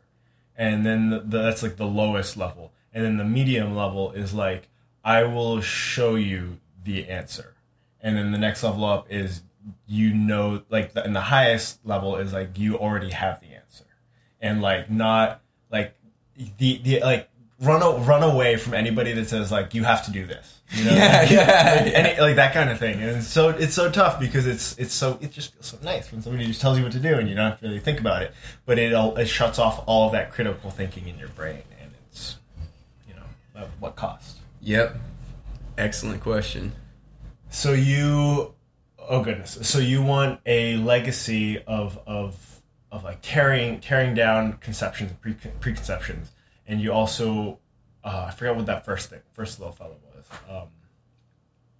and 0.57 0.85
then 0.85 1.09
the, 1.09 1.19
the, 1.19 1.41
that's 1.43 1.63
like 1.63 1.77
the 1.77 1.85
lowest 1.85 2.35
level, 2.35 2.73
and 2.93 3.05
then 3.05 3.17
the 3.17 3.23
medium 3.23 3.75
level 3.75 4.11
is 4.11 4.33
like 4.33 4.67
I 5.03 5.23
will 5.23 5.61
show 5.61 6.15
you 6.15 6.59
the 6.83 7.07
answer, 7.07 7.55
and 8.01 8.17
then 8.17 8.31
the 8.31 8.37
next 8.37 8.63
level 8.63 8.83
up 8.83 9.05
is 9.09 9.43
you 9.85 10.13
know 10.13 10.63
like 10.69 10.93
the, 10.93 11.03
and 11.03 11.15
the 11.15 11.21
highest 11.21 11.85
level 11.85 12.15
is 12.15 12.33
like 12.33 12.57
you 12.57 12.77
already 12.77 13.11
have 13.11 13.39
the 13.39 13.53
answer, 13.53 13.85
and 14.41 14.61
like 14.61 14.89
not 14.89 15.41
like 15.71 15.95
the 16.57 16.79
the 16.79 16.99
like 17.01 17.29
run 17.61 18.05
run 18.05 18.23
away 18.23 18.57
from 18.57 18.73
anybody 18.73 19.13
that 19.13 19.29
says 19.29 19.51
like 19.51 19.73
you 19.73 19.83
have 19.83 20.03
to 20.05 20.11
do 20.11 20.25
this. 20.25 20.56
You 20.71 20.83
know? 20.83 20.91
Yeah, 20.91 21.19
like, 21.21 21.31
yeah, 21.31 21.81
like. 21.83 21.93
Any, 21.93 22.19
like 22.19 22.35
that 22.35 22.53
kind 22.53 22.69
of 22.69 22.77
thing. 22.77 23.01
And 23.01 23.17
it's 23.17 23.27
so 23.27 23.49
it's 23.49 23.73
so 23.73 23.89
tough 23.89 24.19
because 24.19 24.45
it's 24.45 24.77
it's 24.77 24.93
so 24.93 25.17
it 25.21 25.31
just 25.31 25.53
feels 25.53 25.65
so 25.67 25.77
nice 25.81 26.11
when 26.11 26.21
somebody 26.21 26.45
just 26.45 26.59
tells 26.59 26.77
you 26.77 26.83
what 26.83 26.91
to 26.91 26.99
do 26.99 27.15
and 27.15 27.29
you 27.29 27.35
don't 27.35 27.51
have 27.51 27.59
to 27.61 27.67
really 27.67 27.79
think 27.79 27.99
about 27.99 28.21
it. 28.21 28.33
But 28.65 28.77
it 28.77 28.93
all, 28.93 29.15
it 29.15 29.27
shuts 29.27 29.59
off 29.59 29.83
all 29.87 30.07
of 30.07 30.11
that 30.11 30.31
critical 30.31 30.69
thinking 30.69 31.07
in 31.07 31.17
your 31.17 31.29
brain, 31.29 31.63
and 31.81 31.91
it's 32.09 32.37
you 33.07 33.15
know 33.15 33.23
at 33.55 33.69
what 33.79 33.95
cost. 33.95 34.37
Yep. 34.61 34.97
Excellent 35.77 36.21
question. 36.21 36.73
So 37.49 37.71
you, 37.71 38.53
oh 38.99 39.23
goodness. 39.23 39.59
So 39.61 39.79
you 39.79 40.01
want 40.01 40.41
a 40.45 40.77
legacy 40.77 41.63
of 41.63 41.99
of 42.05 42.61
of 42.91 43.03
like 43.03 43.19
tearing 43.21 43.79
tearing 43.79 44.15
down 44.15 44.53
conceptions, 44.53 45.13
pre, 45.21 45.33
preconceptions, 45.33 46.31
and 46.67 46.81
you 46.81 46.91
also, 46.91 47.59
uh, 48.03 48.25
I 48.27 48.31
forgot 48.31 48.55
what 48.57 48.65
that 48.65 48.85
first 48.85 49.09
thing, 49.09 49.21
first 49.33 49.59
little 49.59 49.73
fellow 49.73 49.95
was. 50.03 50.06
Um, 50.49 50.67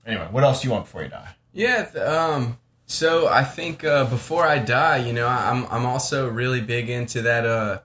anyway, 0.06 0.28
what 0.32 0.44
else 0.44 0.62
do 0.62 0.68
you 0.68 0.72
want 0.72 0.86
before 0.86 1.04
you 1.04 1.10
die? 1.10 1.36
Yeah. 1.54 1.88
Um. 1.96 2.58
So 2.86 3.28
I 3.28 3.44
think 3.44 3.84
uh, 3.84 4.06
before 4.06 4.46
I 4.46 4.60
die, 4.60 4.98
you 4.98 5.14
know, 5.14 5.28
I'm 5.28 5.66
I'm 5.70 5.86
also 5.86 6.30
really 6.30 6.62
big 6.62 6.90
into 6.90 7.22
that. 7.24 7.46
Uh, 7.46 7.80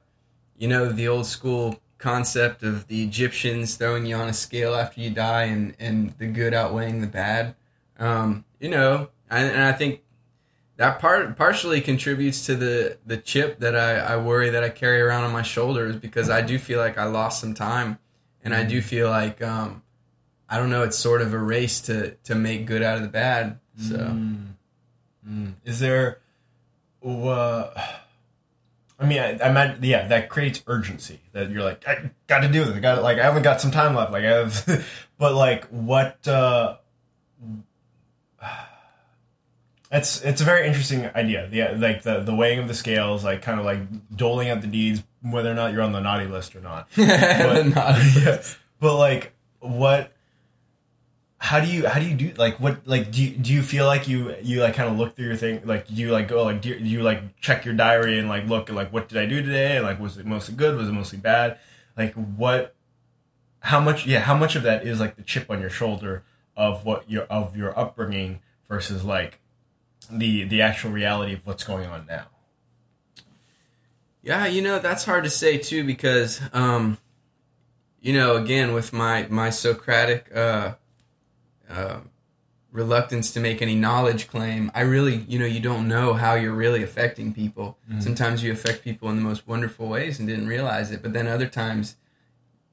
you 0.56 0.68
know, 0.68 0.90
the 0.90 1.08
old 1.08 1.26
school 1.26 1.80
concept 1.98 2.62
of 2.62 2.86
the 2.88 3.02
Egyptians 3.02 3.76
throwing 3.76 4.06
you 4.06 4.16
on 4.16 4.28
a 4.28 4.32
scale 4.32 4.74
after 4.74 5.00
you 5.00 5.10
die, 5.10 5.44
and 5.44 5.74
and 5.78 6.14
the 6.18 6.26
good 6.26 6.54
outweighing 6.54 7.00
the 7.00 7.06
bad. 7.06 7.54
Um. 7.98 8.44
You 8.60 8.68
know, 8.70 9.08
and, 9.28 9.50
and 9.50 9.62
I 9.62 9.72
think 9.72 10.02
that 10.76 10.98
part 10.98 11.36
partially 11.36 11.80
contributes 11.80 12.46
to 12.46 12.54
the 12.54 12.98
the 13.06 13.16
chip 13.16 13.58
that 13.60 13.76
I, 13.76 14.14
I 14.14 14.16
worry 14.16 14.50
that 14.50 14.64
I 14.64 14.68
carry 14.68 15.00
around 15.00 15.24
on 15.24 15.32
my 15.32 15.42
shoulders 15.42 15.96
because 15.96 16.30
I 16.30 16.42
do 16.42 16.58
feel 16.58 16.78
like 16.78 16.98
I 16.98 17.04
lost 17.04 17.40
some 17.40 17.54
time, 17.54 17.98
and 18.44 18.54
I 18.54 18.64
do 18.64 18.80
feel 18.80 19.08
like 19.08 19.42
um, 19.42 19.82
I 20.52 20.58
don't 20.58 20.70
know. 20.70 20.82
It's 20.82 20.98
sort 20.98 21.22
of 21.22 21.32
a 21.32 21.38
race 21.38 21.80
to 21.82 22.12
to 22.24 22.34
make 22.34 22.66
good 22.66 22.82
out 22.82 22.96
of 22.96 23.02
the 23.02 23.08
bad. 23.08 23.58
So. 23.76 23.96
Mm. 23.96 25.54
Is 25.64 25.78
there, 25.78 26.18
uh, 27.04 27.70
I 28.98 29.06
mean, 29.06 29.18
I, 29.18 29.38
I 29.38 29.52
meant, 29.52 29.82
yeah, 29.84 30.08
that 30.08 30.28
creates 30.28 30.62
urgency 30.66 31.20
that 31.32 31.50
you're 31.50 31.62
like, 31.62 31.86
I 31.86 32.10
got 32.26 32.40
to 32.40 32.48
do 32.48 32.64
this. 32.64 32.74
I 32.74 32.80
got 32.80 33.02
like, 33.02 33.18
I 33.18 33.22
haven't 33.22 33.42
got 33.42 33.60
some 33.60 33.70
time 33.70 33.94
left. 33.94 34.12
Like, 34.12 34.24
I 34.24 34.30
have, 34.30 34.86
but 35.18 35.34
like, 35.34 35.66
what, 35.66 36.26
uh, 36.26 36.76
it's 39.92 40.22
it's 40.22 40.40
a 40.40 40.44
very 40.44 40.66
interesting 40.66 41.06
idea. 41.14 41.48
The 41.48 41.76
like 41.76 42.02
the 42.02 42.20
the 42.20 42.34
weighing 42.34 42.58
of 42.58 42.68
the 42.68 42.74
scales, 42.74 43.24
like 43.24 43.42
kind 43.42 43.58
of 43.58 43.66
like 43.66 43.80
doling 44.14 44.48
out 44.50 44.60
the 44.60 44.66
deeds, 44.66 45.02
whether 45.20 45.50
or 45.50 45.54
not 45.54 45.72
you're 45.72 45.82
on 45.82 45.92
the 45.92 46.00
naughty 46.00 46.26
list 46.26 46.56
or 46.56 46.60
not. 46.60 46.88
Naughty 46.96 48.20
Yeah. 48.20 48.42
But 48.80 48.96
like, 48.96 49.34
what? 49.60 50.11
How 51.42 51.58
do 51.58 51.66
you 51.66 51.88
how 51.88 51.98
do 51.98 52.06
you 52.06 52.14
do 52.14 52.32
like 52.36 52.60
what 52.60 52.86
like 52.86 53.10
do 53.10 53.20
you, 53.20 53.36
do 53.36 53.52
you 53.52 53.62
feel 53.62 53.84
like 53.84 54.06
you 54.06 54.36
you 54.42 54.62
like 54.62 54.74
kind 54.74 54.88
of 54.88 54.96
look 54.96 55.16
through 55.16 55.26
your 55.26 55.36
thing 55.36 55.60
like 55.64 55.88
do 55.88 55.94
you 55.94 56.12
like 56.12 56.28
go 56.28 56.44
like 56.44 56.60
do 56.60 56.68
you, 56.68 56.78
do 56.78 56.84
you 56.84 57.02
like 57.02 57.40
check 57.40 57.64
your 57.64 57.74
diary 57.74 58.20
and 58.20 58.28
like 58.28 58.46
look 58.46 58.70
like 58.70 58.92
what 58.92 59.08
did 59.08 59.18
I 59.18 59.26
do 59.26 59.42
today? 59.42 59.76
And 59.76 59.84
like 59.84 59.98
was 59.98 60.18
it 60.18 60.24
mostly 60.24 60.54
good? 60.54 60.76
Was 60.76 60.88
it 60.88 60.92
mostly 60.92 61.18
bad? 61.18 61.58
Like 61.96 62.14
what 62.14 62.76
how 63.58 63.80
much 63.80 64.06
yeah 64.06 64.20
how 64.20 64.36
much 64.36 64.54
of 64.54 64.62
that 64.62 64.86
is 64.86 65.00
like 65.00 65.16
the 65.16 65.22
chip 65.22 65.50
on 65.50 65.60
your 65.60 65.68
shoulder 65.68 66.22
of 66.56 66.84
what 66.84 67.10
your 67.10 67.24
of 67.24 67.56
your 67.56 67.76
upbringing 67.76 68.40
versus 68.68 69.04
like 69.04 69.40
the 70.10 70.44
the 70.44 70.62
actual 70.62 70.92
reality 70.92 71.32
of 71.32 71.44
what's 71.44 71.64
going 71.64 71.86
on 71.86 72.06
now? 72.06 72.26
Yeah, 74.22 74.46
you 74.46 74.62
know 74.62 74.78
that's 74.78 75.04
hard 75.04 75.24
to 75.24 75.30
say 75.30 75.58
too 75.58 75.84
because, 75.84 76.40
um, 76.52 76.98
you 78.00 78.12
know, 78.12 78.36
again 78.36 78.72
with 78.72 78.92
my 78.92 79.26
my 79.28 79.50
Socratic 79.50 80.34
uh, 80.34 80.74
uh, 81.72 82.00
reluctance 82.70 83.32
to 83.32 83.40
make 83.40 83.60
any 83.60 83.74
knowledge 83.74 84.28
claim, 84.28 84.70
I 84.74 84.82
really, 84.82 85.16
you 85.28 85.38
know, 85.38 85.46
you 85.46 85.60
don't 85.60 85.88
know 85.88 86.14
how 86.14 86.34
you're 86.34 86.54
really 86.54 86.82
affecting 86.82 87.34
people. 87.34 87.78
Sometimes 88.00 88.42
you 88.42 88.52
affect 88.52 88.82
people 88.82 89.10
in 89.10 89.16
the 89.16 89.22
most 89.22 89.46
wonderful 89.46 89.88
ways 89.88 90.18
and 90.18 90.28
didn't 90.28 90.46
realize 90.46 90.90
it, 90.90 91.02
but 91.02 91.12
then 91.12 91.26
other 91.26 91.46
times 91.46 91.96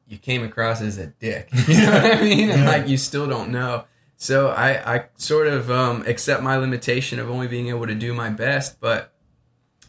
you 0.08 0.18
came 0.18 0.44
across 0.44 0.82
as 0.82 0.98
a 0.98 1.08
dick. 1.08 1.50
You 1.68 1.82
know 1.82 1.92
what 1.92 2.18
I 2.18 2.22
mean? 2.22 2.50
And 2.50 2.66
like 2.66 2.88
you 2.88 2.98
still 2.98 3.28
don't 3.28 3.52
know. 3.52 3.86
So 4.18 4.50
I, 4.50 4.96
I 4.96 5.06
sort 5.16 5.48
of 5.48 5.70
um, 5.72 6.04
accept 6.06 6.44
my 6.44 6.58
limitation 6.58 7.20
of 7.20 7.30
only 7.30 7.48
being 7.48 7.68
able 7.68 7.88
to 7.88 7.96
do 7.96 8.14
my 8.14 8.30
best, 8.30 8.80
but 8.82 9.14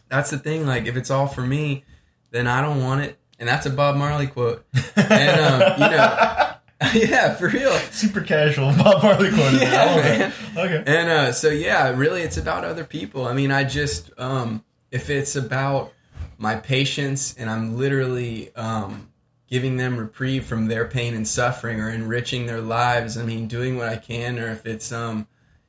that's 0.07 0.29
the 0.29 0.37
thing. 0.37 0.65
Like, 0.65 0.85
if 0.85 0.95
it's 0.95 1.09
all 1.09 1.27
for 1.27 1.41
me, 1.41 1.83
then 2.31 2.47
I 2.47 2.61
don't 2.61 2.83
want 2.83 3.01
it. 3.01 3.17
And 3.39 3.49
that's 3.49 3.65
a 3.65 3.69
Bob 3.69 3.95
Marley 3.95 4.27
quote. 4.27 4.65
And, 4.95 5.41
um, 5.41 5.81
you 5.81 5.89
know, 5.97 6.40
yeah, 6.93 7.35
for 7.35 7.47
real. 7.49 7.71
super 7.91 8.21
casual 8.21 8.71
Bob 8.77 9.03
Marley 9.03 9.29
quote 9.29 9.53
Yeah, 9.61 9.81
I 9.83 9.85
love 9.95 10.05
it. 10.05 10.19
man. 10.19 10.33
okay 10.57 10.83
And 10.87 11.09
uh, 11.09 11.31
so, 11.31 11.49
yeah, 11.49 11.89
really, 11.95 12.21
it's 12.21 12.37
about 12.37 12.65
other 12.65 12.83
people. 12.83 13.25
I 13.27 13.33
mean, 13.33 13.51
I 13.51 13.63
just, 13.63 14.09
um, 14.17 14.63
if 14.89 15.09
it's 15.09 15.35
about 15.35 15.93
my 16.37 16.55
patients 16.55 17.35
and 17.37 17.49
I'm 17.49 17.77
literally 17.77 18.53
um, 18.55 19.09
giving 19.47 19.77
them 19.77 19.95
reprieve 19.97 20.45
from 20.45 20.67
their 20.67 20.85
pain 20.85 21.13
and 21.13 21.27
suffering 21.27 21.79
or 21.79 21.89
enriching 21.89 22.47
their 22.47 22.61
lives, 22.61 23.17
I 23.17 23.23
mean, 23.23 23.47
doing 23.47 23.77
what 23.77 23.87
I 23.89 23.97
can, 23.97 24.39
or 24.39 24.47
if 24.51 24.65
it's, 24.65 24.91
um, 24.91 25.27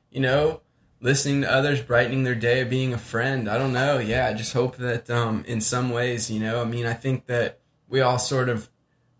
you 0.09 0.19
know, 0.21 0.61
listening 0.99 1.41
to 1.41 1.51
others, 1.51 1.81
brightening 1.81 2.23
their 2.23 2.33
day, 2.35 2.63
being 2.63 2.93
a 2.93 2.97
friend. 2.97 3.47
I 3.49 3.57
don't 3.57 3.73
know. 3.73 3.99
Yeah, 3.99 4.27
I 4.27 4.33
just 4.33 4.53
hope 4.53 4.77
that 4.77 5.09
um, 5.09 5.43
in 5.47 5.61
some 5.61 5.91
ways, 5.91 6.31
you 6.31 6.39
know, 6.39 6.61
I 6.61 6.65
mean, 6.65 6.85
I 6.85 6.93
think 6.93 7.27
that 7.27 7.59
we 7.87 8.01
all 8.01 8.17
sort 8.17 8.49
of 8.49 8.69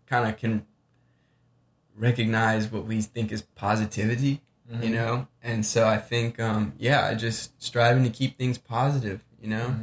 kind 0.06 0.28
of 0.28 0.38
can 0.38 0.66
recognize 1.96 2.70
what 2.70 2.84
we 2.86 3.00
think 3.02 3.32
is 3.32 3.42
positivity, 3.42 4.40
you 4.80 4.90
know? 4.90 5.26
And 5.42 5.64
so 5.64 5.86
I 5.86 5.98
think, 5.98 6.40
um, 6.40 6.72
yeah, 6.78 7.06
I 7.06 7.14
just 7.14 7.60
striving 7.62 8.04
to 8.04 8.10
keep 8.10 8.36
things 8.36 8.58
positive, 8.58 9.22
you 9.40 9.48
know? 9.48 9.74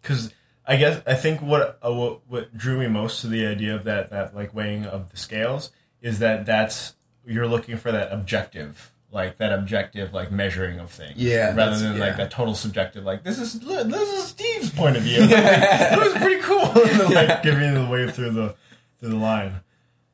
because 0.00 0.32
I 0.66 0.76
guess 0.76 1.02
I 1.06 1.14
think 1.14 1.42
what, 1.42 1.78
uh, 1.84 1.92
what 1.92 2.20
what 2.28 2.56
drew 2.56 2.78
me 2.78 2.86
most 2.86 3.20
to 3.22 3.26
the 3.26 3.46
idea 3.46 3.74
of 3.74 3.84
that 3.84 4.10
that 4.10 4.34
like 4.34 4.54
weighing 4.54 4.84
of 4.86 5.10
the 5.10 5.16
scales 5.16 5.72
is 6.00 6.20
that 6.20 6.46
that's 6.46 6.94
you're 7.26 7.48
looking 7.48 7.76
for 7.76 7.90
that 7.92 8.12
objective 8.12 8.92
like 9.12 9.36
that 9.38 9.52
objective 9.52 10.14
like 10.14 10.30
measuring 10.30 10.78
of 10.78 10.90
things 10.90 11.14
Yeah, 11.16 11.54
rather 11.56 11.76
than 11.78 11.98
like 11.98 12.16
that 12.18 12.30
total 12.30 12.54
subjective 12.54 13.04
like 13.04 13.24
this 13.24 13.38
is 13.38 13.58
this 13.58 14.08
is 14.12 14.24
Steve's 14.28 14.70
point 14.70 14.96
of 14.96 15.02
view. 15.02 15.18
It 15.28 15.98
was 15.98 16.14
pretty 16.14 16.40
cool. 16.42 16.60
And 16.60 17.00
then, 17.00 17.12
like 17.12 17.42
giving 17.42 17.74
the 17.74 17.86
way 17.86 18.08
through 18.10 18.30
the 18.30 18.54
through 19.00 19.10
the 19.10 19.16
line. 19.16 19.56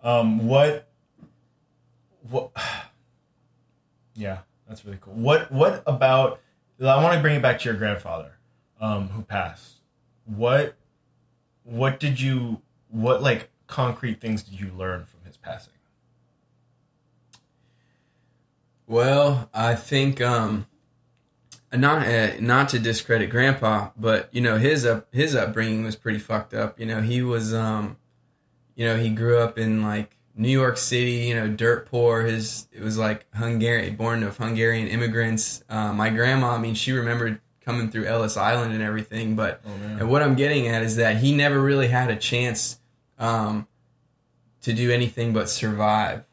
Um 0.03 0.47
what 0.49 0.86
what 2.31 2.51
yeah 4.15 4.39
that's 4.69 4.85
really 4.85 4.99
cool 5.01 5.15
what 5.15 5.51
what 5.51 5.83
about 5.87 6.41
I 6.81 7.03
want 7.03 7.15
to 7.15 7.21
bring 7.21 7.37
it 7.37 7.43
back 7.43 7.61
to 7.61 7.65
your 7.65 7.75
grandfather 7.75 8.37
um, 8.81 9.09
who 9.09 9.23
passed, 9.23 9.77
what 10.25 10.75
what 11.65 11.99
did 11.99 12.21
you 12.21 12.61
what 12.89 13.23
like 13.23 13.51
concrete 13.67 14.21
things 14.21 14.43
did 14.43 14.61
you 14.61 14.71
learn 14.77 15.05
from 15.05 15.21
his 15.25 15.37
passing? 15.37 15.73
Well, 18.87 19.51
I 19.53 19.75
think, 19.75 20.21
um, 20.21 20.67
not 21.73 22.07
uh, 22.07 22.33
not 22.41 22.69
to 22.71 22.79
discredit 22.79 23.31
Grandpa, 23.31 23.91
but 23.97 24.29
you 24.33 24.41
know 24.41 24.59
his 24.59 24.85
up 24.85 25.09
his 25.13 25.35
upbringing 25.35 25.85
was 25.85 25.97
pretty 25.97 26.19
fucked 26.19 26.55
up. 26.55 26.79
You 26.79 26.87
know 26.87 27.01
he 27.01 27.23
was, 27.23 27.55
um, 27.55 27.97
you 28.75 28.85
know 28.87 28.97
he 28.97 29.09
grew 29.09 29.39
up 29.39 29.59
in 29.59 29.83
like 29.83 30.16
New 30.37 30.51
York 30.51 30.77
City, 30.77 31.13
you 31.13 31.35
know 31.35 31.49
dirt 31.49 31.87
poor. 31.87 32.23
His 32.23 32.69
it 32.73 32.83
was 32.83 32.99
like 32.99 33.27
Hungarian, 33.35 33.97
born 33.97 34.23
of 34.23 34.37
Hungarian 34.37 34.87
immigrants. 34.89 35.65
Uh, 35.69 35.93
my 35.93 36.11
grandma, 36.11 36.51
I 36.51 36.59
mean, 36.59 36.75
she 36.75 36.93
remembered 36.93 37.41
coming 37.65 37.91
through 37.91 38.05
Ellis 38.05 38.37
Island 38.37 38.73
and 38.73 38.83
everything, 38.83 39.35
but 39.35 39.61
Oh 39.67 39.71
and 39.99 40.11
what 40.11 40.23
I'm 40.23 40.35
getting 40.35 40.69
at 40.69 40.83
is 40.83 40.97
that 40.97 41.17
he 41.17 41.35
never 41.35 41.61
really 41.61 41.89
had 41.89 42.11
a 42.11 42.17
chance 42.17 42.79
um, 43.19 43.67
to 44.63 44.73
do 44.73 44.91
anything 44.91 45.33
but 45.33 45.49
survive, 45.49 46.25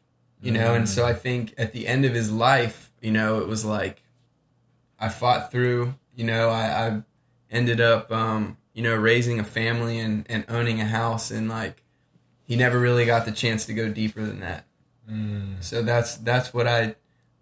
you 0.42 0.52
know. 0.52 0.74
And 0.74 0.88
so 0.88 1.06
I 1.06 1.14
think 1.14 1.54
at 1.56 1.72
the 1.72 1.86
end 1.86 2.04
of 2.04 2.14
his 2.14 2.30
life, 2.30 2.92
you 3.00 3.10
know, 3.10 3.40
it 3.40 3.48
was 3.48 3.64
like 3.64 4.02
I 4.98 5.08
fought 5.08 5.50
through. 5.50 5.94
You 6.14 6.24
know, 6.24 6.50
I, 6.50 6.88
I 6.88 7.02
ended 7.50 7.80
up, 7.80 8.12
um, 8.12 8.58
you 8.72 8.82
know, 8.82 8.94
raising 8.94 9.40
a 9.40 9.44
family 9.44 9.98
and, 9.98 10.26
and 10.28 10.44
owning 10.48 10.80
a 10.80 10.84
house, 10.84 11.30
and 11.30 11.48
like 11.48 11.82
he 12.54 12.60
never 12.60 12.78
really 12.78 13.04
got 13.04 13.24
the 13.24 13.32
chance 13.32 13.66
to 13.66 13.74
go 13.74 13.88
deeper 13.88 14.22
than 14.22 14.40
that. 14.40 14.64
Mm. 15.10 15.62
So 15.62 15.82
that's 15.82 16.16
that's 16.18 16.54
what 16.54 16.66
I 16.66 16.94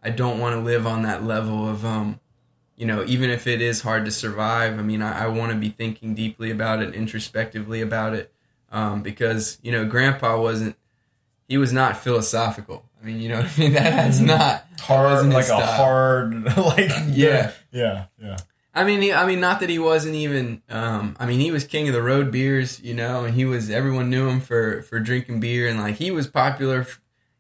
I 0.03 0.11
don't 0.11 0.39
want 0.39 0.55
to 0.57 0.61
live 0.61 0.87
on 0.87 1.03
that 1.03 1.23
level 1.25 1.69
of 1.69 1.85
um 1.85 2.19
you 2.77 2.87
know 2.87 3.05
even 3.07 3.31
if 3.31 3.47
it 3.47 3.61
is 3.61 3.83
hard 3.83 4.05
to 4.07 4.11
survive. 4.11 4.79
I 4.79 4.83
mean 4.83 5.03
I, 5.03 5.25
I 5.25 5.27
want 5.29 5.53
to 5.53 5.59
be 5.59 5.69
thinking 5.69 6.15
deeply 6.15 6.51
about 6.51 6.83
it, 6.83 6.95
introspectively 6.95 7.81
about 7.81 8.15
it, 8.15 8.33
um, 8.71 9.03
because 9.03 9.59
you 9.63 9.71
know 9.71 9.85
Grandpa 9.85 10.41
wasn't 10.41 10.77
he 11.49 11.59
was 11.59 11.73
not 11.73 11.97
philosophical. 11.99 12.85
I 13.01 13.07
mean 13.07 13.21
you 13.21 13.29
know 13.29 13.43
what 13.43 13.59
I 13.59 13.61
mean 13.61 13.73
that 13.75 13.93
has 13.93 14.21
not 14.21 14.39
that 14.71 14.81
Hard 14.81 15.27
like 15.29 15.45
a 15.45 15.47
style. 15.47 15.67
hard 15.77 16.45
like 16.57 16.91
Yeah. 17.09 17.53
yeah 17.71 18.07
yeah 18.21 18.37
I 18.75 18.85
mean, 18.85 19.03
he, 19.03 19.13
I 19.13 19.27
mean, 19.27 19.41
not 19.41 19.61
that 19.61 19.69
he 19.69 19.79
wasn't 19.79 20.15
even. 20.15 20.63
Um, 20.71 21.17
I 21.21 21.27
mean, 21.27 21.41
he 21.41 21.51
was 21.51 21.65
king 21.65 21.89
of 21.89 21.95
the 21.95 22.03
road 22.03 22.31
beers, 22.31 22.81
you 22.81 22.95
know, 22.95 23.25
and 23.25 23.35
he 23.35 23.45
was. 23.45 23.69
Everyone 23.69 24.09
knew 24.09 24.29
him 24.29 24.41
for 24.41 24.83
for 24.83 24.99
drinking 24.99 25.41
beer, 25.41 25.69
and 25.69 25.79
like 25.79 25.97
he 25.97 26.11
was 26.11 26.27
popular. 26.27 26.87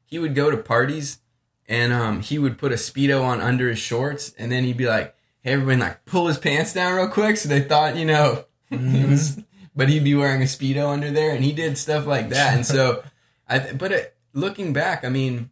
He 0.05 0.18
would 0.18 0.35
go 0.35 0.51
to 0.51 0.59
parties, 0.59 1.20
and 1.66 1.93
um, 1.93 2.20
he 2.20 2.39
would 2.39 2.59
put 2.59 2.70
a 2.72 2.76
speedo 2.76 3.22
on 3.24 3.41
under 3.41 3.70
his 3.70 3.78
shorts, 3.78 4.35
and 4.39 4.53
then 4.53 4.64
he'd 4.64 4.76
be 4.76 4.87
like, 4.87 5.14
"Hey, 5.41 5.53
everyone, 5.53 5.78
like 5.78 6.05
pull 6.05 6.26
his 6.26 6.37
pants 6.37 6.74
down 6.74 6.95
real 6.95 7.09
quick," 7.09 7.39
so 7.39 7.49
they 7.49 7.62
thought, 7.62 7.97
you 7.97 8.05
know, 8.05 8.45
he 8.68 9.05
was. 9.05 9.41
But 9.74 9.89
he'd 9.89 10.05
be 10.05 10.14
wearing 10.14 10.43
a 10.43 10.45
speedo 10.45 10.91
under 10.91 11.11
there, 11.11 11.35
and 11.35 11.43
he 11.43 11.53
did 11.53 11.78
stuff 11.78 12.07
like 12.07 12.28
that, 12.28 12.55
and 12.55 12.66
so, 12.66 13.03
I. 13.49 13.72
But 13.72 13.93
it, 13.93 14.16
looking 14.35 14.74
back, 14.74 15.03
I 15.03 15.09
mean, 15.09 15.49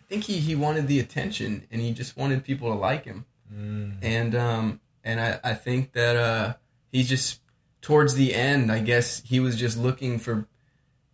I 0.00 0.04
think 0.08 0.22
he 0.22 0.38
he 0.38 0.54
wanted 0.54 0.86
the 0.86 1.00
attention, 1.00 1.66
and 1.72 1.80
he 1.80 1.92
just 1.92 2.16
wanted 2.16 2.44
people 2.44 2.68
to 2.68 2.78
like 2.78 3.04
him 3.04 3.26
and 4.02 4.34
um 4.34 4.80
and 5.04 5.20
I, 5.20 5.40
I 5.44 5.54
think 5.54 5.92
that 5.92 6.16
uh 6.16 6.54
he's 6.90 7.08
just 7.08 7.40
towards 7.80 8.14
the 8.14 8.34
end 8.34 8.70
i 8.72 8.78
guess 8.80 9.22
he 9.24 9.40
was 9.40 9.56
just 9.58 9.76
looking 9.76 10.18
for 10.18 10.46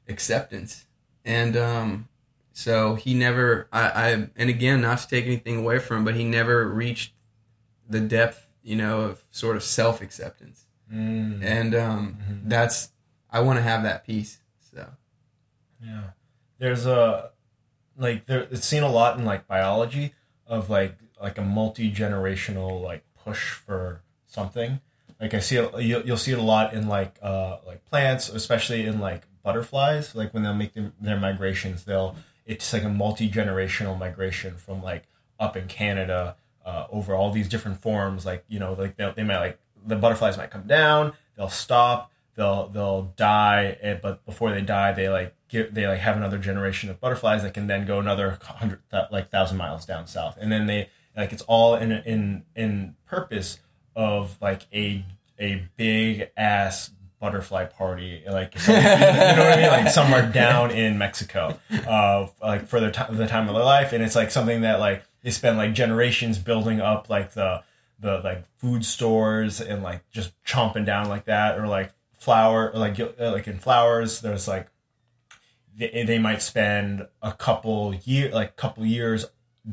acceptance 0.08 0.86
and 1.24 1.56
um 1.56 2.08
so 2.52 2.94
he 2.94 3.14
never 3.14 3.68
I, 3.72 3.88
I 3.88 4.28
and 4.36 4.50
again 4.50 4.80
not 4.82 4.98
to 4.98 5.08
take 5.08 5.26
anything 5.26 5.56
away 5.58 5.78
from 5.78 5.98
him 5.98 6.04
but 6.04 6.14
he 6.14 6.24
never 6.24 6.66
reached 6.68 7.12
the 7.88 8.00
depth 8.00 8.46
you 8.62 8.76
know 8.76 9.00
of 9.02 9.22
sort 9.30 9.56
of 9.56 9.62
self-acceptance 9.62 10.64
Mm. 10.90 11.42
and 11.44 11.74
um 11.74 12.16
Mhm. 12.30 12.48
that's 12.48 12.92
i 13.30 13.40
want 13.40 13.58
to 13.58 13.62
have 13.62 13.82
that 13.82 14.06
peace 14.06 14.38
so 14.72 14.86
Yeah. 15.84 16.04
There's 16.58 16.86
a 16.86 17.30
like 17.98 18.24
there 18.24 18.40
it's 18.50 18.64
seen 18.66 18.82
a 18.82 18.90
lot 18.90 19.18
in 19.18 19.26
like 19.26 19.46
biology 19.46 20.14
of 20.46 20.70
like 20.70 20.96
like 21.20 21.38
a 21.38 21.42
multi-generational 21.42 22.82
like 22.82 23.04
push 23.24 23.52
for 23.52 24.02
something. 24.26 24.80
Like 25.20 25.34
I 25.34 25.40
see 25.40 25.56
it 25.56 25.82
you'll, 25.82 26.02
you'll 26.02 26.16
see 26.16 26.32
it 26.32 26.38
a 26.38 26.42
lot 26.42 26.74
in 26.74 26.88
like 26.88 27.18
uh 27.22 27.58
like 27.66 27.84
plants, 27.86 28.28
especially 28.28 28.86
in 28.86 29.00
like 29.00 29.22
butterflies, 29.42 30.14
like 30.14 30.32
when 30.34 30.42
they'll 30.42 30.54
make 30.54 30.74
them, 30.74 30.92
their 31.00 31.18
migrations, 31.18 31.84
they'll 31.84 32.16
it's 32.46 32.72
like 32.72 32.84
a 32.84 32.88
multi-generational 32.88 33.98
migration 33.98 34.56
from 34.56 34.82
like 34.82 35.04
up 35.38 35.56
in 35.56 35.66
Canada 35.66 36.36
uh, 36.64 36.86
over 36.90 37.14
all 37.14 37.30
these 37.30 37.48
different 37.48 37.80
forms. 37.80 38.24
Like 38.24 38.44
you 38.48 38.58
know 38.58 38.74
like 38.74 38.96
they, 38.96 39.22
might 39.22 39.38
like 39.38 39.58
the 39.86 39.96
butterflies 39.96 40.36
might 40.36 40.50
come 40.50 40.66
down, 40.66 41.12
they'll 41.36 41.48
stop, 41.48 42.10
they'll 42.36 42.68
they'll 42.68 43.12
die, 43.16 43.76
and, 43.82 44.00
but 44.00 44.24
before 44.24 44.50
they 44.52 44.60
die, 44.60 44.92
they 44.92 45.08
like 45.08 45.34
give 45.48 45.74
they 45.74 45.86
like 45.86 46.00
have 46.00 46.16
another 46.16 46.38
generation 46.38 46.90
of 46.90 47.00
butterflies 47.00 47.42
that 47.42 47.54
can 47.54 47.66
then 47.66 47.86
go 47.86 47.98
another 47.98 48.38
hundred 48.42 48.80
like 49.10 49.30
thousand 49.30 49.56
miles 49.56 49.84
down 49.84 50.06
south, 50.06 50.36
and 50.40 50.50
then 50.50 50.66
they 50.66 50.88
like 51.18 51.32
it's 51.32 51.42
all 51.42 51.74
in 51.74 51.90
in 51.92 52.44
in 52.54 52.94
purpose 53.06 53.58
of 53.96 54.40
like 54.40 54.66
a 54.72 55.04
a 55.38 55.68
big 55.76 56.30
ass 56.36 56.90
butterfly 57.20 57.64
party. 57.64 58.22
Like 58.26 58.54
you 58.54 58.72
know 58.72 58.78
what 58.78 58.86
I 58.86 59.56
mean? 59.56 59.66
Like 59.66 59.88
somewhere 59.88 60.30
down 60.30 60.70
in 60.70 60.96
Mexico 60.96 61.58
uh 61.86 62.28
like 62.40 62.68
for 62.68 62.78
their 62.80 62.92
time 62.92 63.16
the 63.16 63.26
time 63.26 63.48
of 63.48 63.54
their 63.54 63.64
life. 63.64 63.92
And 63.92 64.02
it's 64.02 64.14
like 64.14 64.30
something 64.30 64.60
that 64.60 64.78
like 64.78 65.02
they 65.22 65.30
spend 65.30 65.58
like 65.58 65.74
generations 65.74 66.38
building 66.38 66.80
up 66.80 67.10
like 67.10 67.32
the 67.34 67.62
the 67.98 68.20
like 68.22 68.44
food 68.58 68.84
stores 68.84 69.60
and 69.60 69.82
like 69.82 70.08
just 70.10 70.32
chomping 70.44 70.86
down 70.86 71.08
like 71.08 71.24
that. 71.24 71.58
Or 71.58 71.66
like 71.66 71.92
flower, 72.18 72.70
or 72.70 72.78
like 72.78 73.00
uh, 73.00 73.32
like 73.32 73.48
in 73.48 73.58
flowers 73.58 74.20
there's 74.20 74.46
like 74.46 74.68
they, 75.76 76.04
they 76.06 76.18
might 76.18 76.42
spend 76.42 77.06
a 77.22 77.32
couple 77.32 77.94
year 78.04 78.30
like 78.30 78.56
couple 78.56 78.86
years 78.86 79.26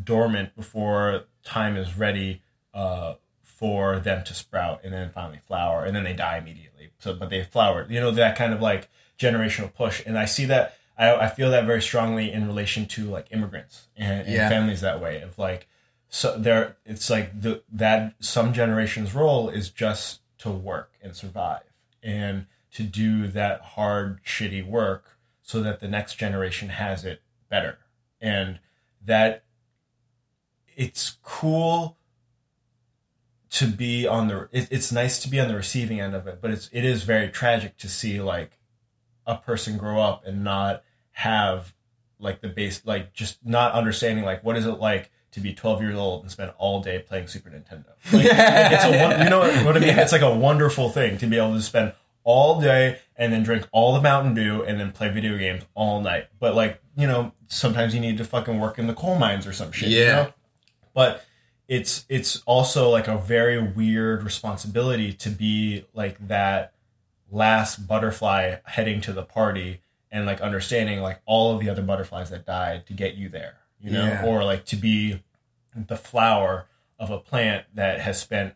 dormant 0.04 0.56
before 0.56 1.26
time 1.46 1.78
is 1.78 1.98
ready 1.98 2.42
uh 2.74 3.14
for 3.42 4.00
them 4.00 4.24
to 4.26 4.34
sprout 4.34 4.82
and 4.84 4.92
then 4.94 5.10
finally 5.14 5.40
flower 5.48 5.86
and 5.86 5.96
then 5.96 6.04
they 6.04 6.14
die 6.14 6.38
immediately. 6.38 6.90
So 7.00 7.14
but 7.14 7.30
they 7.30 7.44
flowered 7.44 7.90
you 7.90 8.00
know 8.02 8.12
that 8.12 8.36
kind 8.36 8.54
of 8.54 8.62
like 8.62 8.90
generational 9.18 9.74
push. 9.74 10.04
And 10.06 10.18
i 10.18 10.26
see 10.26 10.46
that 10.46 10.76
i, 10.98 11.16
I 11.16 11.30
feel 11.30 11.52
that 11.52 11.66
very 11.66 11.82
strongly 11.82 12.32
in 12.32 12.48
relation 12.48 12.86
to 12.88 13.06
like 13.06 13.28
immigrants 13.32 13.88
and, 13.96 14.22
and 14.22 14.34
Yeah. 14.34 14.50
families 14.50 14.82
that 14.82 15.00
way 15.02 15.22
of 15.22 15.40
like 15.40 15.68
so 16.10 16.38
there 16.38 16.76
it's 16.86 17.10
like 17.10 17.40
the 17.42 17.64
that 17.72 18.16
some 18.20 18.52
generation's 18.54 19.14
role 19.16 19.48
is 19.50 19.70
just 19.70 20.20
to 20.40 20.50
work 20.50 20.92
and 21.02 21.16
survive 21.16 21.64
and 22.04 22.46
to 22.72 22.84
do 22.84 23.28
that 23.28 23.62
hard 23.62 24.22
shitty 24.26 24.66
work 24.68 25.18
so 25.42 25.62
that 25.62 25.80
the 25.80 25.88
next 25.88 26.16
generation 26.16 26.70
has 26.70 27.06
it 27.06 27.22
better. 27.50 27.78
And 28.20 28.60
that 29.06 29.45
it's 30.76 31.18
cool 31.24 31.98
to 33.52 33.68
be 33.68 34.06
on 34.08 34.28
the 34.28 34.50
it, 34.52 34.68
it's 34.72 34.92
nice 34.92 35.20
to 35.20 35.30
be 35.30 35.40
on 35.40 35.48
the 35.48 35.56
receiving 35.56 36.00
end 36.02 36.14
of 36.16 36.28
it 36.28 36.40
but 36.42 36.52
it's 36.52 36.70
it 36.74 36.84
is 36.84 37.04
very 37.04 37.30
tragic 37.30 37.78
to 37.78 37.88
see 37.88 38.20
like 38.20 38.58
a 39.26 39.36
person 39.38 39.78
grow 39.78 40.02
up 40.02 40.26
and 40.26 40.44
not 40.44 40.84
have 41.12 41.74
like 42.20 42.42
the 42.42 42.48
base 42.50 42.82
like 42.86 43.14
just 43.14 43.38
not 43.46 43.72
understanding 43.74 44.26
like 44.26 44.44
what 44.44 44.58
is 44.58 44.66
it 44.66 44.80
like 44.80 45.10
to 45.32 45.40
be 45.40 45.54
12 45.54 45.82
years 45.82 45.96
old 45.96 46.24
and 46.24 46.32
spend 46.32 46.52
all 46.58 46.82
day 46.82 47.00
playing 47.00 47.28
super 47.28 47.50
nintendo 47.50 47.86
like, 48.12 48.26
like, 48.26 48.72
it's 48.74 48.84
a 48.86 49.24
you 49.24 49.30
know 49.30 49.40
what 49.40 49.76
i 49.78 49.80
mean 49.80 49.90
Yeah. 49.90 50.02
it's 50.02 50.12
like 50.12 50.22
a 50.22 50.34
wonderful 50.36 50.90
thing 50.90 51.18
to 51.20 51.28
be 51.28 51.38
able 51.38 51.54
to 51.54 51.62
spend 51.62 51.94
all 52.24 52.60
day 52.60 53.00
and 53.16 53.32
then 53.32 53.44
drink 53.44 53.68
all 53.72 53.94
the 53.94 54.02
mountain 54.02 54.34
dew 54.34 54.64
and 54.64 54.80
then 54.80 54.92
play 54.92 55.10
video 55.10 55.38
games 55.38 55.64
all 55.76 56.02
night 56.02 56.28
but 56.40 56.56
like 56.56 56.82
you 56.98 57.08
know 57.08 57.32
sometimes 57.48 57.94
you 57.94 58.02
need 58.02 58.18
to 58.18 58.26
fucking 58.26 58.60
work 58.60 58.80
in 58.80 58.88
the 58.88 58.94
coal 58.94 59.16
mines 59.18 59.46
or 59.48 59.54
some 59.54 59.72
shit 59.72 59.90
you 59.90 60.00
Yeah. 60.00 60.16
know? 60.16 60.34
But 60.96 61.24
it's 61.68 62.06
it's 62.10 62.42
also 62.48 62.90
like 62.90 63.08
a 63.08 63.18
very 63.18 63.62
weird 63.62 64.24
responsibility 64.24 65.14
to 65.14 65.30
be 65.30 65.86
like 65.94 66.28
that 66.28 66.74
last 67.30 67.88
butterfly 67.88 68.56
heading 68.66 69.02
to 69.02 69.14
the 69.14 69.24
party 69.24 69.82
and 70.12 70.26
like 70.26 70.42
understanding 70.42 71.02
like 71.02 71.22
all 71.28 71.54
of 71.54 71.60
the 71.60 71.70
other 71.70 71.84
butterflies 71.84 72.32
that 72.32 72.46
died 72.46 72.88
to 72.88 72.94
get 72.94 73.14
you 73.14 73.30
there 73.30 73.58
you 73.86 73.92
know? 73.92 74.06
Yeah. 74.06 74.26
or 74.26 74.44
like 74.44 74.66
to 74.66 74.76
be 74.76 75.22
the 75.76 75.96
flower 75.96 76.68
of 76.98 77.12
a 77.12 77.20
plant 77.20 77.66
that 77.74 78.00
has 78.02 78.20
spent 78.20 78.56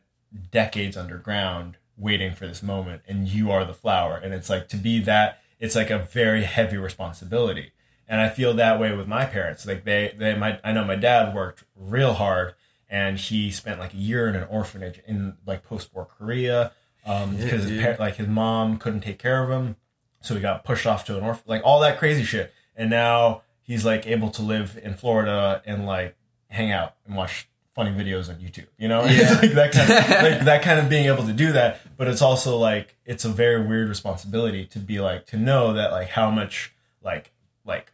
decades 0.51 0.97
underground 0.97 1.77
waiting 1.97 2.33
for 2.33 2.47
this 2.47 2.63
moment 2.63 3.01
and 3.07 3.27
you 3.27 3.51
are 3.51 3.65
the 3.65 3.73
flower. 3.73 4.17
And 4.17 4.33
it's 4.33 4.49
like 4.49 4.69
to 4.69 4.77
be 4.77 4.99
that 5.01 5.41
it's 5.59 5.75
like 5.75 5.89
a 5.89 5.99
very 5.99 6.43
heavy 6.43 6.77
responsibility 6.77 7.71
and 8.09 8.19
i 8.19 8.27
feel 8.27 8.53
that 8.55 8.79
way 8.79 8.93
with 8.93 9.07
my 9.07 9.23
parents. 9.25 9.65
Like 9.65 9.85
they 9.85 10.13
they 10.17 10.35
my 10.35 10.59
i 10.63 10.73
know 10.73 10.83
my 10.83 10.95
dad 10.97 11.33
worked 11.33 11.63
real 11.77 12.13
hard 12.13 12.55
and 12.89 13.17
he 13.17 13.51
spent 13.51 13.79
like 13.79 13.93
a 13.93 13.97
year 13.97 14.27
in 14.27 14.35
an 14.35 14.47
orphanage 14.49 14.99
in 15.07 15.37
like 15.45 15.63
post-war 15.63 16.05
korea 16.17 16.71
um 17.05 17.35
Yeah, 17.37 17.43
because 17.45 17.63
his 17.69 17.81
par- 17.81 17.95
like 17.99 18.15
his 18.17 18.27
mom 18.27 18.77
couldn't 18.77 19.01
take 19.01 19.19
care 19.19 19.41
of 19.43 19.49
him 19.49 19.75
so 20.21 20.33
he 20.35 20.41
got 20.41 20.65
pushed 20.65 20.85
off 20.87 21.05
to 21.05 21.17
an 21.17 21.23
orphan 21.23 21.43
like 21.47 21.61
all 21.63 21.79
that 21.81 21.97
crazy 21.99 22.23
shit. 22.25 22.51
And 22.75 22.89
now 22.89 23.43
he's 23.61 23.85
like 23.85 24.07
able 24.07 24.31
to 24.31 24.41
live 24.41 24.77
in 24.83 24.95
florida 24.95 25.61
and 25.65 25.85
like 25.85 26.15
hang 26.49 26.71
out 26.71 26.95
and 27.05 27.15
watch 27.15 27.47
funny 27.75 27.91
videos 27.91 28.27
on 28.27 28.35
youtube 28.35 28.67
you 28.77 28.87
know? 28.87 29.05
Yeah. 29.05 29.39
Like 29.41 29.51
that 29.53 29.71
kind 29.71 29.91
of 29.91 30.09
like 30.31 30.45
that 30.45 30.61
kind 30.63 30.79
of 30.79 30.89
being 30.89 31.05
able 31.05 31.25
to 31.27 31.33
do 31.33 31.51
that. 31.53 31.79
But 31.95 32.07
it's 32.07 32.21
also 32.23 32.57
like 32.57 32.95
it's 33.05 33.23
a 33.23 33.29
very 33.29 33.65
weird 33.65 33.87
responsibility 33.87 34.65
to 34.67 34.79
be 34.79 34.99
like 34.99 35.27
to 35.27 35.37
know 35.37 35.73
that 35.73 35.91
like 35.91 36.09
how 36.09 36.31
much 36.31 36.73
like 37.03 37.31
like 37.65 37.91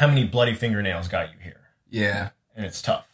how 0.00 0.06
many 0.06 0.24
bloody 0.24 0.54
fingernails 0.54 1.08
got 1.08 1.28
you 1.30 1.38
here? 1.44 1.60
Yeah. 1.90 2.30
And 2.56 2.64
it's 2.64 2.80
tough. 2.80 3.06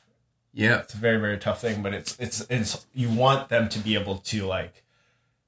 Yeah. 0.53 0.79
It's 0.79 0.95
a 0.95 0.99
very 0.99 1.19
very 1.19 1.37
tough 1.37 1.61
thing 1.61 1.83
but 1.83 1.93
it's 1.93 2.17
it's 2.21 2.47
it's 2.49 2.87
you 2.95 3.09
want 3.11 3.49
them 3.49 3.69
to 3.71 3.79
be 3.81 3.95
able 3.95 4.19
to 4.19 4.47
like 4.47 4.85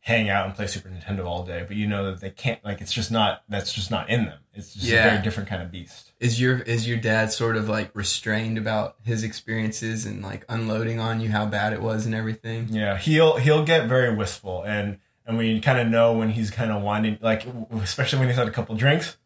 hang 0.00 0.28
out 0.30 0.46
and 0.46 0.54
play 0.54 0.66
super 0.66 0.88
nintendo 0.88 1.26
all 1.26 1.44
day 1.44 1.64
but 1.68 1.76
you 1.76 1.86
know 1.86 2.06
that 2.10 2.20
they 2.20 2.30
can't 2.30 2.64
like 2.64 2.80
it's 2.80 2.92
just 2.92 3.10
not 3.12 3.42
that's 3.48 3.72
just 3.72 3.90
not 3.90 4.10
in 4.10 4.24
them. 4.24 4.38
It's 4.52 4.74
just 4.74 4.86
Yeah. 4.86 5.06
a 5.06 5.10
very 5.10 5.22
different 5.22 5.48
kind 5.48 5.62
of 5.62 5.70
beast. 5.70 6.10
Is 6.18 6.40
your 6.40 6.58
is 6.58 6.88
your 6.88 6.98
dad 6.98 7.30
sort 7.30 7.56
of 7.56 7.68
like 7.68 7.90
restrained 7.94 8.58
about 8.58 8.96
his 9.04 9.22
experiences 9.22 10.06
and 10.06 10.22
like 10.22 10.44
unloading 10.48 10.98
on 10.98 11.20
you 11.20 11.28
how 11.30 11.46
bad 11.46 11.72
it 11.72 11.80
was 11.80 12.04
and 12.04 12.14
everything? 12.16 12.66
Yeah 12.70 12.98
he'll 12.98 13.36
he'll 13.36 13.64
get 13.64 13.86
very 13.86 14.12
wistful 14.12 14.64
and 14.64 14.98
and 15.24 15.38
we 15.38 15.60
kind 15.60 15.78
of 15.78 15.86
know 15.86 16.14
when 16.14 16.30
he's 16.30 16.50
kind 16.50 16.72
of 16.72 16.82
winding 16.82 17.18
like 17.20 17.46
especially 17.82 18.18
when 18.18 18.28
he's 18.28 18.36
had 18.36 18.48
a 18.48 18.50
couple 18.50 18.74
drinks 18.74 19.16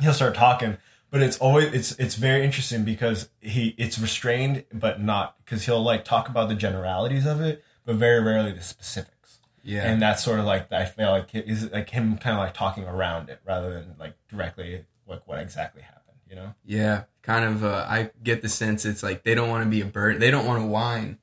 he'll 0.00 0.14
start 0.14 0.34
talking 0.36 0.76
but 1.10 1.22
it's 1.22 1.38
always 1.38 1.72
it's 1.72 1.92
it's 1.98 2.14
very 2.16 2.44
interesting 2.44 2.84
because 2.84 3.28
he 3.40 3.74
it's 3.78 3.98
restrained 3.98 4.64
but 4.72 5.00
not 5.00 5.36
because 5.44 5.64
he'll 5.66 5.82
like 5.82 6.04
talk 6.04 6.28
about 6.28 6.48
the 6.48 6.54
generalities 6.54 7.26
of 7.26 7.40
it 7.40 7.62
but 7.84 7.96
very 7.96 8.22
rarely 8.22 8.52
the 8.52 8.60
specifics 8.62 9.38
yeah 9.62 9.90
and 9.90 10.00
that's 10.02 10.22
sort 10.22 10.38
of 10.38 10.44
like 10.44 10.70
I 10.72 10.84
feel 10.84 11.10
like 11.10 11.34
it 11.34 11.46
is 11.46 11.70
like 11.70 11.90
him 11.90 12.18
kind 12.18 12.36
of 12.36 12.40
like 12.42 12.54
talking 12.54 12.84
around 12.84 13.28
it 13.28 13.40
rather 13.44 13.72
than 13.74 13.94
like 13.98 14.14
directly 14.28 14.84
like 15.06 15.26
what 15.26 15.38
exactly 15.40 15.80
happened, 15.82 16.18
you 16.28 16.36
know? 16.36 16.54
Yeah, 16.66 17.04
kind 17.22 17.42
of. 17.46 17.64
Uh, 17.64 17.86
I 17.88 18.10
get 18.22 18.42
the 18.42 18.48
sense 18.50 18.84
it's 18.84 19.02
like 19.02 19.22
they 19.22 19.34
don't 19.34 19.48
want 19.48 19.64
to 19.64 19.70
be 19.70 19.80
a 19.80 19.86
bird. 19.86 20.20
They 20.20 20.30
don't 20.30 20.44
want 20.44 20.60
to 20.62 20.66
whine. 20.66 21.16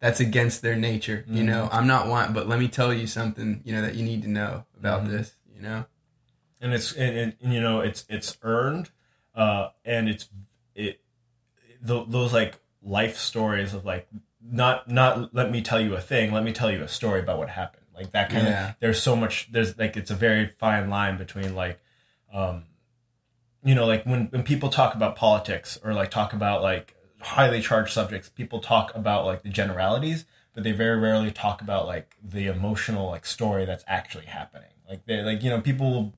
That's 0.00 0.18
against 0.18 0.60
their 0.62 0.74
nature. 0.74 1.24
You 1.28 1.44
Mhm. 1.44 1.46
know, 1.46 1.68
I'm 1.70 1.86
not 1.86 2.08
whine, 2.08 2.32
but 2.32 2.48
let 2.48 2.58
me 2.58 2.66
tell 2.66 2.92
you 2.92 3.06
something. 3.06 3.60
You 3.64 3.74
know 3.76 3.82
that 3.82 3.94
you 3.94 4.04
need 4.04 4.22
to 4.22 4.28
know 4.28 4.64
about 4.76 5.04
Mhm. 5.04 5.10
this. 5.10 5.36
You 5.54 5.62
know. 5.62 5.84
And 6.60 6.74
it's 6.74 6.92
and, 6.94 7.34
and, 7.40 7.52
you 7.54 7.60
know 7.60 7.78
it's 7.80 8.04
it's 8.08 8.36
earned, 8.42 8.90
uh, 9.38 9.70
and 9.84 10.08
it's 10.08 10.28
it 10.74 11.00
th- 11.86 12.06
those 12.08 12.32
like 12.32 12.58
life 12.82 13.16
stories 13.16 13.72
of 13.72 13.84
like 13.84 14.08
not 14.42 14.88
not 14.90 15.34
let 15.34 15.50
me 15.50 15.62
tell 15.62 15.80
you 15.80 15.94
a 15.94 16.00
thing 16.00 16.32
let 16.32 16.44
me 16.44 16.52
tell 16.52 16.70
you 16.70 16.82
a 16.82 16.88
story 16.88 17.20
about 17.20 17.38
what 17.38 17.48
happened 17.48 17.86
like 17.94 18.10
that 18.12 18.30
kind 18.30 18.46
Yeah. 18.46 18.70
of 18.70 18.76
there's 18.80 19.00
so 19.00 19.14
much 19.16 19.48
there's 19.52 19.78
like 19.78 19.96
it's 19.96 20.10
a 20.10 20.14
very 20.16 20.46
fine 20.58 20.90
line 20.90 21.16
between 21.16 21.54
like 21.54 21.78
um 22.32 22.64
you 23.64 23.74
know 23.74 23.86
like 23.86 24.04
when 24.04 24.26
when 24.26 24.42
people 24.42 24.68
talk 24.70 24.94
about 24.94 25.16
politics 25.16 25.78
or 25.84 25.94
like 25.94 26.10
talk 26.10 26.32
about 26.32 26.62
like 26.62 26.94
highly 27.20 27.60
charged 27.60 27.92
subjects 27.92 28.28
people 28.28 28.60
talk 28.60 28.94
about 28.94 29.24
like 29.24 29.42
the 29.42 29.48
generalities 29.48 30.24
but 30.54 30.64
they 30.64 30.72
very 30.72 30.98
rarely 30.98 31.30
talk 31.30 31.60
about 31.60 31.86
like 31.86 32.16
the 32.22 32.46
emotional 32.46 33.08
like 33.08 33.26
story 33.26 33.64
that's 33.64 33.84
actually 33.86 34.26
happening 34.26 34.70
like 34.88 35.04
they 35.06 35.20
like 35.22 35.42
you 35.42 35.50
know 35.50 35.60
people 35.60 35.90
will 35.90 36.14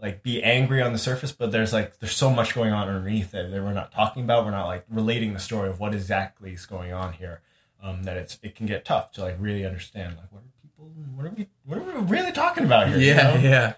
like 0.00 0.22
be 0.22 0.42
angry 0.42 0.80
on 0.82 0.92
the 0.92 0.98
surface 0.98 1.32
but 1.32 1.50
there's 1.50 1.72
like 1.72 1.98
there's 1.98 2.14
so 2.16 2.30
much 2.30 2.54
going 2.54 2.72
on 2.72 2.88
underneath 2.88 3.34
it 3.34 3.50
that 3.50 3.62
we're 3.62 3.72
not 3.72 3.92
talking 3.92 4.22
about 4.22 4.44
we're 4.44 4.50
not 4.50 4.66
like 4.66 4.84
relating 4.88 5.32
the 5.32 5.40
story 5.40 5.68
of 5.68 5.80
what 5.80 5.94
exactly 5.94 6.52
is 6.52 6.66
going 6.66 6.92
on 6.92 7.12
here 7.14 7.40
um 7.82 8.04
that 8.04 8.16
it's 8.16 8.38
it 8.42 8.54
can 8.54 8.66
get 8.66 8.84
tough 8.84 9.10
to 9.12 9.22
like 9.22 9.36
really 9.40 9.64
understand 9.66 10.16
like 10.16 10.30
what 10.30 10.40
are 10.42 10.52
people 10.62 10.90
what 11.14 11.26
are 11.26 11.30
we 11.36 11.48
what 11.64 11.78
are 11.78 12.00
we 12.00 12.06
really 12.16 12.32
talking 12.32 12.64
about 12.64 12.88
here 12.88 12.98
you 12.98 13.06
Yeah, 13.08 13.34
know? 13.34 13.40
yeah. 13.40 13.72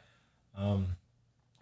um 0.57 0.89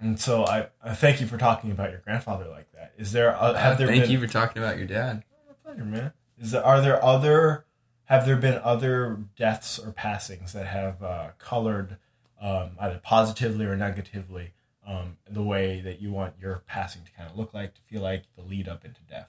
and 0.01 0.21
so 0.21 0.45
I, 0.45 0.69
I 0.83 0.95
thank 0.95 1.21
you 1.21 1.27
for 1.27 1.37
talking 1.39 1.71
about 1.73 1.91
your 1.91 2.01
grandfather 2.01 2.47
like 2.49 2.71
that 2.73 2.93
is 2.99 3.13
there 3.13 3.37
uh, 3.37 3.55
have 3.55 3.79
there 3.79 3.87
Thank 3.89 4.03
been 4.03 4.11
you 4.11 4.21
for 4.21 4.27
talking 4.27 4.63
about 4.63 4.77
your 4.79 4.87
dad. 4.87 5.25
my 5.47 5.55
pleasure, 5.73 5.85
man. 5.85 6.13
Is 6.41 6.53
there 6.53 6.65
are 6.65 6.81
there 6.81 7.05
other 7.05 7.65
have 8.05 8.25
there 8.27 8.37
been 8.37 8.61
other 8.65 9.19
deaths 9.37 9.79
or 9.79 9.91
passings 9.93 10.53
that 10.53 10.67
have 10.67 11.03
uh, 11.03 11.29
colored 11.39 11.97
um, 12.41 12.71
either 12.81 12.99
positively 13.03 13.67
or 13.67 13.77
negatively 13.77 14.53
um, 14.87 15.17
the 15.29 15.43
way 15.43 15.81
that 15.81 16.01
you 16.01 16.11
want 16.13 16.35
your 16.41 16.63
passing 16.67 17.03
to 17.05 17.11
kind 17.13 17.31
of 17.31 17.37
look 17.37 17.53
like 17.55 17.75
to 17.75 17.81
feel 17.83 18.01
like 18.03 18.25
the 18.37 18.43
lead 18.43 18.69
up 18.69 18.85
into 18.85 19.01
death? 19.09 19.29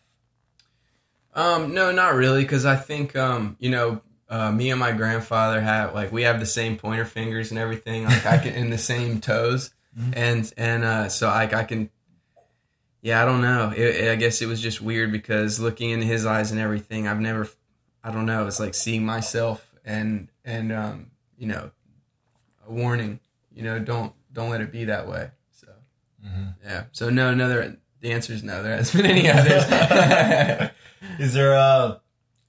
Um, 1.34 1.74
no, 1.74 1.92
not 1.92 2.16
really, 2.16 2.42
because 2.44 2.66
I 2.66 2.76
think 2.76 3.16
um, 3.16 3.56
you 3.60 3.70
know, 3.70 4.02
uh, 4.30 4.52
me 4.52 4.72
and 4.72 4.80
my 4.80 4.92
grandfather 4.92 5.62
have 5.62 5.94
like 5.94 6.12
we 6.12 6.24
have 6.24 6.40
the 6.40 6.46
same 6.46 6.78
pointer 6.78 7.06
fingers 7.06 7.52
and 7.52 7.60
everything, 7.60 8.06
like 8.06 8.26
I 8.26 8.38
can 8.38 8.54
in 8.54 8.70
the 8.70 8.78
same 8.78 9.22
toes, 9.22 9.72
and 10.14 10.52
and 10.58 10.84
uh, 10.84 11.10
so 11.10 11.28
like 11.28 11.54
I 11.54 11.64
can, 11.64 11.90
yeah, 13.02 13.22
I 13.22 13.26
don't 13.26 13.42
know. 13.42 13.72
It, 13.76 13.80
it- 13.80 14.12
I 14.12 14.16
guess 14.16 14.42
it 14.42 14.48
was 14.48 14.62
just 14.62 14.82
weird 14.82 15.12
because 15.12 15.60
looking 15.60 15.90
in 15.92 16.02
his 16.02 16.26
eyes 16.26 16.52
and 16.52 16.60
everything, 16.60 17.08
I've 17.08 17.20
never, 17.20 17.48
I 18.04 18.12
don't 18.12 18.26
know. 18.26 18.48
It's 18.48 18.60
like 18.60 18.74
seeing 18.76 19.06
myself 19.06 19.74
and 19.86 20.30
and 20.44 20.72
um, 20.72 21.12
you 21.38 21.48
know, 21.48 21.72
a 22.70 22.74
warning. 22.74 23.20
You 23.54 23.64
know, 23.64 23.80
don't 23.80 24.14
don't 24.32 24.50
let 24.50 24.62
it 24.62 24.72
be 24.72 24.86
that 24.86 25.08
way. 25.08 25.30
So 25.52 25.68
yeah. 26.64 26.84
So 26.92 27.10
no, 27.10 27.34
no. 27.34 27.50
There, 27.50 27.78
the 28.02 28.12
answer 28.14 28.32
is 28.34 28.44
no. 28.44 28.64
There 28.64 28.76
hasn't 28.78 29.02
been 29.04 29.12
any 29.12 29.30
others. 29.30 30.72
is 31.20 31.34
there 31.34 31.56
uh, 31.58 31.98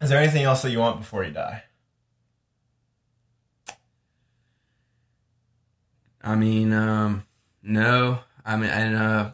is 0.00 0.10
there 0.10 0.20
anything 0.20 0.44
else 0.44 0.62
that 0.62 0.70
you 0.70 0.78
want 0.78 0.98
before 1.00 1.24
you 1.24 1.32
die? 1.32 1.64
I 6.22 6.34
mean, 6.36 6.72
um, 6.72 7.24
no. 7.62 8.18
I 8.44 8.56
mean, 8.56 8.70
and 8.70 8.96
uh, 8.96 9.30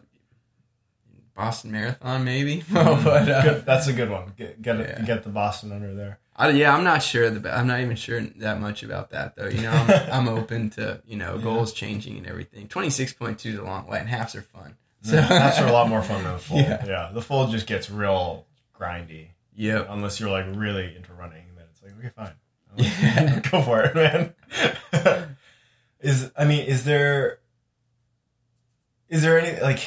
Boston 1.35 1.71
Marathon 1.71 2.23
maybe, 2.23 2.63
but 2.71 2.87
uh, 3.07 3.43
Good, 3.43 3.65
that's 3.65 3.87
a 3.87 3.93
good 3.93 4.09
one. 4.09 4.33
Get 4.37 4.61
get, 4.61 4.77
Yeah. 4.79 5.01
get 5.01 5.23
the 5.23 5.29
Boston 5.29 5.71
under 5.71 5.93
there. 5.93 6.19
I, 6.39 6.49
yeah, 6.51 6.75
I'm 6.75 6.83
not 6.83 7.01
sure. 7.01 7.29
The, 7.31 7.51
I'm 7.55 7.65
not 7.67 7.79
even 7.79 7.95
sure 7.95 8.21
that 8.21 8.61
much 8.61 8.83
about 8.83 9.09
that 9.09 9.35
though. 9.35 9.47
You 9.47 9.61
know, 9.63 9.71
I'm, 9.71 10.11
I'm 10.27 10.37
open 10.37 10.69
to 10.71 11.01
you 11.07 11.17
know 11.17 11.37
goals 11.39 11.73
changing 11.73 12.17
and 12.17 12.27
everything. 12.27 12.67
Twenty 12.67 12.89
six 12.91 13.11
point 13.13 13.39
two 13.39 13.49
is 13.49 13.57
a 13.59 13.63
long 13.63 13.87
way, 13.87 13.99
and 13.99 14.07
halves 14.07 14.35
are 14.35 14.41
fun. 14.43 14.75
Mm, 15.03 15.09
so 15.09 15.15
That's 15.15 15.59
a 15.59 15.71
lot 15.71 15.89
more 15.89 16.01
fun 16.03 16.23
than 16.23 16.33
the 16.33 16.39
full. 16.39 16.57
Yeah. 16.57 16.85
yeah, 16.85 17.09
the 17.13 17.21
full 17.21 17.47
just 17.47 17.65
gets 17.67 17.89
real 17.89 18.45
grindy. 18.79 19.29
Yep. 19.55 19.87
unless 19.89 20.19
you're 20.19 20.29
like 20.29 20.45
really 20.53 20.95
into 20.95 21.11
running, 21.13 21.43
then 21.55 21.65
it's 21.71 21.81
like 21.81 21.93
okay, 21.97 22.09
fine, 22.15 22.33
Yeah. 22.75 23.39
go 23.51 23.63
for 23.63 23.81
it, 23.81 23.95
man. 23.95 25.35
is 25.99 26.31
I 26.37 26.45
mean, 26.45 26.67
is 26.67 26.83
there 26.85 27.39
is 29.09 29.23
there 29.23 29.39
any 29.39 29.59
like 29.59 29.81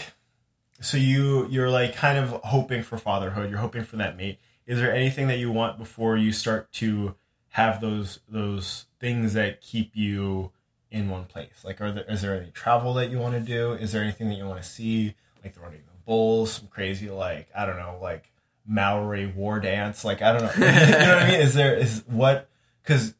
so 0.80 0.96
you 0.96 1.46
you're 1.48 1.70
like 1.70 1.94
kind 1.94 2.18
of 2.18 2.30
hoping 2.42 2.82
for 2.82 2.98
fatherhood, 2.98 3.50
you're 3.50 3.60
hoping 3.60 3.84
for 3.84 3.96
that 3.98 4.16
mate. 4.16 4.40
Is 4.70 4.78
there 4.78 4.94
anything 4.94 5.26
that 5.26 5.38
you 5.38 5.50
want 5.50 5.78
before 5.78 6.16
you 6.16 6.30
start 6.30 6.70
to 6.74 7.16
have 7.48 7.80
those 7.80 8.20
those 8.28 8.86
things 9.00 9.32
that 9.32 9.60
keep 9.60 9.96
you 9.96 10.52
in 10.92 11.10
one 11.10 11.24
place? 11.24 11.64
Like, 11.64 11.80
are 11.80 11.90
there 11.90 12.04
is 12.08 12.22
there 12.22 12.40
any 12.40 12.52
travel 12.52 12.94
that 12.94 13.10
you 13.10 13.18
want 13.18 13.34
to 13.34 13.40
do? 13.40 13.72
Is 13.72 13.90
there 13.90 14.00
anything 14.00 14.28
that 14.28 14.36
you 14.36 14.46
want 14.46 14.62
to 14.62 14.68
see? 14.68 15.16
Like 15.42 15.54
the 15.54 15.60
running 15.60 15.80
of 15.80 16.04
bulls, 16.04 16.52
some 16.52 16.68
crazy 16.68 17.10
like 17.10 17.48
I 17.52 17.66
don't 17.66 17.78
know, 17.78 17.98
like 18.00 18.30
Maori 18.64 19.26
war 19.26 19.58
dance. 19.58 20.04
Like 20.04 20.22
I 20.22 20.38
don't 20.38 20.42
know, 20.42 20.52
you 20.54 20.92
know 20.92 21.14
what 21.14 21.18
I 21.24 21.28
mean? 21.28 21.40
Is 21.40 21.54
there 21.54 21.76
is 21.76 22.04
what 22.06 22.48
because 22.84 23.14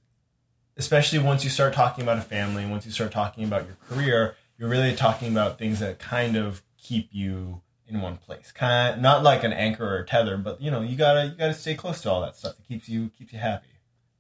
especially 0.76 1.18
once 1.18 1.42
you 1.42 1.50
start 1.50 1.74
talking 1.74 2.04
about 2.04 2.18
a 2.18 2.22
family, 2.22 2.64
once 2.64 2.86
you 2.86 2.92
start 2.92 3.10
talking 3.10 3.42
about 3.42 3.66
your 3.66 3.76
career, 3.88 4.36
you're 4.56 4.68
really 4.68 4.94
talking 4.94 5.32
about 5.32 5.58
things 5.58 5.80
that 5.80 5.98
kind 5.98 6.36
of 6.36 6.62
keep 6.78 7.08
you 7.10 7.60
in 7.90 8.00
one 8.00 8.16
place. 8.16 8.52
Kind 8.52 8.94
of, 8.94 9.00
not 9.00 9.22
like 9.22 9.44
an 9.44 9.52
anchor 9.52 9.96
or 9.96 10.04
tether, 10.04 10.36
but 10.36 10.60
you 10.60 10.70
know, 10.70 10.80
you 10.80 10.96
gotta 10.96 11.26
you 11.26 11.34
gotta 11.36 11.54
stay 11.54 11.74
close 11.74 12.00
to 12.02 12.10
all 12.10 12.20
that 12.22 12.36
stuff 12.36 12.56
that 12.56 12.66
keeps 12.68 12.88
you 12.88 13.10
keeps 13.18 13.32
you 13.32 13.38
happy. 13.38 13.68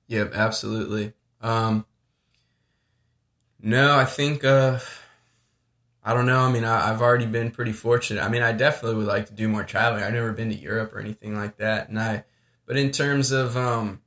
Yep, 0.08 0.32
absolutely. 0.34 1.12
Um, 1.40 1.86
no, 3.62 3.96
I 3.96 4.04
think 4.04 4.44
uh, 4.44 4.78
I 6.02 6.14
don't 6.14 6.26
know. 6.26 6.40
I 6.40 6.50
mean, 6.50 6.64
I, 6.64 6.90
I've 6.90 7.02
already 7.02 7.26
been 7.26 7.50
pretty 7.50 7.72
fortunate. 7.72 8.22
I 8.22 8.28
mean, 8.28 8.42
I 8.42 8.52
definitely 8.52 8.98
would 8.98 9.06
like 9.06 9.26
to 9.26 9.34
do 9.34 9.48
more 9.48 9.64
traveling. 9.64 10.02
I've 10.02 10.12
never 10.12 10.32
been 10.32 10.48
to 10.48 10.56
Europe 10.56 10.94
or 10.94 11.00
anything 11.00 11.36
like 11.36 11.58
that, 11.58 11.88
and 11.88 11.98
I. 11.98 12.24
But 12.66 12.76
in 12.76 12.92
terms 12.92 13.32
of 13.32 13.56
um, 13.56 14.00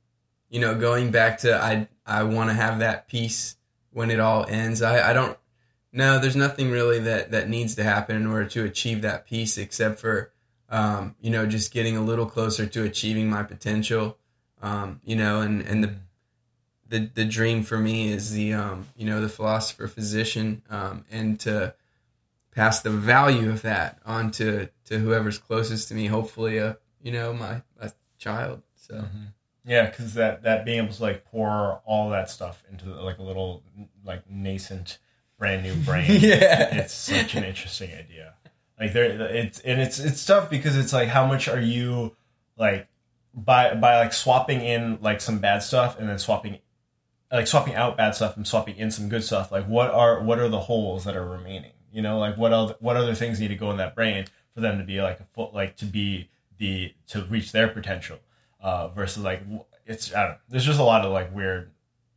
you 0.54 0.60
know, 0.60 0.74
going 0.74 1.10
back 1.10 1.38
to 1.38 1.56
I, 1.56 1.88
I 2.06 2.22
want 2.22 2.50
to 2.50 2.54
have 2.54 2.78
that 2.78 3.08
peace 3.08 3.56
when 3.90 4.10
it 4.10 4.20
all 4.20 4.46
ends. 4.46 4.82
I, 4.82 5.10
I 5.10 5.12
don't. 5.12 5.36
No, 5.94 6.18
there's 6.18 6.36
nothing 6.36 6.70
really 6.70 6.98
that 6.98 7.30
that 7.30 7.48
needs 7.48 7.76
to 7.76 7.84
happen 7.84 8.16
in 8.16 8.26
order 8.26 8.46
to 8.46 8.64
achieve 8.64 9.02
that 9.02 9.26
peace, 9.26 9.56
except 9.56 10.00
for 10.00 10.32
um, 10.68 11.14
you 11.20 11.30
know, 11.30 11.46
just 11.46 11.72
getting 11.72 11.96
a 11.96 12.02
little 12.02 12.26
closer 12.26 12.66
to 12.66 12.82
achieving 12.82 13.30
my 13.30 13.44
potential. 13.44 14.18
Um, 14.60 15.00
you 15.04 15.14
know, 15.14 15.40
and 15.40 15.62
and 15.62 15.84
the 15.84 15.94
the 16.88 17.10
the 17.14 17.24
dream 17.24 17.62
for 17.62 17.78
me 17.78 18.10
is 18.10 18.32
the 18.32 18.54
um, 18.54 18.88
you 18.96 19.06
know 19.06 19.20
the 19.20 19.28
philosopher 19.28 19.86
physician 19.86 20.62
um, 20.70 21.04
and 21.10 21.38
to 21.40 21.74
pass 22.54 22.80
the 22.80 22.90
value 22.90 23.50
of 23.50 23.62
that 23.62 23.98
on 24.04 24.30
to, 24.30 24.68
to 24.84 24.98
whoever's 24.98 25.38
closest 25.38 25.88
to 25.88 25.94
me 25.94 26.06
hopefully 26.06 26.60
uh, 26.60 26.74
you 27.02 27.10
know 27.10 27.32
my, 27.32 27.62
child 28.18 28.62
so 28.76 29.04
Yeah, 29.66 29.86
because 29.90 30.14
that 30.14 30.42
that 30.44 30.64
being 30.64 30.78
able 30.78 30.92
to 30.92 31.02
like 31.02 31.24
pour 31.26 31.82
all 31.84 32.10
that 32.10 32.30
stuff 32.30 32.62
into 32.70 32.86
like 33.02 33.18
a 33.18 33.22
little 33.22 33.62
like 34.04 34.28
nascent 34.30 34.98
brand 35.38 35.62
new 35.62 35.74
brain. 35.84 36.06
yeah 36.08 36.76
it's 36.76 36.94
such 36.94 37.34
an 37.34 37.44
interesting 37.44 37.90
idea. 37.90 38.34
Like 38.78 38.92
there, 38.92 39.04
it's 39.04 39.60
and 39.60 39.80
it's 39.80 39.98
it's 39.98 40.24
tough 40.24 40.50
because 40.50 40.76
it's 40.76 40.92
like 40.92 41.08
how 41.08 41.26
much 41.26 41.48
are 41.48 41.60
you 41.60 42.16
like 42.56 42.88
by 43.32 43.74
by 43.74 43.98
like 43.98 44.12
swapping 44.12 44.60
in 44.60 44.98
like 45.00 45.20
some 45.20 45.38
bad 45.38 45.62
stuff 45.62 45.98
and 45.98 46.08
then 46.08 46.18
swapping 46.18 46.58
like 47.32 47.46
swapping 47.46 47.74
out 47.74 47.96
bad 47.96 48.14
stuff 48.14 48.36
and 48.36 48.46
swapping 48.46 48.76
in 48.76 48.90
some 48.90 49.08
good 49.08 49.24
stuff. 49.24 49.52
Like 49.52 49.66
what 49.66 49.90
are 49.90 50.20
what 50.22 50.38
are 50.38 50.48
the 50.48 50.60
holes 50.60 51.04
that 51.04 51.16
are 51.16 51.26
remaining? 51.26 51.72
You 51.92 52.02
know, 52.02 52.18
like 52.18 52.36
what 52.36 52.52
other 52.52 52.74
what 52.80 52.96
other 52.96 53.14
things 53.14 53.40
need 53.40 53.48
to 53.48 53.54
go 53.54 53.70
in 53.70 53.76
that 53.76 53.94
brain 53.94 54.26
for 54.54 54.60
them 54.60 54.78
to 54.78 54.84
be 54.84 55.00
like 55.00 55.20
a 55.20 55.24
full 55.24 55.50
like 55.54 55.76
to 55.76 55.84
be 55.84 56.30
the 56.58 56.94
to 57.08 57.22
reach 57.24 57.52
their 57.52 57.68
potential 57.68 58.18
uh, 58.60 58.88
versus 58.88 59.22
like 59.22 59.42
it's 59.86 60.14
I 60.14 60.22
don't 60.22 60.30
know. 60.32 60.38
There's 60.48 60.64
just 60.64 60.80
a 60.80 60.84
lot 60.84 61.04
of 61.04 61.12
like 61.12 61.34
weird 61.34 61.70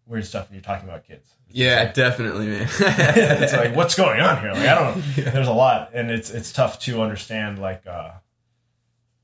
weird 0.07 0.26
stuff 0.26 0.49
when 0.49 0.56
you're 0.56 0.64
talking 0.64 0.89
about 0.89 1.06
kids. 1.07 1.35
Yeah 1.49 1.91
definitely 1.91 2.48
man. 2.48 2.61
It's 2.80 3.53
like 3.53 3.76
what's 3.76 3.95
going 3.95 4.19
on 4.19 4.40
here? 4.41 4.52
Like 4.52 4.68
i 4.68 4.76
don't 4.76 4.98
know. 4.98 5.03
There's 5.32 5.48
a 5.48 5.53
lot 5.53 5.91
and 5.94 6.11
it's 6.11 6.30
it's 6.30 6.52
tough 6.52 6.80
to 6.82 7.02
understand 7.02 7.60
like 7.60 7.86
uh 7.88 8.11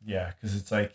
yeah 0.06 0.32
because 0.32 0.56
it's 0.56 0.72
like 0.72 0.94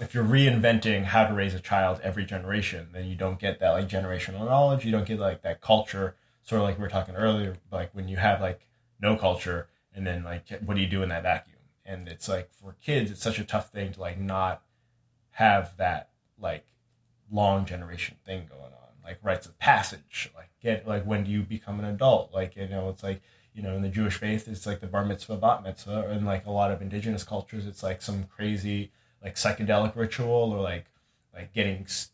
if 0.00 0.14
you're 0.14 0.24
reinventing 0.24 1.04
how 1.04 1.26
to 1.26 1.34
raise 1.34 1.54
a 1.54 1.60
child 1.60 2.00
every 2.02 2.24
generation 2.24 2.88
then 2.92 3.06
you 3.06 3.14
don't 3.14 3.38
get 3.38 3.60
that 3.60 3.70
like 3.70 3.88
generational 3.88 4.44
knowledge. 4.46 4.84
You 4.84 4.92
don't 4.92 5.06
get 5.06 5.18
like 5.18 5.42
that 5.42 5.60
culture. 5.60 6.16
Sort 6.42 6.60
of 6.60 6.66
like 6.68 6.78
we 6.78 6.82
were 6.82 6.90
talking 6.90 7.14
earlier 7.14 7.56
like 7.70 7.90
when 7.94 8.08
you 8.08 8.16
have 8.16 8.40
like 8.40 8.66
no 9.00 9.16
culture 9.16 9.68
and 9.94 10.06
then 10.06 10.24
like 10.24 10.44
what 10.64 10.74
do 10.74 10.80
you 10.80 10.88
do 10.88 11.02
in 11.02 11.08
that 11.08 11.22
vacuum? 11.22 11.56
And 11.84 12.08
it's 12.08 12.28
like 12.28 12.50
for 12.52 12.76
kids 12.80 13.10
it's 13.10 13.22
such 13.22 13.38
a 13.38 13.44
tough 13.44 13.70
thing 13.70 13.92
to 13.92 14.00
like 14.00 14.18
not 14.18 14.62
have 15.30 15.76
that 15.78 16.10
like 16.38 16.64
long 17.30 17.64
generation 17.64 18.16
thing 18.24 18.46
going 18.48 18.62
on 18.62 18.73
like 19.04 19.18
rites 19.22 19.46
of 19.46 19.58
passage 19.58 20.30
like 20.34 20.48
get 20.62 20.88
like 20.88 21.04
when 21.04 21.24
do 21.24 21.30
you 21.30 21.42
become 21.42 21.78
an 21.78 21.84
adult? 21.84 22.32
Like 22.32 22.56
you 22.56 22.66
know 22.68 22.88
it's 22.88 23.02
like 23.02 23.20
you 23.54 23.62
know 23.62 23.76
in 23.76 23.82
the 23.82 23.88
jewish 23.88 24.16
faith 24.16 24.48
it's 24.48 24.66
like 24.66 24.80
the 24.80 24.86
bar 24.86 25.04
mitzvah 25.04 25.36
bat 25.36 25.62
mitzvah 25.62 26.08
and 26.10 26.26
like 26.26 26.44
a 26.46 26.50
lot 26.50 26.72
of 26.72 26.82
indigenous 26.82 27.22
cultures 27.22 27.66
it's 27.66 27.84
like 27.84 28.02
some 28.02 28.24
crazy 28.24 28.90
like 29.22 29.36
psychedelic 29.36 29.94
ritual 29.94 30.52
or 30.52 30.60
like 30.60 30.86
like 31.32 31.52
getting 31.52 31.82
s- 31.84 32.10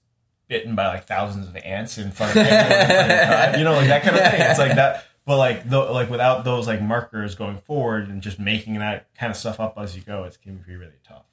bitten 0.49 0.75
by 0.75 0.87
like 0.89 1.07
thousands 1.07 1.47
of 1.49 1.57
ants 1.57 1.97
in 1.97 2.11
front 2.11 2.33
of 2.33 2.37
everyone 2.47 2.81
in 2.81 2.87
front 2.87 3.11
of 3.11 3.51
your 3.53 3.59
you 3.59 3.65
know 3.65 3.73
like 3.73 3.89
that 3.89 4.03
kind 4.03 4.17
of 4.17 4.23
thing. 4.31 4.41
It's 4.43 4.59
like 4.59 4.75
that 4.75 5.07
but 5.25 5.39
like 5.39 5.69
the, 5.69 5.79
like 5.79 6.11
without 6.11 6.45
those 6.45 6.67
like 6.67 6.83
markers 6.83 7.35
going 7.35 7.59
forward 7.59 8.09
and 8.09 8.21
just 8.21 8.39
making 8.39 8.75
that 8.75 9.07
kind 9.15 9.31
of 9.31 9.37
stuff 9.37 9.61
up 9.61 9.75
as 9.79 9.97
you 9.97 10.03
go 10.03 10.25
it's 10.25 10.37
can 10.37 10.59
be 10.59 10.77
really 10.77 10.99
tough. 11.07 11.25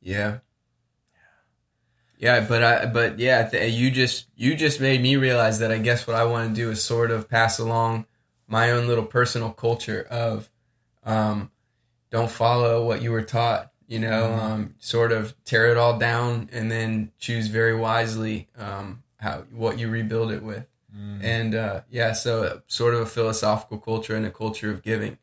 Yeah 0.00 0.38
Yeah, 2.20 2.40
but 2.46 2.62
I, 2.62 2.84
but 2.84 3.18
yeah, 3.18 3.48
th- 3.48 3.72
you 3.72 3.90
just 3.90 4.26
you 4.36 4.54
just 4.54 4.78
made 4.78 5.00
me 5.00 5.16
realize 5.16 5.58
that 5.60 5.72
I 5.72 5.78
guess 5.78 6.06
what 6.06 6.16
I 6.16 6.24
want 6.24 6.50
to 6.50 6.54
do 6.54 6.70
is 6.70 6.82
sort 6.82 7.10
of 7.10 7.30
pass 7.30 7.58
along 7.58 8.04
my 8.46 8.70
own 8.72 8.86
little 8.86 9.06
personal 9.06 9.50
culture 9.52 10.06
of, 10.10 10.50
um, 11.02 11.50
don't 12.10 12.30
follow 12.30 12.84
what 12.86 13.00
you 13.00 13.10
were 13.10 13.22
taught. 13.22 13.72
You 13.88 14.00
know, 14.00 14.22
Mhm. 14.28 14.38
um, 14.42 14.74
sort 14.78 15.12
of 15.12 15.34
tear 15.44 15.70
it 15.70 15.76
all 15.78 15.98
down 15.98 16.50
and 16.52 16.70
then 16.70 17.10
choose 17.18 17.46
very 17.48 17.74
wisely 17.74 18.48
um, 18.58 19.02
how 19.16 19.44
what 19.50 19.78
you 19.78 19.88
rebuild 19.88 20.30
it 20.30 20.42
with. 20.42 20.66
And 21.22 21.54
uh, 21.54 21.80
yeah, 21.90 22.12
so 22.12 22.44
uh, 22.44 22.58
sort 22.66 22.94
of 22.94 23.00
a 23.00 23.06
philosophical 23.06 23.78
culture 23.78 24.14
and 24.14 24.26
a 24.26 24.30
culture 24.30 24.70
of 24.70 24.82
giving. 24.82 25.16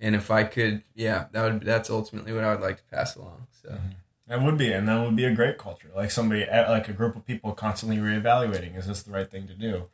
And 0.00 0.14
if 0.14 0.30
I 0.30 0.44
could, 0.44 0.82
yeah, 0.94 1.24
that 1.32 1.42
would 1.42 1.62
that's 1.62 1.90
ultimately 1.90 2.32
what 2.32 2.44
I 2.44 2.52
would 2.54 2.62
like 2.62 2.76
to 2.76 2.84
pass 2.84 3.16
along. 3.16 3.48
So. 3.62 3.76
That 4.28 4.42
would 4.42 4.58
be, 4.58 4.72
and 4.72 4.88
that 4.88 5.04
would 5.04 5.14
be 5.14 5.24
a 5.24 5.34
great 5.34 5.56
culture. 5.56 5.90
Like 5.94 6.10
somebody, 6.10 6.42
eh, 6.42 6.68
like 6.68 6.88
a 6.88 6.92
group 6.92 7.14
of 7.14 7.24
people 7.24 7.52
constantly 7.52 7.98
reevaluating: 7.98 8.76
is 8.76 8.86
this 8.86 9.02
the 9.02 9.12
right 9.12 9.30
thing 9.30 9.46
to 9.46 9.54
do? 9.54 9.88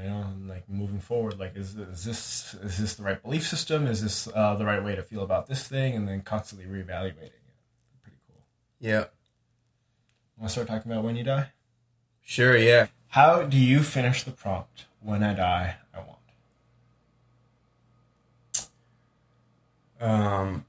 You 0.00 0.08
know, 0.08 0.20
and 0.20 0.48
like 0.48 0.68
moving 0.68 1.00
forward, 1.00 1.38
like 1.38 1.56
is 1.56 1.74
is 1.76 2.04
this 2.04 2.54
is 2.62 2.78
this 2.78 2.94
the 2.94 3.02
right 3.02 3.20
belief 3.20 3.46
system? 3.46 3.86
Is 3.86 4.02
this 4.02 4.28
uh, 4.34 4.54
the 4.54 4.64
right 4.64 4.82
way 4.82 4.94
to 4.94 5.02
feel 5.02 5.22
about 5.22 5.48
this 5.48 5.66
thing? 5.66 5.96
And 5.96 6.06
then 6.08 6.22
constantly 6.22 6.66
reevaluating 6.66 7.22
it. 7.24 7.40
Pretty 8.02 8.18
cool. 8.28 8.42
Yeah, 8.78 9.06
Want 10.42 10.48
to 10.48 10.52
start 10.54 10.66
talking 10.68 10.90
about 10.90 11.04
when 11.04 11.14
you 11.14 11.22
die? 11.22 11.50
sure, 12.20 12.56
yeah. 12.56 12.88
How 13.08 13.42
do 13.44 13.56
you 13.56 13.80
finish 13.82 14.24
the 14.24 14.32
prompt? 14.32 14.86
When 15.00 15.22
I 15.22 15.34
die, 15.34 15.76
I 15.94 15.98
want. 16.00 16.18
Um, 20.00 20.66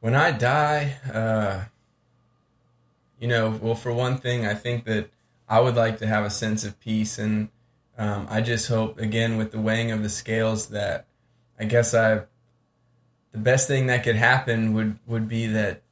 when 0.00 0.14
I 0.14 0.30
die, 0.30 0.96
uh, 1.12 1.64
you 3.18 3.28
know, 3.28 3.58
well, 3.60 3.74
for 3.74 3.92
one 3.92 4.18
thing, 4.18 4.46
I 4.46 4.54
think 4.54 4.84
that 4.84 5.10
I 5.48 5.60
would 5.60 5.74
like 5.74 5.98
to 5.98 6.06
have 6.06 6.24
a 6.24 6.30
sense 6.30 6.64
of 6.64 6.78
peace, 6.80 7.18
and 7.18 7.48
um, 7.96 8.26
I 8.30 8.40
just 8.40 8.68
hope, 8.68 8.98
again, 8.98 9.36
with 9.36 9.50
the 9.50 9.58
weighing 9.58 9.90
of 9.90 10.02
the 10.02 10.08
scales, 10.08 10.68
that 10.68 11.06
I 11.58 11.64
guess 11.64 11.94
I, 11.94 12.22
the 13.32 13.38
best 13.38 13.66
thing 13.66 13.86
that 13.86 14.04
could 14.04 14.16
happen 14.16 14.72
would 14.74 14.98
would 15.06 15.28
be 15.28 15.46
that 15.46 15.82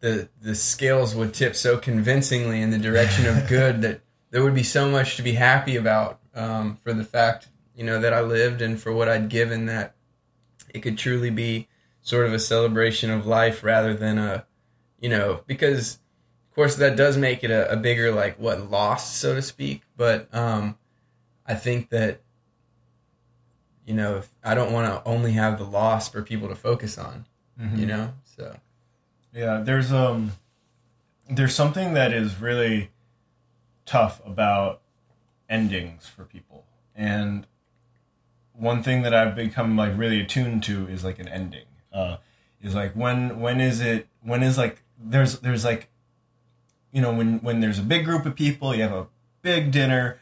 the 0.00 0.28
the 0.40 0.54
scales 0.54 1.14
would 1.14 1.34
tip 1.34 1.54
so 1.54 1.76
convincingly 1.76 2.62
in 2.62 2.70
the 2.70 2.78
direction 2.78 3.26
of 3.26 3.46
good 3.48 3.82
that 3.82 4.00
there 4.30 4.42
would 4.42 4.54
be 4.54 4.62
so 4.62 4.88
much 4.88 5.16
to 5.16 5.22
be 5.22 5.32
happy 5.32 5.76
about 5.76 6.18
um, 6.34 6.78
for 6.82 6.92
the 6.92 7.04
fact, 7.04 7.48
you 7.76 7.84
know, 7.84 8.00
that 8.00 8.12
I 8.12 8.20
lived 8.20 8.62
and 8.62 8.80
for 8.80 8.92
what 8.92 9.08
I'd 9.08 9.28
given 9.28 9.66
that 9.66 9.94
it 10.74 10.80
could 10.80 10.98
truly 10.98 11.30
be 11.30 11.68
sort 12.04 12.26
of 12.26 12.32
a 12.32 12.38
celebration 12.38 13.10
of 13.10 13.26
life 13.26 13.64
rather 13.64 13.92
than 13.94 14.18
a 14.18 14.46
you 15.00 15.08
know 15.08 15.40
because 15.46 15.94
of 16.48 16.54
course 16.54 16.76
that 16.76 16.96
does 16.96 17.16
make 17.16 17.42
it 17.42 17.50
a, 17.50 17.72
a 17.72 17.76
bigger 17.76 18.12
like 18.12 18.38
what 18.38 18.70
loss 18.70 19.16
so 19.16 19.34
to 19.34 19.42
speak 19.42 19.82
but 19.96 20.32
um 20.32 20.78
i 21.46 21.54
think 21.54 21.88
that 21.90 22.20
you 23.84 23.94
know 23.94 24.18
if 24.18 24.30
i 24.44 24.54
don't 24.54 24.72
want 24.72 24.86
to 24.86 25.10
only 25.10 25.32
have 25.32 25.58
the 25.58 25.64
loss 25.64 26.08
for 26.08 26.22
people 26.22 26.48
to 26.48 26.54
focus 26.54 26.96
on 26.96 27.24
you 27.74 27.86
know 27.86 28.12
so 28.36 28.56
Yeah, 29.32 29.60
there's 29.64 29.92
um 29.92 30.32
there's 31.28 31.54
something 31.54 31.94
that 31.94 32.12
is 32.12 32.40
really 32.40 32.90
tough 33.86 34.20
about 34.26 34.80
endings 35.48 36.06
for 36.06 36.24
people. 36.24 36.64
And 36.94 37.46
one 38.52 38.82
thing 38.82 39.02
that 39.02 39.14
I've 39.14 39.34
become 39.34 39.76
like 39.76 39.96
really 39.96 40.20
attuned 40.20 40.62
to 40.64 40.86
is 40.88 41.02
like 41.04 41.18
an 41.18 41.28
ending. 41.28 41.66
Uh 41.94 42.16
is 42.60 42.74
like 42.74 42.92
when 42.94 43.40
when 43.40 43.60
is 43.60 43.80
it 43.80 44.08
when 44.22 44.42
is 44.42 44.58
like 44.58 44.82
there's 44.98 45.38
there's 45.40 45.64
like 45.64 45.88
you 46.92 47.00
know 47.00 47.12
when 47.12 47.38
when 47.40 47.60
there's 47.60 47.78
a 47.78 47.82
big 47.82 48.04
group 48.04 48.26
of 48.26 48.34
people, 48.34 48.74
you 48.74 48.82
have 48.82 48.92
a 48.92 49.06
big 49.42 49.70
dinner, 49.70 50.18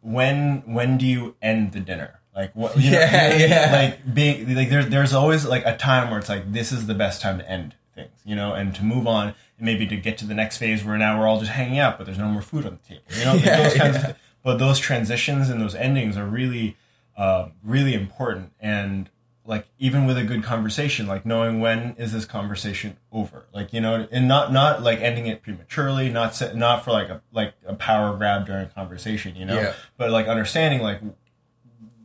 when 0.00 0.62
when 0.66 0.98
do 0.98 1.06
you 1.06 1.36
end 1.42 1.72
the 1.72 1.80
dinner? 1.80 2.20
Like 2.34 2.54
what 2.54 2.76
you 2.76 2.90
know, 2.90 2.98
Yeah, 3.00 3.36
you 3.36 3.48
know 3.48 3.56
what 3.56 3.66
I 3.66 3.72
mean? 3.72 3.72
yeah. 3.72 3.72
like 3.72 4.14
being 4.14 4.54
like 4.54 4.68
there's 4.70 4.88
there's 4.88 5.14
always 5.14 5.44
like 5.46 5.64
a 5.66 5.76
time 5.76 6.10
where 6.10 6.18
it's 6.18 6.28
like 6.28 6.52
this 6.52 6.72
is 6.72 6.86
the 6.86 6.94
best 6.94 7.20
time 7.22 7.38
to 7.38 7.50
end 7.50 7.74
things, 7.94 8.10
you 8.24 8.36
know, 8.36 8.52
and 8.52 8.74
to 8.74 8.84
move 8.84 9.06
on 9.06 9.28
and 9.28 9.34
maybe 9.66 9.86
to 9.86 9.96
get 9.96 10.18
to 10.18 10.26
the 10.26 10.34
next 10.34 10.58
phase 10.58 10.84
where 10.84 10.98
now 10.98 11.18
we're 11.18 11.26
all 11.26 11.40
just 11.40 11.52
hanging 11.52 11.78
out, 11.78 11.96
but 11.98 12.04
there's 12.04 12.18
no 12.18 12.28
more 12.28 12.42
food 12.42 12.66
on 12.66 12.78
the 12.82 12.88
table, 12.88 13.02
you 13.18 13.24
know, 13.24 13.34
Yeah, 13.34 13.62
those 13.62 13.74
kinds 13.74 13.96
of. 13.96 14.16
But 14.42 14.58
those 14.58 14.78
transitions 14.78 15.48
and 15.48 15.60
those 15.60 15.74
endings 15.74 16.16
are 16.16 16.24
really, 16.26 16.76
uh, 17.16 17.48
really 17.64 17.94
important, 17.94 18.52
and 18.60 19.10
like 19.46 19.66
even 19.78 20.06
with 20.06 20.18
a 20.18 20.24
good 20.24 20.42
conversation, 20.42 21.06
like 21.06 21.24
knowing 21.24 21.60
when 21.60 21.94
is 21.98 22.12
this 22.12 22.24
conversation 22.24 22.96
over, 23.12 23.46
like 23.52 23.72
you 23.72 23.80
know, 23.80 24.06
and 24.10 24.26
not 24.26 24.52
not 24.52 24.82
like 24.82 25.00
ending 25.00 25.26
it 25.26 25.42
prematurely, 25.42 26.10
not 26.10 26.34
se- 26.34 26.52
not 26.54 26.84
for 26.84 26.90
like 26.90 27.08
a 27.08 27.22
like 27.32 27.54
a 27.66 27.74
power 27.74 28.16
grab 28.16 28.46
during 28.46 28.62
a 28.64 28.68
conversation, 28.68 29.36
you 29.36 29.44
know, 29.44 29.58
Yeah. 29.60 29.72
but 29.96 30.10
like 30.10 30.26
understanding 30.26 30.80
like 30.82 31.00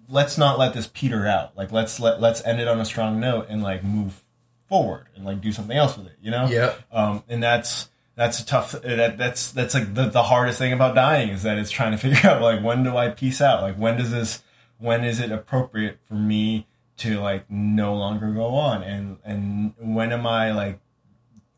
let's 0.07 0.37
not 0.37 0.59
let 0.59 0.73
this 0.73 0.89
peter 0.93 1.27
out. 1.27 1.55
Like 1.57 1.71
let's 1.71 1.99
let 1.99 2.21
let's 2.21 2.43
end 2.45 2.59
it 2.59 2.67
on 2.67 2.79
a 2.79 2.85
strong 2.85 3.19
note 3.19 3.47
and 3.49 3.63
like 3.63 3.83
move 3.83 4.21
forward 4.67 5.07
and 5.15 5.25
like 5.25 5.41
do 5.41 5.51
something 5.51 5.75
else 5.77 5.97
with 5.97 6.07
it. 6.07 6.17
You 6.21 6.31
know. 6.31 6.47
yeah 6.47 6.73
Um, 6.91 7.23
and 7.27 7.41
that's 7.41 7.89
that's 8.15 8.39
a 8.39 8.45
tough. 8.45 8.73
That 8.83 9.17
that's 9.17 9.51
that's 9.51 9.73
like 9.73 9.93
the, 9.95 10.09
the 10.09 10.23
hardest 10.23 10.59
thing 10.59 10.73
about 10.73 10.95
dying 10.95 11.29
is 11.29 11.43
that 11.43 11.57
it's 11.57 11.71
trying 11.71 11.91
to 11.91 11.97
figure 12.09 12.29
out 12.29 12.41
like 12.41 12.61
when 12.63 12.83
do 12.83 12.95
I 12.97 13.09
peace 13.09 13.41
out? 13.41 13.61
Like 13.61 13.75
when 13.77 13.97
does 13.97 14.11
this? 14.11 14.43
When 14.77 15.03
is 15.03 15.19
it 15.19 15.31
appropriate 15.31 15.99
for 16.07 16.15
me 16.15 16.65
to 17.01 17.19
like 17.19 17.49
no 17.49 17.95
longer 17.95 18.31
go 18.31 18.47
on? 18.55 18.83
And 18.83 19.17
and 19.23 19.73
when 19.79 20.11
am 20.11 20.25
I 20.25 20.51
like 20.51 20.79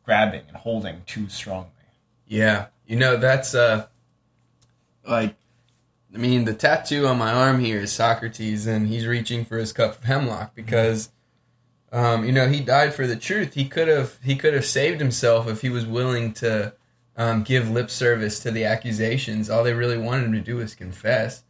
grabbing 0.04 0.42
and 0.48 0.56
holding 0.56 1.02
too 1.06 1.28
strongly? 1.28 1.70
Yeah, 2.26 2.66
you 2.86 2.96
know 2.96 3.16
that's 3.16 3.54
uh, 3.54 3.86
like, 5.06 5.36
I 6.14 6.18
mean, 6.18 6.44
the 6.44 6.54
tattoo 6.54 7.06
on 7.06 7.18
my 7.18 7.32
arm 7.32 7.60
here 7.60 7.80
is 7.80 7.92
Socrates, 7.92 8.66
and 8.66 8.88
he's 8.88 9.06
reaching 9.06 9.44
for 9.44 9.58
his 9.58 9.72
cup 9.72 9.98
of 9.98 10.04
hemlock 10.04 10.54
because, 10.54 11.10
um, 11.92 12.24
you 12.24 12.32
know, 12.32 12.48
he 12.48 12.60
died 12.60 12.94
for 12.94 13.06
the 13.06 13.16
truth. 13.16 13.54
He 13.54 13.66
could 13.66 13.88
have 13.88 14.18
he 14.22 14.36
could 14.36 14.54
have 14.54 14.64
saved 14.64 15.00
himself 15.00 15.48
if 15.48 15.60
he 15.60 15.68
was 15.68 15.86
willing 15.86 16.32
to 16.34 16.74
um, 17.16 17.42
give 17.42 17.70
lip 17.70 17.90
service 17.90 18.40
to 18.40 18.50
the 18.50 18.64
accusations. 18.64 19.50
All 19.50 19.64
they 19.64 19.74
really 19.74 19.98
wanted 19.98 20.24
him 20.24 20.32
to 20.32 20.40
do 20.40 20.56
was 20.56 20.74
confess. 20.74 21.43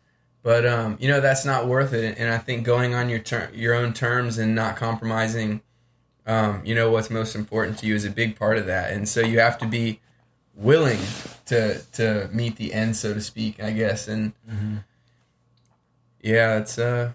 But 0.45 0.67
um, 0.67 0.99
you 1.01 1.09
know 1.09 1.21
that's 1.21 1.45
not 1.47 1.67
worth 1.67 1.95
it, 1.95 2.17
and 2.19 2.31
I 2.31 2.39
think 2.39 2.65
going 2.65 2.95
on 2.95 3.09
your 3.09 3.19
ter- 3.19 3.51
your 3.55 3.75
own 3.75 3.95
terms 3.95 4.37
and 4.37 4.55
not 4.55 4.77
compromising, 4.77 5.63
um, 6.27 6.61
you 6.67 6.75
know 6.75 6.91
what's 6.91 7.09
most 7.09 7.35
important 7.35 7.79
to 7.79 7.87
you 7.87 7.95
is 7.95 8.05
a 8.05 8.11
big 8.11 8.39
part 8.39 8.59
of 8.59 8.67
that. 8.67 8.93
And 8.93 9.09
so 9.09 9.21
you 9.23 9.41
have 9.41 9.57
to 9.59 9.67
be 9.67 10.01
willing 10.55 11.01
to 11.47 11.81
to 11.93 12.29
meet 12.31 12.57
the 12.57 12.75
end, 12.75 12.95
so 12.95 13.15
to 13.15 13.23
speak, 13.23 13.63
I 13.63 13.71
guess. 13.71 14.07
And 14.07 14.35
yeah, 16.21 16.59
it's 16.59 16.79
uh, 16.79 17.13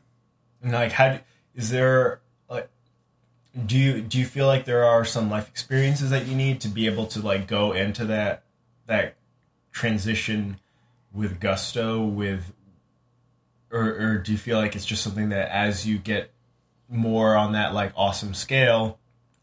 And 0.64 0.72
like, 0.72 0.94
how 0.94 1.14
do, 1.14 1.20
is 1.56 1.70
there 1.70 2.22
like? 2.50 2.68
Do 3.66 3.78
you 3.78 4.02
do 4.02 4.18
you 4.18 4.26
feel 4.26 4.48
like 4.48 4.66
there 4.66 4.84
are 4.84 5.06
some 5.06 5.30
life 5.30 5.48
experiences 5.48 6.10
that 6.10 6.26
you 6.26 6.36
need 6.36 6.62
to 6.62 6.68
be 6.68 6.88
able 6.88 7.06
to 7.06 7.20
like 7.20 7.46
go 7.48 7.74
into 7.74 8.06
that 8.06 8.42
that 8.88 9.18
transition 9.72 10.58
with 11.14 11.40
gusto 11.40 12.04
with, 12.04 12.54
or 13.72 13.84
or 13.84 14.18
do 14.18 14.32
you 14.32 14.38
feel 14.38 14.58
like 14.58 14.76
it's 14.76 14.86
just 14.86 15.04
something 15.04 15.30
that 15.30 15.50
as 15.50 15.88
you 15.88 15.98
get 15.98 16.32
more 16.90 17.36
on 17.36 17.52
that 17.54 17.74
like 17.74 17.92
awesome 17.96 18.34
scale, 18.34 19.00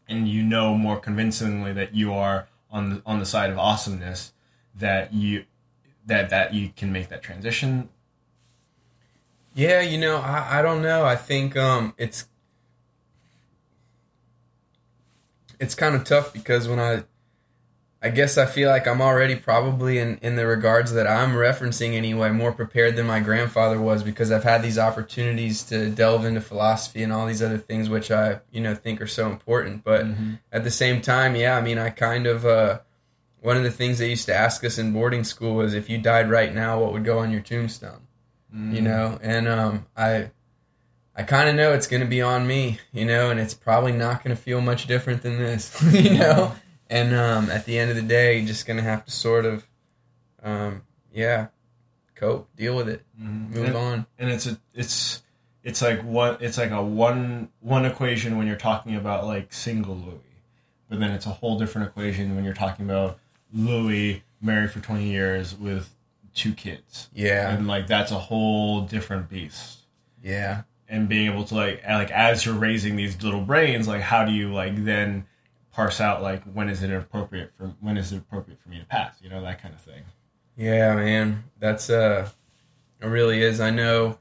and 0.07 0.27
you 0.27 0.43
know 0.43 0.75
more 0.75 0.99
convincingly 0.99 1.73
that 1.73 1.95
you 1.95 2.13
are 2.13 2.47
on 2.71 2.89
the 2.89 3.01
on 3.05 3.19
the 3.19 3.25
side 3.25 3.49
of 3.49 3.57
awesomeness, 3.57 4.33
that 4.75 5.13
you 5.13 5.45
that 6.05 6.29
that 6.29 6.53
you 6.53 6.71
can 6.75 6.91
make 6.91 7.09
that 7.09 7.21
transition 7.21 7.89
yeah, 9.57 9.81
you 9.81 9.97
know, 9.97 10.17
I, 10.17 10.59
I 10.59 10.61
don't 10.61 10.83
know. 10.83 11.03
I 11.03 11.15
think 11.15 11.57
um, 11.57 11.95
it's 11.97 12.27
it's 15.59 15.73
kind 15.73 15.95
of 15.95 16.03
tough 16.03 16.31
because 16.31 16.67
when 16.67 16.79
I 16.79 17.05
I 18.01 18.09
guess 18.09 18.37
I 18.37 18.45
feel 18.45 18.69
like 18.69 18.87
I'm 18.87 19.01
already 19.01 19.35
probably 19.35 19.97
in, 19.97 20.19
in 20.21 20.35
the 20.35 20.45
regards 20.45 20.93
that 20.93 21.07
I'm 21.07 21.31
referencing 21.31 21.93
anyway 21.93 22.29
more 22.29 22.51
prepared 22.51 22.95
than 22.95 23.07
my 23.07 23.19
grandfather 23.19 23.81
was 23.81 24.03
because 24.03 24.31
I've 24.31 24.43
had 24.43 24.61
these 24.61 24.77
opportunities 24.77 25.63
to 25.63 25.89
delve 25.89 26.23
into 26.23 26.41
philosophy 26.41 27.01
and 27.01 27.11
all 27.11 27.25
these 27.25 27.41
other 27.41 27.57
things 27.57 27.89
which 27.89 28.11
I 28.11 28.41
you 28.51 28.61
know 28.61 28.75
think 28.75 29.01
are 29.01 29.07
so 29.07 29.31
important. 29.31 29.83
But 29.83 30.05
at 30.51 30.63
the 30.63 30.71
same 30.71 31.01
time 31.01 31.35
yeah 31.35 31.57
I 31.57 31.61
mean 31.61 31.79
I 31.79 31.89
kind 31.89 32.27
of 32.27 32.45
uh, 32.45 32.79
one 33.41 33.57
of 33.57 33.63
the 33.63 33.71
things 33.71 33.97
they 33.97 34.09
used 34.09 34.27
to 34.27 34.35
ask 34.35 34.63
us 34.63 34.77
in 34.77 34.93
boarding 34.93 35.23
school 35.23 35.55
was 35.55 35.73
if 35.73 35.89
you 35.89 35.97
died 35.97 36.29
right 36.29 36.53
now 36.53 36.79
what 36.79 36.93
would 36.93 37.05
go 37.05 37.19
on 37.19 37.31
your 37.31 37.41
tombstone? 37.41 38.01
You 38.75 38.81
know? 38.81 39.19
And 39.21 39.47
um, 39.47 39.85
I 39.95 40.29
I 41.15 41.23
kind 41.23 41.49
of 41.49 41.55
know 41.55 41.73
it's 41.73 41.87
going 41.87 42.03
to 42.03 42.07
be 42.07 42.21
on 42.21 42.45
me, 42.45 42.79
you 42.91 43.03
know, 43.03 43.31
and 43.31 43.39
it's 43.39 43.55
probably 43.55 43.91
not 43.91 44.23
going 44.23 44.35
to 44.35 44.41
feel 44.41 44.61
much 44.61 44.85
different 44.85 45.23
than 45.23 45.39
this, 45.39 45.81
you 45.91 46.13
know. 46.13 46.55
And 46.89 47.13
um, 47.15 47.49
at 47.51 47.65
the 47.65 47.77
end 47.77 47.89
of 47.89 47.95
the 47.97 48.01
day, 48.01 48.37
you're 48.37 48.47
just 48.47 48.65
going 48.65 48.77
to 48.77 48.83
have 48.83 49.03
to 49.05 49.11
sort 49.11 49.45
of, 49.45 49.67
um, 50.41 50.83
yeah, 51.13 51.47
cope, 52.15 52.47
deal 52.55 52.75
with 52.75 52.87
it, 52.87 53.03
move 53.17 53.65
And- 53.67 53.75
on. 53.75 54.05
and 54.17 54.29
it's 54.29 54.45
a 54.47 54.57
it's 54.73 55.21
it's 55.63 55.81
like 55.81 56.01
one 56.03 56.37
it's 56.39 56.57
like 56.57 56.71
a 56.71 56.81
one 56.81 57.49
one 57.59 57.83
equation 57.85 58.37
when 58.37 58.47
you're 58.47 58.55
talking 58.55 58.95
about 58.95 59.25
like 59.25 59.51
single 59.51 59.95
Louis, 59.95 60.21
but 60.89 60.99
then 60.99 61.11
it's 61.11 61.25
a 61.25 61.29
whole 61.31 61.59
different 61.59 61.87
equation 61.89 62.35
when 62.35 62.45
you're 62.45 62.53
talking 62.53 62.85
about 62.85 63.19
Louis 63.53 64.23
married 64.41 64.71
for 64.71 64.79
20 64.79 65.03
years 65.09 65.55
with 65.55 65.93
two 66.33 66.53
kids. 66.53 67.09
Yeah. 67.13 67.49
And 67.51 67.67
like 67.67 67.87
that's 67.87 68.11
a 68.11 68.19
whole 68.19 68.81
different 68.81 69.29
beast. 69.29 69.79
Yeah. 70.23 70.61
And 70.87 71.09
being 71.09 71.29
able 71.31 71.43
to 71.45 71.55
like 71.55 71.83
like 71.87 72.11
as 72.11 72.45
you're 72.45 72.55
raising 72.55 72.95
these 72.95 73.21
little 73.21 73.41
brains, 73.41 73.87
like 73.87 74.01
how 74.01 74.23
do 74.23 74.31
you 74.31 74.53
like 74.53 74.85
then 74.85 75.25
parse 75.77 76.01
out 76.01 76.23
like 76.23 76.41
when 76.53 76.69
is 76.69 76.81
it 76.81 76.91
appropriate 76.91 77.51
for 77.55 77.71
when 77.81 77.97
is 77.97 78.11
it 78.11 78.17
appropriate 78.17 78.59
for 78.59 78.67
me 78.67 78.79
to 78.79 78.85
pass? 78.85 79.13
You 79.21 79.29
know, 79.29 79.43
that 79.43 79.61
kind 79.61 79.75
of 79.75 79.79
thing. 79.79 80.01
Yeah, 80.57 80.95
man. 80.95 81.43
That's 81.59 81.91
uh 81.91 82.29
it 82.99 83.05
really 83.05 83.43
is. 83.43 83.61
I 83.61 83.69
know 83.69 84.17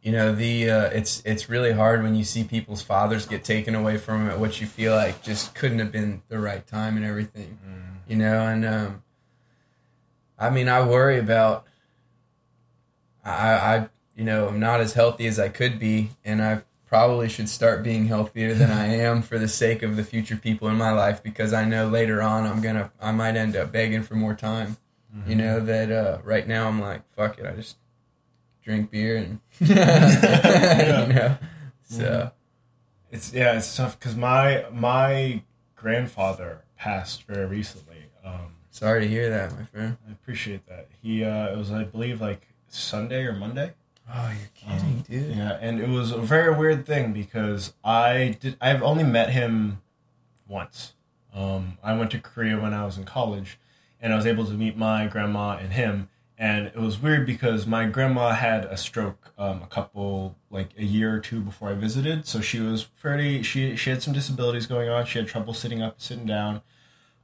you 0.00 0.10
know, 0.10 0.34
the 0.34 0.70
uh 0.70 0.84
it's 0.86 1.22
it's 1.26 1.50
really 1.50 1.72
hard 1.72 2.02
when 2.02 2.14
you 2.14 2.24
see 2.24 2.44
people's 2.44 2.80
fathers 2.80 3.26
get 3.26 3.44
taken 3.44 3.74
away 3.74 3.98
from 3.98 4.30
it, 4.30 4.38
what 4.38 4.58
you 4.58 4.66
feel 4.66 4.94
like 4.94 5.22
just 5.22 5.54
couldn't 5.54 5.80
have 5.80 5.92
been 5.92 6.22
the 6.28 6.38
right 6.38 6.66
time 6.66 6.96
and 6.96 7.04
everything. 7.04 7.58
You 8.08 8.16
know, 8.16 8.46
and 8.46 8.64
um 8.64 9.02
I 10.38 10.48
mean 10.48 10.66
I 10.70 10.82
worry 10.82 11.18
about 11.18 11.66
I 13.22 13.52
I 13.52 13.88
you 14.16 14.24
know, 14.24 14.48
I'm 14.48 14.60
not 14.60 14.80
as 14.80 14.94
healthy 14.94 15.26
as 15.26 15.38
I 15.38 15.50
could 15.50 15.78
be 15.78 16.12
and 16.24 16.42
I 16.42 16.62
probably 16.94 17.28
should 17.28 17.48
start 17.48 17.82
being 17.82 18.06
healthier 18.06 18.54
than 18.54 18.70
I 18.70 18.86
am 18.86 19.20
for 19.20 19.36
the 19.36 19.48
sake 19.48 19.82
of 19.82 19.96
the 19.96 20.04
future 20.04 20.36
people 20.36 20.68
in 20.68 20.76
my 20.76 20.92
life 20.92 21.24
because 21.24 21.52
I 21.52 21.64
know 21.64 21.88
later 21.88 22.22
on 22.22 22.46
I'm 22.46 22.60
gonna 22.60 22.92
I 23.00 23.10
might 23.10 23.34
end 23.34 23.56
up 23.56 23.72
begging 23.72 24.04
for 24.04 24.14
more 24.14 24.34
time. 24.34 24.76
You 25.26 25.34
know 25.34 25.58
that 25.58 25.90
uh, 25.90 26.18
right 26.22 26.46
now 26.46 26.68
I'm 26.68 26.80
like 26.80 27.02
fuck 27.16 27.36
it, 27.40 27.46
I 27.46 27.56
just 27.56 27.78
drink 28.62 28.92
beer 28.92 29.16
and 29.16 29.40
you 29.58 29.74
know 29.74 31.36
so 31.82 32.30
It's 33.10 33.32
yeah, 33.32 33.56
it's 33.56 33.76
tough 33.76 33.98
because 33.98 34.14
my 34.14 34.64
my 34.72 35.42
grandfather 35.74 36.62
passed 36.76 37.24
very 37.24 37.46
recently. 37.46 38.04
Um, 38.24 38.54
sorry 38.70 39.00
to 39.00 39.08
hear 39.08 39.30
that, 39.30 39.50
my 39.58 39.64
friend. 39.64 39.96
I 40.08 40.12
appreciate 40.12 40.64
that. 40.68 40.86
He 41.02 41.24
uh, 41.24 41.54
it 41.54 41.58
was 41.58 41.72
I 41.72 41.82
believe 41.82 42.20
like 42.20 42.54
Sunday 42.68 43.24
or 43.24 43.32
Monday. 43.32 43.72
Oh, 44.12 44.32
you're 44.38 44.50
kidding, 44.54 45.00
dude. 45.08 45.36
Yeah, 45.36 45.58
and 45.60 45.80
it 45.80 45.88
was 45.88 46.10
a 46.10 46.18
very 46.18 46.54
weird 46.54 46.86
thing 46.86 47.12
because 47.12 47.72
I 47.82 48.36
did. 48.38 48.56
I've 48.60 48.82
only 48.82 49.04
met 49.04 49.30
him 49.30 49.80
once. 50.46 50.92
Um, 51.34 51.78
I 51.82 51.96
went 51.96 52.10
to 52.12 52.18
Korea 52.18 52.58
when 52.60 52.74
I 52.74 52.84
was 52.84 52.98
in 52.98 53.04
college, 53.04 53.58
and 54.00 54.12
I 54.12 54.16
was 54.16 54.26
able 54.26 54.44
to 54.46 54.52
meet 54.52 54.76
my 54.76 55.06
grandma 55.06 55.56
and 55.56 55.72
him. 55.72 56.10
And 56.36 56.66
it 56.66 56.76
was 56.76 57.00
weird 57.00 57.26
because 57.26 57.66
my 57.66 57.86
grandma 57.86 58.32
had 58.32 58.64
a 58.64 58.76
stroke 58.76 59.32
um, 59.38 59.62
a 59.62 59.66
couple 59.66 60.36
like 60.50 60.70
a 60.76 60.84
year 60.84 61.14
or 61.14 61.20
two 61.20 61.40
before 61.40 61.70
I 61.70 61.74
visited, 61.74 62.26
so 62.26 62.40
she 62.40 62.60
was 62.60 62.84
pretty. 62.84 63.42
She 63.42 63.76
she 63.76 63.90
had 63.90 64.02
some 64.02 64.12
disabilities 64.12 64.66
going 64.66 64.88
on. 64.88 65.06
She 65.06 65.18
had 65.18 65.28
trouble 65.28 65.54
sitting 65.54 65.80
up, 65.80 66.00
sitting 66.00 66.26
down. 66.26 66.60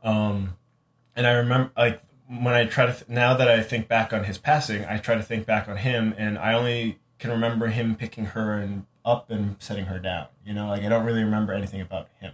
Um, 0.03 0.57
and 1.15 1.27
I 1.27 1.33
remember 1.33 1.73
like 1.77 2.01
when 2.31 2.55
I 2.55 2.65
try 2.65 2.87
to 2.87 2.93
th- 2.93 3.09
now 3.09 3.35
that 3.35 3.49
I 3.49 3.63
think 3.63 3.89
back 3.89 4.13
on 4.13 4.25
his 4.25 4.39
passing, 4.39 4.85
I 4.85 4.99
try 4.99 5.17
to 5.17 5.23
think 5.23 5.47
back 5.47 5.69
on 5.69 5.79
him, 5.79 6.15
and 6.17 6.39
I 6.39 6.53
only 6.55 6.99
can 7.19 7.31
remember 7.31 7.67
him 7.69 7.97
picking 7.97 8.27
her 8.27 8.55
and 8.55 8.87
up 9.05 9.31
and 9.31 9.57
setting 9.59 9.87
her 9.87 9.99
down. 9.99 10.27
You 10.45 10.55
know, 10.55 10.69
like 10.69 10.83
I 10.83 10.89
don't 10.89 11.05
really 11.05 11.25
remember 11.25 11.53
anything 11.53 11.81
about 11.81 12.09
him. 12.21 12.33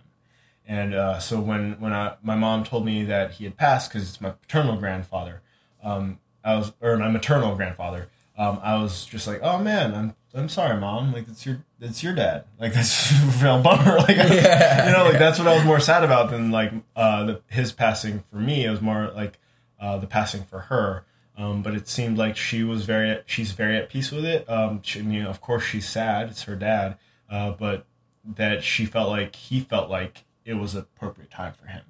And 0.67 0.95
uh, 0.95 1.19
so 1.19 1.41
when 1.41 1.81
when 1.81 1.93
I, 1.93 2.17
my 2.23 2.35
mom 2.37 2.65
told 2.65 2.85
me 2.85 3.05
that 3.05 3.33
he 3.33 3.45
had 3.45 3.57
passed 3.57 3.91
because 3.91 4.09
it's 4.09 4.21
my 4.21 4.31
paternal 4.31 4.77
grandfather, 4.77 5.41
um, 5.83 6.19
I 6.45 6.57
was 6.57 6.73
or 6.81 6.97
my 6.99 7.09
maternal 7.09 7.55
grandfather, 7.57 8.09
um, 8.37 8.61
I 8.63 8.77
was 8.77 9.05
just 9.07 9.27
like, 9.27 9.41
oh 9.43 9.59
man, 9.59 9.95
I'm 9.95 10.15
I'm 10.35 10.49
sorry, 10.49 10.79
mom. 10.79 11.13
Like 11.13 11.29
it's 11.29 11.47
your 11.47 11.65
it's 11.81 12.03
your 12.03 12.15
dad. 12.15 12.45
Like 12.61 12.73
that's 12.75 13.13
a 13.13 13.45
real 13.45 13.63
bummer. 13.63 13.97
Like 14.01 14.17
Yeah. 14.17 14.87
you 14.87 14.93
know, 14.93 15.05
like 15.05 15.19
that's 15.19 15.39
what 15.39 15.49
I 15.49 15.55
was 15.55 15.65
more 15.65 15.81
sad 15.81 16.05
about 16.05 16.31
than 16.31 16.51
like 16.51 16.73
uh, 16.97 17.25
the, 17.25 17.41
his 17.49 17.73
passing 17.73 18.25
for 18.31 18.37
me. 18.37 18.65
It 18.65 18.71
was 18.71 18.81
more 18.83 19.11
like 19.15 19.39
uh, 19.81 19.99
the 19.99 20.07
passing 20.07 20.45
for 20.45 20.61
her. 20.61 21.05
Um, 21.39 21.63
but 21.63 21.75
it 21.75 21.87
seemed 21.87 22.17
like 22.17 22.37
she 22.37 22.63
was 22.63 22.87
very 22.87 23.21
she's 23.27 23.53
very 23.53 23.77
at 23.77 23.91
peace 23.91 24.11
with 24.11 24.25
it. 24.25 24.49
Um, 24.49 24.81
she, 24.83 25.01
you 25.01 25.23
know, 25.23 25.29
of 25.29 25.41
course 25.41 25.65
she's 25.65 25.87
sad. 25.87 26.31
It's 26.31 26.45
her 26.45 26.57
dad, 26.57 26.97
uh, 27.29 27.51
but 27.51 27.85
that 28.25 28.65
she 28.65 28.87
felt 28.87 29.11
like 29.11 29.37
he 29.37 29.61
felt 29.61 29.91
like 29.91 30.25
it 30.45 30.55
was 30.55 30.75
appropriate 30.75 31.31
time 31.31 31.53
for 31.53 31.67
him. 31.67 31.83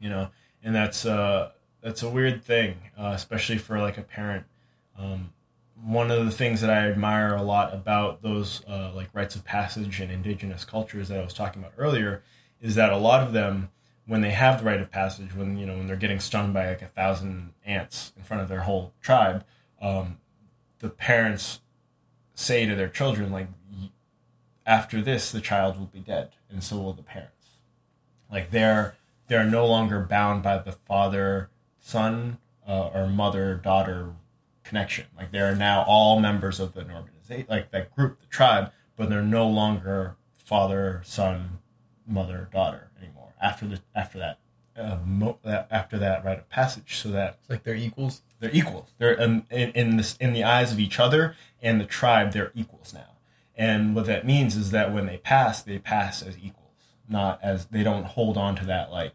You 0.00 0.10
know, 0.10 0.28
and 0.62 0.74
that's 0.74 1.06
uh, 1.06 1.52
that's 1.82 2.02
a 2.02 2.08
weird 2.08 2.42
thing, 2.42 2.76
uh, 2.98 3.12
especially 3.14 3.58
for 3.58 3.78
like 3.78 3.96
a 3.96 4.02
parent. 4.02 4.44
Um, 4.98 5.30
one 5.84 6.10
of 6.10 6.24
the 6.24 6.30
things 6.30 6.60
that 6.60 6.70
I 6.70 6.88
admire 6.88 7.34
a 7.34 7.42
lot 7.42 7.74
about 7.74 8.22
those 8.22 8.62
uh, 8.66 8.90
like 8.94 9.08
rites 9.12 9.36
of 9.36 9.44
passage 9.44 10.00
and 10.00 10.10
indigenous 10.10 10.64
cultures 10.64 11.08
that 11.08 11.20
I 11.20 11.24
was 11.24 11.34
talking 11.34 11.62
about 11.62 11.74
earlier 11.76 12.22
is 12.60 12.74
that 12.76 12.92
a 12.92 12.96
lot 12.96 13.22
of 13.22 13.32
them, 13.32 13.70
when 14.06 14.20
they 14.20 14.30
have 14.30 14.58
the 14.58 14.64
rite 14.64 14.80
of 14.80 14.90
passage, 14.90 15.34
when 15.34 15.58
you 15.58 15.66
know 15.66 15.76
when 15.76 15.86
they're 15.86 15.96
getting 15.96 16.20
stung 16.20 16.52
by 16.52 16.68
like 16.68 16.82
a 16.82 16.86
thousand 16.86 17.52
ants 17.64 18.12
in 18.16 18.22
front 18.22 18.42
of 18.42 18.48
their 18.48 18.60
whole 18.60 18.92
tribe, 19.00 19.44
um, 19.80 20.18
the 20.80 20.90
parents 20.90 21.60
say 22.34 22.66
to 22.66 22.74
their 22.74 22.88
children 22.88 23.30
like, 23.32 23.48
after 24.66 25.00
this, 25.00 25.30
the 25.30 25.40
child 25.40 25.78
will 25.78 25.86
be 25.86 26.00
dead, 26.00 26.30
and 26.50 26.62
so 26.62 26.78
will 26.78 26.92
the 26.92 27.02
parents. 27.02 27.48
Like 28.30 28.50
they're 28.50 28.96
they're 29.26 29.44
no 29.44 29.66
longer 29.66 30.00
bound 30.00 30.42
by 30.42 30.58
the 30.58 30.72
father 30.72 31.50
son 31.78 32.38
uh, 32.66 32.88
or 32.88 33.06
mother 33.06 33.54
daughter 33.54 34.12
connection. 34.64 35.06
Like 35.16 35.30
they 35.30 35.40
are 35.40 35.54
now 35.54 35.84
all 35.86 36.20
members 36.20 36.60
of 36.60 36.76
an 36.76 36.90
organization, 36.90 37.46
like 37.48 37.70
that 37.70 37.94
group, 37.94 38.20
the 38.20 38.26
tribe, 38.26 38.72
but 38.96 39.08
they're 39.08 39.22
no 39.22 39.46
longer 39.46 40.16
father, 40.32 41.02
son, 41.04 41.58
mother, 42.06 42.48
daughter. 42.52 42.90
After 43.44 43.66
the 43.66 43.80
after 43.94 44.18
that, 44.18 44.38
uh, 44.76 44.98
mo- 45.04 45.38
after 45.70 45.98
that 45.98 46.24
rite 46.24 46.38
of 46.38 46.48
passage, 46.48 46.96
so 46.96 47.10
that 47.10 47.38
It's 47.42 47.50
like 47.50 47.62
they're 47.64 47.74
equals. 47.74 48.22
they're 48.40 48.50
equals. 48.54 48.88
They're 48.98 49.20
um, 49.22 49.44
in 49.50 49.70
in 49.72 49.96
this 49.98 50.16
in 50.16 50.32
the 50.32 50.42
eyes 50.44 50.72
of 50.72 50.80
each 50.80 50.98
other 50.98 51.36
and 51.62 51.80
the 51.80 51.84
tribe. 51.86 52.32
They're 52.32 52.50
equals 52.54 52.92
now. 52.94 53.10
And 53.56 53.94
what 53.94 54.06
that 54.06 54.26
means 54.26 54.56
is 54.56 54.70
that 54.72 54.92
when 54.92 55.06
they 55.06 55.18
pass, 55.18 55.62
they 55.62 55.78
pass 55.78 56.22
as 56.22 56.36
equals, 56.38 56.72
not 57.08 57.38
as 57.42 57.66
they 57.66 57.84
don't 57.84 58.04
hold 58.04 58.36
on 58.36 58.56
to 58.56 58.64
that 58.66 58.90
like 58.90 59.14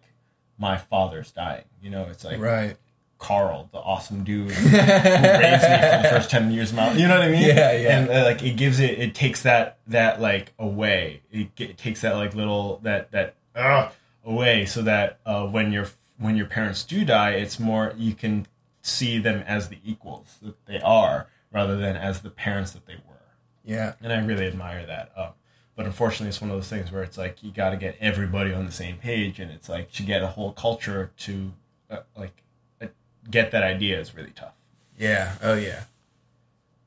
my 0.57 0.77
father's 0.77 1.31
dying. 1.31 1.65
You 1.81 1.89
know, 1.89 2.03
it's 2.09 2.23
like 2.23 2.39
Right. 2.39 2.77
Carl, 3.17 3.67
the 3.73 3.79
awesome 3.79 4.23
dude 4.23 4.51
who 4.51 4.63
raised 4.63 4.83
me 4.83 5.77
for 5.77 6.01
the 6.03 6.07
first 6.09 6.29
ten 6.29 6.51
years 6.51 6.69
of 6.69 6.77
my 6.77 6.87
life. 6.87 6.97
You 6.99 7.07
know 7.09 7.15
what 7.19 7.27
I 7.27 7.31
mean? 7.31 7.41
Yeah, 7.41 7.71
yeah. 7.73 7.97
And 7.99 8.09
uh, 8.09 8.23
like 8.23 8.41
it 8.43 8.55
gives 8.55 8.79
it, 8.79 8.97
it 8.97 9.13
takes 9.13 9.41
that 9.41 9.79
that 9.87 10.21
like 10.21 10.53
away. 10.57 11.21
It, 11.31 11.49
it 11.57 11.77
takes 11.77 11.99
that 12.01 12.15
like 12.15 12.33
little 12.33 12.79
that 12.83 13.11
that 13.11 13.35
uh, 13.55 13.89
away, 14.25 14.65
so 14.65 14.81
that 14.81 15.19
uh, 15.25 15.45
when 15.47 15.71
your 15.71 15.87
when 16.17 16.35
your 16.35 16.45
parents 16.47 16.83
do 16.83 17.05
die, 17.05 17.31
it's 17.31 17.59
more 17.59 17.93
you 17.97 18.13
can 18.13 18.45
see 18.81 19.17
them 19.19 19.43
as 19.47 19.69
the 19.69 19.77
equals 19.85 20.37
that 20.41 20.65
they 20.65 20.79
are, 20.81 21.27
rather 21.51 21.77
than 21.77 21.95
as 21.95 22.21
the 22.21 22.29
parents 22.29 22.71
that 22.71 22.85
they 22.85 22.95
were 22.95 23.21
Yeah. 23.63 23.93
and 24.01 24.11
I 24.11 24.19
really 24.19 24.47
admire 24.47 24.85
that. 24.85 25.11
Um, 25.15 25.29
but 25.75 25.85
unfortunately, 25.85 26.27
it's 26.29 26.41
one 26.41 26.49
of 26.51 26.57
those 26.57 26.67
things 26.67 26.91
where 26.91 27.03
it's 27.03 27.17
like 27.17 27.41
you 27.41 27.51
got 27.51 27.69
to 27.69 27.77
get 27.77 27.95
everybody 28.01 28.53
on 28.53 28.65
the 28.65 28.71
same 28.71 28.97
page, 28.97 29.39
and 29.39 29.49
it's 29.49 29.69
like 29.69 29.91
to 29.93 30.03
get 30.03 30.21
a 30.23 30.27
whole 30.27 30.51
culture 30.51 31.11
to 31.19 31.53
uh, 31.89 31.99
like 32.17 32.41
uh, 32.81 32.87
get 33.29 33.51
that 33.51 33.63
idea 33.63 33.99
is 33.99 34.13
really 34.15 34.31
tough. 34.31 34.53
Yeah. 34.97 35.35
Oh 35.41 35.53
yeah. 35.55 35.83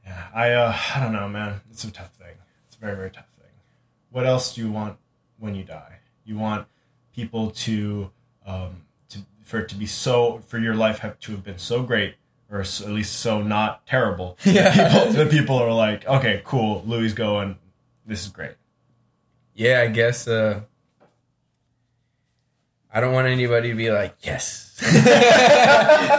Yeah, 0.05 0.27
I 0.35 0.51
uh, 0.53 0.77
I 0.95 1.01
don't 1.01 1.13
know, 1.13 1.29
man. 1.29 1.61
It's 1.71 1.85
a 1.85 1.91
tough 1.91 2.13
thing. 2.15 2.35
It's 2.67 2.77
a 2.77 2.81
very 2.81 2.97
very 2.97 3.11
tough 3.11 3.29
thing. 3.39 3.51
What 4.11 4.27
else 4.27 4.55
do 4.55 4.61
you 4.61 4.71
want 4.71 4.99
when 5.39 5.55
you 5.55 5.65
die? 5.65 6.01
You 6.25 6.37
want 6.37 6.67
people 7.15 7.51
to 7.51 8.11
um, 8.47 8.83
to 9.11 9.19
for 9.43 9.61
it 9.61 9.69
to 9.71 9.75
be 9.75 9.87
so 9.87 10.41
for 10.47 10.59
your 10.59 10.75
life 10.75 10.99
have 11.01 11.19
to 11.21 11.33
have 11.33 11.45
been 11.45 11.59
so 11.59 11.83
great. 11.83 12.15
Or 12.51 12.61
s- 12.61 12.83
at 12.83 12.91
least 12.91 13.15
so 13.19 13.41
not 13.43 13.87
terrible. 13.87 14.37
Yeah. 14.45 14.71
That 14.75 14.91
people, 14.93 15.13
that 15.15 15.31
people 15.31 15.57
are 15.59 15.73
like, 15.73 16.07
okay, 16.07 16.43
cool. 16.45 16.83
Louis 16.87 17.13
going. 17.15 17.57
This 18.05 18.23
is 18.25 18.29
great. 18.29 18.53
Yeah, 19.55 19.81
I 19.81 19.87
guess 19.89 20.29
uh 20.29 20.61
I 22.95 23.01
don't 23.01 23.15
want 23.15 23.27
anybody 23.27 23.71
to 23.71 23.75
be 23.75 23.91
like, 23.91 24.15
yes. 24.21 24.69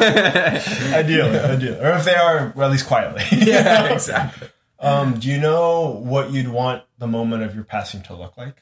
Ideally, 0.03 1.37
ideally, 1.39 1.77
or 1.79 1.91
if 1.97 2.05
they 2.05 2.15
are, 2.15 2.51
well, 2.55 2.67
at 2.67 2.71
least 2.71 2.87
quietly. 2.87 3.21
yeah, 3.31 3.93
exactly. 3.93 4.47
Um, 4.79 5.19
do 5.19 5.29
you 5.29 5.39
know 5.39 5.89
what 6.03 6.31
you'd 6.31 6.47
want 6.47 6.83
the 6.97 7.07
moment 7.07 7.43
of 7.43 7.53
your 7.55 7.63
passing 7.63 8.01
to 8.03 8.15
look 8.15 8.37
like? 8.37 8.55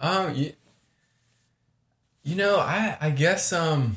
Um, 0.00 0.34
you, 0.34 0.52
you 2.22 2.36
know, 2.36 2.58
I 2.58 2.96
I 3.00 3.10
guess 3.10 3.52
um, 3.52 3.96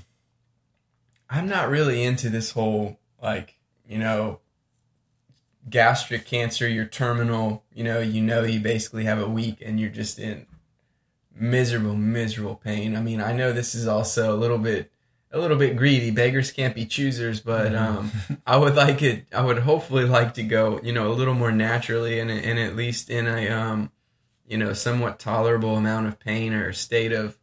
I'm 1.30 1.48
not 1.48 1.70
really 1.70 2.04
into 2.04 2.30
this 2.30 2.52
whole 2.52 3.00
like 3.22 3.56
you 3.92 3.98
know, 3.98 4.40
gastric 5.70 6.26
cancer. 6.26 6.68
You're 6.68 6.86
terminal. 6.86 7.64
You 7.74 7.84
know, 7.84 8.00
you 8.00 8.22
know, 8.22 8.44
you 8.44 8.62
basically 8.62 9.04
have 9.04 9.20
a 9.20 9.28
week, 9.28 9.62
and 9.64 9.80
you're 9.80 9.90
just 9.90 10.18
in 10.18 10.46
miserable, 11.36 11.96
miserable 11.96 12.56
pain. 12.56 12.96
I 12.96 13.02
mean, 13.02 13.20
I 13.20 13.34
know 13.34 13.52
this 13.52 13.76
is 13.76 13.86
also 13.88 14.34
a 14.34 14.38
little 14.38 14.58
bit. 14.58 14.92
A 15.34 15.40
little 15.40 15.56
bit 15.56 15.78
greedy. 15.78 16.12
Beggars 16.12 16.52
can't 16.52 16.76
be 16.76 16.86
choosers, 16.86 17.40
but 17.40 17.74
um, 17.74 18.12
I 18.46 18.58
would 18.58 18.76
like 18.76 19.02
it. 19.02 19.28
I 19.34 19.42
would 19.42 19.60
hopefully 19.60 20.04
like 20.04 20.34
to 20.34 20.44
go, 20.44 20.82
you 20.84 20.92
know, 20.92 21.10
a 21.10 21.14
little 21.16 21.34
more 21.34 21.54
naturally, 21.54 22.20
and 22.20 22.30
and 22.30 22.60
at 22.60 22.76
least 22.76 23.10
in 23.10 23.28
a 23.28 23.48
um, 23.48 23.92
you 24.52 24.58
know, 24.58 24.74
somewhat 24.74 25.18
tolerable 25.18 25.78
amount 25.78 26.08
of 26.08 26.20
pain 26.20 26.54
or 26.54 26.74
state 26.74 27.14
of 27.14 27.38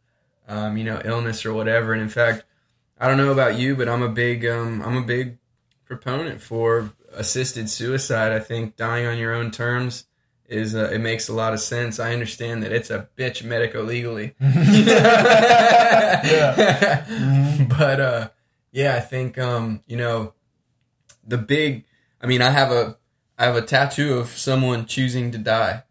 um, 0.49 0.75
you 0.77 0.83
know, 0.83 1.01
illness 1.05 1.45
or 1.45 1.53
whatever. 1.53 1.93
And 1.93 2.01
in 2.01 2.09
fact, 2.09 2.43
I 2.99 3.07
don't 3.07 3.17
know 3.17 3.31
about 3.31 3.57
you, 3.57 3.75
but 3.75 3.87
I'm 3.87 4.01
a 4.01 4.09
big, 4.09 4.45
um, 4.45 4.81
I'm 4.81 4.97
a 4.97 5.03
big 5.03 5.37
proponent 5.85 6.41
for 6.41 6.91
assisted 7.13 7.69
suicide. 7.69 8.31
I 8.31 8.39
think 8.39 8.75
dying 8.75 9.05
on 9.05 9.17
your 9.17 9.33
own 9.33 9.51
terms 9.51 10.05
is 10.47 10.75
uh, 10.75 10.89
it 10.91 10.99
makes 10.99 11.29
a 11.29 11.33
lot 11.33 11.53
of 11.53 11.59
sense. 11.59 11.99
I 11.99 12.13
understand 12.13 12.63
that 12.63 12.71
it's 12.73 12.89
a 12.89 13.07
bitch 13.15 13.43
medico 13.43 13.83
legally, 13.83 14.35
Mm-hmm. 17.09 17.65
but 17.77 17.99
uh, 17.99 18.29
yeah, 18.71 18.95
I 18.95 18.99
think 18.99 19.37
um, 19.37 19.83
you 19.85 19.97
know 19.97 20.33
the 21.25 21.37
big. 21.37 21.85
I 22.21 22.27
mean, 22.27 22.41
I 22.41 22.49
have 22.49 22.71
a 22.71 22.97
I 23.37 23.45
have 23.45 23.55
a 23.55 23.61
tattoo 23.61 24.17
of 24.17 24.29
someone 24.29 24.85
choosing 24.85 25.31
to 25.31 25.37
die 25.37 25.83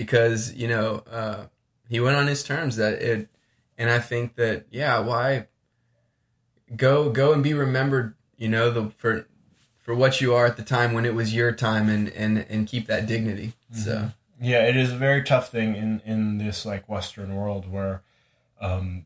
because 0.00 0.54
you 0.54 0.66
know 0.66 1.04
uh, 1.10 1.44
he 1.86 2.00
went 2.00 2.16
on 2.16 2.26
his 2.26 2.42
terms 2.42 2.76
that 2.76 2.94
it, 3.02 3.28
and 3.76 3.90
I 3.90 3.98
think 3.98 4.36
that 4.36 4.64
yeah, 4.70 4.98
why 4.98 5.46
go 6.74 7.10
go 7.10 7.34
and 7.34 7.42
be 7.42 7.52
remembered, 7.52 8.14
you 8.38 8.48
know, 8.48 8.70
the 8.70 8.88
for 8.96 9.26
for 9.76 9.94
what 9.94 10.18
you 10.22 10.34
are 10.34 10.46
at 10.46 10.56
the 10.56 10.62
time 10.62 10.94
when 10.94 11.04
it 11.04 11.14
was 11.14 11.34
your 11.34 11.52
time, 11.52 11.90
and 11.90 12.08
and 12.08 12.46
and 12.48 12.66
keep 12.66 12.86
that 12.86 13.06
dignity. 13.06 13.52
So 13.74 14.12
Yeah, 14.40 14.66
it 14.66 14.74
is 14.74 14.90
a 14.90 14.96
very 14.96 15.22
tough 15.22 15.50
thing 15.50 15.76
in 15.76 16.00
in 16.06 16.38
this 16.38 16.64
like 16.64 16.88
Western 16.88 17.34
world 17.34 17.70
where 17.70 18.00
um, 18.58 19.04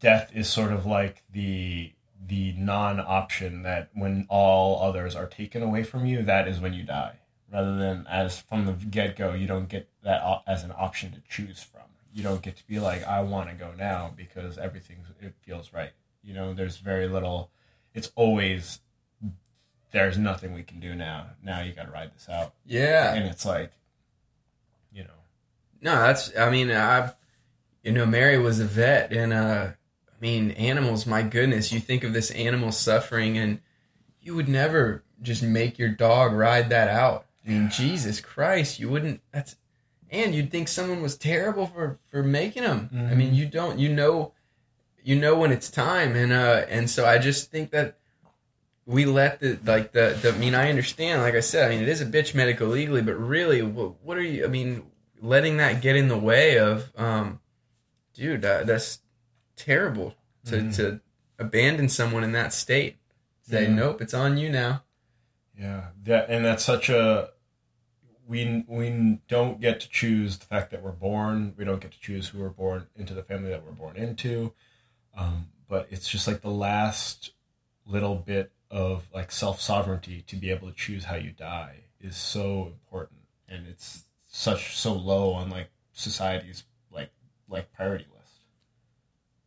death 0.00 0.30
is 0.34 0.50
sort 0.50 0.70
of 0.70 0.84
like 0.84 1.22
the 1.32 1.92
the 2.26 2.52
non 2.58 3.00
option 3.00 3.62
that 3.62 3.88
when 3.94 4.26
all 4.28 4.82
others 4.82 5.16
are 5.16 5.26
taken 5.26 5.62
away 5.62 5.82
from 5.82 6.04
you, 6.04 6.20
that 6.24 6.46
is 6.46 6.60
when 6.60 6.74
you 6.74 6.82
die. 6.82 7.20
Rather 7.50 7.76
than 7.76 8.06
as 8.08 8.40
from 8.40 8.66
the 8.66 8.72
get 8.72 9.16
go, 9.16 9.32
you 9.32 9.46
don't 9.46 9.68
get 9.68 9.88
that 10.06 10.22
op- 10.22 10.44
as 10.46 10.62
an 10.62 10.72
option 10.74 11.10
to 11.12 11.20
choose 11.28 11.62
from. 11.62 11.82
You 12.14 12.22
don't 12.22 12.40
get 12.40 12.56
to 12.56 12.66
be 12.66 12.78
like, 12.78 13.04
I 13.04 13.20
want 13.20 13.50
to 13.50 13.54
go 13.54 13.72
now 13.76 14.12
because 14.16 14.56
everything 14.56 14.98
it 15.20 15.34
feels 15.42 15.72
right. 15.74 15.90
You 16.22 16.32
know, 16.32 16.54
there's 16.54 16.78
very 16.78 17.08
little. 17.08 17.50
It's 17.92 18.10
always 18.14 18.78
there's 19.90 20.16
nothing 20.16 20.54
we 20.54 20.62
can 20.62 20.78
do 20.80 20.94
now. 20.94 21.26
Now 21.42 21.60
you 21.60 21.72
got 21.72 21.86
to 21.86 21.92
ride 21.92 22.12
this 22.14 22.28
out, 22.28 22.54
yeah, 22.64 23.14
and 23.14 23.26
it's 23.26 23.44
like, 23.44 23.72
you 24.92 25.02
know, 25.02 25.10
No, 25.82 25.94
that's. 25.96 26.36
I 26.36 26.50
mean, 26.50 26.70
I, 26.70 27.12
you 27.82 27.92
know, 27.92 28.06
Mary 28.06 28.38
was 28.38 28.60
a 28.60 28.64
vet, 28.64 29.12
and 29.12 29.32
uh, 29.32 29.68
I 29.68 30.20
mean, 30.20 30.52
animals. 30.52 31.06
My 31.06 31.22
goodness, 31.22 31.72
you 31.72 31.80
think 31.80 32.04
of 32.04 32.12
this 32.12 32.30
animal 32.30 32.72
suffering, 32.72 33.36
and 33.36 33.60
you 34.20 34.34
would 34.34 34.48
never 34.48 35.02
just 35.20 35.42
make 35.42 35.78
your 35.78 35.90
dog 35.90 36.32
ride 36.32 36.70
that 36.70 36.88
out. 36.88 37.26
I 37.44 37.50
mean, 37.50 37.70
Jesus 37.70 38.20
Christ, 38.20 38.80
you 38.80 38.88
wouldn't. 38.88 39.20
That's, 39.32 39.56
and 40.10 40.34
you'd 40.34 40.50
think 40.50 40.68
someone 40.68 41.02
was 41.02 41.16
terrible 41.16 41.66
for 41.66 41.98
for 42.10 42.22
making 42.22 42.62
them. 42.62 42.90
I 42.92 43.14
mean, 43.14 43.34
you 43.34 43.46
don't. 43.46 43.78
You 43.78 43.88
know, 43.92 44.32
you 45.02 45.16
know 45.16 45.36
when 45.36 45.52
it's 45.52 45.70
time, 45.70 46.14
and 46.16 46.32
uh, 46.32 46.64
and 46.68 46.88
so 46.90 47.04
I 47.06 47.18
just 47.18 47.50
think 47.50 47.70
that 47.70 47.98
we 48.84 49.04
let 49.04 49.40
the 49.40 49.58
like 49.64 49.92
the, 49.92 50.16
the 50.22 50.32
I 50.32 50.38
mean 50.38 50.54
I 50.54 50.68
understand 50.70 51.22
like 51.22 51.34
I 51.34 51.40
said 51.40 51.66
I 51.66 51.74
mean 51.74 51.82
it 51.82 51.88
is 51.88 52.00
a 52.00 52.06
bitch 52.06 52.34
medico 52.36 52.66
legally 52.66 53.02
but 53.02 53.14
really 53.14 53.60
what, 53.60 54.00
what 54.04 54.16
are 54.16 54.22
you 54.22 54.44
I 54.44 54.48
mean 54.48 54.84
letting 55.20 55.56
that 55.56 55.82
get 55.82 55.96
in 55.96 56.06
the 56.06 56.16
way 56.16 56.56
of 56.56 56.92
um 56.96 57.40
dude 58.14 58.42
that, 58.42 58.68
that's 58.68 59.00
terrible 59.56 60.14
to 60.44 60.70
to 60.74 61.00
abandon 61.36 61.88
someone 61.88 62.22
in 62.22 62.30
that 62.32 62.52
state 62.52 62.98
say 63.42 63.64
Yeah. 63.64 63.74
nope 63.74 64.00
it's 64.02 64.14
on 64.14 64.36
you 64.38 64.50
now 64.50 64.84
Yeah, 65.58 65.86
that 66.04 66.30
and 66.30 66.44
that's 66.44 66.64
such 66.64 66.88
a 66.88 67.30
we 68.26 68.64
we 68.66 69.20
don't 69.28 69.60
get 69.60 69.80
to 69.80 69.88
choose 69.88 70.38
the 70.38 70.46
fact 70.46 70.70
that 70.70 70.82
we're 70.82 70.92
born. 70.92 71.54
We 71.56 71.64
don't 71.64 71.80
get 71.80 71.92
to 71.92 72.00
choose 72.00 72.28
who 72.28 72.40
we're 72.40 72.48
born 72.48 72.86
into 72.96 73.14
the 73.14 73.22
family 73.22 73.50
that 73.50 73.64
we're 73.64 73.72
born 73.72 73.96
into. 73.96 74.52
Um, 75.16 75.48
but 75.68 75.86
it's 75.90 76.08
just 76.08 76.26
like 76.26 76.42
the 76.42 76.50
last 76.50 77.32
little 77.86 78.16
bit 78.16 78.52
of 78.70 79.06
like 79.14 79.30
self 79.30 79.60
sovereignty 79.60 80.22
to 80.26 80.36
be 80.36 80.50
able 80.50 80.68
to 80.68 80.74
choose 80.74 81.04
how 81.04 81.16
you 81.16 81.30
die 81.30 81.84
is 82.00 82.16
so 82.16 82.66
important, 82.66 83.20
and 83.48 83.66
it's 83.66 84.04
such 84.26 84.76
so 84.76 84.92
low 84.92 85.32
on 85.32 85.48
like 85.48 85.70
society's 85.92 86.64
like 86.90 87.10
like 87.48 87.72
priority 87.72 88.04
list. 88.18 88.40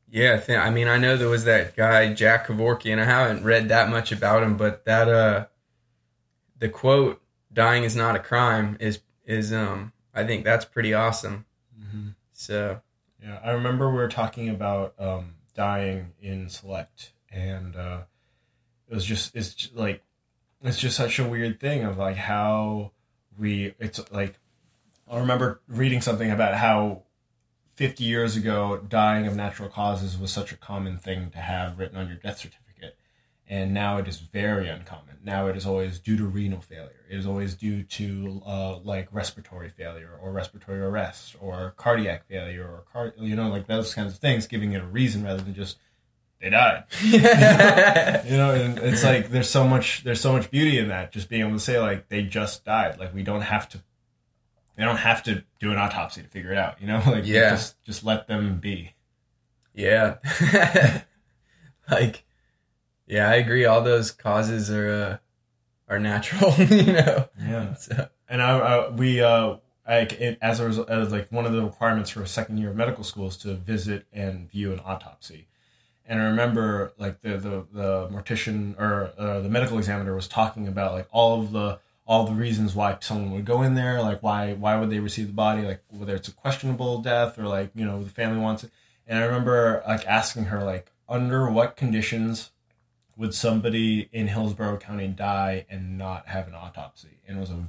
yeah 0.10 0.34
I, 0.34 0.38
think, 0.40 0.60
I 0.60 0.72
mean 0.72 0.88
I 0.88 0.98
know 0.98 1.16
there 1.16 1.30
was 1.30 1.46
that 1.46 1.76
guy 1.76 2.12
Jack 2.14 2.48
Kevorkian 2.48 2.98
I 2.98 3.06
haven't 3.06 3.44
read 3.44 3.70
that 3.70 3.90
much 3.90 4.12
about 4.12 4.42
him 4.42 4.58
but 4.58 4.86
that 4.86 5.08
uh 5.08 5.46
the 6.58 6.70
quote 6.70 7.22
dying 7.64 7.84
is 7.84 7.96
not 7.96 8.16
a 8.16 8.20
crime 8.20 8.78
is 8.80 9.00
is 9.26 9.52
um 9.54 9.92
I 10.14 10.24
think 10.26 10.44
that's 10.46 10.66
pretty 10.66 10.94
awesome 10.94 11.46
Mm-hmm. 11.82 12.10
so 12.34 12.82
Yeah, 13.24 13.40
I 13.44 13.52
remember 13.52 13.90
we 13.90 13.98
were 13.98 14.08
talking 14.22 14.48
about 14.50 14.94
um, 15.00 15.36
dying 15.56 16.12
in 16.22 16.50
Select, 16.50 17.14
and 17.32 17.76
uh, 17.76 18.02
it 18.90 18.94
was 18.96 19.06
just 19.06 19.36
it's 19.36 19.54
j- 19.54 19.72
like 19.74 20.02
it's 20.62 20.78
just 20.80 20.96
such 20.98 21.20
a 21.20 21.28
weird 21.28 21.60
thing 21.60 21.84
of 21.84 21.98
like 21.98 22.16
how 22.18 22.92
we 23.38 23.74
it's 23.80 24.00
like 24.12 24.34
I 25.10 25.18
remember 25.20 25.62
reading 25.68 26.02
something 26.02 26.30
about 26.32 26.54
how 26.56 27.04
50 27.76 28.04
years 28.04 28.36
ago 28.36 28.78
dying 28.88 29.26
of 29.28 29.36
natural 29.36 29.70
causes 29.70 30.18
was 30.18 30.32
such 30.32 30.52
a 30.52 30.58
common 30.58 30.98
thing 30.98 31.30
to 31.32 31.40
have 31.40 31.80
written 31.80 31.98
on 31.98 32.08
your 32.08 32.18
death 32.18 32.38
certificate 32.40 32.69
and 33.50 33.74
now 33.74 33.98
it 33.98 34.08
is 34.08 34.18
very 34.20 34.70
uncommon. 34.70 35.18
Now 35.22 35.48
it 35.48 35.58
is 35.58 35.66
always 35.66 36.00
due 36.00 36.16
to 36.18 36.26
renal 36.26 36.62
failure. 36.62 37.02
It 37.10 37.18
is 37.18 37.26
always 37.26 37.56
due 37.56 37.84
to 37.84 38.42
uh, 38.46 38.78
like 38.78 39.10
respiratory 39.12 39.70
failure 39.70 40.18
or 40.22 40.32
respiratory 40.32 40.80
arrest 40.80 41.36
or 41.42 41.74
cardiac 41.76 42.26
failure 42.28 42.64
or 42.66 42.84
car 42.94 43.14
you 43.20 43.36
know 43.36 43.50
like 43.50 43.68
those 43.68 43.94
kinds 43.94 44.14
of 44.14 44.20
things 44.20 44.48
giving 44.48 44.72
it 44.72 44.82
a 44.82 44.86
reason 44.86 45.24
rather 45.24 45.42
than 45.42 45.54
just 45.54 45.78
they 46.40 46.50
died. 46.50 46.84
You 47.04 48.38
know 48.38 48.54
and 48.54 48.78
it's 48.80 49.04
like 49.04 49.30
there's 49.30 49.50
so 49.50 49.68
much 49.68 50.04
there's 50.06 50.22
so 50.22 50.32
much 50.32 50.50
beauty 50.52 50.78
in 50.80 50.88
that 50.88 51.12
just 51.12 51.28
being 51.28 51.42
able 51.42 51.54
to 51.54 51.60
say 51.60 51.80
like 51.80 52.08
they 52.08 52.22
just 52.24 52.64
died. 52.64 52.98
Like 52.98 53.14
we 53.14 53.24
don't 53.24 53.42
have 53.42 53.68
to 53.70 53.80
they 54.78 54.86
don't 54.86 54.98
have 54.98 55.22
to 55.24 55.44
do 55.60 55.72
an 55.74 55.78
autopsy 55.78 56.22
to 56.22 56.28
figure 56.30 56.54
it 56.54 56.58
out 56.58 56.80
you 56.80 56.88
know? 56.88 57.02
Like 57.06 57.26
Yeah. 57.26 57.50
just 57.50 57.84
just 57.84 58.06
let 58.06 58.28
them 58.28 58.60
be. 58.62 58.94
Yeah. 59.74 60.18
like 61.92 62.24
yeah, 63.10 63.30
I 63.30 63.36
agree. 63.36 63.66
All 63.66 63.82
those 63.82 64.12
causes 64.12 64.70
are 64.70 64.90
uh, 64.90 65.18
are 65.94 66.00
natural, 66.00 66.54
you 66.58 66.94
know. 66.94 67.28
yeah. 67.42 67.74
So. 67.74 68.08
And 68.30 68.42
I, 68.42 68.58
I 68.58 68.90
we 68.90 69.22
uh 69.22 69.58
like 69.88 70.14
it, 70.14 70.38
as 70.42 70.60
a 70.60 70.68
result 70.68 70.90
as 70.90 71.12
like 71.12 71.32
one 71.32 71.48
of 71.48 71.54
the 71.54 71.64
requirements 71.64 72.12
for 72.12 72.22
a 72.22 72.28
second 72.28 72.58
year 72.60 72.70
of 72.70 72.76
medical 72.76 73.04
school 73.04 73.28
is 73.28 73.38
to 73.38 73.56
visit 73.56 74.06
and 74.14 74.50
view 74.50 74.72
an 74.72 74.80
autopsy. 74.86 75.48
And 76.06 76.22
i 76.22 76.26
remember 76.26 76.94
like 76.98 77.22
the 77.22 77.38
the, 77.38 77.66
the 77.72 78.08
mortician 78.10 78.80
or 78.80 79.14
uh, 79.18 79.42
the 79.42 79.50
medical 79.50 79.78
examiner 79.78 80.16
was 80.16 80.28
talking 80.28 80.68
about 80.68 80.94
like 80.94 81.08
all 81.12 81.42
of 81.42 81.52
the 81.52 81.80
all 82.06 82.26
the 82.26 82.34
reasons 82.34 82.74
why 82.74 82.98
someone 83.00 83.32
would 83.32 83.46
go 83.46 83.62
in 83.64 83.76
there 83.76 84.02
like 84.02 84.22
why 84.22 84.54
why 84.54 84.80
would 84.80 84.92
they 84.92 85.00
receive 85.00 85.28
the 85.28 85.34
body? 85.34 85.64
Like 85.64 85.84
whether 85.90 86.16
it's 86.16 86.28
a 86.28 86.34
questionable 86.34 87.02
death 87.02 87.40
or 87.40 87.48
like 87.48 87.72
you 87.74 87.86
know 87.86 88.04
the 88.04 88.10
family 88.10 88.40
wants 88.40 88.64
it. 88.64 88.72
And 89.08 89.18
i 89.18 89.24
remember 89.24 89.84
like 89.88 90.06
asking 90.06 90.46
her 90.46 90.64
like 90.64 90.92
under 91.08 91.50
what 91.50 91.76
conditions 91.76 92.52
would 93.20 93.34
somebody 93.36 94.10
in 94.12 94.28
hillsborough 94.28 94.78
county 94.78 95.08
die 95.08 95.66
and 95.70 95.98
not 95.98 96.28
have 96.30 96.48
an 96.48 96.56
autopsy 96.56 97.20
and 97.28 97.38
it 97.38 97.40
was 97.42 97.52
a 97.52 97.62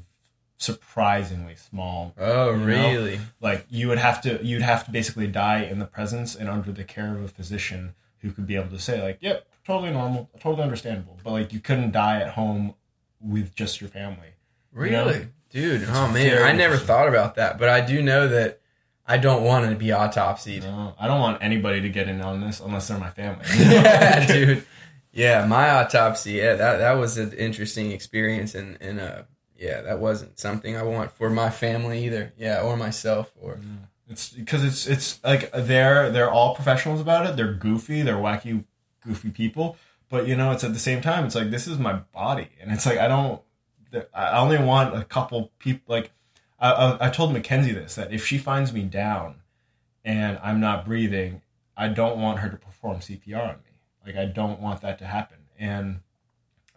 surprisingly 0.56 1.56
small 1.56 2.14
Oh 2.18 2.52
You 2.52 2.56
know? 2.58 2.64
really? 2.66 3.20
like 3.40 3.66
you 3.70 3.88
would 3.88 3.98
have 3.98 4.20
to 4.22 4.38
you'd 4.44 4.62
have 4.62 4.84
to 4.84 4.90
basically 4.92 5.26
die 5.26 5.62
in 5.62 5.78
the 5.78 5.86
presence 5.86 6.34
and 6.34 6.48
under 6.48 6.70
the 6.70 6.84
care 6.84 7.14
of 7.14 7.24
a 7.24 7.28
physician 7.28 7.94
who 8.18 8.30
could 8.30 8.46
be 8.46 8.56
able 8.56 8.68
to 8.70 8.78
say 8.78 9.02
like 9.02 9.18
yep 9.20 9.46
totally 9.66 9.90
normal 9.90 10.28
totally 10.38 10.62
understandable 10.62 11.18
but 11.24 11.30
like 11.32 11.52
you 11.52 11.60
couldn't 11.60 11.92
die 11.92 12.20
at 12.20 12.32
home 12.34 12.74
with 13.20 13.54
just 13.54 13.80
your 13.80 13.90
family 13.90 14.28
Really? 14.72 15.18
know? 15.20 15.26
Dude, 15.50 15.84
oh 15.88 16.06
man, 16.12 16.44
I 16.44 16.52
never 16.52 16.76
thought 16.76 17.08
about 17.08 17.34
that, 17.34 17.58
but 17.58 17.68
I 17.68 17.80
do 17.84 18.00
know 18.00 18.28
that 18.28 18.60
I 19.04 19.18
don't 19.18 19.42
want 19.42 19.68
to 19.68 19.74
be 19.74 19.86
autopsied. 19.86 20.62
no, 20.62 20.94
i 20.96 21.08
don't 21.08 21.18
want 21.18 21.42
anybody 21.42 21.80
to 21.80 21.88
get 21.88 22.08
in 22.08 22.20
on 22.20 22.40
this 22.40 22.60
unless 22.60 22.86
they're 22.86 22.98
my 23.00 23.10
family 23.10 23.44
yeah, 23.58 24.26
dude. 24.32 24.64
Yeah, 25.12 25.44
my 25.46 25.70
autopsy. 25.70 26.32
Yeah, 26.32 26.54
that 26.54 26.78
that 26.78 26.92
was 26.92 27.18
an 27.18 27.32
interesting 27.32 27.92
experience, 27.92 28.54
and 28.54 28.78
and 28.80 29.00
uh, 29.00 29.22
yeah, 29.56 29.82
that 29.82 29.98
wasn't 29.98 30.38
something 30.38 30.76
I 30.76 30.82
want 30.82 31.12
for 31.12 31.30
my 31.30 31.50
family 31.50 32.04
either. 32.06 32.32
Yeah, 32.36 32.60
or 32.62 32.76
myself, 32.76 33.32
or 33.40 33.58
It's 34.08 34.30
because 34.30 34.64
it's 34.64 34.86
it's 34.86 35.22
like 35.24 35.50
they're 35.52 36.10
they're 36.10 36.30
all 36.30 36.54
professionals 36.54 37.00
about 37.00 37.26
it. 37.26 37.36
They're 37.36 37.52
goofy. 37.52 38.02
They're 38.02 38.16
wacky, 38.16 38.64
goofy 39.04 39.30
people. 39.30 39.76
But 40.08 40.26
you 40.26 40.36
know, 40.36 40.52
it's 40.52 40.64
at 40.64 40.72
the 40.72 40.78
same 40.78 41.00
time, 41.00 41.24
it's 41.24 41.34
like 41.34 41.50
this 41.50 41.66
is 41.66 41.78
my 41.78 41.94
body, 42.12 42.48
and 42.60 42.72
it's 42.72 42.86
like 42.86 42.98
I 42.98 43.08
don't. 43.08 43.40
I 44.14 44.38
only 44.38 44.58
want 44.58 44.96
a 44.96 45.04
couple 45.04 45.50
people. 45.58 45.94
Like 45.94 46.12
I, 46.58 46.70
I, 46.70 47.06
I 47.06 47.10
told 47.10 47.32
Mackenzie 47.32 47.72
this 47.72 47.94
that 47.96 48.12
if 48.12 48.24
she 48.24 48.38
finds 48.38 48.72
me 48.72 48.82
down 48.82 49.36
and 50.04 50.38
I'm 50.42 50.60
not 50.60 50.84
breathing, 50.84 51.42
I 51.76 51.88
don't 51.88 52.20
want 52.20 52.40
her 52.40 52.48
to 52.48 52.56
perform 52.56 52.98
CPR 52.98 53.40
on 53.42 53.56
me. 53.56 53.69
Like 54.14 54.28
I 54.28 54.30
don't 54.30 54.60
want 54.60 54.80
that 54.82 54.98
to 54.98 55.06
happen. 55.06 55.38
And 55.58 56.00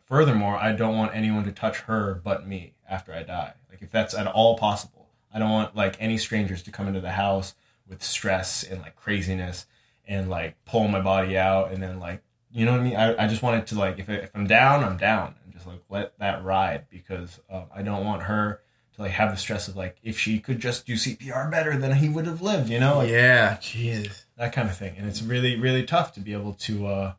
furthermore, 0.05 0.55
I 0.57 0.73
don't 0.73 0.95
want 0.95 1.15
anyone 1.15 1.43
to 1.45 1.51
touch 1.51 1.81
her 1.81 2.21
but 2.23 2.47
me 2.47 2.73
after 2.89 3.13
I 3.13 3.23
die. 3.23 3.53
Like 3.69 3.81
if 3.81 3.91
that's 3.91 4.13
at 4.13 4.27
all 4.27 4.57
possible. 4.57 5.09
I 5.33 5.39
don't 5.39 5.49
want 5.49 5.75
like 5.75 5.95
any 5.99 6.17
strangers 6.17 6.61
to 6.63 6.71
come 6.71 6.87
into 6.87 7.01
the 7.01 7.13
house 7.13 7.55
with 7.87 8.03
stress 8.03 8.63
and 8.63 8.81
like 8.81 8.95
craziness 8.95 9.65
and 10.07 10.29
like 10.29 10.63
pull 10.65 10.87
my 10.87 11.01
body 11.01 11.37
out 11.37 11.71
and 11.71 11.81
then 11.81 11.99
like 11.99 12.21
you 12.51 12.65
know 12.65 12.71
what 12.73 12.81
I 12.81 12.83
mean. 12.83 12.95
I, 12.95 13.23
I 13.23 13.27
just 13.27 13.41
wanted 13.41 13.65
to 13.67 13.79
like 13.79 13.97
if 13.97 14.09
if 14.09 14.31
I'm 14.35 14.45
down, 14.45 14.83
I'm 14.83 14.97
down 14.97 15.33
and 15.43 15.51
just 15.51 15.65
like 15.65 15.81
let 15.89 16.17
that 16.19 16.43
ride 16.43 16.85
because 16.89 17.39
um, 17.49 17.65
I 17.75 17.81
don't 17.81 18.05
want 18.05 18.23
her 18.23 18.61
to 18.95 19.01
like 19.01 19.11
have 19.11 19.31
the 19.31 19.37
stress 19.37 19.67
of 19.67 19.75
like 19.75 19.97
if 20.03 20.19
she 20.19 20.39
could 20.39 20.59
just 20.59 20.85
do 20.85 20.93
CPR 20.93 21.49
better, 21.49 21.75
then 21.75 21.95
he 21.95 22.09
would 22.09 22.27
have 22.27 22.43
lived. 22.43 22.69
You 22.69 22.79
know, 22.79 22.99
like 22.99 23.09
yeah, 23.09 23.57
jeez. 23.57 24.25
that 24.37 24.53
kind 24.53 24.69
of 24.69 24.77
thing. 24.77 24.95
And 24.97 25.07
it's 25.07 25.23
really 25.23 25.59
really 25.59 25.83
tough 25.83 26.13
to 26.13 26.19
be 26.19 26.33
able 26.33 26.53
to. 26.53 26.85
uh 26.85 27.13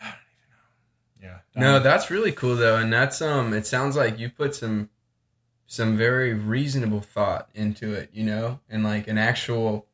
I 0.00 0.06
don't 0.06 0.16
even 0.32 0.50
know. 0.50 1.16
Yeah. 1.54 1.60
No, 1.60 1.78
that's 1.80 2.10
really 2.10 2.32
cool 2.32 2.56
though, 2.56 2.76
and 2.76 2.92
that's 2.92 3.20
um. 3.20 3.52
It 3.52 3.66
sounds 3.66 3.96
like 3.96 4.18
you 4.18 4.30
put 4.30 4.54
some 4.54 4.90
some 5.66 5.96
very 5.96 6.32
reasonable 6.32 7.00
thought 7.00 7.48
into 7.54 7.92
it, 7.92 8.10
you 8.12 8.24
know, 8.24 8.60
and 8.68 8.82
like 8.82 9.06
an 9.06 9.18
actual 9.18 9.86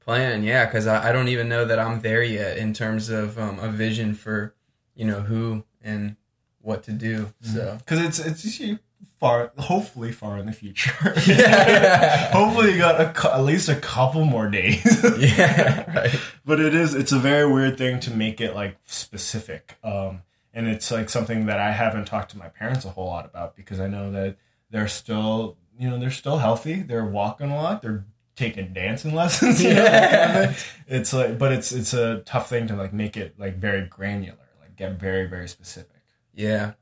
plan. 0.00 0.42
Yeah, 0.42 0.64
because 0.64 0.86
I, 0.86 1.10
I 1.10 1.12
don't 1.12 1.28
even 1.28 1.48
know 1.48 1.64
that 1.64 1.78
I'm 1.78 2.00
there 2.00 2.22
yet 2.22 2.56
in 2.56 2.72
terms 2.72 3.10
of 3.10 3.38
um, 3.38 3.58
a 3.58 3.68
vision 3.68 4.14
for 4.14 4.54
you 4.94 5.04
know 5.04 5.20
who 5.20 5.64
and 5.82 6.16
what 6.60 6.82
to 6.84 6.92
do. 6.92 7.32
So 7.42 7.78
because 7.78 8.00
it's 8.04 8.18
it's 8.18 8.42
just 8.42 8.80
far, 9.18 9.52
hopefully 9.58 10.12
far 10.12 10.38
in 10.38 10.46
the 10.46 10.52
future. 10.52 11.14
Yeah. 11.26 12.30
hopefully 12.32 12.72
you 12.72 12.78
got 12.78 13.00
a, 13.00 13.34
at 13.34 13.44
least 13.44 13.68
a 13.68 13.76
couple 13.76 14.24
more 14.24 14.48
days. 14.48 15.04
yeah, 15.18 15.90
right. 15.94 16.20
but 16.44 16.60
it 16.60 16.74
is 16.74 16.94
it's 16.94 17.12
a 17.12 17.18
very 17.18 17.50
weird 17.50 17.78
thing 17.78 18.00
to 18.00 18.10
make 18.10 18.40
it 18.40 18.54
like 18.54 18.76
specific 18.86 19.76
um 19.82 20.22
and 20.52 20.66
it's 20.66 20.90
like 20.90 21.08
something 21.10 21.46
that 21.46 21.58
i 21.60 21.70
haven't 21.70 22.06
talked 22.06 22.30
to 22.30 22.38
my 22.38 22.48
parents 22.48 22.84
a 22.84 22.90
whole 22.90 23.06
lot 23.06 23.24
about 23.24 23.54
because 23.56 23.80
i 23.80 23.86
know 23.86 24.10
that 24.10 24.36
they're 24.70 24.88
still 24.88 25.56
you 25.78 25.88
know 25.88 25.98
they're 25.98 26.10
still 26.10 26.38
healthy 26.38 26.82
they're 26.82 27.04
walking 27.04 27.50
a 27.50 27.56
lot 27.56 27.82
they're 27.82 28.04
taking 28.36 28.72
dancing 28.72 29.14
lessons 29.20 29.62
you 29.62 29.74
know? 29.74 29.82
Yeah. 29.82 30.54
it's 30.86 31.12
like 31.12 31.38
but 31.38 31.52
it's 31.52 31.72
it's 31.72 31.92
a 31.94 32.18
tough 32.20 32.48
thing 32.48 32.66
to 32.68 32.76
like 32.76 32.92
make 32.92 33.16
it 33.16 33.38
like 33.38 33.56
very 33.56 33.82
granular 33.86 34.36
like 34.60 34.76
get 34.76 34.92
very 34.98 35.26
very 35.26 35.48
specific 35.48 35.96
Yeah. 36.34 36.72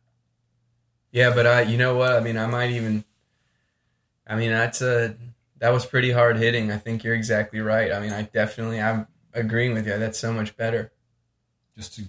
Yeah, 1.13 1.33
but 1.35 1.47
I 1.47 1.63
you 1.63 1.79
know 1.79 1.97
what? 1.97 2.13
I 2.13 2.21
mean, 2.21 2.37
I 2.37 2.47
might 2.47 2.71
even 2.73 3.05
I 4.27 4.37
mean, 4.37 4.51
that's 4.51 4.83
a 4.83 5.17
that 5.59 5.73
was 5.73 5.87
pretty 5.87 6.11
hard 6.11 6.37
hitting. 6.37 6.71
I 6.71 6.77
think 6.77 7.03
you're 7.05 7.15
exactly 7.15 7.61
right. 7.61 7.91
I 7.93 8.01
mean, 8.01 8.13
I 8.13 8.23
definitely 8.23 8.81
I'm 8.81 9.07
agreeing 9.33 9.73
with 9.75 9.87
you. 9.87 9.97
That's 9.99 10.19
so 10.19 10.33
much 10.33 10.57
better. 10.57 10.93
just 11.77 11.95
to 11.97 12.03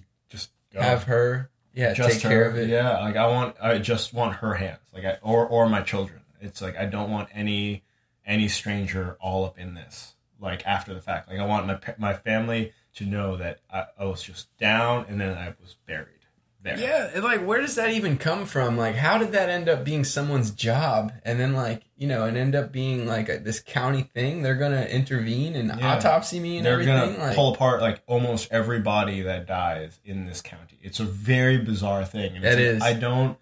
Have 0.74 1.04
her 1.04 1.50
yeah, 1.74 1.92
just 1.92 2.14
take 2.14 2.22
her. 2.22 2.28
care 2.28 2.50
of 2.50 2.56
it. 2.56 2.68
Yeah, 2.68 2.98
like 3.00 3.16
I 3.16 3.28
want, 3.28 3.56
I 3.62 3.78
just 3.78 4.12
want 4.12 4.36
her 4.36 4.54
hands, 4.54 4.80
like 4.92 5.04
I, 5.04 5.18
or 5.22 5.46
or 5.46 5.68
my 5.68 5.82
children. 5.82 6.20
It's 6.40 6.60
like 6.60 6.76
I 6.76 6.86
don't 6.86 7.10
want 7.10 7.28
any 7.32 7.84
any 8.26 8.48
stranger 8.48 9.16
all 9.20 9.44
up 9.44 9.58
in 9.58 9.74
this. 9.74 10.14
Like 10.40 10.66
after 10.66 10.92
the 10.92 11.00
fact, 11.00 11.28
like 11.28 11.38
I 11.38 11.46
want 11.46 11.66
my 11.66 11.78
my 11.98 12.14
family 12.14 12.72
to 12.96 13.06
know 13.06 13.36
that 13.36 13.60
I, 13.72 13.86
I 13.98 14.04
was 14.06 14.22
just 14.22 14.56
down 14.58 15.06
and 15.08 15.20
then 15.20 15.36
I 15.36 15.54
was 15.60 15.76
buried 15.86 16.17
there. 16.62 16.78
Yeah, 16.78 17.10
and, 17.14 17.22
like 17.24 17.44
where 17.46 17.60
does 17.60 17.76
that 17.76 17.90
even 17.92 18.18
come 18.18 18.44
from? 18.46 18.76
Like 18.76 18.96
how 18.96 19.18
did 19.18 19.32
that 19.32 19.48
end 19.48 19.68
up 19.68 19.84
being 19.84 20.04
someone's 20.04 20.50
job 20.50 21.12
and 21.24 21.38
then 21.38 21.52
like, 21.54 21.82
you 21.96 22.06
know, 22.08 22.24
and 22.24 22.36
end 22.36 22.54
up 22.54 22.72
being 22.72 23.06
like 23.06 23.28
a, 23.28 23.38
this 23.38 23.60
county 23.60 24.02
thing? 24.02 24.42
They're 24.42 24.56
going 24.56 24.72
to 24.72 24.92
intervene 24.94 25.54
and 25.56 25.68
Yeah. 25.78 25.96
autopsy 25.96 26.40
me 26.40 26.56
and 26.58 26.66
They're 26.66 26.74
everything 26.74 27.16
gonna 27.16 27.34
pull 27.34 27.54
apart 27.54 27.80
like 27.80 28.02
almost 28.06 28.48
every 28.50 28.80
body 28.80 29.22
that 29.22 29.46
dies 29.46 30.00
in 30.04 30.26
this 30.26 30.40
county. 30.42 30.78
It's 30.82 31.00
a 31.00 31.04
very 31.04 31.58
bizarre 31.58 32.04
thing. 32.04 32.36
And 32.36 32.44
It 32.44 32.58
is. 32.58 32.82
I 32.82 32.92
don't. 32.94 33.38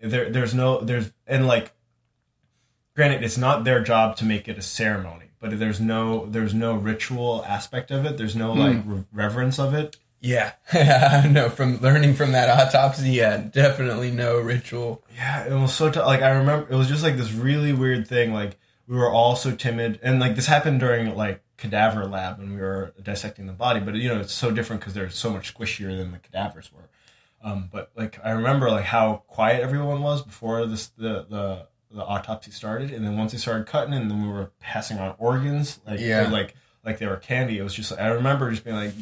There, 0.00 0.28
there's 0.28 0.54
no, 0.54 0.80
there's, 0.80 1.10
and 1.26 1.46
like, 1.46 1.72
granted, 2.94 3.22
it's 3.22 3.38
not 3.38 3.64
their 3.64 3.82
job 3.82 4.16
to 4.16 4.24
make 4.24 4.48
it 4.48 4.58
a 4.58 4.62
ceremony, 4.62 5.30
but 5.40 5.58
there's 5.58 5.80
no, 5.80 6.26
there's 6.26 6.52
no 6.54 6.74
ritual 6.74 7.44
aspect 7.46 7.90
of 7.90 8.04
it. 8.04 8.16
There's 8.18 8.36
no 8.36 8.52
Hmm. 8.52 8.58
like 8.60 8.82
re- 8.84 9.04
reverence 9.12 9.58
of 9.58 9.72
it. 9.74 9.96
Yeah. 10.26 10.52
no, 11.30 11.48
from 11.48 11.78
learning 11.80 12.14
from 12.14 12.32
that 12.32 12.48
autopsy, 12.50 13.10
yeah, 13.10 13.36
definitely 13.36 14.10
no 14.10 14.38
ritual. 14.40 15.04
Yeah, 15.14 15.44
it 15.46 15.52
was 15.60 15.74
so 15.74 15.90
t- 15.90 16.00
like 16.00 16.22
I 16.22 16.30
remember 16.30 16.66
it 16.72 16.76
was 16.76 16.88
just 16.88 17.02
like 17.02 17.16
this 17.16 17.32
really 17.32 17.72
weird 17.72 18.08
thing. 18.08 18.32
Like 18.32 18.58
we 18.88 18.96
were 18.96 19.10
all 19.10 19.36
so 19.36 19.54
timid, 19.54 20.00
and 20.02 20.18
like 20.20 20.34
this 20.36 20.46
happened 20.46 20.80
during 20.80 21.14
like 21.16 21.42
cadaver 21.56 22.04
lab 22.06 22.38
when 22.38 22.54
we 22.54 22.60
were 22.60 22.92
dissecting 23.02 23.46
the 23.46 23.52
body. 23.52 23.80
But 23.80 23.94
you 23.94 24.08
know, 24.08 24.20
it's 24.20 24.32
so 24.32 24.50
different 24.50 24.80
because 24.80 24.94
they're 24.94 25.10
so 25.10 25.30
much 25.30 25.54
squishier 25.54 25.96
than 25.96 26.10
the 26.12 26.18
cadavers 26.18 26.72
were. 26.72 26.88
Um, 27.42 27.68
but 27.72 27.90
like 27.96 28.18
I 28.24 28.30
remember 28.30 28.70
like 28.70 28.84
how 28.84 29.22
quiet 29.28 29.62
everyone 29.62 30.02
was 30.02 30.22
before 30.22 30.66
this 30.66 30.88
the 30.88 31.26
the 31.28 31.66
the 31.92 32.02
autopsy 32.04 32.50
started, 32.50 32.90
and 32.90 33.04
then 33.06 33.16
once 33.16 33.30
they 33.32 33.38
started 33.38 33.66
cutting, 33.68 33.94
and 33.94 34.10
then 34.10 34.22
we 34.22 34.28
were 34.28 34.50
passing 34.58 34.98
on 34.98 35.14
organs, 35.18 35.78
like 35.86 36.00
Yeah. 36.00 36.28
like 36.30 36.54
like 36.84 36.98
they 36.98 37.06
were 37.06 37.16
candy. 37.16 37.58
It 37.58 37.62
was 37.62 37.74
just 37.74 37.92
I 37.92 38.08
remember 38.08 38.50
just 38.50 38.64
being 38.64 38.76
like, 38.76 38.92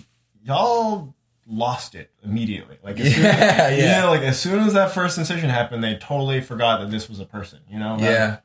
y'all 0.44 1.14
lost 1.46 1.94
it 1.94 2.10
immediately. 2.22 2.78
Like 2.82 2.98
as 3.00 3.14
soon- 3.14 3.24
Yeah, 3.24 3.68
you 3.70 3.82
yeah. 3.82 4.00
know, 4.02 4.10
like 4.10 4.22
as 4.22 4.38
soon 4.40 4.60
as 4.60 4.74
that 4.74 4.92
first 4.92 5.18
incision 5.18 5.50
happened, 5.50 5.82
they 5.82 5.96
totally 5.96 6.40
forgot 6.40 6.80
that 6.80 6.90
this 6.90 7.08
was 7.08 7.20
a 7.20 7.24
person. 7.26 7.60
You 7.68 7.78
know, 7.78 7.96
Yeah. 7.98 8.38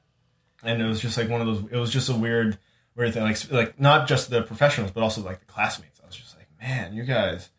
and 0.64 0.82
it 0.82 0.86
was 0.86 1.00
just 1.00 1.18
like 1.18 1.30
one 1.30 1.42
of 1.42 1.48
those. 1.48 1.64
It 1.72 1.78
was 1.78 1.92
just 1.92 2.10
a 2.10 2.16
weird, 2.16 2.58
weird 2.96 3.14
thing. 3.14 3.24
Like, 3.24 3.52
like 3.52 3.80
not 3.80 4.08
just 4.08 4.30
the 4.30 4.42
professionals, 4.42 4.92
but 4.92 5.04
also 5.04 5.22
like 5.22 5.40
the 5.40 5.46
classmates. 5.46 6.00
I 6.04 6.08
was 6.08 6.16
just 6.16 6.36
like, 6.38 6.48
man, 6.62 6.94
you 6.94 7.04
guys, 7.04 7.50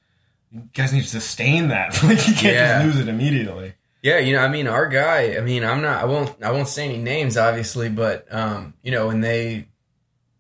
you 0.51 0.63
guys 0.75 0.93
need 0.93 1.03
to 1.03 1.09
sustain 1.09 1.69
that. 1.69 2.03
like, 2.03 2.27
you 2.29 2.35
can't 2.35 2.55
Yeah. 2.57 2.83
just 2.83 2.97
lose 2.97 3.07
it 3.07 3.09
immediately. 3.11 3.75
Yeah, 4.03 4.19
you 4.19 4.33
know, 4.33 4.39
I 4.41 4.49
mean, 4.49 4.67
our 4.67 4.89
guy. 4.89 5.37
I 5.37 5.41
mean, 5.41 5.63
I'm 5.63 5.83
not. 5.83 6.03
I 6.03 6.07
won't. 6.07 6.43
I 6.43 6.53
won't 6.53 6.69
say 6.69 6.87
any 6.87 6.97
names, 6.97 7.37
obviously, 7.37 7.91
but 7.91 8.27
um, 8.35 8.73
you 8.83 8.91
know, 8.91 9.07
when 9.09 9.21
they 9.21 9.67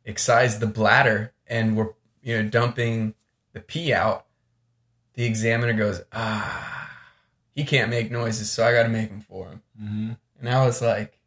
excised 0.07 0.61
the 0.61 0.67
bladder 0.67 1.33
and 1.47 1.77
were 1.77 1.95
you 2.23 2.43
know 2.43 2.49
dumping 2.49 3.15
the 3.53 3.61
pee 3.61 3.93
out, 3.93 4.27
the 5.15 5.25
examiner 5.25 5.73
goes, 5.73 6.03
ah, 6.13 6.91
he 7.53 7.65
can't 7.65 7.91
make 7.91 8.11
noises, 8.11 8.51
so 8.51 8.65
I 8.65 8.73
got 8.73 8.85
to 8.85 8.89
make 8.89 9.09
them 9.11 9.21
for 9.21 9.49
him. 9.49 9.63
Mm-hmm. 9.81 10.13
And 10.41 10.49
I 10.49 10.65
was 10.65 10.81
like, 10.81 11.19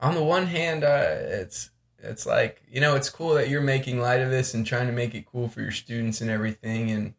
on 0.00 0.14
the 0.14 0.22
one 0.22 0.46
hand, 0.46 0.84
uh, 0.84 1.04
it's 1.06 1.70
it's 1.98 2.26
like 2.26 2.62
you 2.70 2.80
know, 2.80 2.94
it's 2.96 3.08
cool 3.08 3.34
that 3.34 3.48
you're 3.48 3.62
making 3.62 4.00
light 4.00 4.20
of 4.20 4.30
this 4.30 4.52
and 4.52 4.66
trying 4.66 4.86
to 4.88 4.92
make 4.92 5.14
it 5.14 5.24
cool 5.24 5.48
for 5.48 5.62
your 5.62 5.70
students 5.70 6.20
and 6.20 6.28
everything, 6.30 6.90
and 6.90 7.14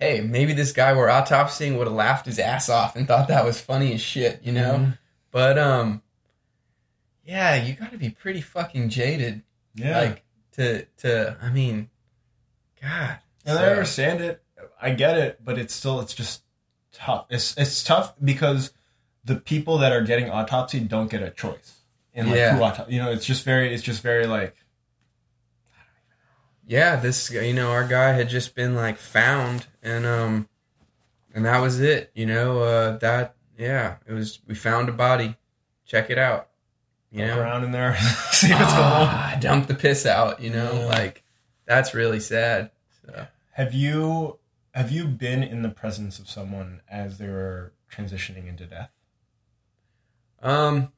hey, 0.00 0.22
maybe 0.22 0.52
this 0.52 0.72
guy 0.72 0.92
we're 0.94 1.08
autopsying 1.08 1.76
would 1.78 1.86
have 1.86 1.94
laughed 1.94 2.26
his 2.26 2.38
ass 2.38 2.68
off 2.68 2.96
and 2.96 3.06
thought 3.06 3.28
that 3.28 3.44
was 3.44 3.60
funny 3.60 3.92
as 3.92 4.00
shit, 4.00 4.40
you 4.42 4.50
know? 4.50 4.74
Mhm. 4.78 4.98
But 5.30 5.58
um 5.58 6.02
yeah, 7.24 7.54
you 7.62 7.74
got 7.74 7.92
to 7.92 7.98
be 7.98 8.10
pretty 8.10 8.40
fucking 8.40 8.88
jaded 8.88 9.42
Yeah, 9.74 10.00
like 10.00 10.24
to 10.52 10.86
to 10.98 11.36
I 11.40 11.50
mean 11.50 11.90
god. 12.82 13.18
and 13.44 13.58
I 13.58 13.66
understand 13.70 14.20
it. 14.20 14.42
I 14.80 14.90
get 14.90 15.16
it, 15.18 15.40
but 15.44 15.58
it's 15.58 15.74
still 15.74 16.00
it's 16.00 16.14
just 16.14 16.42
tough. 16.92 17.26
It's 17.30 17.56
it's 17.56 17.82
tough 17.84 18.14
because 18.22 18.72
the 19.24 19.36
people 19.36 19.78
that 19.78 19.92
are 19.92 20.02
getting 20.02 20.30
autopsy 20.30 20.80
don't 20.80 21.10
get 21.10 21.22
a 21.22 21.30
choice. 21.30 21.76
And 22.14 22.28
like 22.28 22.36
Yeah. 22.36 22.72
who 22.74 22.92
you 22.92 23.00
know, 23.00 23.10
it's 23.10 23.24
just 23.26 23.44
very 23.44 23.72
it's 23.74 23.82
just 23.82 24.02
very 24.02 24.26
like 24.26 24.56
yeah, 26.66 26.96
this 26.96 27.30
you 27.30 27.52
know, 27.54 27.70
our 27.70 27.86
guy 27.86 28.12
had 28.12 28.28
just 28.28 28.54
been 28.54 28.74
like 28.74 28.96
found 28.98 29.66
and 29.82 30.06
um 30.06 30.48
and 31.34 31.44
that 31.44 31.58
was 31.60 31.80
it, 31.80 32.10
you 32.14 32.26
know, 32.26 32.60
uh 32.60 32.96
that 32.98 33.34
yeah, 33.58 33.96
it 34.06 34.12
was 34.12 34.40
we 34.46 34.54
found 34.54 34.88
a 34.88 34.92
body. 34.92 35.36
Check 35.84 36.08
it 36.10 36.18
out. 36.18 36.48
You 37.10 37.26
look 37.26 37.34
know. 37.36 37.40
around 37.42 37.64
in 37.64 37.72
there, 37.72 37.96
see 38.30 38.52
what's 38.52 38.72
going 38.72 38.84
on. 38.84 39.06
Ah, 39.08 39.36
dump 39.40 39.66
the 39.66 39.74
piss 39.74 40.06
out, 40.06 40.40
you 40.40 40.50
know? 40.50 40.72
Yeah. 40.72 40.86
Like 40.86 41.24
that's 41.70 41.94
really 41.94 42.18
sad. 42.18 42.72
So 43.06 43.28
Have 43.52 43.72
you 43.72 44.38
have 44.74 44.90
you 44.90 45.06
been 45.06 45.44
in 45.44 45.62
the 45.62 45.68
presence 45.68 46.18
of 46.18 46.28
someone 46.28 46.80
as 46.90 47.18
they 47.18 47.28
were 47.28 47.72
transitioning 47.90 48.48
into 48.48 48.66
death? 48.66 48.90
Um, 50.42 50.92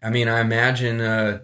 I 0.00 0.10
mean, 0.10 0.28
I 0.28 0.40
imagine. 0.40 1.00
Uh, 1.00 1.40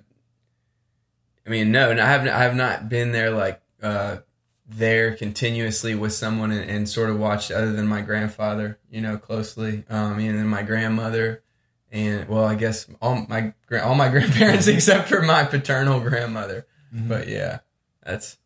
I 1.45 1.51
mean, 1.51 1.73
no, 1.73 1.91
I 1.91 1.97
haven't. 1.97 2.29
I 2.29 2.43
have 2.45 2.55
not 2.55 2.89
been 2.89 3.11
there 3.11 3.33
like 3.33 3.61
uh, 3.83 4.19
there 4.65 5.17
continuously 5.17 5.97
with 5.97 6.13
someone 6.13 6.53
and, 6.53 6.71
and 6.71 6.89
sort 6.89 7.11
of 7.11 7.19
watched 7.19 7.51
other 7.51 7.73
than 7.73 7.89
my 7.89 8.03
grandfather, 8.03 8.79
you 8.89 9.01
know, 9.01 9.17
closely. 9.17 9.85
Um, 9.91 10.21
and 10.21 10.39
then 10.39 10.47
my 10.47 10.63
grandmother, 10.63 11.43
and 11.91 12.29
well, 12.29 12.45
I 12.45 12.55
guess 12.55 12.87
all 13.03 13.27
my 13.29 13.53
all 13.83 13.97
my 13.97 14.09
grandparents 14.13 14.67
except 14.69 15.09
for 15.09 15.23
my 15.23 15.43
paternal 15.43 15.99
grandmother. 15.99 16.67
But 16.93 17.27
yeah, 17.27 17.59
that's 18.05 18.37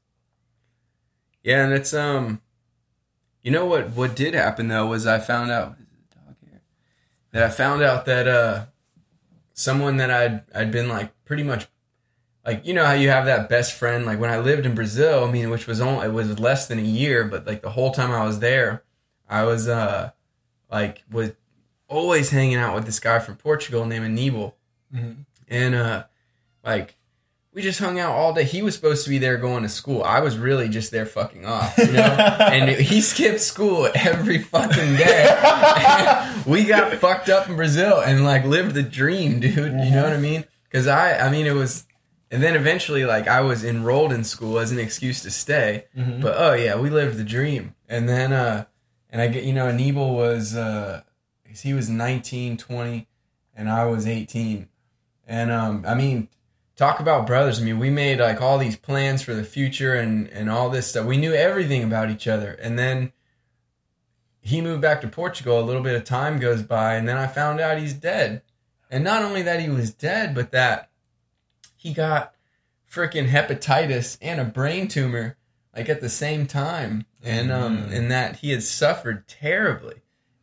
yeah, 1.42 1.64
and 1.64 1.72
it's 1.72 1.94
um, 1.94 2.40
you 3.42 3.50
know 3.50 3.64
what? 3.66 3.90
What 3.90 4.14
did 4.16 4.34
happen 4.34 4.68
though 4.68 4.86
was 4.86 5.06
I 5.06 5.18
found 5.18 5.50
out 5.50 5.70
what 5.70 5.78
is 5.80 5.86
the 6.10 6.16
dog 6.16 6.34
here 6.44 6.60
that 7.32 7.42
I 7.44 7.48
found 7.50 7.82
out 7.82 8.04
that 8.06 8.28
uh, 8.28 8.66
someone 9.54 9.96
that 9.98 10.10
I'd 10.10 10.42
I'd 10.54 10.72
been 10.72 10.88
like 10.88 11.12
pretty 11.24 11.42
much 11.42 11.66
like 12.44 12.66
you 12.66 12.74
know 12.74 12.84
how 12.84 12.92
you 12.92 13.08
have 13.10 13.24
that 13.26 13.48
best 13.48 13.72
friend 13.74 14.04
like 14.06 14.18
when 14.20 14.30
I 14.30 14.38
lived 14.38 14.66
in 14.66 14.74
Brazil. 14.74 15.24
I 15.24 15.30
mean, 15.30 15.50
which 15.50 15.66
was 15.66 15.80
only 15.80 16.06
it 16.06 16.12
was 16.12 16.38
less 16.38 16.66
than 16.66 16.78
a 16.78 16.82
year, 16.82 17.24
but 17.24 17.46
like 17.46 17.62
the 17.62 17.70
whole 17.70 17.92
time 17.92 18.10
I 18.10 18.24
was 18.24 18.40
there, 18.40 18.82
I 19.28 19.44
was 19.44 19.68
uh 19.68 20.10
like 20.70 21.02
was 21.10 21.32
always 21.88 22.30
hanging 22.30 22.56
out 22.56 22.74
with 22.74 22.84
this 22.84 23.00
guy 23.00 23.18
from 23.18 23.36
Portugal 23.36 23.86
named 23.86 24.06
Aníbal 24.18 24.52
Mhm. 24.94 25.24
and 25.48 25.74
uh 25.74 26.04
like 26.64 26.96
we 27.58 27.62
just 27.64 27.80
hung 27.80 27.98
out 27.98 28.12
all 28.12 28.32
day. 28.32 28.44
He 28.44 28.62
was 28.62 28.76
supposed 28.76 29.02
to 29.02 29.10
be 29.10 29.18
there 29.18 29.36
going 29.36 29.64
to 29.64 29.68
school. 29.68 30.04
I 30.04 30.20
was 30.20 30.38
really 30.38 30.68
just 30.68 30.92
there 30.92 31.06
fucking 31.06 31.44
off, 31.44 31.76
you 31.76 31.90
know. 31.90 32.02
and 32.38 32.70
he 32.70 33.00
skipped 33.00 33.40
school 33.40 33.88
every 33.96 34.38
fucking 34.38 34.94
day. 34.94 36.34
we 36.46 36.62
got 36.62 36.94
fucked 36.94 37.28
up 37.28 37.48
in 37.48 37.56
Brazil 37.56 37.98
and 37.98 38.24
like 38.24 38.44
lived 38.44 38.76
the 38.76 38.84
dream, 38.84 39.40
dude. 39.40 39.56
You 39.56 39.90
know 39.90 40.04
what 40.04 40.12
I 40.12 40.18
mean? 40.18 40.44
Because 40.62 40.86
I, 40.86 41.18
I 41.18 41.32
mean, 41.32 41.46
it 41.46 41.54
was, 41.54 41.84
and 42.30 42.40
then 42.40 42.54
eventually, 42.54 43.04
like, 43.04 43.26
I 43.26 43.40
was 43.40 43.64
enrolled 43.64 44.12
in 44.12 44.22
school 44.22 44.60
as 44.60 44.70
an 44.70 44.78
excuse 44.78 45.20
to 45.22 45.30
stay. 45.32 45.86
Mhm. 45.96 46.20
But 46.20 46.36
oh 46.38 46.54
yeah, 46.54 46.78
we 46.78 46.90
lived 46.90 47.16
the 47.16 47.24
dream. 47.24 47.74
And 47.88 48.08
then, 48.08 48.32
uh, 48.32 48.66
and 49.10 49.20
I 49.20 49.26
get, 49.26 49.42
you 49.42 49.52
know, 49.52 49.66
Aníbal 49.66 50.14
was, 50.14 50.54
uh, 50.54 51.02
he 51.60 51.74
was 51.74 51.88
19, 51.88 52.56
20, 52.56 53.08
and 53.56 53.68
I 53.68 53.84
was 53.86 54.06
18. 54.06 54.68
And, 55.26 55.50
um, 55.50 55.84
I 55.84 55.94
mean, 55.96 56.28
talk 56.78 57.00
about 57.00 57.26
brothers. 57.26 57.60
I 57.60 57.64
mean, 57.64 57.78
we 57.78 57.90
made 57.90 58.20
like 58.20 58.40
all 58.40 58.56
these 58.56 58.76
plans 58.76 59.20
for 59.20 59.34
the 59.34 59.44
future 59.44 59.94
and, 59.94 60.28
and 60.28 60.48
all 60.48 60.70
this 60.70 60.86
stuff. 60.86 61.04
We 61.04 61.16
knew 61.18 61.34
everything 61.34 61.82
about 61.82 62.08
each 62.08 62.26
other. 62.28 62.52
And 62.52 62.78
then 62.78 63.12
he 64.40 64.60
moved 64.62 64.80
back 64.80 65.00
to 65.00 65.08
Portugal. 65.08 65.58
A 65.60 65.66
little 65.66 65.82
bit 65.82 65.96
of 65.96 66.04
time 66.04 66.38
goes 66.38 66.62
by, 66.62 66.94
and 66.94 67.06
then 67.06 67.18
I 67.18 67.26
found 67.26 67.60
out 67.60 67.78
he's 67.78 67.92
dead. 67.92 68.42
And 68.90 69.04
not 69.04 69.22
only 69.22 69.42
that 69.42 69.60
he 69.60 69.68
was 69.68 69.92
dead, 69.92 70.34
but 70.34 70.52
that 70.52 70.88
he 71.76 71.92
got 71.92 72.32
freaking 72.90 73.28
hepatitis 73.28 74.16
and 74.22 74.40
a 74.40 74.44
brain 74.44 74.88
tumor 74.88 75.36
like 75.76 75.88
at 75.90 76.00
the 76.00 76.08
same 76.08 76.46
time. 76.46 77.04
And 77.22 77.50
um 77.52 77.78
Mm. 77.78 77.92
and 77.92 78.10
that 78.10 78.36
he 78.36 78.50
had 78.52 78.62
suffered 78.62 79.26
terribly. 79.28 79.96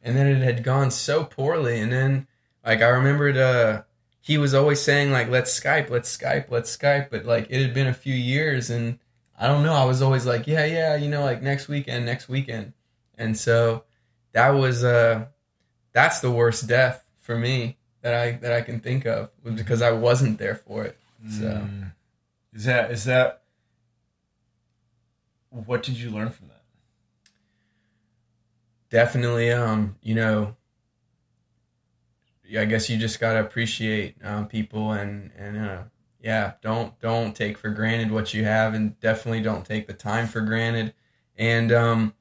And 0.03 0.15
then 0.15 0.27
it 0.27 0.43
had 0.43 0.63
gone 0.63 0.91
so 0.91 1.23
poorly. 1.23 1.79
And 1.79 1.91
then 1.91 2.27
like 2.63 2.81
I 2.81 2.89
remembered 2.89 3.37
uh 3.37 3.83
he 4.25 4.39
was 4.39 4.55
always 4.55 4.81
saying 4.81 5.11
like 5.11 5.29
let's 5.29 5.57
Skype, 5.57 5.91
let's 5.91 6.17
Skype, 6.17 6.49
let's 6.49 6.75
Skype, 6.75 7.11
but 7.11 7.25
like 7.25 7.45
it 7.51 7.61
had 7.61 7.75
been 7.75 7.85
a 7.85 7.93
few 7.93 8.15
years 8.15 8.71
and 8.71 8.97
I 9.39 9.45
don't 9.45 9.61
know, 9.61 9.73
I 9.73 9.85
was 9.85 10.01
always 10.01 10.25
like, 10.25 10.47
yeah, 10.47 10.65
yeah, 10.65 10.95
you 10.95 11.09
know, 11.09 11.23
like 11.23 11.43
next 11.43 11.67
weekend, 11.67 12.07
next 12.07 12.27
weekend. 12.27 12.73
And 13.19 13.37
so 13.37 13.83
that 14.31 14.49
was 14.49 14.83
uh 14.83 15.27
that's 15.93 16.21
the 16.21 16.31
worst 16.31 16.65
death 16.67 17.05
for 17.19 17.37
me 17.37 17.77
that 18.01 18.15
I 18.15 18.31
that 18.31 18.51
I 18.51 18.61
can 18.61 18.79
think 18.79 19.05
of 19.05 19.29
was 19.43 19.53
because 19.53 19.83
I 19.83 19.91
wasn't 19.91 20.39
there 20.39 20.55
for 20.55 20.83
it. 20.83 20.97
So 21.29 21.45
Mm. 21.45 21.91
Is 22.55 22.65
that 22.65 22.89
is 22.89 23.03
that 23.03 23.43
what 25.51 25.83
did 25.83 25.97
you 25.99 26.09
learn 26.09 26.31
from 26.31 26.47
that? 26.47 26.63
definitely 28.89 29.51
um 29.51 29.97
you 30.01 30.15
know 30.15 30.55
I 32.57 32.65
guess 32.65 32.89
you 32.89 32.97
just 32.97 33.19
got 33.19 33.33
to 33.33 33.39
appreciate 33.39 34.15
um, 34.23 34.47
people 34.47 34.91
and 34.91 35.31
and 35.37 35.57
uh 35.57 35.83
yeah, 36.21 36.53
don't 36.61 36.99
don't 37.01 37.35
take 37.35 37.57
for 37.57 37.69
granted 37.69 38.11
what 38.11 38.33
you 38.33 38.43
have 38.45 38.73
and 38.73 38.99
definitely 38.99 39.41
don't 39.41 39.65
take 39.65 39.87
the 39.87 39.93
time 39.93 40.27
for 40.27 40.41
granted. 40.41 40.93
And 41.37 41.71
um 41.71 42.13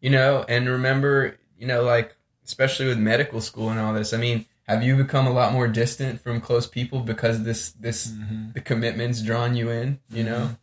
you 0.00 0.10
know, 0.10 0.44
and 0.48 0.68
remember, 0.68 1.38
you 1.56 1.66
know, 1.66 1.82
like 1.82 2.16
especially 2.44 2.86
with 2.86 2.98
medical 2.98 3.40
school 3.40 3.70
and 3.70 3.78
all 3.78 3.94
this. 3.94 4.12
I 4.12 4.16
mean, 4.16 4.46
have 4.64 4.82
you 4.82 4.96
become 4.96 5.26
a 5.26 5.32
lot 5.32 5.52
more 5.52 5.68
distant 5.68 6.20
from 6.20 6.40
close 6.40 6.66
people 6.66 7.00
because 7.00 7.42
this 7.44 7.70
this 7.72 8.08
Mm-hmm. 8.08 8.52
the 8.54 8.60
commitment's 8.60 9.22
drawn 9.22 9.54
you 9.56 9.70
in, 9.70 10.00
you 10.10 10.24
know? 10.24 10.56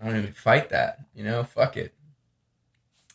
I 0.00 0.06
don't 0.06 0.16
even 0.16 0.32
fight 0.32 0.70
that, 0.70 1.00
you 1.14 1.24
know? 1.24 1.42
Fuck 1.42 1.76
it. 1.76 1.94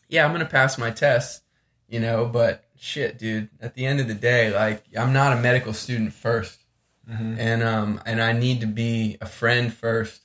Yeah, 0.08 0.24
I'm 0.24 0.32
gonna 0.32 0.44
pass 0.46 0.78
my 0.78 0.90
tests, 0.90 1.42
you 1.88 2.00
know, 2.00 2.26
but 2.26 2.63
shit, 2.78 3.18
dude, 3.18 3.48
at 3.60 3.74
the 3.74 3.86
end 3.86 4.00
of 4.00 4.08
the 4.08 4.14
day, 4.14 4.50
like 4.54 4.84
I'm 4.96 5.12
not 5.12 5.36
a 5.36 5.40
medical 5.40 5.72
student 5.72 6.12
first. 6.12 6.60
Mm-hmm. 7.10 7.34
And 7.38 7.62
um 7.62 8.00
and 8.06 8.20
I 8.22 8.32
need 8.32 8.60
to 8.62 8.66
be 8.66 9.18
a 9.20 9.26
friend 9.26 9.72
first 9.72 10.22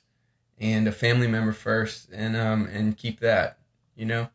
and 0.58 0.86
a 0.88 0.92
family 0.92 1.26
member 1.26 1.52
first 1.52 2.08
and 2.12 2.36
um 2.36 2.66
and 2.66 2.96
keep 2.96 3.20
that, 3.20 3.58
you 3.94 4.06
know, 4.06 4.28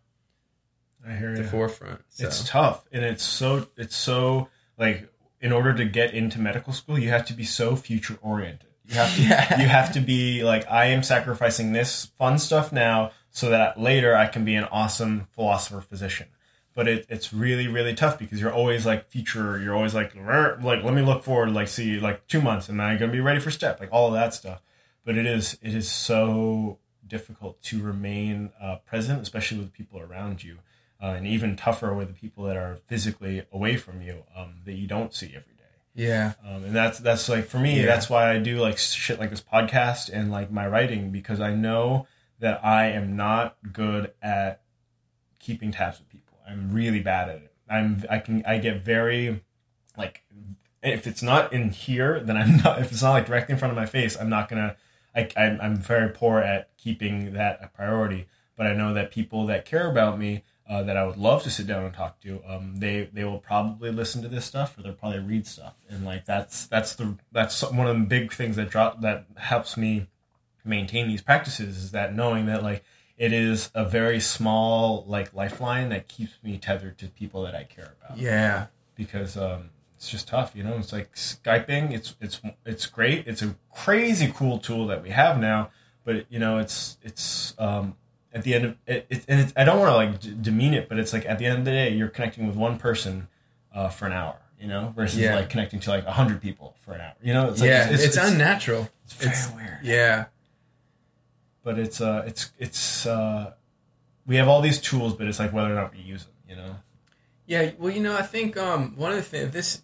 I 1.08 1.14
hear 1.14 1.30
at 1.32 1.38
the 1.38 1.44
you. 1.44 1.48
forefront. 1.50 2.02
So 2.10 2.28
It's 2.28 2.48
tough, 2.48 2.86
and 2.92 3.04
it's 3.04 3.24
so 3.24 3.68
it's 3.78 3.96
so 3.96 4.50
like 4.78 5.10
in 5.42 5.52
order 5.52 5.74
to 5.74 5.86
get 5.86 6.14
into 6.14 6.40
medical 6.40 6.74
school, 6.74 6.98
you 6.98 7.10
have 7.10 7.26
to 7.28 7.34
be 7.34 7.44
so 7.44 7.76
future 7.76 8.18
oriented. 8.22 8.70
You 8.88 8.96
have 8.96 9.16
to 9.16 9.22
Yeah. 9.24 9.62
you 9.62 9.68
have 9.68 9.94
to 9.94 10.00
be 10.00 10.44
like 10.44 10.70
I 10.70 10.86
am 10.88 11.02
sacrificing 11.04 11.74
this 11.74 12.06
fun 12.18 12.38
stuff 12.38 12.72
now 12.72 13.12
so 13.32 13.50
that 13.50 13.80
later 13.80 14.16
I 14.16 14.28
can 14.28 14.46
be 14.46 14.56
an 14.56 14.66
awesome 14.66 15.28
philosopher 15.34 15.82
physician. 15.82 16.28
But 16.76 16.88
it, 16.89 17.06
it's 17.10 17.34
really 17.34 17.68
really 17.68 17.95
tough 17.95 18.19
because 18.19 18.39
you're 18.39 18.53
always 18.53 18.85
like 18.85 19.10
future. 19.10 19.57
You're 19.60 19.73
always 19.76 19.95
like 19.95 20.14
like 20.15 20.84
let 20.84 20.93
me 20.93 21.02
look 21.02 21.23
forward 21.23 21.49
like 21.52 21.68
see 21.69 21.99
like 21.99 22.27
two 22.27 22.41
months 22.41 22.68
and 22.69 22.80
then 22.80 22.85
I'm 22.88 22.97
gonna 22.99 23.11
be 23.11 23.22
ready 23.22 23.39
for 23.39 23.49
step 23.49 23.80
like 23.80 23.89
all 23.91 24.07
of 24.07 24.14
that 24.14 24.34
stuff. 24.34 24.61
But 25.06 25.18
it 25.18 25.26
is 25.26 25.57
it 25.61 25.73
is 25.73 25.89
so 25.89 26.80
difficult 27.07 27.61
to 27.61 27.81
remain 27.81 28.52
uh, 28.61 28.77
present, 28.85 29.22
especially 29.22 29.60
with 29.60 29.72
people 29.72 29.99
around 30.02 30.43
you 30.43 30.57
uh, 31.02 31.07
and 31.18 31.26
even 31.26 31.56
tougher 31.56 31.93
with 31.93 32.07
the 32.10 32.14
people 32.14 32.43
that 32.45 32.57
are 32.57 32.77
physically 32.88 33.45
away 33.53 33.77
from 33.77 34.02
you 34.02 34.23
um, 34.35 34.56
that 34.65 34.73
you 34.73 34.88
don't 34.88 35.14
see 35.14 35.27
every 35.27 35.53
day. 35.53 35.64
yeah. 35.93 36.34
Um, 36.45 36.64
and 36.65 36.76
that's 36.76 36.99
that's 36.99 37.30
like 37.30 37.45
for 37.45 37.60
me, 37.60 37.80
Yeah. 37.80 37.85
that's 37.85 38.10
why 38.10 38.31
I 38.31 38.39
do 38.39 38.57
like 38.60 38.77
shit 38.80 39.18
like 39.19 39.30
this 39.30 39.41
podcast 39.41 40.10
and 40.11 40.30
like 40.30 40.52
my 40.52 40.68
writing 40.68 41.11
because 41.11 41.39
I 41.39 41.53
know 41.53 42.07
that 42.39 42.65
I 42.65 42.88
am 42.88 43.15
not 43.15 43.56
good 43.72 44.11
at 44.22 44.61
keeping 45.39 45.72
tabs 45.72 45.99
with 45.99 46.10
people. 46.10 46.15
I'm 46.47 46.72
really 46.72 46.99
bad 46.99 47.30
at 47.30 47.35
it. 47.38 47.53
I'm 47.69 48.03
I 48.09 48.19
can 48.19 48.43
I 48.45 48.57
get 48.57 48.84
very 48.84 49.41
like 49.97 50.23
if 50.85 51.07
it's 51.07 51.23
not 51.23 51.51
in 51.51 51.72
here, 51.72 52.19
then 52.19 52.38
I'm 52.38 52.57
not. 52.63 52.80
If 52.81 52.91
it's 52.91 53.01
not 53.01 53.11
like 53.11 53.26
directly 53.26 53.53
in 53.53 53.59
front 53.59 53.72
of 53.72 53.76
my 53.76 53.85
face, 53.85 54.15
I'm 54.15 54.30
not 54.30 54.49
gonna. 54.49 54.76
I, 55.15 55.30
I'm 55.35 55.59
I'm 55.61 55.77
very 55.77 56.09
poor 56.09 56.39
at 56.39 56.76
keeping 56.77 57.34
that 57.34 57.59
a 57.61 57.67
priority. 57.67 58.27
But 58.57 58.67
I 58.67 58.73
know 58.73 58.93
that 58.93 59.11
people 59.11 59.47
that 59.47 59.65
care 59.65 59.89
about 59.89 60.17
me, 60.17 60.43
uh, 60.69 60.84
that 60.84 60.95
I 60.95 61.05
would 61.05 61.17
love 61.17 61.43
to 61.43 61.49
sit 61.49 61.67
down 61.67 61.84
and 61.84 61.93
talk 61.93 62.22
to, 62.22 62.41
um, 62.47 62.77
they 62.77 63.09
they 63.11 63.26
will 63.26 63.39
probably 63.39 63.91
listen 63.91 64.22
to 64.22 64.30
this 64.30 64.45
stuff 64.45 64.77
or 64.77 64.84
they'll 64.84 64.93
probably 64.93 65.19
read 65.19 65.45
stuff, 65.47 65.73
and 65.89 66.05
like 66.05 66.26
that's 66.26 66.67
that's 66.67 66.95
the 66.95 67.17
that's 67.31 67.61
one 67.63 67.88
of 67.88 67.97
the 67.97 68.05
big 68.05 68.31
things 68.31 68.55
that 68.55 68.69
drop 68.69 69.01
that 69.01 69.26
helps 69.35 69.76
me 69.76 70.07
maintain 70.63 71.07
these 71.07 71.22
practices 71.22 71.77
is 71.77 71.91
that 71.91 72.15
knowing 72.15 72.47
that 72.47 72.63
like 72.63 72.84
it 73.18 73.32
is 73.34 73.72
a 73.74 73.86
very 73.86 74.20
small 74.20 75.04
like 75.08 75.34
lifeline 75.34 75.90
that 75.90 76.08
keeps 76.08 76.34
me 76.44 76.58
tethered 76.58 76.98
to 77.00 77.08
people 77.08 77.44
that 77.44 77.56
I 77.56 77.64
care 77.64 77.94
about 78.04 78.18
Yeah. 78.18 78.68
because 78.96 79.38
um, 79.38 79.70
it's 79.96 80.10
just 80.10 80.28
tough. 80.28 80.54
You 80.56 80.64
know, 80.64 80.76
it's 80.78 80.92
like 80.92 81.14
skyping. 81.16 81.92
It's 81.92 82.16
it's 82.20 82.42
it's 82.66 82.86
great. 82.88 83.28
It's 83.28 83.42
a 83.42 83.56
crazy 83.74 84.32
cool 84.36 84.58
tool 84.60 84.88
that 84.88 85.02
we 85.04 85.10
have 85.12 85.40
now. 85.40 85.70
But 86.04 86.26
you 86.30 86.40
know, 86.40 86.58
it's 86.60 86.98
it's 87.04 87.54
um, 87.58 87.96
at 88.34 88.44
the 88.44 88.54
end 88.54 88.66
of 88.66 88.78
it, 88.86 89.06
it 89.10 89.26
and 89.28 89.40
it's, 89.40 89.54
I 89.56 89.64
don't 89.64 89.80
want 89.80 89.90
to 89.92 89.96
like 89.96 90.20
d- 90.20 90.36
demean 90.42 90.74
it, 90.74 90.90
but 90.90 91.00
it's 91.00 91.14
like 91.14 91.26
at 91.26 91.40
the 91.40 91.46
end 91.46 91.60
of 91.60 91.66
the 91.66 91.72
day, 91.72 91.90
you're 91.94 92.10
connecting 92.10 92.46
with 92.48 92.56
one 92.58 92.78
person 92.78 93.28
uh, 93.74 93.90
for 93.90 94.06
an 94.06 94.12
hour. 94.14 94.36
You 94.60 94.68
know, 94.68 94.94
versus 94.96 95.20
Yeah. 95.20 95.36
like 95.36 95.50
connecting 95.50 95.80
to 95.82 95.90
like 95.90 96.06
a 96.06 96.12
hundred 96.14 96.42
people 96.42 96.76
for 96.80 96.94
an 96.94 97.02
hour. 97.02 97.14
You 97.22 97.34
know, 97.34 97.50
it's 97.50 97.60
like, 97.60 97.70
yeah, 97.70 97.90
it's, 97.90 98.16
unnatural. 98.18 98.90
It's 99.04 99.14
very 99.14 99.32
It's- 99.32 99.52
weird. 99.54 99.78
Yeah. 99.84 100.26
But 101.66 101.80
it's 101.80 102.00
uh, 102.00 102.24
it's 102.28 102.52
it's 102.60 103.06
uh, 103.08 103.54
we 104.26 104.38
have 104.38 104.48
all 104.48 104.62
these 104.62 104.80
tools, 104.80 105.16
but 105.16 105.28
it's 105.28 105.40
like 105.40 105.52
whether 105.52 105.72
or 105.72 105.76
not 105.76 105.92
we 105.92 106.00
use 106.00 106.24
them. 106.24 106.34
You 106.48 106.56
know. 106.56 106.76
Yeah, 107.48 107.72
well, 107.78 107.92
you 107.92 108.02
know, 108.02 108.16
I 108.16 108.22
think 108.22 108.56
um, 108.56 108.96
one 108.96 109.12
of 109.12 109.18
the 109.18 109.24
things 109.24 109.52
this 109.52 109.82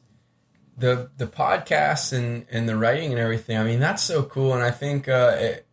the 0.77 1.09
the 1.17 1.25
podcasts 1.25 2.13
and 2.13 2.45
and 2.51 2.69
the 2.69 2.77
writing 2.77 3.11
and 3.11 3.19
everything. 3.19 3.57
I 3.57 3.63
mean, 3.63 3.79
that's 3.79 4.03
so 4.03 4.23
cool, 4.23 4.53
and 4.53 4.63
I 4.63 4.69
think 4.71 5.07
uh, 5.09 5.35
it, 5.37 5.67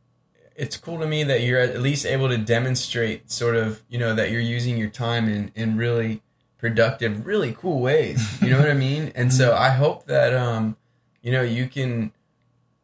it's 0.57 0.79
cool 0.79 0.99
to 0.99 1.07
me 1.07 1.25
that 1.25 1.43
you're 1.43 1.61
at 1.61 1.81
least 1.81 2.07
able 2.07 2.29
to 2.29 2.39
demonstrate 2.39 3.31
sort 3.31 3.55
of 3.55 3.83
you 3.89 3.99
know 3.99 4.15
that 4.15 4.31
you're 4.31 4.41
using 4.41 4.79
your 4.79 4.91
time 4.91 5.29
in 5.29 5.53
in 5.55 5.77
really 5.77 6.23
productive, 6.59 7.27
really 7.27 7.53
cool 7.53 7.81
ways. 7.81 8.41
You 8.43 8.51
know 8.51 8.59
what 8.59 8.71
I 8.71 8.75
mean? 8.75 9.13
And 9.15 9.33
so 9.33 9.55
I 9.55 9.71
hope 9.71 10.07
that 10.07 10.35
um, 10.35 10.79
you 11.23 11.33
know 11.33 11.43
you 11.43 11.69
can 11.69 12.13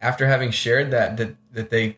after 0.01 0.27
having 0.27 0.51
shared 0.51 0.91
that 0.91 1.17
that 1.17 1.37
that 1.53 1.71
they 1.71 1.97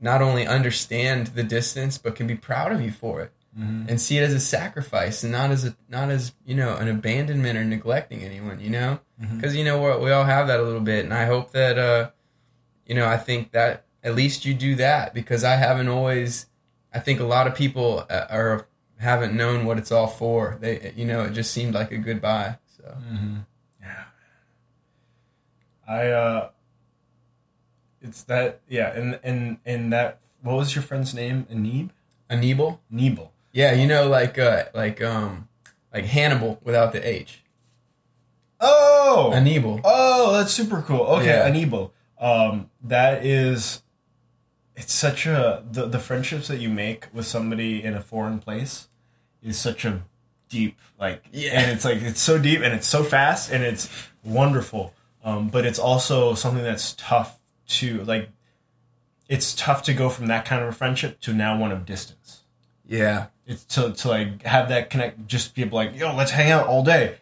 not 0.00 0.20
only 0.22 0.46
understand 0.46 1.28
the 1.28 1.42
distance 1.42 1.98
but 1.98 2.14
can 2.14 2.26
be 2.26 2.36
proud 2.36 2.72
of 2.72 2.80
you 2.80 2.90
for 2.92 3.20
it 3.22 3.32
Mm-hmm. 3.58 3.88
and 3.88 3.98
see 3.98 4.18
it 4.18 4.22
as 4.22 4.34
a 4.34 4.40
sacrifice 4.40 5.22
and 5.22 5.32
not 5.32 5.50
as 5.50 5.64
a 5.64 5.74
not 5.88 6.10
as 6.10 6.34
you 6.44 6.54
know 6.54 6.76
an 6.76 6.88
abandonment 6.88 7.56
or 7.56 7.64
neglecting 7.64 8.20
anyone 8.20 8.60
you 8.60 8.68
know 8.68 9.00
Mhm. 9.18 9.36
because 9.36 9.56
you 9.56 9.64
know 9.64 9.80
we 9.80 10.04
we 10.04 10.10
all 10.10 10.24
have 10.24 10.48
that 10.48 10.60
a 10.60 10.62
little 10.62 10.82
bit 10.82 11.06
and 11.06 11.14
i 11.14 11.24
hope 11.24 11.52
that 11.52 11.78
uh 11.78 12.10
you 12.84 12.94
know 12.94 13.06
i 13.06 13.16
think 13.16 13.52
that 13.52 13.86
at 14.04 14.14
least 14.14 14.44
you 14.44 14.52
do 14.52 14.74
that 14.74 15.14
because 15.14 15.42
i 15.42 15.56
haven't 15.56 15.88
always 15.88 16.48
i 16.92 16.98
think 16.98 17.18
a 17.18 17.24
lot 17.24 17.46
of 17.46 17.54
people 17.54 18.04
uh, 18.10 18.26
are 18.28 18.66
haven't 18.98 19.34
known 19.34 19.64
what 19.64 19.78
it's 19.78 19.90
all 19.90 20.06
for 20.06 20.58
they 20.60 20.92
you 20.94 21.06
know 21.06 21.22
it 21.22 21.32
just 21.32 21.50
seemed 21.50 21.72
like 21.72 21.90
a 21.92 21.96
goodbye 21.96 22.58
so 22.76 22.84
Mm-hmm. 23.10 23.36
Yeah. 23.80 24.04
I 25.88 26.08
uh 26.08 26.48
it's 28.06 28.22
that 28.24 28.60
yeah, 28.68 28.92
and 28.94 29.18
and 29.22 29.58
and 29.66 29.92
that 29.92 30.20
what 30.42 30.56
was 30.56 30.74
your 30.74 30.82
friend's 30.82 31.12
name? 31.14 31.46
Anib? 31.52 31.90
Aníbal? 32.30 32.78
Nebel. 32.90 33.32
yeah 33.52 33.72
you 33.72 33.86
know 33.86 34.08
like 34.08 34.38
uh 34.38 34.64
like 34.74 35.02
um 35.02 35.48
like 35.94 36.04
hannibal 36.04 36.60
without 36.64 36.92
the 36.92 37.06
h 37.08 37.42
Oh 38.60 39.30
Aníbal. 39.34 39.80
Oh, 39.84 40.32
that's 40.32 40.52
super 40.52 40.82
cool. 40.82 41.00
Okay, 41.02 41.26
Yeah. 41.26 41.44
Anibal. 41.46 41.92
Um 42.18 42.70
that 42.82 43.24
is 43.24 43.82
it's 44.74 44.92
such 44.92 45.26
a 45.26 45.62
the 45.70 45.86
the 45.86 45.98
friendships 45.98 46.48
that 46.48 46.58
you 46.58 46.68
make 46.70 47.06
with 47.12 47.26
somebody 47.26 47.82
in 47.82 47.94
a 47.94 48.00
foreign 48.00 48.38
place 48.38 48.88
is 49.42 49.58
such 49.58 49.84
a 49.84 50.02
deep 50.48 50.78
like 50.98 51.24
Yeah. 51.32 51.60
and 51.60 51.70
it's 51.72 51.84
like 51.84 52.00
it's 52.02 52.20
so 52.20 52.38
deep 52.38 52.60
and 52.60 52.72
it's 52.74 52.86
so 52.86 53.02
fast 53.04 53.50
and 53.52 53.62
it's 53.62 53.88
wonderful 54.24 54.94
um, 55.24 55.48
but 55.48 55.64
it's 55.66 55.78
also 55.78 56.34
something 56.34 56.62
that's 56.62 56.92
tough 56.94 57.38
to 57.68 58.02
like 58.04 58.28
it's 59.28 59.54
tough 59.54 59.82
to 59.84 59.92
go 59.94 60.08
from 60.08 60.26
that 60.28 60.44
kind 60.44 60.62
of 60.62 60.68
a 60.68 60.72
friendship 60.72 61.20
to 61.20 61.32
now 61.32 61.58
one 61.58 61.72
of 61.72 61.84
distance 61.84 62.42
Yeah. 62.86 63.26
it's 63.46 63.64
to, 63.74 63.92
to 63.92 64.08
like 64.08 64.42
have 64.42 64.68
that 64.68 64.90
connect 64.90 65.26
just 65.26 65.54
be 65.54 65.62
able 65.62 65.76
like 65.76 65.96
yo 65.96 66.14
let's 66.14 66.30
hang 66.30 66.50
out 66.50 66.66
all 66.66 66.82
day 66.84 67.16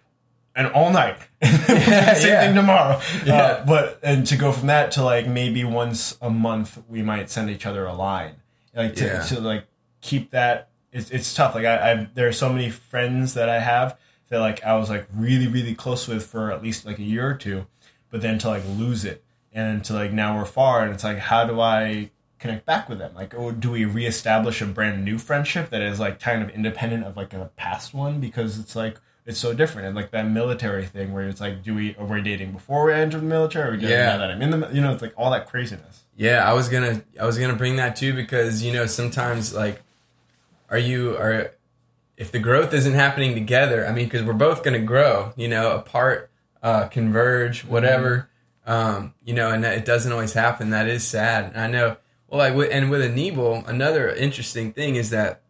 and 0.57 0.67
all 0.69 0.91
night 0.93 1.17
the 1.41 1.47
same 1.49 1.79
Yeah. 1.81 2.47
thing 2.47 2.55
tomorrow 2.55 3.01
Yeah. 3.25 3.35
uh, 3.35 3.65
but 3.67 4.01
and 4.03 4.27
to 4.27 4.37
go 4.37 4.53
from 4.53 4.67
that 4.69 4.93
to 4.93 5.03
like 5.03 5.27
maybe 5.27 5.65
once 5.65 6.17
a 6.21 6.31
month 6.31 6.83
we 6.89 7.03
might 7.03 7.31
send 7.31 7.49
each 7.51 7.67
other 7.67 7.87
a 7.87 7.95
line 7.95 8.37
like 8.75 8.97
to, 8.97 9.05
Yeah. 9.07 9.23
to 9.23 9.41
like 9.41 9.65
keep 10.01 10.31
that 10.33 10.69
it's, 10.93 11.11
it's 11.11 11.33
tough 11.35 11.55
like 11.55 11.65
I, 11.65 11.93
I 11.93 12.09
there 12.15 12.29
are 12.29 12.33
so 12.33 12.53
many 12.53 12.69
friends 12.71 13.35
that 13.35 13.49
i 13.49 13.59
have 13.59 13.99
that 14.29 14.39
like 14.41 14.63
i 14.63 14.77
was 14.77 14.91
like 14.91 15.07
really 15.15 15.47
really 15.49 15.75
close 15.75 16.07
with 16.07 16.25
for 16.27 16.53
at 16.53 16.63
least 16.63 16.85
like 16.85 16.99
a 16.99 17.03
year 17.03 17.27
or 17.27 17.35
two 17.35 17.67
but 18.11 18.21
then 18.21 18.39
to 18.41 18.49
like 18.49 18.63
lose 18.77 19.05
it 19.05 19.24
and 19.55 19.85
to 19.85 19.93
like 19.95 20.13
now 20.13 20.37
we're 20.37 20.45
far 20.45 20.83
and 20.83 20.93
it's 20.93 21.05
like 21.05 21.19
how 21.19 21.45
do 21.45 21.61
i 21.61 22.11
connect 22.41 22.67
back 22.67 22.91
with 22.91 22.99
them? 22.99 23.15
Like 23.15 23.33
or 23.33 23.53
do 23.53 23.71
we 23.71 23.87
reestablish 23.87 24.61
a 24.61 24.67
brand 24.67 25.03
new 25.03 25.17
friendship 25.17 25.71
that 25.71 25.81
is 25.81 25.99
like 25.99 26.21
kind 26.21 26.43
of 26.43 26.51
independent 26.51 27.05
of 27.05 27.17
like 27.17 27.33
a 27.33 27.51
past 27.57 27.95
one? 27.95 28.21
Because 28.21 28.59
it's 28.59 28.77
like 28.77 28.99
it's 29.25 29.39
so 29.39 29.55
different. 29.55 29.87
And 29.87 29.97
like 29.97 30.11
that 30.11 30.29
military 30.29 30.85
thing 30.85 31.15
where 31.15 31.27
it's 31.27 31.41
like 31.41 31.63
do 31.63 31.75
we 31.75 31.97
are 31.97 32.05
we 32.05 32.21
dating 32.21 32.53
before 32.53 32.85
we 32.85 32.93
enter 32.93 33.17
the 33.19 33.25
military? 33.25 33.71
Or 33.71 33.73
are 33.73 33.77
we 33.79 33.87
Yeah. 33.89 34.07
now 34.13 34.19
that 34.19 34.31
i'm 34.31 34.43
in 34.43 34.51
the 34.51 34.69
you 34.75 34.83
know 34.83 34.93
it's 34.93 35.01
like 35.01 35.15
all 35.17 35.31
that 35.31 35.49
craziness. 35.49 36.03
Yeah, 36.17 36.47
I 36.47 36.53
was 36.53 36.69
gonna 36.69 37.03
I 37.19 37.25
was 37.25 37.39
gonna 37.39 37.55
bring 37.57 37.77
that 37.77 37.97
too 37.97 38.13
because 38.13 38.63
you 38.63 38.75
know 38.75 38.85
sometimes 38.85 39.55
like 39.55 39.81
are 40.69 40.77
you 40.79 41.17
are 41.17 41.53
if 42.19 42.31
the 42.31 42.41
growth 42.41 42.75
isn't 42.75 42.93
happening 42.95 43.33
together 43.35 43.87
I 43.87 43.93
mean 43.93 44.05
because 44.05 44.23
we're 44.23 44.35
both 44.35 44.63
gonna 44.63 44.81
grow 44.83 45.33
you 45.35 45.49
know 45.49 45.71
apart 45.77 46.31
uh, 46.63 46.89
converge 46.89 47.65
whatever 47.65 48.29
um, 48.67 49.15
you 49.25 49.35
know 49.35 49.51
and 49.51 49.65
it 49.65 49.85
doesn't 49.85 50.13
always 50.13 50.33
happen 50.33 50.71
that 50.71 50.89
is 50.89 51.07
sad 51.07 51.53
and 51.55 51.61
I 51.61 51.67
know 51.67 51.97
well 52.29 52.39
like 52.39 52.55
with, 52.55 52.71
and 52.73 52.91
with 52.91 53.03
Anibal 53.03 53.65
another 53.67 54.11
interesting 54.11 54.73
thing 54.73 54.97
is 54.97 55.11
that 55.11 55.43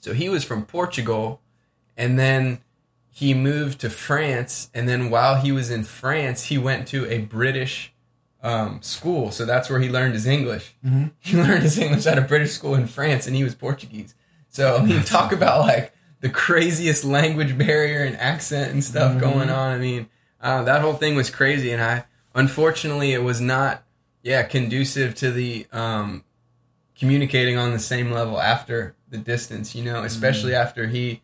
so 0.00 0.12
he 0.12 0.28
was 0.28 0.44
from 0.44 0.64
Portugal 0.64 1.40
and 1.96 2.18
then 2.18 2.60
he 3.10 3.34
moved 3.34 3.80
to 3.80 3.90
France 3.90 4.70
and 4.74 4.88
then 4.88 5.10
while 5.10 5.36
he 5.36 5.52
was 5.52 5.70
in 5.70 5.84
France 5.84 6.44
he 6.44 6.58
went 6.58 6.88
to 6.88 7.06
a 7.10 7.18
British 7.18 7.92
um, 8.42 8.82
school. 8.82 9.30
So 9.30 9.44
that's 9.44 9.70
where 9.70 9.80
he 9.80 9.88
learned 9.88 10.14
his 10.14 10.26
English. 10.26 10.74
He 11.20 11.36
learned 11.36 11.62
his 11.62 11.78
English 11.78 12.06
at 12.06 12.18
a 12.18 12.22
British 12.22 12.52
school 12.52 12.74
in 12.74 12.86
France, 12.86 13.26
and 13.26 13.36
he 13.36 13.44
was 13.44 13.54
Portuguese. 13.54 14.14
So 14.48 14.76
I 14.76 14.84
mean, 14.84 15.02
talk 15.02 15.32
about 15.38 15.60
like 15.60 15.94
the 16.20 16.28
craziest 16.28 17.04
language 17.04 17.56
barrier 17.56 18.02
and 18.04 18.16
accent 18.16 18.72
and 18.72 18.82
stuff 18.84 19.20
going 19.20 19.50
on. 19.50 19.72
I 19.72 19.78
mean, 19.78 20.08
uh, 20.40 20.64
that 20.64 20.80
whole 20.82 20.94
thing 20.94 21.14
was 21.14 21.30
crazy, 21.30 21.70
and 21.70 21.82
I 21.82 22.04
unfortunately 22.34 23.12
it 23.12 23.22
was 23.22 23.40
not, 23.40 23.84
yeah, 24.22 24.42
conducive 24.42 25.14
to 25.16 25.30
the 25.30 25.66
um, 25.72 26.24
communicating 26.98 27.56
on 27.56 27.72
the 27.72 27.78
same 27.78 28.10
level 28.10 28.40
after 28.40 28.94
the 29.08 29.18
distance. 29.18 29.74
You 29.74 29.84
know, 29.84 30.02
especially 30.04 30.54
after 30.54 30.86
he, 30.88 31.22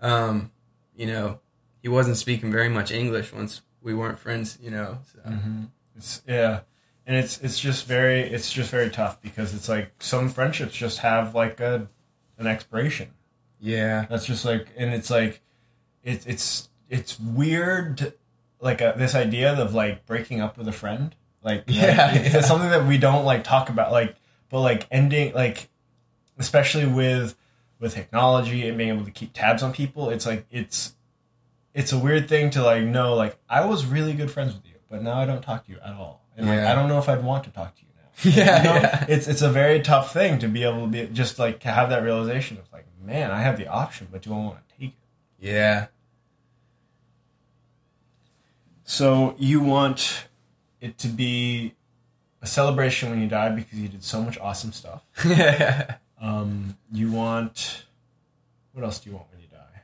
um, 0.00 0.50
you 0.96 1.06
know, 1.06 1.40
he 1.82 1.88
wasn't 1.88 2.16
speaking 2.16 2.50
very 2.50 2.68
much 2.68 2.90
English 2.90 3.32
once 3.32 3.62
we 3.82 3.94
weren't 3.94 4.18
friends. 4.18 4.58
You 4.62 4.70
know, 4.70 4.98
so. 5.12 5.20
It's 5.96 6.22
yeah, 6.26 6.60
and 7.06 7.16
it's 7.16 7.38
it's 7.40 7.58
just 7.58 7.86
very 7.86 8.20
it's 8.22 8.52
just 8.52 8.70
very 8.70 8.88
tough 8.90 9.20
because 9.20 9.54
it's 9.54 9.68
like 9.68 9.92
some 9.98 10.28
friendships 10.30 10.74
just 10.74 10.98
have 11.00 11.34
like 11.34 11.60
a 11.60 11.88
an 12.38 12.46
expiration. 12.46 13.10
yeah. 13.60 14.06
That's 14.08 14.24
just 14.24 14.46
like, 14.46 14.68
and 14.78 14.94
it's 14.94 15.10
like, 15.10 15.42
it's 16.02 16.24
it's 16.24 16.68
it's 16.88 17.20
weird, 17.20 17.98
to- 17.98 18.14
like 18.60 18.82
uh, 18.82 18.92
this 18.92 19.14
idea 19.14 19.54
of 19.54 19.74
like 19.74 20.06
breaking 20.06 20.40
up 20.40 20.56
with 20.58 20.68
a 20.68 20.72
friend. 20.72 21.14
Like 21.42 21.64
Yeah, 21.68 22.10
like, 22.12 22.34
it's 22.34 22.46
something 22.46 22.70
that 22.70 22.86
we 22.86 22.98
don't 22.98 23.24
like 23.24 23.44
talk 23.44 23.68
about. 23.68 23.92
Like, 23.92 24.16
but 24.50 24.60
like 24.60 24.86
ending 24.90 25.32
like, 25.34 25.68
especially 26.38 26.86
with 26.86 27.34
with 27.78 27.94
technology 27.94 28.68
and 28.68 28.76
being 28.76 28.90
able 28.90 29.04
to 29.04 29.10
keep 29.10 29.32
tabs 29.32 29.62
on 29.62 29.72
people, 29.72 30.10
it's 30.10 30.26
like 30.26 30.46
it's 30.50 30.94
it's 31.72 31.92
a 31.92 31.98
weird 31.98 32.28
thing 32.28 32.50
to 32.50 32.62
like 32.62 32.82
know. 32.84 33.14
Like, 33.14 33.38
I 33.48 33.64
was 33.64 33.86
really 33.86 34.12
good 34.12 34.30
friends 34.30 34.54
with 34.54 34.66
you, 34.66 34.74
but 34.90 35.02
now 35.02 35.18
I 35.18 35.24
don't 35.24 35.42
talk 35.42 35.64
to 35.66 35.72
you 35.72 35.78
at 35.78 35.94
all, 35.94 36.26
and 36.36 36.46
like, 36.46 36.58
I 36.60 36.74
don't 36.74 36.88
know 36.88 36.98
if 36.98 37.08
I'd 37.08 37.22
want 37.24 37.44
to 37.44 37.50
talk 37.50 37.74
to 37.76 37.80
you 37.82 37.86
now. 37.86 38.00
Yeah, 38.22 38.58
You 38.58 38.64
know? 38.64 38.74
yeah. 38.74 39.06
It's 39.08 39.28
it's 39.28 39.40
a 39.42 39.50
very 39.50 39.80
tough 39.80 40.12
thing 40.12 40.38
to 40.40 40.48
be 40.48 40.64
able 40.64 40.82
to 40.82 40.86
be 40.88 41.06
just 41.06 41.38
like 41.38 41.60
to 41.60 41.68
have 41.68 41.88
that 41.90 42.02
realization 42.02 42.58
of 42.58 42.70
like, 42.72 42.84
man, 43.02 43.30
I 43.30 43.40
have 43.40 43.56
the 43.56 43.68
option, 43.68 44.08
but 44.12 44.20
do 44.22 44.34
I 44.34 44.36
want 44.36 44.58
to 44.68 44.74
take 44.78 44.88
it? 44.90 44.94
Yeah. 45.46 45.86
So 48.90 49.36
you 49.38 49.60
want 49.60 50.24
it 50.80 50.98
to 50.98 51.06
be 51.06 51.76
a 52.42 52.46
celebration 52.46 53.08
when 53.08 53.20
you 53.22 53.28
die 53.28 53.50
because 53.50 53.78
you 53.78 53.86
did 53.86 54.02
so 54.02 54.20
much 54.20 54.36
awesome 54.38 54.72
stuff. 54.72 55.04
Um, 56.22 56.76
you 56.92 57.10
want 57.10 57.86
what 58.74 58.84
else 58.84 58.98
do 59.00 59.08
you 59.08 59.16
want 59.16 59.30
when 59.32 59.40
you 59.40 59.46
die? 59.46 59.80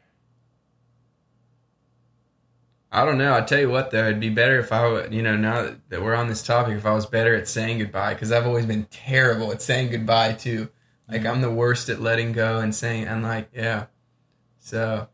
I 2.93 3.07
don't 3.07 3.16
know. 3.16 3.35
I 3.35 3.41
tell 3.41 3.59
you 3.59 3.70
what, 3.70 3.91
though, 3.91 4.09
it'd 4.09 4.20
be 4.20 4.28
better 4.28 4.59
if 4.59 4.70
I, 4.70 4.87
would, 4.87 5.15
you 5.15 5.23
know, 5.23 5.35
now 5.35 5.62
that- 5.62 5.89
that 5.89 6.03
we're 6.03 6.15
on 6.15 6.28
this 6.28 6.43
topic, 6.43 6.77
if 6.77 6.85
I 6.85 6.93
was 6.93 7.07
better 7.07 7.35
at 7.35 7.49
saying 7.49 7.78
goodbye, 7.78 8.12
because 8.12 8.31
I've 8.33 8.47
always 8.47 8.66
been 8.66 8.85
terrible 8.91 9.51
at 9.51 9.62
saying 9.62 9.93
goodbye 9.93 10.35
too. 10.35 10.69
Like 11.09 11.24
I'm 11.24 11.41
the 11.41 11.51
worst 11.51 11.89
at 11.89 12.03
letting 12.03 12.33
go 12.33 12.59
and 12.59 12.74
saying, 12.74 13.07
and 13.07 13.23
like, 13.23 13.49
yeah. 13.55 13.87
So 14.59 15.09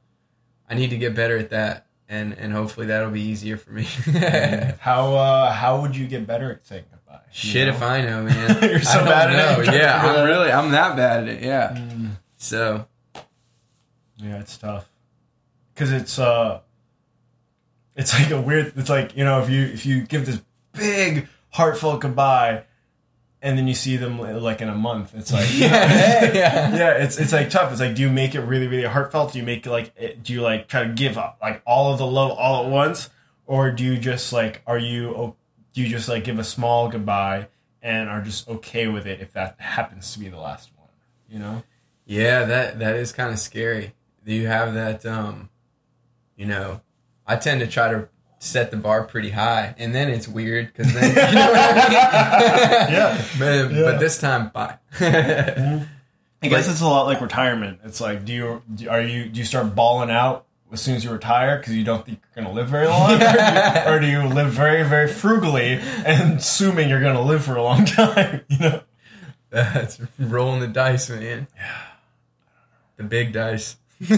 I 0.68 0.74
need 0.74 0.90
to 0.90 0.98
get 0.98 1.14
better 1.14 1.38
at 1.38 1.50
that, 1.50 1.86
and 2.12 2.34
and 2.34 2.52
hopefully 2.52 2.86
that'll 2.86 3.10
be 3.10 3.22
easier 3.22 3.56
for 3.56 3.70
me. 3.70 3.84
How 4.80 5.14
uh, 5.14 5.50
how 5.50 5.80
would 5.80 5.96
you 5.96 6.06
get 6.06 6.26
better 6.26 6.52
at 6.52 6.66
saying 6.66 6.84
goodbye? 6.90 7.22
Shit, 7.32 7.66
know? 7.66 7.74
if 7.74 7.82
I 7.82 8.02
know, 8.02 8.22
man. 8.24 8.58
You're 8.62 8.82
so 8.82 9.02
bad 9.04 9.30
at 9.30 9.34
it, 9.34 9.36
know. 9.58 9.64
trying 9.64 9.78
to 9.78 9.82
Yeah, 9.82 10.02
I'm 10.02 10.26
really, 10.28 10.52
I'm 10.52 10.70
that 10.72 10.94
bad 10.96 11.22
at 11.22 11.28
it. 11.28 11.42
Yeah. 11.42 11.74
Mm, 11.74 12.10
So 12.36 12.86
yeah, 14.18 14.40
it's 14.40 14.58
tough 14.58 14.88
because 15.74 15.90
it's 15.90 16.18
uh, 16.18 16.60
it's 17.96 18.12
like 18.18 18.30
a 18.30 18.40
weird. 18.40 18.74
It's 18.76 18.90
like 18.90 19.16
you 19.16 19.24
know 19.24 19.42
if 19.42 19.48
you 19.48 19.62
if 19.64 19.86
you 19.86 20.02
give 20.02 20.26
this 20.26 20.42
big 20.72 21.28
heartfelt 21.50 22.00
goodbye, 22.02 22.64
and 23.42 23.58
then 23.58 23.66
you 23.68 23.74
see 23.74 23.96
them 23.96 24.18
like 24.18 24.60
in 24.62 24.68
a 24.68 24.74
month, 24.74 25.14
it's 25.14 25.32
like 25.32 25.48
yeah, 25.54 26.32
yeah. 26.32 26.74
yeah, 26.76 26.90
it's 27.02 27.18
it's 27.18 27.32
like 27.32 27.50
tough. 27.50 27.72
It's 27.72 27.80
like, 27.80 27.94
do 27.94 28.02
you 28.02 28.10
make 28.10 28.34
it 28.34 28.40
really, 28.40 28.68
really 28.68 28.84
heartfelt? 28.88 29.32
Do 29.32 29.38
you 29.38 29.44
make 29.44 29.66
it 29.66 29.70
like, 29.70 29.92
it- 29.96 30.22
do 30.22 30.32
you 30.32 30.40
like 30.40 30.68
try 30.68 30.84
to 30.84 30.92
give 30.92 31.18
up 31.18 31.38
like 31.42 31.60
all 31.66 31.92
of 31.92 31.98
the 31.98 32.06
love 32.06 32.30
all 32.32 32.64
at 32.64 32.70
once, 32.70 33.10
or 33.46 33.70
do 33.72 33.84
you 33.84 33.98
just 33.98 34.32
like, 34.32 34.62
are 34.66 34.78
you, 34.78 35.34
do 35.74 35.82
you 35.82 35.88
just 35.88 36.08
like 36.08 36.24
give 36.24 36.38
a 36.38 36.44
small 36.44 36.88
goodbye 36.88 37.48
and 37.82 38.08
are 38.08 38.22
just 38.22 38.48
okay 38.48 38.86
with 38.86 39.06
it 39.06 39.20
if 39.20 39.32
that 39.32 39.56
happens 39.60 40.12
to 40.12 40.20
be 40.20 40.28
the 40.28 40.38
last 40.38 40.70
one? 40.78 40.88
You 41.28 41.38
know? 41.40 41.62
Yeah, 42.06 42.44
that 42.44 42.78
that 42.78 42.96
is 42.96 43.12
kind 43.12 43.32
of 43.32 43.38
scary. 43.38 43.94
Do 44.24 44.32
you 44.32 44.46
have 44.46 44.74
that? 44.74 45.04
Um, 45.06 45.48
you 46.36 46.46
know, 46.46 46.80
I 47.26 47.36
tend 47.36 47.60
to 47.60 47.66
try 47.66 47.88
to 47.90 48.08
set 48.44 48.72
the 48.72 48.76
bar 48.76 49.04
pretty 49.04 49.30
high, 49.30 49.72
and 49.78 49.94
then 49.94 50.08
it's 50.08 50.26
weird 50.26 50.72
because 50.74 50.92
then 50.92 51.10
you 51.10 51.14
know 51.14 51.52
what 51.52 51.60
I 51.60 51.74
mean. 51.74 52.92
Yeah. 52.92 53.24
but, 53.38 53.70
Yeah. 53.70 53.82
but 53.84 54.00
this 54.00 54.18
time, 54.20 54.48
bye. 54.48 54.78
I 55.00 56.48
guess 56.48 56.68
it's 56.68 56.80
a 56.80 56.86
lot 56.86 57.06
like 57.06 57.20
retirement. 57.20 57.78
It's 57.84 58.00
like, 58.00 58.24
do 58.24 58.32
you, 58.32 58.62
are 58.90 59.00
you, 59.00 59.26
do 59.28 59.38
you 59.38 59.44
start 59.46 59.76
balling 59.76 60.10
out 60.10 60.44
as 60.72 60.82
soon 60.82 60.96
as 60.96 61.04
you 61.04 61.12
retire 61.12 61.58
because 61.58 61.74
you 61.76 61.84
don't 61.84 62.04
think 62.04 62.18
you're 62.34 62.44
going 62.44 62.52
to 62.52 62.60
live 62.60 62.68
very 62.68 62.88
long, 62.88 63.12
or, 63.12 63.18
do 63.18 63.24
you, 63.24 63.92
or 63.92 64.00
do 64.00 64.06
you 64.08 64.34
live 64.34 64.48
very, 64.52 64.82
very 64.82 65.06
frugally 65.06 65.74
and 66.04 66.38
assuming 66.38 66.88
you're 66.88 67.00
going 67.00 67.14
to 67.14 67.20
live 67.22 67.44
for 67.44 67.54
a 67.54 67.62
long 67.62 67.84
time? 67.86 68.40
You 68.48 68.58
know? 68.58 68.80
That's 69.50 70.00
rolling 70.18 70.60
the 70.60 70.66
dice, 70.66 71.08
man. 71.10 71.46
Yeah, 71.54 71.82
the 72.96 73.04
big 73.04 73.32
dice. 73.32 73.76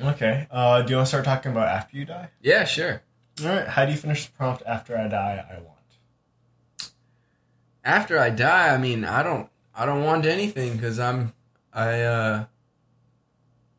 Okay. 0.00 0.46
Uh, 0.50 0.82
do 0.82 0.90
you 0.90 0.96
want 0.96 1.06
to 1.06 1.08
start 1.08 1.24
talking 1.24 1.52
about 1.52 1.68
after 1.68 1.96
you 1.96 2.04
die? 2.04 2.30
yeah, 2.42 2.64
sure. 2.64 3.02
All 3.42 3.48
right. 3.48 3.66
How 3.68 3.84
do 3.84 3.92
you 3.92 3.98
finish 3.98 4.26
the 4.26 4.32
prompt 4.32 4.62
after 4.66 4.96
I 4.96 5.08
die? 5.08 5.44
I 5.50 5.54
want. 5.60 6.90
after 7.84 8.18
I 8.18 8.30
die, 8.30 8.74
I 8.74 8.78
mean, 8.78 9.04
I 9.04 9.22
don't, 9.22 9.48
I 9.74 9.86
don't 9.86 10.02
want 10.04 10.24
anything 10.26 10.74
because 10.74 10.98
I'm, 10.98 11.32
I, 11.72 12.00
uh, 12.02 12.44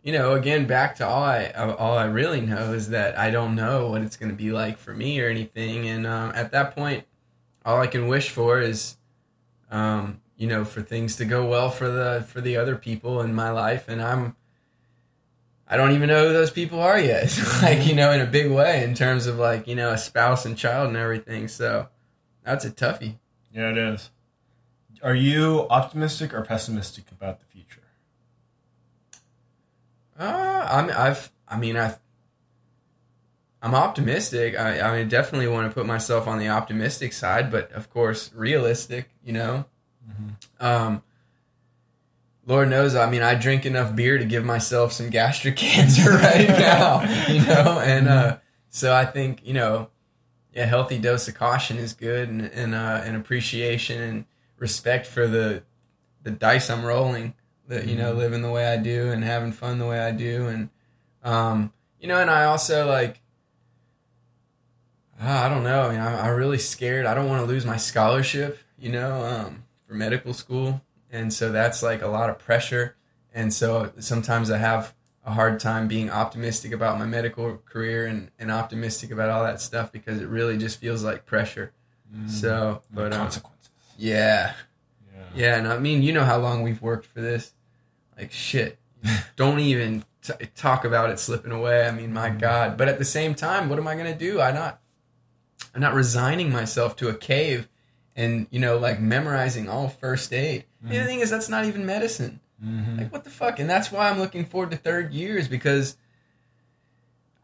you 0.03 0.11
know, 0.11 0.33
again, 0.33 0.67
back 0.67 0.95
to 0.97 1.07
all 1.07 1.23
I, 1.23 1.47
all 1.51 1.97
I 1.97 2.05
really 2.05 2.41
know 2.41 2.73
is 2.73 2.89
that 2.89 3.17
I 3.17 3.31
don't 3.31 3.55
know 3.55 3.87
what 3.89 4.01
it's 4.03 4.17
going 4.17 4.29
to 4.29 4.35
be 4.37 4.51
like 4.51 4.77
for 4.77 4.93
me 4.93 5.19
or 5.19 5.29
anything, 5.29 5.87
and 5.87 6.05
um, 6.05 6.31
at 6.35 6.51
that 6.51 6.75
point, 6.75 7.05
all 7.65 7.79
I 7.81 7.87
can 7.87 8.07
wish 8.07 8.29
for 8.29 8.61
is, 8.61 8.97
um, 9.71 10.21
you 10.37 10.47
know, 10.47 10.63
for 10.63 10.81
things 10.83 11.15
to 11.15 11.25
go 11.25 11.45
well 11.47 11.71
for 11.71 11.89
the 11.89 12.23
for 12.27 12.39
the 12.39 12.55
other 12.55 12.75
people 12.75 13.19
in 13.21 13.33
my 13.33 13.49
life, 13.49 13.87
and 13.87 14.01
I'm. 14.01 14.35
I 15.67 15.77
don't 15.77 15.93
even 15.93 16.09
know 16.09 16.27
who 16.27 16.33
those 16.33 16.51
people 16.51 16.79
are 16.79 16.99
yet. 16.99 17.37
like, 17.61 17.87
you 17.87 17.95
know, 17.95 18.11
in 18.11 18.21
a 18.21 18.25
big 18.25 18.51
way 18.51 18.83
in 18.83 18.93
terms 18.93 19.25
of 19.25 19.37
like, 19.37 19.67
you 19.67 19.75
know, 19.75 19.91
a 19.91 19.97
spouse 19.97 20.45
and 20.45 20.57
child 20.57 20.89
and 20.89 20.97
everything. 20.97 21.47
So, 21.47 21.87
that's 22.43 22.63
a 22.65 22.71
toughie. 22.71 23.15
Yeah, 23.51 23.71
it 23.71 23.77
is. 23.77 24.11
Are 25.01 25.15
you 25.15 25.67
optimistic 25.69 26.33
or 26.33 26.41
pessimistic 26.43 27.11
about 27.11 27.39
the 27.39 27.45
future? 27.45 27.81
Uh, 30.17 30.67
I'm, 30.69 30.89
I've, 30.95 31.31
I 31.47 31.57
mean, 31.57 31.75
I've, 31.75 31.99
I'm 33.61 33.73
optimistic. 33.73 34.57
I, 34.57 34.79
I 34.79 34.97
mean, 34.97 35.09
definitely 35.09 35.47
want 35.47 35.69
to 35.69 35.73
put 35.73 35.85
myself 35.85 36.27
on 36.27 36.37
the 36.37 36.49
optimistic 36.49 37.13
side, 37.13 37.51
but 37.51 37.71
of 37.71 37.89
course, 37.89 38.31
realistic. 38.33 39.09
You 39.23 39.33
know, 39.33 39.65
um, 40.59 41.01
Lord 42.45 42.69
knows. 42.69 42.95
I 42.95 43.09
mean, 43.09 43.21
I 43.21 43.35
drink 43.35 43.65
enough 43.65 43.95
beer 43.95 44.17
to 44.17 44.25
give 44.25 44.45
myself 44.45 44.93
some 44.93 45.09
gastric 45.09 45.55
cancer 45.57 46.11
right 46.11 46.47
now. 46.49 47.01
You 47.27 47.41
know, 47.45 47.79
and 47.79 48.07
uh, 48.07 48.37
so 48.69 48.93
I 48.93 49.05
think 49.05 49.45
you 49.45 49.53
know, 49.53 49.89
a 50.55 50.65
healthy 50.65 50.97
dose 50.99 51.27
of 51.27 51.35
caution 51.35 51.77
is 51.77 51.93
good, 51.93 52.29
and 52.29 52.41
and 52.41 52.75
uh, 52.75 53.01
and 53.03 53.15
appreciation 53.15 54.01
and 54.01 54.25
respect 54.57 55.07
for 55.07 55.27
the 55.27 55.63
the 56.23 56.31
dice 56.31 56.69
I'm 56.69 56.85
rolling. 56.85 57.33
That 57.67 57.87
you 57.87 57.95
know, 57.95 58.13
living 58.13 58.43
the 58.43 58.51
way 58.51 58.67
I 58.67 58.77
do 58.77 59.11
and 59.11 59.23
having 59.23 59.51
fun 59.51 59.79
the 59.79 59.87
way 59.87 59.99
I 59.99 60.11
do, 60.11 60.47
and 60.47 60.69
um, 61.23 61.73
you 61.99 62.07
know, 62.07 62.19
and 62.19 62.29
I 62.29 62.45
also 62.45 62.87
like. 62.87 63.21
uh, 65.19 65.27
I 65.27 65.49
don't 65.49 65.63
know. 65.63 65.83
I 65.83 65.89
mean, 65.89 65.99
I, 65.99 66.27
I'm 66.27 66.35
really 66.35 66.59
scared. 66.59 67.05
I 67.05 67.13
don't 67.15 67.27
want 67.27 67.41
to 67.41 67.47
lose 67.47 67.65
my 67.65 67.77
scholarship, 67.77 68.59
you 68.77 68.91
know, 68.91 69.23
um, 69.25 69.63
for 69.87 69.93
medical 69.95 70.33
school, 70.33 70.81
and 71.15 71.33
so 71.33 71.51
that's 71.51 71.81
like 71.81 72.01
a 72.01 72.07
lot 72.07 72.29
of 72.29 72.37
pressure. 72.39 72.95
And 73.33 73.53
so 73.53 73.91
sometimes 73.99 74.49
I 74.51 74.57
have 74.57 74.93
a 75.25 75.31
hard 75.33 75.59
time 75.59 75.87
being 75.87 76.09
optimistic 76.09 76.71
about 76.71 76.97
my 76.99 77.05
medical 77.05 77.57
career 77.65 78.05
and, 78.05 78.31
and 78.39 78.51
optimistic 78.51 79.11
about 79.11 79.29
all 79.29 79.43
that 79.43 79.59
stuff 79.59 79.91
because 79.91 80.21
it 80.21 80.27
really 80.27 80.57
just 80.57 80.79
feels 80.79 81.03
like 81.03 81.25
pressure. 81.25 81.71
So, 82.27 82.81
The 82.91 82.95
but 82.95 83.13
um, 83.13 83.19
consequences. 83.19 83.69
yeah, 83.97 84.53
Yeah. 85.13 85.23
yeah, 85.35 85.57
and 85.57 85.67
I 85.67 85.79
mean, 85.79 86.01
you 86.01 86.13
know 86.13 86.23
how 86.23 86.37
long 86.37 86.61
we've 86.61 86.81
worked 86.81 87.05
for 87.07 87.19
this. 87.21 87.53
Like 88.17 88.31
shit. 88.31 88.77
Don't 89.35 89.59
even 89.59 90.05
t- 90.21 90.33
talk 90.55 90.85
about 90.85 91.09
it 91.09 91.19
slipping 91.19 91.51
away. 91.51 91.85
I 91.87 91.91
mean, 91.91 92.13
my 92.13 92.29
God. 92.29 92.77
But 92.77 92.87
at 92.87 92.99
the 92.99 93.05
same 93.05 93.35
time, 93.35 93.67
what 93.67 93.77
am 93.79 93.87
I 93.87 93.95
gonna 93.95 94.15
do? 94.17 94.39
I 94.39 94.51
not, 94.51 94.79
I'm 95.73 95.81
not 95.81 95.93
resigning 95.93 96.51
myself 96.51 96.95
to 96.97 97.09
a 97.09 97.13
cave, 97.15 97.67
and 98.15 98.47
you 98.49 98.59
know, 98.61 98.77
like 98.77 99.01
memorizing 99.01 99.67
all 99.67 99.89
first 99.89 100.31
aid. 100.31 100.63
And 100.89 100.97
the 100.97 101.03
thing 101.05 101.19
is, 101.19 101.29
that's 101.29 101.49
not 101.49 101.65
even 101.65 101.85
medicine. 101.85 102.39
Mhm. 102.63 102.97
Like 102.97 103.11
what 103.11 103.23
the 103.23 103.29
fuck? 103.29 103.59
And 103.59 103.69
that's 103.69 103.91
why 103.91 104.09
I'm 104.09 104.19
looking 104.19 104.45
forward 104.45 104.71
to 104.71 104.77
third 104.77 105.13
years 105.13 105.47
because 105.47 105.97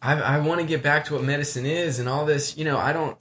I 0.02 0.14
I 0.20 0.40
want 0.40 0.62
to 0.62 0.66
get 0.68 0.82
back 0.82 1.06
to 1.06 1.14
what 1.16 1.24
medicine 1.24 1.66
is 1.66 2.00
and 2.00 2.08
all 2.10 2.26
this. 2.26 2.58
You 2.58 2.66
know, 2.66 2.78
I 2.78 2.94
don't 2.94 3.18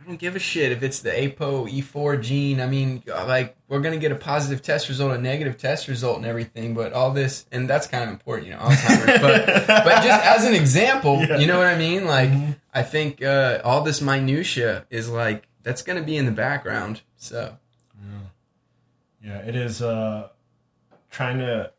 I 0.00 0.04
don't 0.06 0.18
give 0.18 0.36
a 0.36 0.38
shit 0.38 0.72
if 0.72 0.82
it's 0.82 1.00
the 1.00 1.10
APO 1.24 1.66
E4 1.66 2.20
gene. 2.22 2.60
I 2.60 2.66
mean, 2.66 3.02
like 3.06 3.56
we're 3.68 3.80
gonna 3.80 3.98
get 3.98 4.10
a 4.12 4.16
positive 4.16 4.62
test 4.62 4.88
result, 4.88 5.12
a 5.12 5.18
negative 5.18 5.56
test 5.58 5.86
result, 5.88 6.16
and 6.18 6.26
everything. 6.26 6.74
But 6.74 6.92
all 6.92 7.12
this 7.12 7.46
and 7.52 7.68
that's 7.68 7.86
kind 7.86 8.04
of 8.04 8.10
important, 8.10 8.48
you 8.48 8.54
know, 8.54 8.60
Alzheimer's. 8.60 9.20
but 9.20 9.66
but 9.66 10.02
just 10.02 10.24
as 10.26 10.44
an 10.44 10.54
example, 10.54 11.20
Yeah. 11.22 11.38
you 11.38 11.46
know 11.46 11.58
what 11.58 11.66
I 11.66 11.76
mean? 11.78 12.04
Like 12.04 12.30
Mhm. 12.30 12.56
I 12.74 12.82
think 12.82 13.22
uh, 13.22 13.60
all 13.64 13.82
this 13.82 14.00
minutia 14.00 14.86
is 14.90 15.08
like 15.08 15.44
that's 15.62 15.82
gonna 15.82 16.02
be 16.02 16.16
in 16.16 16.26
the 16.26 16.32
background. 16.32 17.02
So 17.16 17.56
Yeah, 19.22 19.38
it 19.38 19.56
is 19.56 19.82
uh 19.82 20.28
trying 21.10 21.38
to 21.38 21.72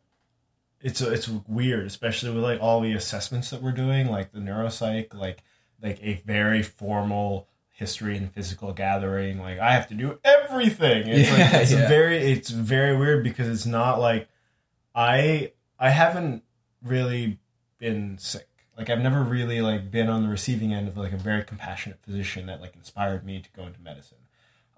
it's 0.82 1.02
it's 1.02 1.28
weird, 1.28 1.86
especially 1.86 2.32
with 2.32 2.44
like 2.44 2.62
all 2.62 2.82
the 2.82 2.94
assessments 2.94 3.50
that 3.50 3.62
we're 3.62 3.72
doing, 3.74 4.08
like 4.08 4.32
the 4.32 4.40
neuropsych, 4.40 5.14
like 5.14 5.44
like 5.82 6.02
a 6.02 6.22
very 6.26 6.64
formal 6.64 7.48
history 7.70 8.18
and 8.18 8.32
physical 8.32 8.74
gathering. 8.74 9.40
Like 9.40 9.60
I 9.60 9.74
have 9.74 9.88
to 9.90 9.94
do 9.94 10.20
everything. 10.24 11.08
It's 11.08 11.30
Yeah, 11.38 11.38
like 11.52 11.54
it's 11.64 11.72
yeah. 11.72 11.88
very 11.88 12.18
it's 12.18 12.50
very 12.50 12.96
weird 12.96 13.24
because 13.24 13.48
it's 13.48 13.66
not 13.66 14.00
like 14.00 14.30
I 14.96 15.54
I 15.78 15.90
haven't 15.90 16.44
really 16.82 17.40
been 17.78 18.18
sick. 18.18 18.48
Like 18.78 18.90
I've 18.90 19.02
never 19.02 19.22
really 19.24 19.62
like 19.62 19.92
been 19.92 20.10
on 20.10 20.24
the 20.24 20.30
receiving 20.30 20.74
end 20.74 20.88
of 20.88 20.98
like 20.98 21.12
a 21.12 21.18
very 21.18 21.44
compassionate 21.44 22.00
physician 22.02 22.46
that 22.48 22.62
like 22.62 22.76
inspired 22.76 23.26
me 23.26 23.42
to 23.42 23.50
go 23.52 23.64
into 23.68 23.82
medicine. 23.82 24.19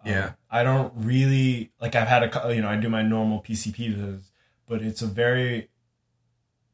Um, 0.06 0.11
Yeah. 0.11 0.32
I 0.49 0.64
don't 0.64 0.94
really 0.95 1.72
like. 1.80 1.95
I've 1.95 2.07
had 2.07 2.23
a 2.23 2.53
you 2.56 2.61
know 2.61 2.69
I 2.69 2.76
do 2.76 2.90
my 2.90 3.02
normal 3.02 3.41
PCP 3.41 3.94
visits, 3.95 4.32
but 4.68 4.82
it's 4.82 5.02
a 5.02 5.07
very 5.07 5.69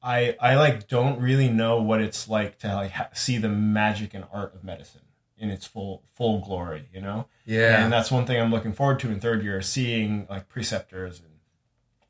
I 0.01 0.35
I 0.39 0.55
like 0.55 0.87
don't 0.87 1.19
really 1.19 1.49
know 1.49 1.81
what 1.81 2.01
it's 2.01 2.29
like 2.29 2.59
to 2.59 2.73
like 2.75 2.91
ha- 2.91 3.09
see 3.13 3.37
the 3.37 3.49
magic 3.49 4.13
and 4.13 4.25
art 4.31 4.53
of 4.55 4.63
medicine 4.63 5.01
in 5.37 5.49
its 5.49 5.65
full 5.65 6.03
full 6.13 6.39
glory. 6.39 6.87
You 6.93 7.01
know, 7.01 7.27
yeah, 7.45 7.83
and 7.83 7.91
that's 7.91 8.11
one 8.11 8.25
thing 8.25 8.39
I'm 8.41 8.51
looking 8.51 8.73
forward 8.73 8.99
to 9.01 9.11
in 9.11 9.19
third 9.19 9.43
year, 9.43 9.61
seeing 9.61 10.27
like 10.29 10.47
preceptors 10.49 11.19
and 11.19 11.29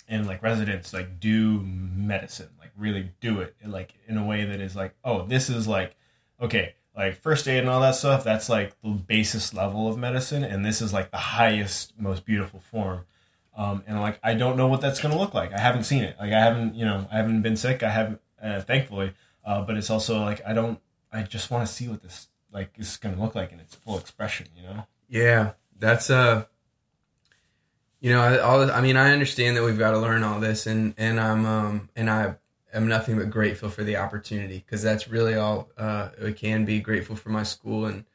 and 0.07 0.27
like 0.27 0.41
residents 0.43 0.93
like 0.93 1.19
do 1.19 1.59
medicine, 1.61 2.49
like 2.59 2.71
really 2.77 3.11
do 3.19 3.41
it, 3.41 3.55
like 3.65 3.93
in 4.07 4.17
a 4.17 4.23
way 4.25 4.45
that 4.45 4.61
is 4.61 4.75
like, 4.75 4.95
oh, 5.03 5.25
this 5.25 5.49
is 5.49 5.67
like, 5.67 5.95
okay, 6.41 6.75
like 6.97 7.21
first 7.21 7.47
aid 7.47 7.59
and 7.59 7.69
all 7.69 7.79
that 7.81 7.95
stuff. 7.95 8.23
That's 8.23 8.49
like 8.49 8.73
the 8.81 8.89
basis 8.89 9.53
level 9.53 9.87
of 9.87 9.97
medicine, 9.97 10.43
and 10.43 10.65
this 10.65 10.81
is 10.81 10.91
like 10.91 11.11
the 11.11 11.17
highest, 11.17 11.93
most 11.99 12.25
beautiful 12.25 12.59
form. 12.59 13.05
Um, 13.55 13.83
and 13.87 13.99
like, 14.01 14.19
I 14.23 14.33
don't 14.33 14.57
know 14.57 14.67
what 14.67 14.81
that's 14.81 14.99
gonna 14.99 15.17
look 15.17 15.33
like. 15.33 15.53
I 15.53 15.59
haven't 15.59 15.83
seen 15.83 16.03
it. 16.03 16.17
Like, 16.19 16.33
I 16.33 16.39
haven't, 16.39 16.75
you 16.75 16.85
know, 16.85 17.07
I 17.11 17.17
haven't 17.17 17.43
been 17.43 17.55
sick. 17.55 17.83
I 17.83 17.89
haven't, 17.89 18.19
uh, 18.41 18.61
thankfully. 18.61 19.13
Uh, 19.45 19.61
but 19.61 19.77
it's 19.77 19.89
also 19.89 20.19
like 20.19 20.41
I 20.45 20.53
don't. 20.53 20.79
I 21.11 21.21
just 21.21 21.51
want 21.51 21.65
to 21.65 21.71
see 21.71 21.87
what 21.87 22.01
this 22.01 22.27
like 22.51 22.71
is 22.77 22.97
gonna 22.97 23.21
look 23.21 23.35
like 23.35 23.51
in 23.51 23.59
its 23.59 23.75
full 23.75 23.97
expression. 23.97 24.47
You 24.55 24.63
know. 24.63 24.87
Yeah, 25.07 25.51
that's 25.77 26.09
uh 26.09 26.45
you 27.99 28.11
know, 28.11 28.41
all 28.41 28.69
I 28.71 28.81
mean, 28.81 28.95
I 28.95 29.11
understand 29.11 29.57
that 29.57 29.63
we've 29.63 29.77
got 29.77 29.91
to 29.91 29.99
learn 29.99 30.23
all 30.23 30.39
this, 30.39 30.67
and 30.67 30.93
and 30.97 31.19
I'm 31.19 31.45
um 31.45 31.89
and 31.95 32.09
I 32.09 32.35
am 32.73 32.87
nothing 32.87 33.17
but 33.17 33.29
grateful 33.29 33.69
for 33.69 33.83
the 33.83 33.97
opportunity 33.97 34.63
because 34.65 34.81
that's 34.81 35.07
really 35.07 35.35
all 35.35 35.69
uh 35.77 36.09
it 36.19 36.35
can 36.37 36.65
be 36.65 36.79
grateful 36.79 37.15
for 37.15 37.29
my 37.29 37.43
school 37.43 37.85
and 37.85 38.05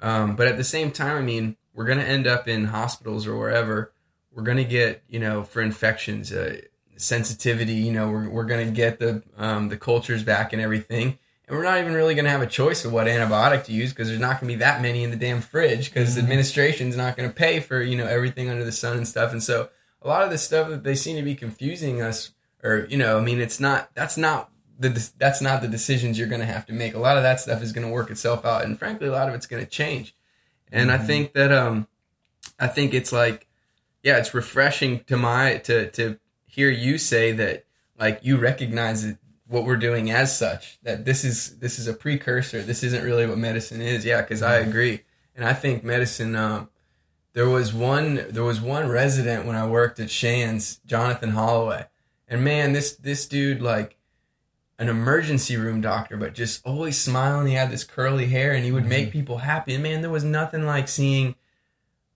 um 0.00 0.36
but 0.36 0.46
at 0.46 0.56
the 0.56 0.64
same 0.64 0.90
time, 0.90 1.16
I 1.16 1.22
mean, 1.22 1.56
we're 1.74 1.86
gonna 1.86 2.02
end 2.02 2.26
up 2.26 2.48
in 2.48 2.66
hospitals 2.66 3.26
or 3.26 3.36
wherever. 3.36 3.92
We're 4.32 4.42
gonna 4.42 4.64
get 4.64 5.02
you 5.08 5.20
know 5.20 5.44
for 5.44 5.62
infections, 5.62 6.32
uh, 6.32 6.60
sensitivity. 6.96 7.74
You 7.74 7.92
know, 7.92 8.10
we're 8.10 8.28
we're 8.28 8.44
gonna 8.44 8.70
get 8.70 8.98
the 8.98 9.22
um 9.36 9.68
the 9.68 9.76
cultures 9.76 10.22
back 10.22 10.52
and 10.52 10.60
everything. 10.60 11.18
And 11.46 11.56
we're 11.56 11.64
not 11.64 11.78
even 11.78 11.92
really 11.92 12.14
going 12.14 12.24
to 12.24 12.30
have 12.30 12.40
a 12.40 12.46
choice 12.46 12.86
of 12.86 12.92
what 12.92 13.06
antibiotic 13.06 13.64
to 13.64 13.72
use 13.72 13.90
because 13.90 14.08
there's 14.08 14.20
not 14.20 14.40
going 14.40 14.50
to 14.50 14.56
be 14.56 14.60
that 14.60 14.80
many 14.80 15.04
in 15.04 15.10
the 15.10 15.16
damn 15.16 15.42
fridge 15.42 15.92
because 15.92 16.14
the 16.14 16.22
administration's 16.22 16.96
not 16.96 17.18
going 17.18 17.28
to 17.28 17.34
pay 17.34 17.60
for 17.60 17.82
you 17.82 17.98
know 17.98 18.06
everything 18.06 18.48
under 18.48 18.64
the 18.64 18.72
sun 18.72 18.96
and 18.96 19.06
stuff. 19.06 19.32
And 19.32 19.42
so 19.42 19.68
a 20.00 20.08
lot 20.08 20.22
of 20.22 20.30
the 20.30 20.38
stuff 20.38 20.68
that 20.70 20.84
they 20.84 20.94
seem 20.94 21.16
to 21.16 21.22
be 21.22 21.34
confusing 21.34 22.00
us, 22.00 22.30
or 22.64 22.86
you 22.90 22.96
know, 22.96 23.18
I 23.18 23.20
mean, 23.20 23.40
it's 23.40 23.60
not 23.60 23.94
that's 23.94 24.16
not 24.16 24.50
the 24.78 25.10
that's 25.18 25.40
not 25.40 25.62
the 25.62 25.68
decisions 25.68 26.18
you're 26.18 26.28
going 26.28 26.40
to 26.40 26.46
have 26.46 26.66
to 26.66 26.72
make. 26.72 26.94
A 26.94 26.98
lot 26.98 27.16
of 27.16 27.22
that 27.22 27.40
stuff 27.40 27.62
is 27.62 27.72
going 27.72 27.86
to 27.86 27.92
work 27.92 28.10
itself 28.10 28.44
out, 28.44 28.64
and 28.64 28.78
frankly, 28.78 29.06
a 29.06 29.12
lot 29.12 29.28
of 29.28 29.34
it's 29.34 29.46
going 29.46 29.64
to 29.64 29.70
change. 29.70 30.16
And 30.72 30.90
I 30.90 30.98
think 30.98 31.34
that 31.34 31.52
um, 31.52 31.86
I 32.58 32.66
think 32.66 32.94
it's 32.94 33.12
like, 33.12 33.46
yeah, 34.02 34.16
it's 34.16 34.34
refreshing 34.34 35.04
to 35.04 35.16
my 35.16 35.58
to 35.58 35.90
to 35.92 36.18
hear 36.46 36.70
you 36.70 36.98
say 36.98 37.32
that 37.32 37.66
like 37.98 38.20
you 38.22 38.38
recognize 38.38 39.04
it 39.04 39.18
what 39.46 39.64
we're 39.64 39.76
doing 39.76 40.10
as 40.10 40.36
such 40.36 40.78
that 40.82 41.04
this 41.04 41.22
is 41.22 41.58
this 41.58 41.78
is 41.78 41.86
a 41.86 41.92
precursor. 41.92 42.62
This 42.62 42.82
isn't 42.82 43.04
really 43.04 43.26
what 43.26 43.38
medicine 43.38 43.82
is. 43.82 44.04
Yeah 44.04 44.22
because 44.22 44.42
i 44.42 44.56
agree. 44.56 45.02
And 45.36 45.44
i 45.44 45.52
think 45.52 45.84
medicine 45.84 46.34
um, 46.34 46.70
there 47.34 47.48
was 47.48 47.74
one 47.74 48.26
there 48.30 48.44
was 48.44 48.60
one 48.60 48.88
resident 48.88 49.44
when 49.46 49.56
i 49.56 49.66
worked 49.66 50.00
at 50.00 50.10
shands 50.10 50.80
jonathan 50.86 51.30
holloway 51.30 51.86
and 52.34 52.44
man 52.44 52.72
this 52.72 52.96
this 52.96 53.26
dude 53.26 53.62
like 53.62 53.96
an 54.78 54.88
emergency 54.88 55.56
room 55.56 55.80
doctor 55.80 56.16
but 56.16 56.34
just 56.34 56.66
always 56.66 57.00
smiling. 57.00 57.46
He 57.46 57.54
had 57.54 57.70
this 57.70 57.84
curly 57.84 58.26
hair 58.26 58.52
and 58.52 58.64
he 58.64 58.72
would 58.72 58.86
make 58.86 59.04
mm-hmm. 59.08 59.18
people 59.18 59.38
happy. 59.38 59.74
And 59.74 59.82
man 59.84 60.02
there 60.02 60.10
was 60.10 60.24
nothing 60.24 60.66
like 60.66 60.88
seeing 60.88 61.36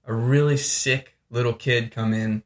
a 0.05 0.13
really 0.13 0.57
sick 0.57 1.17
little 1.31 1.53
kid 1.53 1.93
come 1.93 2.13
in 2.13 2.43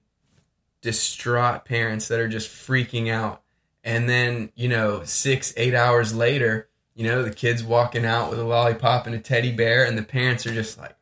distraught 0.83 1.65
parents 1.65 2.09
that 2.09 2.21
are 2.21 2.29
just 2.29 2.51
freaking 2.51 3.11
out. 3.11 3.43
And 3.83 4.07
then 4.07 4.53
you 4.55 4.69
know 4.69 5.03
six 5.05 5.55
eight 5.57 5.75
hours 5.75 6.15
later 6.15 6.69
you 6.95 7.07
know 7.07 7.23
the 7.23 7.33
kid's 7.33 7.65
walking 7.65 8.05
out 8.05 8.29
with 8.29 8.39
a 8.39 8.45
lollipop 8.45 9.07
and 9.07 9.15
a 9.15 9.19
teddy 9.19 9.51
bear 9.51 9.87
and 9.87 9.97
the 9.97 10.03
parents 10.03 10.47
are 10.47 10.53
just 10.53 10.77
like 10.77 10.95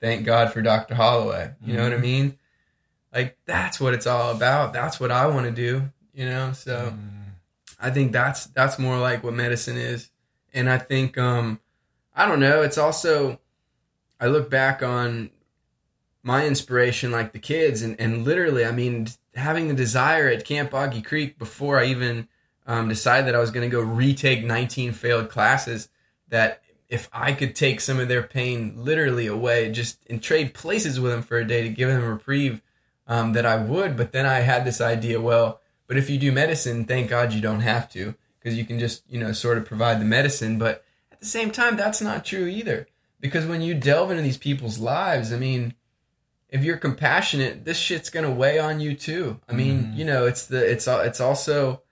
thank 0.00 0.26
god 0.26 0.52
for 0.52 0.62
dr 0.62 0.92
holloway. 0.96 1.52
You 1.64 1.74
know 1.74 1.84
what 1.84 1.92
i 1.92 1.94
mm-hmm. 1.94 2.02
mean 2.02 2.38
like 3.12 3.36
that's 3.46 3.80
what 3.80 3.94
it's 3.94 4.06
all 4.06 4.30
about. 4.34 4.72
That's 4.72 5.00
what 5.00 5.10
i 5.10 5.26
want 5.26 5.46
to 5.46 5.52
do 5.52 5.90
you 6.18 6.26
know? 6.26 6.52
So 6.52 6.92
i 7.80 7.90
think 7.90 8.10
that's 8.10 8.46
that's 8.46 8.78
more 8.78 8.98
like 8.98 9.22
what 9.22 9.34
medicine 9.34 9.76
is. 9.76 10.10
And 10.52 10.68
i 10.68 10.76
think 10.76 11.16
um 11.16 11.60
i 12.16 12.26
don't 12.26 12.40
know 12.40 12.62
it's 12.62 12.78
also 12.78 13.38
i 14.18 14.26
look 14.26 14.50
back 14.50 14.82
on 14.82 15.30
my 16.22 16.44
inspiration 16.46 17.12
like 17.12 17.32
the 17.32 17.38
kids 17.38 17.82
and, 17.82 17.98
and 18.00 18.24
literally 18.24 18.64
i 18.64 18.72
mean 18.72 19.06
having 19.34 19.68
the 19.68 19.74
desire 19.74 20.28
at 20.28 20.44
camp 20.44 20.70
boggy 20.70 21.02
creek 21.02 21.38
before 21.38 21.78
i 21.78 21.84
even 21.84 22.26
um, 22.66 22.88
decided 22.88 23.26
that 23.28 23.36
i 23.36 23.38
was 23.38 23.52
going 23.52 23.68
to 23.68 23.74
go 23.74 23.80
retake 23.80 24.42
19 24.42 24.92
failed 24.92 25.28
classes 25.28 25.88
that 26.28 26.62
if 26.88 27.06
I 27.12 27.34
could 27.34 27.54
take 27.54 27.82
some 27.82 28.00
of 28.00 28.08
their 28.08 28.22
pain 28.22 28.72
literally 28.76 29.26
away, 29.26 29.70
just 29.70 29.98
and 30.08 30.22
trade 30.22 30.54
places 30.54 30.98
with 30.98 31.12
them 31.12 31.20
for 31.20 31.36
a 31.36 31.46
day 31.46 31.62
to 31.62 31.68
give 31.68 31.90
them 31.90 32.02
a 32.02 32.10
reprieve, 32.10 32.62
um, 33.08 33.32
that 33.32 33.44
I 33.46 33.56
would. 33.56 33.96
But 33.96 34.12
then 34.12 34.26
I 34.26 34.40
had 34.40 34.64
this 34.64 34.80
idea, 34.80 35.20
well, 35.20 35.60
but 35.86 35.96
if 35.96 36.08
you 36.10 36.18
do 36.18 36.30
medicine, 36.30 36.84
thank 36.84 37.08
God 37.10 37.32
you 37.32 37.40
don't 37.40 37.60
have 37.60 37.90
to 37.92 38.14
because 38.38 38.56
you 38.56 38.64
can 38.64 38.78
just 38.78 39.02
you 39.10 39.18
know 39.18 39.32
sort 39.32 39.58
of 39.58 39.64
provide 39.64 40.00
the 40.00 40.04
medicine. 40.04 40.58
But 40.58 40.84
at 41.10 41.18
the 41.20 41.26
same 41.26 41.50
time, 41.50 41.76
that's 41.76 42.00
not 42.00 42.24
true 42.24 42.46
either 42.46 42.86
because 43.20 43.46
when 43.46 43.62
you 43.62 43.74
delve 43.74 44.10
into 44.10 44.22
these 44.22 44.36
people's 44.38 44.78
lives, 44.78 45.32
I 45.32 45.36
mean, 45.38 45.74
if 46.50 46.62
you're 46.62 46.76
compassionate, 46.76 47.64
this 47.64 47.78
shit's 47.78 48.10
gonna 48.10 48.30
weigh 48.30 48.58
on 48.58 48.80
you 48.80 48.94
too. 48.94 49.40
I 49.48 49.52
mean, 49.52 49.84
Mhm. 49.84 49.96
you 49.96 50.04
know, 50.04 50.26
it's 50.26 50.46
the 50.46 50.64
it's 50.70 50.86
it's 50.86 51.20
also 51.20 51.82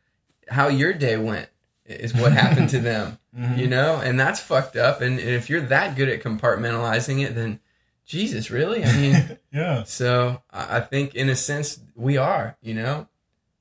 how 0.49 0.69
your 0.69 0.93
day 0.93 1.17
went 1.17 1.49
is 1.87 2.15
what 2.15 2.33
happened 2.33 2.69
to 2.71 2.79
them, 2.79 3.19
Mhm. 3.39 3.59
you 3.59 3.67
know, 3.69 4.01
and 4.01 4.19
that's 4.19 4.41
fucked 4.41 4.77
up. 4.77 5.01
And, 5.01 5.19
and 5.19 5.29
if 5.31 5.49
you're 5.51 5.61
that 5.63 5.97
good 5.97 6.09
at 6.09 6.23
compartmentalizing 6.23 7.25
it, 7.25 7.35
then 7.35 7.61
Jesus, 8.07 8.51
really? 8.51 8.85
I 8.85 8.93
mean, 8.97 9.39
yeah. 9.53 9.83
so 9.83 10.43
I 10.51 10.81
think 10.81 11.15
in 11.15 11.29
a 11.29 11.37
sense 11.37 11.81
we 11.95 12.17
are, 12.17 12.57
you 12.63 12.73
know. 12.75 13.09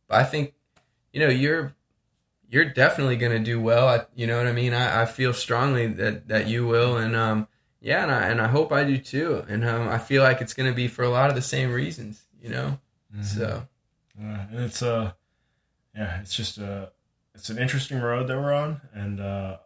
But 0.08 0.20
I 0.22 0.24
think, 0.24 0.54
you 1.12 1.20
know, 1.20 1.30
you're 1.30 1.74
you're 2.48 2.66
definitely 2.66 3.18
gonna 3.18 3.40
do 3.40 3.60
well. 3.60 3.88
I, 3.88 4.06
you 4.16 4.28
know 4.28 4.38
what 4.38 4.46
I 4.48 4.52
mean? 4.52 4.74
I, 4.74 5.02
I 5.02 5.06
feel 5.06 5.34
strongly 5.34 5.88
that 5.88 6.28
that 6.28 6.48
you 6.48 6.68
will, 6.68 6.98
and 6.98 7.16
um, 7.16 7.48
yeah, 7.82 8.04
and 8.04 8.12
I 8.12 8.28
and 8.28 8.40
I 8.40 8.48
hope 8.48 8.72
I 8.72 8.84
do 8.84 8.98
too. 9.00 9.44
And 9.50 9.66
um, 9.66 9.88
I 9.90 9.98
feel 9.98 10.22
like 10.22 10.42
it's 10.42 10.54
gonna 10.54 10.74
be 10.74 10.88
for 10.88 11.04
a 11.04 11.10
lot 11.10 11.30
of 11.30 11.36
the 11.36 11.42
same 11.42 11.72
reasons, 11.72 12.24
you 12.40 12.50
know. 12.50 12.80
Mhm. 13.16 13.24
So 13.26 13.68
Yeah, 14.20 14.48
and 14.52 14.60
it's 14.60 14.82
uh 14.84 15.14
yeah, 15.96 16.20
it's 16.22 16.36
just 16.36 16.60
uh 16.60 16.88
it's 17.34 17.50
an 17.50 17.58
interesting 17.58 18.00
road 18.00 18.28
that 18.28 18.38
we're 18.38 18.54
on 18.54 18.82
and 18.94 19.20
uh 19.20 19.58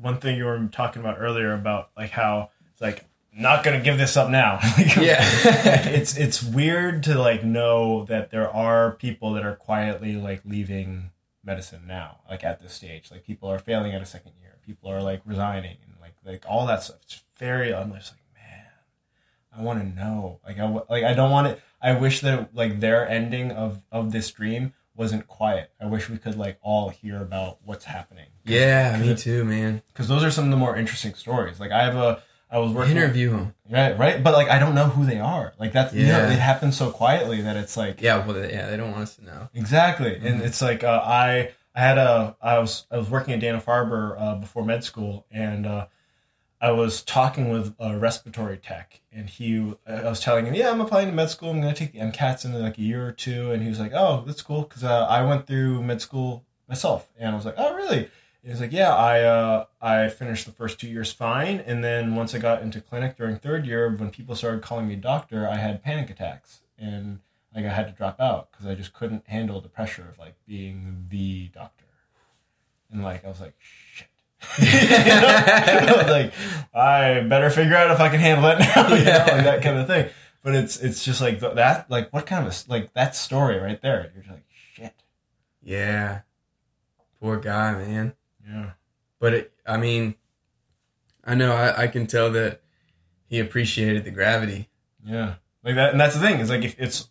one 0.00 0.18
thing 0.18 0.36
you 0.36 0.44
were 0.44 0.68
talking 0.72 1.00
about 1.00 1.16
earlier 1.18 1.52
about 1.54 1.90
like 1.96 2.10
how 2.10 2.50
it's 2.72 2.80
like 2.80 3.04
not 3.36 3.62
gonna 3.64 3.80
give 3.80 3.98
this 3.98 4.16
up 4.16 4.30
now. 4.30 4.58
Like, 4.78 4.96
Yeah. 4.96 5.18
it's 5.88 6.16
it's 6.16 6.42
weird 6.42 7.02
to 7.04 7.18
like 7.18 7.44
know 7.44 8.04
that 8.06 8.30
there 8.30 8.48
are 8.50 8.92
people 8.92 9.32
that 9.34 9.44
are 9.44 9.54
quietly 9.56 10.16
like 10.16 10.42
leaving 10.44 11.10
medicine 11.44 11.82
now, 11.86 12.20
like 12.28 12.42
at 12.44 12.60
this 12.62 12.72
stage. 12.72 13.10
Like 13.10 13.24
people 13.24 13.48
are 13.50 13.58
failing 13.58 13.92
at 13.94 14.02
a 14.02 14.06
second 14.06 14.32
year. 14.40 14.56
People 14.64 14.90
are 14.90 15.02
like 15.02 15.20
resigning 15.24 15.76
and 15.86 15.94
like 16.00 16.14
like 16.24 16.44
all 16.48 16.66
that 16.66 16.82
stuff. 16.82 16.98
It's 17.02 17.22
very 17.38 17.74
I'm 17.74 17.92
just 17.92 18.12
like, 18.12 18.22
man, 18.34 18.64
I 19.56 19.62
want 19.62 19.80
to 19.80 19.86
know. 20.00 20.40
Like 20.46 20.58
I 20.58 20.68
like 20.88 21.04
I 21.04 21.12
don't 21.14 21.30
want 21.30 21.48
it. 21.48 21.60
I 21.80 21.92
wish 21.92 22.20
that 22.22 22.54
like 22.54 22.80
their 22.80 23.08
ending 23.08 23.52
of 23.52 23.82
of 23.92 24.12
this 24.12 24.30
dream 24.30 24.72
wasn't 24.96 25.26
quiet. 25.26 25.70
I 25.78 25.84
wish 25.86 26.08
we 26.08 26.16
could 26.16 26.36
like 26.38 26.58
all 26.62 26.88
hear 26.88 27.20
about 27.20 27.58
what's 27.64 27.84
happening. 27.84 28.28
yeah, 28.44 28.96
me 28.98 29.14
too, 29.14 29.44
man. 29.44 29.82
Because 29.88 30.08
those 30.08 30.24
are 30.24 30.30
some 30.30 30.46
of 30.46 30.50
the 30.50 30.56
more 30.56 30.74
interesting 30.74 31.12
stories. 31.14 31.60
Like 31.60 31.70
I 31.70 31.84
have 31.84 31.96
a 31.96 32.22
I 32.50 32.58
was 32.58 32.72
working 32.72 32.96
Interview 32.96 33.30
him. 33.32 33.54
right 33.68 33.98
right, 33.98 34.22
but 34.22 34.32
like 34.32 34.48
I 34.48 34.58
don't 34.58 34.74
know 34.74 34.86
who 34.86 35.04
they 35.04 35.18
are. 35.18 35.52
Like 35.58 35.72
that's 35.72 35.92
you 35.94 36.06
know 36.06 36.18
Yeah. 36.18 36.32
it 36.32 36.38
happens 36.38 36.76
so 36.76 36.90
quietly 36.90 37.42
that 37.42 37.56
it's 37.56 37.76
like 37.76 38.00
Yeah, 38.00 38.24
well, 38.24 38.34
they- 38.34 38.52
yeah, 38.52 38.68
they 38.70 38.76
don't 38.76 38.90
want 38.92 39.02
us 39.02 39.16
to 39.16 39.24
know. 39.24 39.48
Exactly, 39.54 40.14
and 40.16 40.40
Mhm. 40.40 40.44
it's 40.46 40.62
like 40.62 40.84
uh, 40.84 41.02
I 41.04 41.50
I 41.74 41.80
had 41.80 41.98
a 41.98 42.36
I 42.40 42.58
was 42.58 42.86
I 42.90 42.98
was 42.98 43.10
working 43.10 43.34
at 43.34 43.40
Dana 43.40 43.60
Farber 43.60 44.14
uh, 44.18 44.34
before 44.36 44.64
med 44.64 44.84
school, 44.84 45.26
and 45.30 45.66
uh, 45.66 45.86
I 46.60 46.70
was 46.70 47.02
talking 47.02 47.50
with 47.50 47.74
a 47.78 47.98
respiratory 47.98 48.56
tech, 48.56 49.00
and 49.12 49.28
he 49.28 49.74
I 49.86 50.04
was 50.04 50.20
telling 50.20 50.46
him, 50.46 50.54
yeah, 50.54 50.70
I'm 50.70 50.80
applying 50.80 51.08
to 51.08 51.12
med 51.14 51.28
school. 51.30 51.50
I'm 51.50 51.60
going 51.60 51.74
to 51.74 51.78
take 51.78 51.92
the 51.92 51.98
MCATs 51.98 52.44
in 52.44 52.52
like 52.62 52.78
a 52.78 52.82
year 52.82 53.06
or 53.06 53.12
two, 53.12 53.50
and 53.50 53.62
he 53.62 53.68
was 53.68 53.78
like, 53.80 53.92
oh, 53.92 54.22
that's 54.26 54.40
cool 54.40 54.62
because 54.62 54.84
uh, 54.84 55.04
I 55.06 55.22
went 55.22 55.46
through 55.46 55.82
med 55.82 56.00
school 56.00 56.44
myself, 56.68 57.08
and 57.18 57.30
I 57.32 57.34
was 57.36 57.44
like, 57.44 57.56
oh, 57.58 57.74
really? 57.74 58.08
He's 58.46 58.60
like, 58.60 58.72
yeah, 58.72 58.94
I 58.94 59.22
uh, 59.22 59.64
I 59.80 60.08
finished 60.08 60.46
the 60.46 60.52
first 60.52 60.78
two 60.78 60.86
years 60.86 61.12
fine, 61.12 61.58
and 61.58 61.82
then 61.82 62.14
once 62.14 62.32
I 62.32 62.38
got 62.38 62.62
into 62.62 62.80
clinic 62.80 63.16
during 63.16 63.36
third 63.36 63.66
year, 63.66 63.90
when 63.90 64.10
people 64.10 64.36
started 64.36 64.62
calling 64.62 64.86
me 64.86 64.94
doctor, 64.94 65.48
I 65.48 65.56
had 65.56 65.82
panic 65.82 66.10
attacks, 66.10 66.60
and 66.78 67.18
like 67.52 67.64
I 67.64 67.70
had 67.70 67.88
to 67.88 67.92
drop 67.92 68.20
out 68.20 68.52
because 68.52 68.66
I 68.66 68.76
just 68.76 68.92
couldn't 68.92 69.24
handle 69.26 69.60
the 69.60 69.68
pressure 69.68 70.06
of 70.08 70.16
like 70.20 70.36
being 70.46 71.06
the 71.10 71.48
doctor, 71.48 71.86
and 72.92 73.02
like 73.02 73.24
I 73.24 73.28
was 73.28 73.40
like, 73.40 73.54
shit. 73.60 74.06
I 74.58 75.92
was 75.96 76.06
like, 76.06 76.32
I 76.72 77.20
better 77.22 77.50
figure 77.50 77.74
out 77.74 77.90
if 77.90 77.98
I 77.98 78.10
can 78.10 78.20
handle 78.20 78.48
it 78.50 78.60
now, 78.60 78.94
you 78.94 79.04
know, 79.04 79.10
like 79.10 79.44
that 79.44 79.62
kind 79.62 79.78
of 79.78 79.88
thing. 79.88 80.08
But 80.44 80.54
it's 80.54 80.78
it's 80.78 81.04
just 81.04 81.20
like 81.20 81.40
th- 81.40 81.56
that, 81.56 81.90
like 81.90 82.12
what 82.12 82.26
kind 82.26 82.46
of 82.46 82.52
a, 82.52 82.70
like 82.70 82.92
that 82.92 83.16
story 83.16 83.58
right 83.58 83.82
there. 83.82 84.12
You're 84.14 84.22
just 84.22 84.32
like, 84.32 84.44
shit, 84.72 84.94
Yeah, 85.64 86.20
poor 87.20 87.38
guy, 87.38 87.72
man. 87.72 88.14
Yeah, 88.48 88.70
But 89.20 89.34
it, 89.34 89.52
I 89.66 89.76
mean, 89.76 90.14
I 91.24 91.34
know 91.34 91.52
I, 91.52 91.82
I 91.84 91.86
can 91.88 92.06
tell 92.06 92.30
that 92.32 92.60
he 93.28 93.38
appreciated 93.40 94.04
the 94.04 94.10
gravity. 94.10 94.68
yeah, 95.04 95.34
like 95.64 95.74
that. 95.74 95.90
And 95.92 96.00
that's 96.00 96.14
the 96.14 96.20
thing 96.20 96.38
is 96.40 96.50
like 96.50 96.64
if 96.64 96.76
it's, 96.78 97.08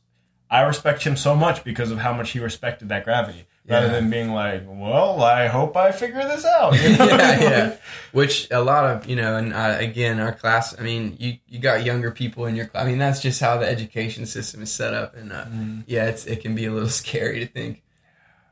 I 0.49 0.61
respect 0.61 1.03
him 1.03 1.17
so 1.17 1.35
much 1.35 1.63
because 1.63 1.91
of 1.91 1.97
how 1.97 2.13
much 2.13 2.31
he 2.31 2.39
respected 2.39 2.89
that 2.89 3.03
gravity, 3.03 3.45
rather 3.67 3.87
Yeah. 3.87 3.93
than 3.93 4.09
being 4.11 4.29
like, 4.31 4.63
well, 4.67 5.21
I 5.23 5.47
hope 5.47 5.75
I 5.75 5.91
figure 5.91 6.23
this 6.23 6.45
out. 6.45 6.73
You 6.79 6.97
know? 6.97 7.05
yeah, 7.07 7.41
yeah. 7.41 7.75
Which 8.11 8.47
a 8.51 8.61
lot 8.61 8.85
of 8.85 9.09
you 9.09 9.15
know, 9.17 9.35
and 9.37 9.51
uh, 9.53 9.75
again, 9.79 10.19
our 10.19 10.31
class. 10.31 10.77
I 10.79 10.83
mean, 10.83 11.17
you 11.19 11.37
you 11.47 11.59
got 11.59 11.83
younger 11.83 12.11
people 12.11 12.45
in 12.45 12.55
your 12.55 12.67
class. 12.67 12.85
I 12.85 12.87
mean, 12.87 12.99
that's 12.99 13.21
just 13.21 13.41
how 13.41 13.57
the 13.57 13.67
education 13.67 14.25
system 14.27 14.61
is 14.61 14.71
set 14.71 14.93
up, 14.93 15.15
and 15.17 15.33
uh, 15.33 15.45
Mhm. 15.45 15.83
yeah, 15.87 16.05
it's 16.05 16.25
it 16.27 16.41
can 16.41 16.53
be 16.55 16.65
a 16.65 16.71
little 16.71 16.89
scary 17.03 17.39
to 17.39 17.47
think 17.47 17.81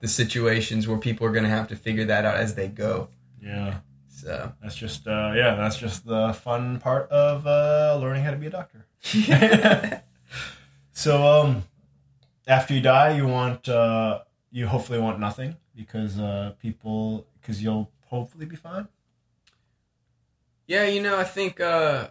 the 0.04 0.10
situations 0.10 0.86
where 0.86 0.98
people 0.98 1.26
are 1.26 1.32
going 1.32 1.46
to 1.46 1.50
have 1.50 1.70
to 1.70 1.78
figure 1.78 2.04
that 2.04 2.26
out 2.26 2.36
as 2.36 2.56
they 2.56 2.68
go. 2.68 3.08
yeah. 3.42 3.78
So 4.10 4.52
That's 4.62 4.76
just 4.76 5.08
uh, 5.08 5.32
yeah, 5.34 5.56
that's 5.56 5.78
just 5.78 6.06
the 6.06 6.34
fun 6.34 6.82
part 6.82 7.10
of 7.10 7.48
uh, 7.48 7.98
learning 8.02 8.24
how 8.26 8.32
to 8.32 8.38
be 8.38 8.48
a 8.48 8.50
doctor. 8.50 8.86
so 10.92 11.24
um, 11.26 11.64
after 12.46 12.74
you 12.74 12.82
die, 12.82 13.16
you 13.16 13.28
want 13.28 13.70
uh, 13.70 14.20
you 14.52 14.68
hopefully 14.68 15.00
want 15.00 15.20
nothing 15.22 15.56
because 15.74 16.20
uh, 16.20 16.52
people 16.62 17.26
because 17.40 17.64
you'll 17.64 17.90
hopefully 18.08 18.46
be 18.46 18.58
fine. 18.58 18.90
yeah, 20.68 20.84
you 20.86 21.02
know, 21.02 21.18
I 21.18 21.24
think. 21.24 21.62
uh 21.62 22.10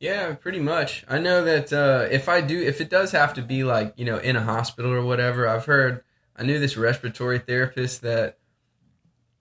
Yeah, 0.00 0.32
pretty 0.34 0.60
much. 0.60 1.04
I 1.08 1.18
know 1.18 1.44
that 1.44 1.72
uh, 1.72 2.08
if 2.10 2.28
I 2.28 2.40
do, 2.40 2.58
if 2.60 2.80
it 2.80 2.88
does 2.88 3.12
have 3.12 3.34
to 3.34 3.42
be 3.42 3.62
like 3.64 3.92
you 3.96 4.06
know 4.06 4.16
in 4.18 4.34
a 4.34 4.42
hospital 4.42 4.92
or 4.92 5.02
whatever, 5.02 5.46
I've 5.46 5.66
heard. 5.66 6.02
I 6.34 6.42
knew 6.42 6.58
this 6.58 6.76
respiratory 6.78 7.38
therapist 7.38 8.00
that 8.00 8.38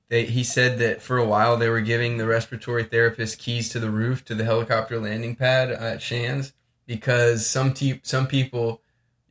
they 0.10 0.26
he 0.26 0.44
said 0.44 0.80
that 0.80 1.02
for 1.02 1.18
a 1.18 1.26
while 1.26 1.56
they 1.56 1.70
were 1.70 1.82
giving 1.82 2.18
the 2.18 2.28
respiratory 2.28 2.84
therapist 2.84 3.40
keys 3.40 3.70
to 3.70 3.80
the 3.80 3.90
roof 3.90 4.26
to 4.26 4.36
the 4.36 4.44
helicopter 4.44 5.00
landing 5.00 5.36
pad 5.36 5.72
at 5.72 6.02
Shands 6.02 6.52
because 6.86 7.48
some 7.48 7.74
te- 7.74 8.02
some 8.04 8.28
people 8.28 8.82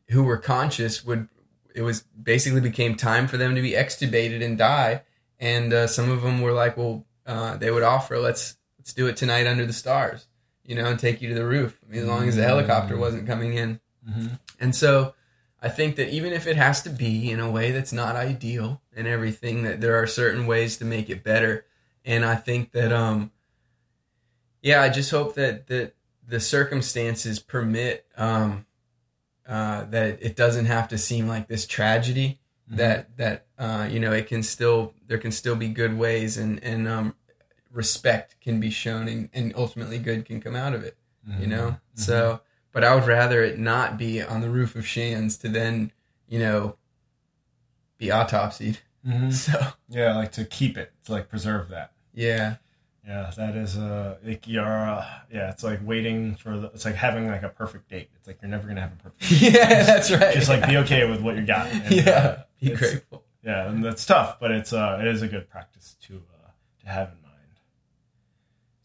who 0.08 0.22
were 0.22 0.38
conscious 0.38 1.04
would 1.04 1.28
it 1.74 1.82
was 1.82 2.02
basically 2.02 2.62
became 2.62 2.94
time 2.94 3.26
for 3.28 3.36
them 3.36 3.54
to 3.54 3.60
be 3.60 3.72
extubated 3.72 4.42
and 4.42 4.56
die 4.56 5.02
and 5.38 5.74
uh, 5.74 5.86
some 5.86 6.10
of 6.10 6.22
them 6.22 6.40
were 6.40 6.52
like 6.52 6.76
well 6.78 7.04
uh, 7.26 7.56
they 7.56 7.70
would 7.70 7.82
offer 7.82 8.18
let's 8.18 8.56
let's 8.78 8.94
do 8.94 9.06
it 9.08 9.16
tonight 9.16 9.46
under 9.46 9.66
the 9.66 9.72
stars 9.74 10.27
you 10.68 10.76
know 10.76 10.84
and 10.84 11.00
take 11.00 11.20
you 11.20 11.28
to 11.30 11.34
the 11.34 11.46
roof 11.46 11.80
I 11.84 11.92
mean, 11.92 12.02
as 12.02 12.06
long 12.06 12.28
as 12.28 12.36
the 12.36 12.44
helicopter 12.44 12.96
wasn't 12.96 13.26
coming 13.26 13.54
in 13.54 13.80
Mm-hmm. 14.08 14.36
and 14.58 14.74
so 14.74 15.12
I 15.60 15.68
think 15.68 15.96
that 15.96 16.10
even 16.10 16.32
if 16.32 16.46
it 16.46 16.56
has 16.56 16.82
to 16.82 16.90
be 16.90 17.30
in 17.30 17.40
a 17.40 17.50
way 17.50 17.72
that's 17.72 17.92
not 17.92 18.14
ideal 18.14 18.80
and 18.94 19.08
everything, 19.08 19.64
that 19.64 19.80
there 19.80 19.96
are 19.96 20.06
certain 20.06 20.46
ways 20.46 20.76
to 20.76 20.84
make 20.84 21.10
it 21.10 21.24
better. 21.24 21.66
And 22.04 22.24
I 22.24 22.36
think 22.36 22.72
that, 22.72 22.92
um, 22.92 23.32
yeah, 24.62 24.82
I 24.82 24.88
just 24.88 25.10
hope 25.10 25.34
that, 25.34 25.66
that 25.66 25.94
the 26.26 26.38
circumstances 26.38 27.40
permit, 27.40 28.06
um, 28.16 28.66
uh, 29.48 29.84
that 29.86 30.22
it 30.22 30.36
doesn't 30.36 30.66
have 30.66 30.88
to 30.88 30.98
seem 30.98 31.26
like 31.26 31.48
this 31.48 31.66
tragedy 31.66 32.38
that, 32.68 33.16
that, 33.16 33.46
uh, 33.58 33.88
you 33.90 33.98
know, 33.98 34.12
it 34.12 34.28
can 34.28 34.42
still, 34.44 34.94
there 35.08 35.18
can 35.18 35.32
still 35.32 35.56
be 35.56 35.68
good 35.68 35.98
ways 35.98 36.36
and, 36.36 36.62
and, 36.62 36.86
um, 36.86 37.14
respect 37.72 38.36
can 38.40 38.58
be 38.60 38.70
shown 38.70 39.08
and, 39.08 39.28
and 39.32 39.52
ultimately 39.56 39.98
good 39.98 40.24
can 40.24 40.40
come 40.40 40.56
out 40.56 40.74
of 40.74 40.82
it 40.82 40.96
you 41.38 41.46
know 41.46 41.76
so 41.94 42.40
but 42.72 42.82
i 42.82 42.94
would 42.94 43.06
rather 43.06 43.42
it 43.44 43.58
not 43.58 43.98
be 43.98 44.22
on 44.22 44.40
the 44.40 44.48
roof 44.48 44.74
of 44.74 44.86
shands 44.86 45.36
to 45.36 45.48
then 45.48 45.92
you 46.26 46.38
know 46.38 46.76
be 47.98 48.06
autopsied 48.06 48.78
Mhm. 49.06 49.32
so 49.44 49.52
yeah, 49.88 50.16
like 50.16 50.32
to 50.32 50.44
keep 50.44 50.76
it 50.76 50.92
to 51.04 51.12
like 51.12 51.28
preserve 51.28 51.68
that. 51.68 51.92
yeah 52.12 52.56
Yeah, 53.06 53.30
that 53.36 53.54
is 53.56 53.76
uh, 53.78 54.16
like 54.24 54.46
you're 54.48 54.64
uh, 54.66 55.06
yeah, 55.32 55.50
it's 55.50 55.62
like 55.62 55.80
waiting 55.82 56.34
for 56.34 56.58
the. 56.58 56.66
It's 56.74 56.84
like 56.84 56.96
having 56.96 57.26
like 57.28 57.42
a 57.44 57.48
perfect 57.48 57.88
date. 57.88 58.10
It's 58.16 58.26
like 58.26 58.38
you're 58.42 58.50
never 58.50 58.66
gonna 58.68 58.80
have 58.82 58.92
a 58.92 58.96
perfect. 58.96 59.20
date. 59.40 59.52
yeah 59.54 59.82
that's 59.84 60.10
right 60.10 60.34
Just 60.34 60.48
like 60.48 60.66
be 60.66 60.76
okay 60.78 61.08
with 61.08 61.20
what 61.22 61.36
you 61.36 61.46
got. 61.46 61.68
And, 61.72 61.92
yeah 61.94 62.10
uh, 62.10 62.42
be 62.60 62.70
grateful 62.74 63.24
Yeah, 63.42 63.68
and 63.70 63.84
that's 63.84 64.04
tough, 64.04 64.40
but 64.40 64.50
it's 64.50 64.72
uh, 64.72 64.98
it 65.00 65.06
is 65.06 65.22
a 65.22 65.28
good 65.28 65.48
practice 65.48 65.96
to 66.02 66.16
uh, 66.16 66.50
to 66.82 66.88
have 66.88 67.08
in 67.12 67.22
mind. 67.22 67.27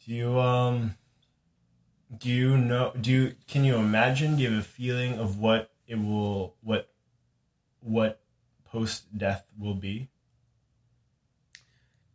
Do 0.06 0.14
you 0.14 0.40
um, 0.40 0.96
do 2.18 2.30
you 2.30 2.58
know? 2.58 2.92
Do 3.00 3.12
you 3.12 3.36
can 3.48 3.64
you 3.64 3.76
imagine? 3.76 4.36
Do 4.36 4.44
you 4.44 4.50
have 4.52 4.60
a 4.60 4.68
feeling 4.68 5.18
of 5.18 5.40
what 5.40 5.72
it 5.88 5.96
will 5.96 6.56
what 6.62 6.90
what 7.80 8.22
post 8.66 9.18
death 9.18 9.46
will 9.58 9.76
be? 9.76 10.10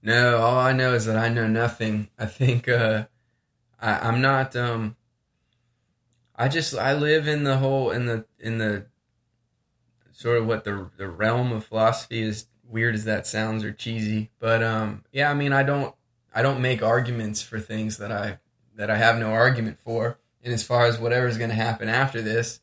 No, 0.02 0.38
all 0.38 0.58
I 0.58 0.72
know 0.72 0.92
is 0.92 1.06
that 1.06 1.16
I 1.16 1.28
know 1.28 1.46
nothing. 1.46 2.08
I 2.18 2.26
think 2.26 2.68
uh, 2.68 3.06
I, 3.80 3.98
I'm 4.08 4.20
not. 4.20 4.54
Um, 4.54 4.96
I 6.36 6.48
just 6.48 6.76
I 6.76 6.92
live 6.92 7.26
in 7.26 7.44
the 7.44 7.56
whole 7.56 7.90
in 7.90 8.04
the 8.04 8.26
in 8.38 8.58
the 8.58 8.86
sort 10.12 10.36
of 10.36 10.46
what 10.46 10.64
the 10.64 10.90
the 10.98 11.08
realm 11.08 11.52
of 11.52 11.64
philosophy 11.64 12.20
is 12.20 12.46
weird 12.64 12.94
as 12.94 13.04
that 13.04 13.26
sounds 13.26 13.64
or 13.64 13.72
cheesy, 13.72 14.30
but 14.38 14.62
um, 14.62 15.04
yeah, 15.10 15.30
I 15.30 15.34
mean 15.34 15.54
I 15.54 15.62
don't 15.62 15.94
I 16.38 16.42
don't 16.42 16.60
make 16.60 16.84
arguments 16.84 17.42
for 17.42 17.58
things 17.58 17.96
that 17.98 18.12
I 18.12 18.38
that 18.76 18.90
I 18.90 18.96
have 18.96 19.18
no 19.18 19.32
argument 19.32 19.80
for. 19.80 20.20
And 20.44 20.54
as 20.54 20.62
far 20.62 20.86
as 20.86 20.96
whatever's 20.96 21.36
going 21.36 21.50
to 21.50 21.56
happen 21.56 21.88
after 21.88 22.22
this, 22.22 22.60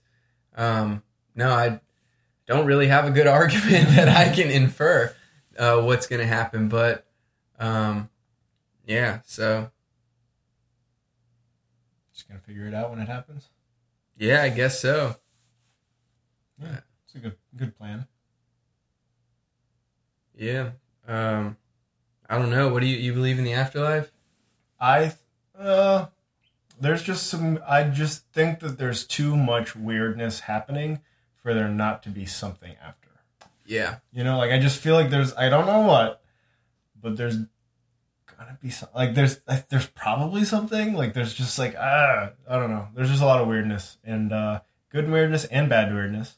um, 0.55 1.03
no, 1.35 1.49
I 1.53 1.81
don't 2.47 2.65
really 2.65 2.87
have 2.87 3.03
a 3.05 3.11
good 3.11 3.27
argument 3.41 3.89
that 3.89 4.07
I 4.07 4.33
can 4.33 4.49
infer 4.49 5.13
uh, 5.59 5.81
what's 5.81 6.07
going 6.07 6.21
to 6.21 6.25
happen. 6.25 6.69
But 6.69 7.05
um, 7.59 8.09
yeah, 8.85 9.19
so 9.25 9.69
Just 12.13 12.29
gonna 12.29 12.39
figure 12.39 12.67
it 12.67 12.73
out 12.73 12.91
when 12.91 12.99
it 12.99 13.09
happens. 13.09 13.49
yeah, 14.17 14.41
I 14.41 14.49
guess 14.49 14.79
so. 14.79 15.17
Yeah, 16.61 16.79
it's 17.03 17.15
a 17.15 17.19
good 17.19 17.35
good 17.57 17.77
plan. 17.77 18.07
Yeah. 20.33 20.69
Um, 21.07 21.57
I 22.29 22.37
don't 22.37 22.49
know. 22.49 22.69
What 22.69 22.81
do 22.81 22.87
you 22.87 22.97
you 22.97 23.13
believe 23.13 23.37
in 23.37 23.45
the 23.45 23.53
afterlife? 23.53 24.11
I 24.79 25.13
uh 25.57 26.07
there's 26.79 27.03
just 27.03 27.27
some 27.27 27.59
I 27.67 27.83
just 27.83 28.25
think 28.31 28.59
that 28.59 28.77
there's 28.77 29.05
too 29.05 29.37
much 29.37 29.75
weirdness 29.75 30.41
happening 30.41 31.01
for 31.35 31.53
there 31.53 31.69
not 31.69 32.03
to 32.03 32.09
be 32.09 32.25
something 32.25 32.75
after. 32.83 33.09
Yeah. 33.65 33.97
You 34.11 34.23
know, 34.23 34.37
like 34.37 34.51
I 34.51 34.59
just 34.59 34.79
feel 34.79 34.95
like 34.95 35.09
there's 35.09 35.33
I 35.35 35.49
don't 35.49 35.65
know 35.65 35.81
what, 35.81 36.21
but 37.01 37.17
there's 37.17 37.37
gonna 38.37 38.57
be 38.61 38.69
some 38.69 38.89
like 38.95 39.15
there's 39.15 39.39
like, 39.47 39.69
there's 39.69 39.87
probably 39.87 40.43
something 40.43 40.93
like 40.93 41.13
there's 41.13 41.33
just 41.33 41.57
like 41.57 41.75
ah 41.79 42.31
I 42.49 42.57
don't 42.57 42.69
know. 42.69 42.87
There's 42.95 43.09
just 43.09 43.21
a 43.21 43.25
lot 43.25 43.41
of 43.41 43.47
weirdness 43.47 43.97
and 44.03 44.33
uh 44.33 44.61
good 44.89 45.09
weirdness 45.09 45.45
and 45.45 45.69
bad 45.69 45.93
weirdness. 45.93 46.35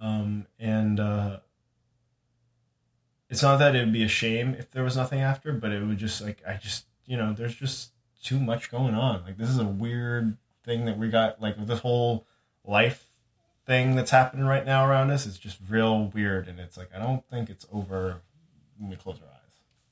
Um 0.00 0.46
and 0.58 0.98
uh 1.00 1.38
it's 3.28 3.42
not 3.42 3.58
that 3.58 3.74
it 3.74 3.80
would 3.80 3.92
be 3.92 4.04
a 4.04 4.08
shame 4.08 4.54
if 4.58 4.70
there 4.70 4.84
was 4.84 4.96
nothing 4.96 5.20
after, 5.20 5.52
but 5.52 5.72
it 5.72 5.82
would 5.82 5.98
just 5.98 6.22
like 6.22 6.42
I 6.46 6.54
just 6.54 6.86
you 7.06 7.16
know, 7.16 7.32
there's 7.32 7.54
just 7.54 7.92
too 8.22 8.38
much 8.38 8.70
going 8.70 8.94
on. 8.94 9.24
Like 9.24 9.36
this 9.36 9.48
is 9.48 9.58
a 9.58 9.64
weird 9.64 10.36
thing 10.64 10.84
that 10.86 10.98
we 10.98 11.08
got 11.08 11.40
like 11.40 11.64
this 11.66 11.80
whole 11.80 12.26
life 12.64 13.06
thing 13.66 13.96
that's 13.96 14.10
happening 14.10 14.46
right 14.46 14.64
now 14.64 14.86
around 14.86 15.10
us 15.10 15.26
is 15.26 15.38
just 15.38 15.58
real 15.68 16.06
weird 16.06 16.46
and 16.46 16.60
it's 16.60 16.76
like 16.76 16.90
I 16.94 16.98
don't 16.98 17.28
think 17.28 17.50
it's 17.50 17.66
over 17.72 18.22
when 18.78 18.90
we 18.90 18.96
close 18.96 19.16
our 19.20 19.28
eyes. 19.28 19.36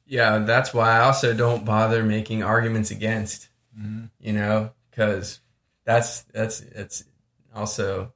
Yeah, 0.06 0.39
that's 0.39 0.74
why 0.74 0.98
I 0.98 1.01
also 1.01 1.35
don't 1.35 1.65
bother 1.65 2.02
making 2.02 2.43
arguments 2.43 2.90
against. 2.90 3.48
Mm-hmm. 3.78 4.06
You 4.20 4.32
know, 4.32 4.70
because 4.90 5.40
that's 5.85 6.23
that's 6.23 6.61
that's 6.61 7.05
also 7.55 8.12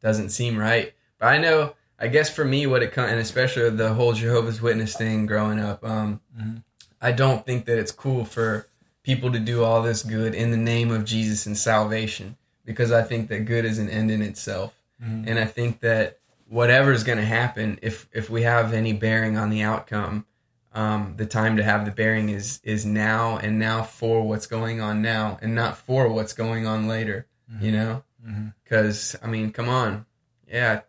doesn't 0.00 0.30
seem 0.30 0.58
right. 0.58 0.92
But 1.18 1.26
I 1.26 1.38
know, 1.38 1.74
I 2.02 2.08
guess 2.08 2.28
for 2.28 2.44
me, 2.44 2.66
what 2.66 2.82
it 2.82 2.92
comes, 2.92 3.10
and 3.12 3.20
especially 3.20 3.70
the 3.70 3.94
whole 3.94 4.12
Jehovah's 4.12 4.60
Witness 4.60 4.96
thing 4.96 5.24
growing 5.26 5.60
up, 5.60 5.84
um, 5.84 6.20
Mhm. 6.38 6.62
I 7.00 7.12
don't 7.12 7.46
think 7.46 7.64
that 7.66 7.78
it's 7.78 7.92
cool 7.92 8.24
for 8.24 8.66
people 9.02 9.32
to 9.32 9.38
do 9.38 9.62
all 9.64 9.82
this 9.82 10.02
good 10.02 10.34
in 10.34 10.50
the 10.50 10.56
name 10.56 10.90
of 10.90 11.04
Jesus 11.04 11.46
and 11.46 11.56
salvation 11.56 12.36
because 12.64 12.92
I 12.92 13.02
think 13.02 13.28
that 13.28 13.44
good 13.44 13.64
is 13.64 13.78
an 13.78 13.88
end 13.88 14.10
in 14.10 14.20
itself, 14.22 14.74
Mhm. 15.02 15.24
and 15.28 15.38
I 15.38 15.44
think 15.44 15.80
that 15.80 16.18
whatever 16.48 16.92
is 16.92 17.02
going 17.04 17.18
to 17.18 17.24
happen, 17.24 17.78
if 17.82 18.08
if 18.12 18.28
we 18.28 18.42
have 18.42 18.72
any 18.74 18.92
bearing 18.92 19.36
on 19.36 19.48
the 19.50 19.62
outcome, 19.62 20.26
um, 20.74 21.14
the 21.16 21.26
time 21.26 21.56
to 21.56 21.62
have 21.62 21.84
the 21.84 21.90
bearing 21.92 22.28
is 22.30 22.60
is 22.64 22.84
now 22.84 23.36
and 23.38 23.58
now 23.58 23.82
for 23.82 24.22
what's 24.26 24.46
going 24.46 24.80
on 24.80 25.00
now 25.02 25.38
and 25.42 25.54
not 25.54 25.76
for 25.78 26.08
what's 26.08 26.32
going 26.32 26.66
on 26.66 26.86
later. 26.88 27.26
You 27.60 27.70
know, 27.72 28.02
Mm-hmm. 28.26 28.46
because 28.64 29.16
I 29.22 29.26
mean, 29.26 29.50
come 29.52 29.68
on, 29.68 30.06
yeah. 30.50 30.80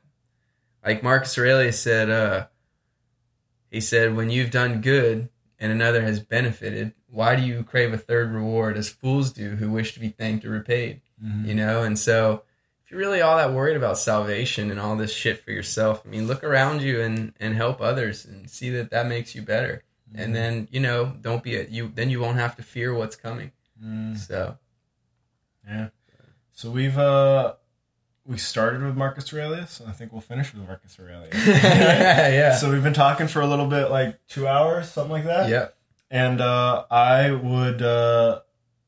Like 0.85 1.03
Marcus 1.03 1.37
Aurelius 1.37 1.79
said, 1.79 2.09
uh, 2.09 2.47
he 3.69 3.79
said, 3.81 4.15
when 4.15 4.29
you've 4.29 4.51
done 4.51 4.81
good 4.81 5.29
and 5.59 5.71
another 5.71 6.01
has 6.01 6.19
benefited, 6.19 6.93
why 7.09 7.35
do 7.35 7.41
you 7.43 7.63
crave 7.63 7.93
a 7.93 7.97
third 7.97 8.31
reward 8.33 8.75
as 8.77 8.89
fools 8.89 9.31
do 9.31 9.55
who 9.55 9.71
wish 9.71 9.93
to 9.93 9.99
be 9.99 10.09
thanked 10.09 10.45
or 10.45 10.49
repaid? 10.49 11.01
Mm-hmm. 11.23 11.47
You 11.47 11.55
know, 11.55 11.83
and 11.83 11.97
so 11.97 12.43
if 12.83 12.91
you're 12.91 12.99
really 12.99 13.21
all 13.21 13.37
that 13.37 13.53
worried 13.53 13.77
about 13.77 13.97
salvation 13.97 14.69
and 14.69 14.79
all 14.79 14.95
this 14.97 15.13
shit 15.13 15.41
for 15.41 15.51
yourself, 15.51 16.01
I 16.05 16.09
mean, 16.09 16.27
look 16.27 16.43
around 16.43 16.81
you 16.81 17.01
and 17.01 17.33
and 17.39 17.55
help 17.55 17.81
others 17.81 18.25
and 18.25 18.49
see 18.49 18.69
that 18.71 18.89
that 18.89 19.07
makes 19.07 19.35
you 19.35 19.41
better. 19.41 19.83
And 20.15 20.35
then 20.35 20.67
you 20.69 20.79
know, 20.79 21.15
don't 21.21 21.41
be 21.41 21.55
a 21.55 21.63
you. 21.63 21.91
Then 21.93 22.09
you 22.09 22.19
won't 22.19 22.37
have 22.37 22.55
to 22.57 22.63
fear 22.63 22.93
what's 22.93 23.15
coming. 23.15 23.51
Mm, 23.83 24.17
So 24.17 24.57
yeah. 25.67 25.89
So 26.51 26.69
we've 26.69 26.97
uh 26.97 27.53
we 28.25 28.37
started 28.37 28.81
with 28.81 28.95
Marcus 28.95 29.33
Aurelius 29.33 29.79
and 29.79 29.89
I 29.89 29.91
think 29.93 30.11
we'll 30.11 30.21
finish 30.21 30.53
with 30.53 30.65
Marcus 30.67 30.97
Aurelius. 30.99 31.33
yeah, 31.47 32.29
yeah, 32.29 32.55
So 32.55 32.71
we've 32.71 32.83
been 32.83 32.93
talking 32.93 33.27
for 33.27 33.41
a 33.41 33.47
little 33.47 33.67
bit 33.67 33.89
like 33.91 34.17
2 34.27 34.47
hours, 34.47 34.89
something 34.91 35.11
like 35.11 35.25
that. 35.25 35.49
yep. 35.49 35.75
And 36.09 36.39
uh, 36.41 36.85
I 36.91 37.31
would 37.31 37.81
uh, 37.81 38.41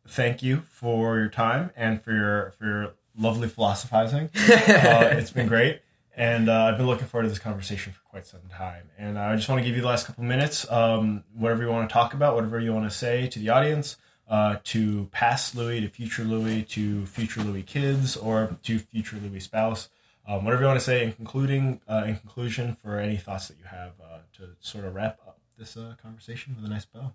thank 0.08 0.44
you 0.44 0.62
for 0.70 1.18
your 1.18 1.30
time 1.30 1.72
and 1.76 2.02
for 2.02 2.12
your 2.14 2.52
for 2.52 2.66
your 2.66 2.94
lovely 3.18 3.48
philosophizing. 3.48 4.30
Uh, 4.46 5.10
it's 5.14 5.32
been 5.32 5.48
great, 5.48 5.82
and 6.16 6.48
uh, 6.50 6.66
I've 6.66 6.78
been 6.78 6.86
looking 6.86 7.08
forward 7.08 7.24
to 7.24 7.30
this 7.30 7.40
conversation 7.40 7.94
for 7.94 8.00
quite 8.10 8.26
some 8.28 8.42
time. 8.52 8.90
And 8.98 9.18
I 9.18 9.36
just 9.36 9.50
want 9.50 9.60
to 9.62 9.66
give 9.66 9.76
you 9.76 9.82
the 9.82 9.88
last 9.88 10.06
couple 10.06 10.24
minutes, 10.24 10.70
um, 10.72 11.24
whatever 11.34 11.64
you 11.64 11.70
want 11.70 11.90
to 11.90 11.94
talk 11.94 12.14
about, 12.14 12.36
whatever 12.36 12.60
you 12.60 12.72
want 12.74 12.86
to 12.90 12.96
say 12.96 13.28
to 13.28 13.40
the 13.40 13.50
audience, 13.50 13.98
uh, 14.28 14.58
to 14.64 15.06
past 15.12 15.56
Louis, 15.56 15.82
to 15.82 15.88
future 15.88 16.24
Louis, 16.24 16.64
to 16.64 17.06
future 17.06 17.42
Louis 17.42 17.64
kids, 17.64 18.18
or 18.18 18.58
to 18.64 18.80
future 18.80 19.18
Louis 19.18 19.40
spouse. 19.40 19.90
Um, 20.28 20.44
whatever 20.44 20.64
you 20.64 20.68
want 20.68 20.80
to 20.80 20.86
say 20.86 21.04
in 21.04 21.14
concluding, 21.14 21.82
uh, 21.88 22.04
in 22.08 22.16
conclusion, 22.16 22.76
for 22.82 23.00
any 23.00 23.18
thoughts 23.18 23.48
that 23.48 23.58
you 23.58 23.66
have 23.66 23.92
uh, 24.04 24.20
to 24.38 24.56
sort 24.60 24.86
of 24.86 24.96
wrap 24.96 25.20
up 25.28 25.40
this 25.58 25.78
uh, 25.78 25.94
conversation 26.02 26.56
with 26.56 26.66
a 26.66 26.74
nice 26.74 26.86
bow. 26.86 27.14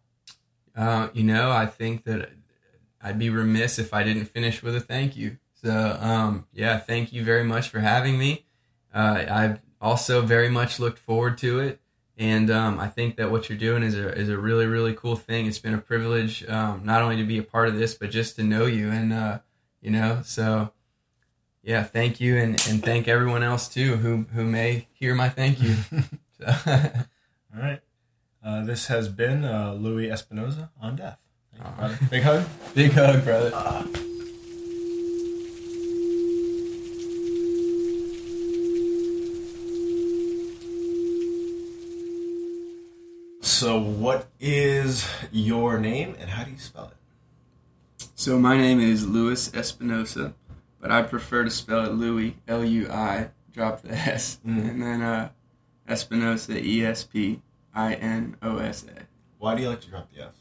Uh, 0.77 1.09
you 1.12 1.24
know, 1.24 1.51
I 1.51 1.66
think 1.66 2.05
that 2.05 2.31
I'd 3.03 3.19
be 3.19 3.31
remiss 3.31 3.78
if 3.78 3.93
I 3.93 4.05
didn't 4.05 4.27
finish 4.27 4.62
with 4.62 4.77
a 4.77 4.81
thank 4.81 5.16
you. 5.16 5.39
So, 5.62 5.99
um, 6.01 6.47
yeah, 6.53 6.78
thank 6.78 7.12
you 7.12 7.24
very 7.24 7.45
much 7.45 7.69
for 7.69 7.81
having 7.81 8.19
me. 8.19 8.47
Uh, 8.95 9.24
I've 9.28 9.61
also 9.81 10.23
very 10.23 10.49
much 10.49 10.78
looked 10.78 10.99
forward 10.99 11.39
to 11.39 11.59
it, 11.59 11.80
and 12.21 12.51
um, 12.51 12.79
I 12.79 12.87
think 12.87 13.17
that 13.17 13.31
what 13.31 13.49
you're 13.49 13.59
doing 13.59 13.83
is 13.83 13.97
a 13.97 14.15
is 14.15 14.29
a 14.29 14.37
really 14.37 14.67
really 14.67 14.93
cool 14.95 15.17
thing. 15.17 15.47
It's 15.47 15.59
been 15.59 15.73
a 15.75 15.79
privilege 15.79 16.47
um, 16.49 16.83
not 16.85 17.03
only 17.03 17.17
to 17.17 17.25
be 17.25 17.39
a 17.39 17.43
part 17.43 17.67
of 17.67 17.79
this, 17.79 17.95
but 17.95 18.11
just 18.11 18.37
to 18.37 18.43
know 18.45 18.67
you, 18.67 18.91
and 18.91 19.11
uh, 19.13 19.39
you 19.81 19.91
know, 19.91 20.21
so 20.23 20.71
yeah, 21.63 21.83
thank 21.83 22.21
you, 22.21 22.37
and, 22.37 22.63
and 22.69 22.85
thank 22.85 23.09
everyone 23.09 23.43
else 23.43 23.69
too 23.69 23.97
who 23.97 24.27
who 24.35 24.45
may 24.45 24.87
hear 24.93 25.15
my 25.15 25.29
thank 25.29 25.61
you. 25.61 25.77
So, 26.41 26.47
All 27.55 27.63
right. 27.63 27.81
Uh, 28.43 28.65
this 28.65 28.87
has 28.87 29.11
been 29.11 29.45
uh, 29.45 29.75
Louis 29.75 30.11
Espinosa 30.11 30.71
on 30.81 30.97
death. 30.97 31.21
Thank 31.53 31.67
you, 31.67 31.77
brother. 31.77 31.99
Big 32.11 32.23
hug. 32.23 32.47
big 32.75 32.93
hug, 32.93 33.25
brother. 33.25 34.07
So, 43.41 43.79
what 43.81 44.29
is 44.39 45.09
your 45.33 45.79
name 45.79 46.15
and 46.21 46.29
how 46.31 46.45
do 46.45 46.51
you 46.51 46.59
spell 46.59 46.87
it? 46.93 48.07
So 48.15 48.39
my 48.39 48.57
name 48.57 48.81
is 48.81 49.07
Luis 49.07 49.53
Espinosa, 49.55 50.35
but 50.81 50.91
I 50.91 51.03
prefer 51.03 51.45
to 51.45 51.51
spell 51.51 51.87
it 51.87 51.93
Louis, 51.93 52.37
L 52.47 52.62
U 52.65 52.89
I, 52.91 53.31
drop 53.53 53.81
the 53.83 53.93
S, 53.95 54.39
Mm. 54.47 54.69
and 54.71 54.83
then 54.83 55.03
uh, 55.03 55.31
Espinosa, 55.89 56.59
E 56.62 56.85
S 56.85 57.05
P 57.05 57.41
I 57.75 57.95
N 57.95 58.37
O 58.43 58.59
S 58.59 58.85
A. 58.85 59.05
Why 59.39 59.55
do 59.55 59.62
you 59.62 59.71
like 59.71 59.81
to 59.83 59.89
drop 59.89 60.12
the 60.12 60.23
S? 60.25 60.35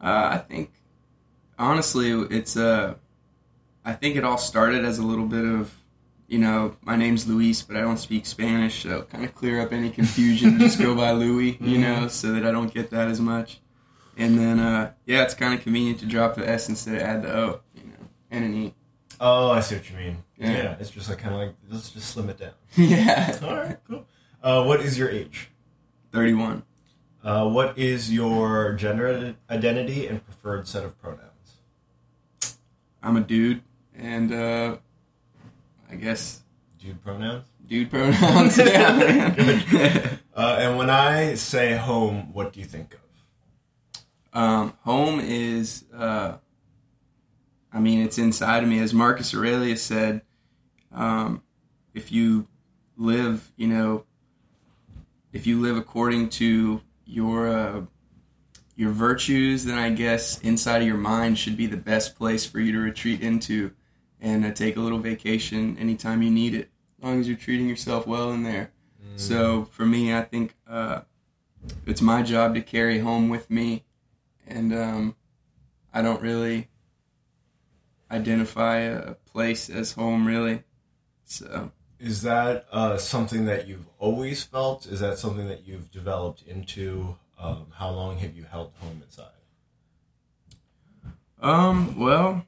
Uh, 0.00 0.28
I 0.32 0.38
think, 0.38 0.70
honestly, 1.58 2.10
it's 2.10 2.56
uh, 2.56 2.94
I 3.84 3.92
think 3.92 4.16
it 4.16 4.24
all 4.24 4.38
started 4.38 4.82
as 4.86 4.98
a 4.98 5.02
little 5.02 5.26
bit 5.26 5.44
of, 5.44 5.74
you 6.26 6.38
know, 6.38 6.76
my 6.82 6.96
name's 6.96 7.26
Luis, 7.28 7.62
but 7.62 7.76
I 7.76 7.80
don't 7.80 7.98
speak 7.98 8.26
Spanish, 8.26 8.82
so 8.82 9.02
kind 9.02 9.24
of 9.24 9.34
clear 9.34 9.60
up 9.60 9.72
any 9.72 9.90
confusion. 9.90 10.58
just 10.58 10.78
go 10.78 10.94
by 10.94 11.10
Louis, 11.12 11.58
you 11.60 11.78
know, 11.78 12.08
so 12.08 12.32
that 12.32 12.46
I 12.46 12.50
don't 12.50 12.72
get 12.72 12.90
that 12.90 13.08
as 13.08 13.20
much. 13.20 13.60
And 14.16 14.38
then, 14.38 14.60
uh, 14.60 14.92
yeah, 15.06 15.24
it's 15.24 15.34
kind 15.34 15.54
of 15.54 15.60
convenient 15.60 16.00
to 16.00 16.06
drop 16.06 16.36
the 16.36 16.48
S 16.48 16.68
instead 16.68 16.96
of 16.96 17.02
add 17.02 17.22
the 17.22 17.34
O, 17.34 17.60
you 17.74 17.84
know, 17.84 18.08
and 18.30 18.44
an 18.44 18.54
E. 18.54 18.74
Oh, 19.20 19.50
I 19.50 19.60
see 19.60 19.76
what 19.76 19.90
you 19.90 19.96
mean. 19.96 20.24
Yeah. 20.38 20.50
Yeah, 20.50 20.76
it's 20.80 20.90
just 20.90 21.08
like 21.08 21.18
kind 21.18 21.34
of 21.34 21.40
like 21.40 21.54
let's 21.70 21.90
just 21.90 22.10
slim 22.10 22.28
it 22.28 22.38
down. 22.38 22.52
yeah. 22.76 23.38
All 23.42 23.56
right, 23.56 23.78
cool. 23.88 24.06
Uh, 24.42 24.64
what 24.64 24.80
is 24.80 24.98
your 24.98 25.10
age? 25.10 25.50
31. 26.12 26.62
Uh, 27.22 27.48
what 27.48 27.78
is 27.78 28.12
your 28.12 28.74
gender 28.74 29.34
identity 29.48 30.06
and 30.06 30.24
preferred 30.24 30.68
set 30.68 30.84
of 30.84 31.00
pronouns? 31.00 31.24
I'm 33.02 33.16
a 33.16 33.20
dude, 33.20 33.62
and 33.96 34.32
uh, 34.32 34.76
I 35.94 35.96
guess, 35.96 36.42
Dude 36.76 37.00
pronouns. 37.02 37.46
dude 37.66 37.88
pronouns. 37.88 38.58
yeah, 38.58 38.96
man. 38.96 40.18
Uh, 40.36 40.56
and 40.58 40.76
when 40.76 40.90
I 40.90 41.36
say 41.36 41.76
home, 41.76 42.32
what 42.32 42.52
do 42.52 42.58
you 42.58 42.66
think 42.66 42.94
of? 42.94 43.00
Um, 44.36 44.72
home 44.80 45.20
is, 45.20 45.84
uh, 45.96 46.38
I 47.72 47.78
mean, 47.78 48.02
it's 48.02 48.18
inside 48.18 48.64
of 48.64 48.68
me. 48.68 48.80
As 48.80 48.92
Marcus 48.92 49.32
Aurelius 49.32 49.80
said, 49.80 50.22
um, 50.92 51.44
if 51.94 52.10
you 52.10 52.48
live, 52.96 53.52
you 53.54 53.68
know, 53.68 54.06
if 55.32 55.46
you 55.46 55.60
live 55.60 55.76
according 55.76 56.30
to 56.30 56.80
your 57.06 57.46
uh, 57.48 57.82
your 58.74 58.90
virtues, 58.90 59.64
then 59.66 59.78
I 59.78 59.90
guess 59.90 60.40
inside 60.40 60.82
of 60.82 60.88
your 60.88 60.96
mind 60.96 61.38
should 61.38 61.56
be 61.56 61.68
the 61.68 61.76
best 61.76 62.16
place 62.16 62.44
for 62.44 62.58
you 62.58 62.72
to 62.72 62.78
retreat 62.80 63.20
into 63.20 63.70
and 64.24 64.44
uh, 64.44 64.50
take 64.52 64.76
a 64.76 64.80
little 64.80 64.98
vacation 64.98 65.76
anytime 65.78 66.22
you 66.22 66.30
need 66.30 66.54
it, 66.54 66.70
as 66.98 67.04
long 67.04 67.20
as 67.20 67.28
you're 67.28 67.36
treating 67.36 67.68
yourself 67.68 68.06
well 68.06 68.32
in 68.32 68.42
there. 68.42 68.72
So 69.16 69.66
for 69.66 69.86
me, 69.86 70.12
I 70.12 70.22
think 70.22 70.56
uh, 70.68 71.02
it's 71.86 72.02
my 72.02 72.22
job 72.22 72.54
to 72.54 72.62
carry 72.62 72.98
home 72.98 73.28
with 73.28 73.48
me 73.48 73.84
and 74.46 74.74
um, 74.74 75.16
I 75.92 76.02
don't 76.02 76.20
really 76.20 76.68
identify 78.10 78.78
a 78.78 79.14
place 79.14 79.70
as 79.70 79.92
home 79.92 80.26
really. 80.26 80.64
So 81.24 81.70
Is 82.00 82.22
that 82.22 82.66
uh, 82.72 82.96
something 82.96 83.44
that 83.44 83.68
you've 83.68 83.86
always 83.98 84.42
felt? 84.42 84.86
Is 84.86 85.00
that 85.00 85.18
something 85.18 85.46
that 85.48 85.66
you've 85.66 85.90
developed 85.92 86.42
into? 86.46 87.16
Um, 87.38 87.66
how 87.74 87.90
long 87.90 88.18
have 88.18 88.34
you 88.36 88.44
held 88.44 88.72
home 88.80 89.02
inside? 89.04 89.26
um, 91.40 91.98
well, 91.98 92.46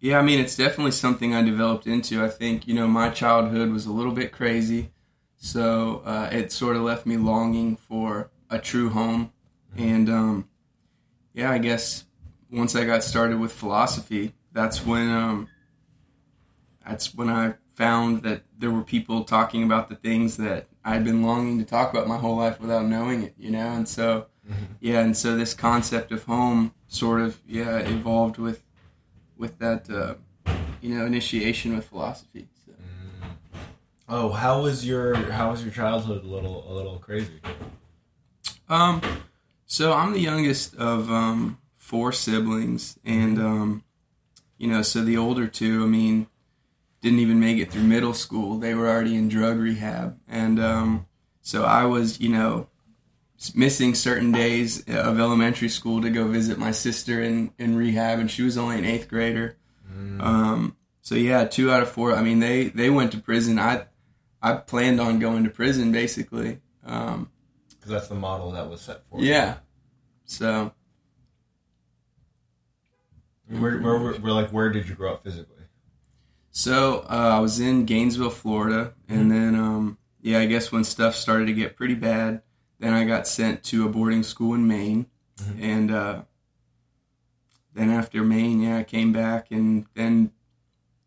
yeah, 0.00 0.18
I 0.18 0.22
mean 0.22 0.38
it's 0.38 0.56
definitely 0.56 0.92
something 0.92 1.34
I 1.34 1.42
developed 1.42 1.86
into. 1.86 2.24
I 2.24 2.28
think 2.28 2.66
you 2.66 2.74
know 2.74 2.86
my 2.86 3.08
childhood 3.08 3.70
was 3.70 3.86
a 3.86 3.92
little 3.92 4.12
bit 4.12 4.32
crazy, 4.32 4.92
so 5.36 6.02
uh, 6.04 6.28
it 6.32 6.52
sort 6.52 6.76
of 6.76 6.82
left 6.82 7.06
me 7.06 7.16
longing 7.16 7.76
for 7.76 8.30
a 8.50 8.58
true 8.58 8.90
home, 8.90 9.32
and 9.76 10.08
um, 10.08 10.48
yeah, 11.32 11.50
I 11.50 11.58
guess 11.58 12.04
once 12.50 12.76
I 12.76 12.84
got 12.84 13.02
started 13.02 13.38
with 13.38 13.52
philosophy, 13.52 14.34
that's 14.52 14.84
when 14.84 15.10
um, 15.10 15.48
that's 16.86 17.14
when 17.14 17.28
I 17.28 17.54
found 17.74 18.22
that 18.22 18.42
there 18.58 18.70
were 18.70 18.82
people 18.82 19.24
talking 19.24 19.62
about 19.62 19.88
the 19.88 19.96
things 19.96 20.36
that 20.38 20.66
I'd 20.84 21.04
been 21.04 21.22
longing 21.22 21.58
to 21.58 21.64
talk 21.64 21.92
about 21.92 22.06
my 22.06 22.16
whole 22.16 22.36
life 22.36 22.60
without 22.60 22.86
knowing 22.86 23.24
it, 23.24 23.34
you 23.38 23.50
know, 23.50 23.68
and 23.68 23.88
so 23.88 24.26
yeah, 24.80 25.00
and 25.00 25.16
so 25.16 25.36
this 25.36 25.54
concept 25.54 26.12
of 26.12 26.24
home 26.24 26.72
sort 26.86 27.20
of 27.20 27.40
yeah 27.46 27.78
evolved 27.78 28.38
with 28.38 28.62
with 29.36 29.58
that 29.58 29.88
uh, 29.90 30.14
you 30.80 30.96
know 30.96 31.06
initiation 31.06 31.76
with 31.76 31.86
philosophy. 31.86 32.48
So. 32.64 32.72
Oh, 34.08 34.30
how 34.30 34.62
was 34.62 34.86
your 34.86 35.14
how 35.32 35.50
was 35.50 35.62
your 35.62 35.72
childhood? 35.72 36.24
A 36.24 36.26
little 36.26 36.64
a 36.70 36.72
little 36.72 36.98
crazy. 36.98 37.40
Um, 38.68 39.00
so 39.66 39.92
I'm 39.92 40.12
the 40.12 40.20
youngest 40.20 40.74
of 40.76 41.10
um, 41.10 41.58
four 41.74 42.12
siblings, 42.12 42.98
and 43.04 43.38
um, 43.38 43.84
you 44.58 44.68
know, 44.68 44.82
so 44.82 45.02
the 45.02 45.16
older 45.16 45.46
two, 45.46 45.82
I 45.84 45.86
mean, 45.86 46.26
didn't 47.00 47.18
even 47.18 47.40
make 47.40 47.58
it 47.58 47.70
through 47.70 47.82
middle 47.82 48.14
school. 48.14 48.58
They 48.58 48.74
were 48.74 48.88
already 48.88 49.16
in 49.16 49.28
drug 49.28 49.58
rehab, 49.58 50.18
and 50.28 50.60
um, 50.60 51.06
so 51.40 51.64
I 51.64 51.84
was, 51.84 52.20
you 52.20 52.28
know, 52.28 52.68
missing 53.54 53.94
certain 53.94 54.32
days 54.32 54.80
of 54.88 55.18
elementary 55.20 55.68
school 55.68 56.00
to 56.02 56.10
go 56.10 56.26
visit 56.26 56.58
my 56.58 56.70
sister 56.70 57.22
in 57.22 57.52
in 57.58 57.76
rehab, 57.76 58.18
and 58.18 58.30
she 58.30 58.42
was 58.42 58.56
only 58.58 58.78
an 58.78 58.84
eighth 58.84 59.08
grader. 59.08 59.56
Um, 60.20 60.76
so 61.02 61.14
yeah, 61.14 61.44
two 61.44 61.70
out 61.70 61.82
of 61.82 61.90
four. 61.90 62.14
I 62.14 62.22
mean, 62.22 62.40
they 62.40 62.68
they 62.68 62.90
went 62.90 63.12
to 63.12 63.18
prison. 63.18 63.58
I 63.58 63.86
I 64.42 64.54
planned 64.54 65.00
on 65.00 65.18
going 65.18 65.44
to 65.44 65.50
prison 65.50 65.92
basically. 65.92 66.60
Um, 66.84 67.30
Because 67.70 67.90
that's 67.90 68.08
the 68.08 68.14
model 68.14 68.52
that 68.52 68.68
was 68.70 68.80
set 68.80 69.02
for 69.10 69.20
you. 69.20 69.26
yeah. 69.30 69.56
So 70.24 70.72
Where, 73.48 73.78
where, 73.78 73.98
where, 73.98 74.12
where, 74.14 74.32
like, 74.32 74.50
where 74.50 74.70
did 74.70 74.88
you 74.88 74.94
grow 74.96 75.12
up 75.12 75.22
physically? 75.24 75.52
So 76.50 77.00
uh, 77.08 77.32
I 77.36 77.38
was 77.40 77.60
in 77.60 77.84
Gainesville, 77.84 78.30
Florida, 78.30 78.94
and 79.08 79.30
then 79.30 79.54
um, 79.54 79.98
yeah, 80.22 80.38
I 80.38 80.46
guess 80.46 80.72
when 80.72 80.84
stuff 80.84 81.14
started 81.14 81.46
to 81.46 81.52
get 81.52 81.76
pretty 81.76 81.94
bad, 81.94 82.42
then 82.78 82.92
I 82.92 83.04
got 83.04 83.26
sent 83.26 83.62
to 83.64 83.86
a 83.86 83.88
boarding 83.88 84.22
school 84.22 84.54
in 84.54 84.66
Maine, 84.66 85.06
and 85.60 85.90
uh, 85.90 86.22
then 87.74 87.90
after 87.90 88.22
Maine, 88.22 88.62
yeah, 88.62 88.78
I 88.78 88.84
came 88.84 89.12
back, 89.12 89.50
and 89.50 89.86
then 89.94 90.32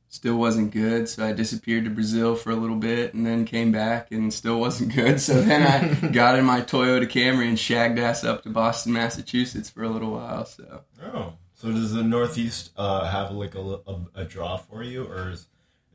still 0.10 0.38
wasn't 0.38 0.72
good, 0.72 1.08
so 1.08 1.26
I 1.26 1.34
disappeared 1.34 1.86
to 1.86 1.92
Brazil 1.92 2.36
for 2.36 2.52
a 2.52 2.56
little 2.56 2.76
bit, 2.76 3.14
and 3.14 3.26
then 3.26 3.46
came 3.46 3.72
back, 3.72 4.12
and 4.12 4.34
still 4.34 4.60
wasn't 4.60 4.94
good. 4.94 5.22
So 5.22 5.42
then 5.42 5.64
I 5.64 6.08
got 6.12 6.38
in 6.38 6.46
my 6.46 6.62
Toyota 6.62 7.08
Camry 7.08 7.48
and 7.48 7.60
shagged 7.60 8.00
ass 8.00 8.24
up 8.24 8.44
to 8.44 8.50
Boston, 8.50 8.94
Massachusetts 8.94 9.70
for 9.70 9.84
a 9.84 9.90
little 9.90 10.12
while. 10.12 10.46
So. 10.46 10.82
Oh, 11.04 11.34
so 11.54 11.72
does 11.72 11.94
the 11.94 12.04
Northeast 12.04 12.72
uh, 12.78 13.08
have 13.08 13.32
like 13.32 13.56
a, 13.56 13.60
a, 13.60 14.06
a 14.16 14.26
draw 14.26 14.58
for 14.58 14.84
you, 14.84 15.06
or 15.06 15.32
is 15.32 15.48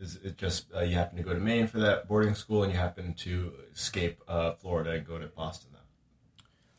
is 0.05 0.18
it 0.22 0.36
just 0.36 0.66
uh, 0.74 0.82
you 0.82 0.94
happen 0.94 1.16
to 1.16 1.22
go 1.22 1.32
to 1.32 1.40
Maine 1.40 1.66
for 1.66 1.78
that 1.78 2.06
boarding 2.06 2.35
school 2.35 2.62
and 2.62 2.72
you 2.72 2.78
happen 2.78 3.14
to 3.14 3.52
escape 3.72 4.22
uh, 4.28 4.52
Florida 4.52 4.90
and 4.90 5.06
go 5.06 5.18
to 5.18 5.26
Boston? 5.26 5.70
Then? 5.72 5.81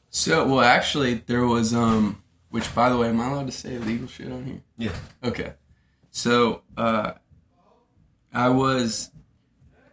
So, 0.10 0.48
well, 0.48 0.62
actually, 0.62 1.16
there 1.16 1.46
was, 1.46 1.74
um, 1.74 2.24
which, 2.50 2.74
by 2.74 2.90
the 2.90 2.98
way, 2.98 3.10
am 3.10 3.20
I 3.20 3.30
allowed 3.30 3.48
to 3.48 3.52
say 3.52 3.76
illegal 3.76 4.08
shit 4.08 4.32
on 4.32 4.46
here? 4.46 4.62
Yeah. 4.78 4.96
Okay. 5.24 5.54
So, 6.12 6.62
uh, 6.78 7.14
I 8.32 8.50
was, 8.50 9.12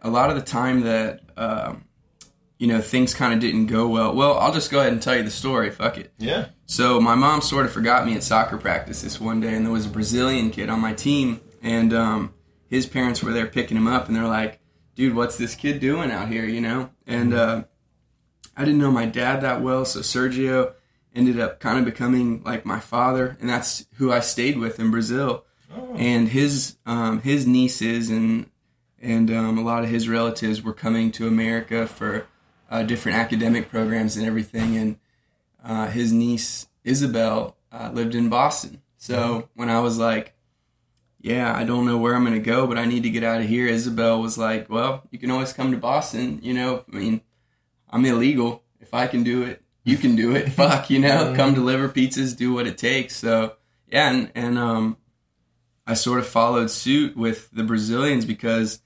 a 0.01 0.09
lot 0.09 0.29
of 0.29 0.35
the 0.35 0.41
time 0.41 0.81
that, 0.81 1.21
um, 1.35 1.85
you 2.59 2.67
know, 2.67 2.79
things 2.79 3.13
kind 3.13 3.33
of 3.33 3.39
didn't 3.39 3.65
go 3.65 3.87
well. 3.87 4.15
Well, 4.15 4.37
I'll 4.37 4.53
just 4.53 4.71
go 4.71 4.79
ahead 4.79 4.93
and 4.93 5.01
tell 5.01 5.17
you 5.17 5.23
the 5.23 5.31
story. 5.31 5.71
Fuck 5.71 5.97
it. 5.97 6.13
Yeah. 6.17 6.49
So 6.65 7.01
my 7.01 7.15
mom 7.15 7.41
sort 7.41 7.65
of 7.65 7.73
forgot 7.73 8.05
me 8.05 8.15
at 8.15 8.23
soccer 8.23 8.57
practice 8.57 9.01
this 9.01 9.19
one 9.19 9.41
day, 9.41 9.53
and 9.53 9.65
there 9.65 9.73
was 9.73 9.85
a 9.85 9.89
Brazilian 9.89 10.49
kid 10.51 10.69
on 10.69 10.79
my 10.79 10.93
team, 10.93 11.41
and 11.61 11.93
um, 11.93 12.33
his 12.73 12.87
parents 12.87 13.21
were 13.21 13.31
there 13.31 13.45
picking 13.45 13.77
him 13.77 13.85
up, 13.85 14.07
and 14.07 14.15
they're 14.15 14.25
like, 14.25 14.59
"Dude, 14.95 15.15
what's 15.15 15.37
this 15.37 15.53
kid 15.53 15.79
doing 15.79 16.09
out 16.09 16.29
here?" 16.29 16.45
You 16.45 16.59
know, 16.59 16.89
and 17.05 17.31
uh, 17.31 17.63
I 18.57 18.65
didn't 18.65 18.79
know 18.79 18.89
my 18.89 19.05
dad 19.05 19.41
that 19.41 19.61
well, 19.61 19.85
so 19.85 19.99
Sergio 19.99 20.73
ended 21.13 21.39
up 21.39 21.59
kind 21.59 21.77
of 21.77 21.85
becoming 21.85 22.41
like 22.43 22.65
my 22.65 22.79
father, 22.79 23.37
and 23.39 23.47
that's 23.47 23.85
who 23.97 24.11
I 24.11 24.21
stayed 24.21 24.57
with 24.57 24.79
in 24.79 24.89
Brazil. 24.89 25.45
And 25.95 26.29
his 26.29 26.77
um, 26.87 27.21
his 27.21 27.45
nieces 27.45 28.09
and 28.09 28.49
and 28.99 29.29
um, 29.29 29.59
a 29.59 29.63
lot 29.63 29.83
of 29.83 29.89
his 29.91 30.09
relatives 30.09 30.63
were 30.63 30.73
coming 30.73 31.11
to 31.11 31.27
America 31.27 31.85
for 31.85 32.25
uh, 32.71 32.81
different 32.81 33.19
academic 33.19 33.69
programs 33.69 34.17
and 34.17 34.25
everything, 34.25 34.75
and 34.77 34.97
uh, 35.63 35.87
his 35.89 36.11
niece 36.11 36.65
Isabel 36.83 37.55
uh, 37.71 37.91
lived 37.93 38.15
in 38.15 38.29
Boston. 38.29 38.81
So 38.97 39.49
when 39.53 39.69
I 39.69 39.79
was 39.79 39.99
like, 39.99 40.32
"Yeah, 41.23 41.55
I 41.55 41.63
don't 41.63 41.85
know 41.85 41.97
where 41.97 42.13
I'm 42.13 42.23
going 42.23 42.35
to 42.35 42.39
go, 42.39 42.67
but 42.67 42.77
I 42.77 42.85
need 42.85 43.01
to 43.03 43.09
get 43.09 43.23
out 43.23 43.41
of 43.41 43.47
here," 43.47 43.65
Isabel 43.65 44.21
was 44.21 44.37
like, 44.37 44.69
"Well, 44.69 45.03
you 45.09 45.17
can 45.17 45.31
always 45.31 45.53
come 45.53 45.71
to 45.71 45.77
Boston. 45.77 46.39
You 46.43 46.53
know, 46.53 46.83
I 46.91 46.95
mean, 46.95 47.21
I'm 47.89 48.05
illegal. 48.05 48.61
If 48.79 48.93
I 48.93 49.07
can 49.07 49.23
do 49.23 49.41
it, 49.43 49.63
you 49.83 49.97
can 49.97 50.15
do 50.15 50.35
it. 50.35 50.49
Fuck, 50.51 50.91
you 50.91 50.99
know, 50.99 51.33
come 51.35 51.55
deliver 51.55 51.89
pizzas, 51.89 52.37
do 52.37 52.53
what 52.53 52.67
it 52.67 52.77
takes." 52.77 53.15
So 53.15 53.53
yeah, 53.91 54.11
and 54.11 54.31
and 54.35 54.57
um, 54.59 54.97
I 55.85 55.93
sort 55.93 56.19
of 56.19 56.27
followed 56.27 56.71
suit 56.71 57.17
with 57.17 57.49
the 57.51 57.63
Brazilians 57.63 58.25
because, 58.25 58.81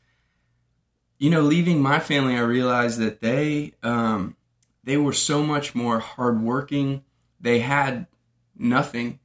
you 1.19 1.29
know, 1.29 1.41
leaving 1.41 1.81
my 1.81 1.99
family, 1.99 2.35
I 2.35 2.41
realized 2.41 2.99
that 2.99 3.21
they 3.21 3.73
um, 3.83 4.35
they 4.83 4.97
were 4.97 5.13
so 5.13 5.43
much 5.43 5.75
more 5.75 5.99
hardworking. 5.99 7.03
They 7.39 7.59
had 7.59 8.07
nothing, 8.57 9.19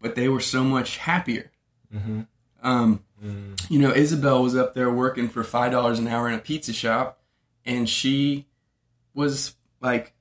but 0.00 0.14
they 0.14 0.28
were 0.28 0.40
so 0.40 0.64
much 0.64 0.98
happier. 0.98 1.50
Mm-hmm. 1.94 2.22
Um, 2.64 3.04
You 3.70 3.78
know, 3.78 3.90
Isabel 3.92 4.42
was 4.42 4.54
up 4.56 4.74
there 4.74 4.90
working 4.90 5.28
for 5.28 5.42
five 5.44 5.70
dollars 5.72 5.98
an 5.98 6.08
hour 6.08 6.28
in 6.28 6.34
a 6.34 6.38
pizza 6.38 6.72
shop, 6.72 7.20
and 7.64 7.88
she 7.88 8.46
was 9.14 9.54
like 9.80 10.12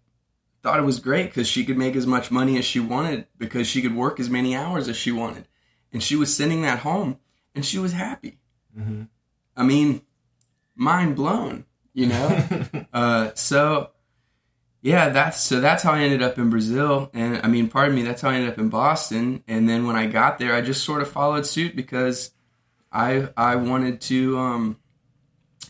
thought 0.61 0.79
it 0.79 0.83
was 0.83 0.99
great 0.99 1.25
because 1.25 1.47
she 1.47 1.65
could 1.65 1.77
make 1.77 1.95
as 1.95 2.07
much 2.07 2.31
money 2.31 2.57
as 2.57 2.63
she 2.63 2.79
wanted 2.79 3.27
because 3.37 3.67
she 3.67 3.81
could 3.81 3.93
work 3.95 4.17
as 4.19 4.29
many 4.29 4.55
hours 4.55 4.87
as 4.87 4.95
she 4.95 5.11
wanted, 5.11 5.47
and 5.91 6.01
she 6.01 6.15
was 6.15 6.33
sending 6.33 6.61
that 6.61 6.79
home, 6.79 7.17
and 7.53 7.65
she 7.65 7.77
was 7.79 7.91
happy. 7.91 8.39
Mhm. 8.77 9.09
I 9.57 9.63
mean, 9.63 10.01
mind 10.75 11.15
blown. 11.15 11.65
You 11.93 12.07
know, 12.07 12.65
uh, 12.93 13.31
so 13.35 13.89
yeah, 14.81 15.09
that's 15.09 15.41
so 15.43 15.59
that's 15.59 15.83
how 15.83 15.91
I 15.91 16.01
ended 16.03 16.21
up 16.21 16.37
in 16.37 16.49
Brazil, 16.49 17.09
and 17.13 17.41
I 17.43 17.47
mean, 17.47 17.67
pardon 17.69 17.95
me, 17.95 18.01
that's 18.03 18.21
how 18.21 18.29
I 18.29 18.35
ended 18.35 18.49
up 18.51 18.57
in 18.59 18.69
Boston. 18.69 19.43
And 19.47 19.67
then 19.67 19.85
when 19.85 19.95
I 19.95 20.05
got 20.07 20.39
there, 20.39 20.53
I 20.55 20.61
just 20.61 20.83
sort 20.83 21.01
of 21.01 21.09
followed 21.09 21.45
suit 21.45 21.75
because 21.75 22.31
I 22.93 23.29
I 23.35 23.55
wanted 23.55 23.99
to 24.01 24.37
um, 24.37 24.77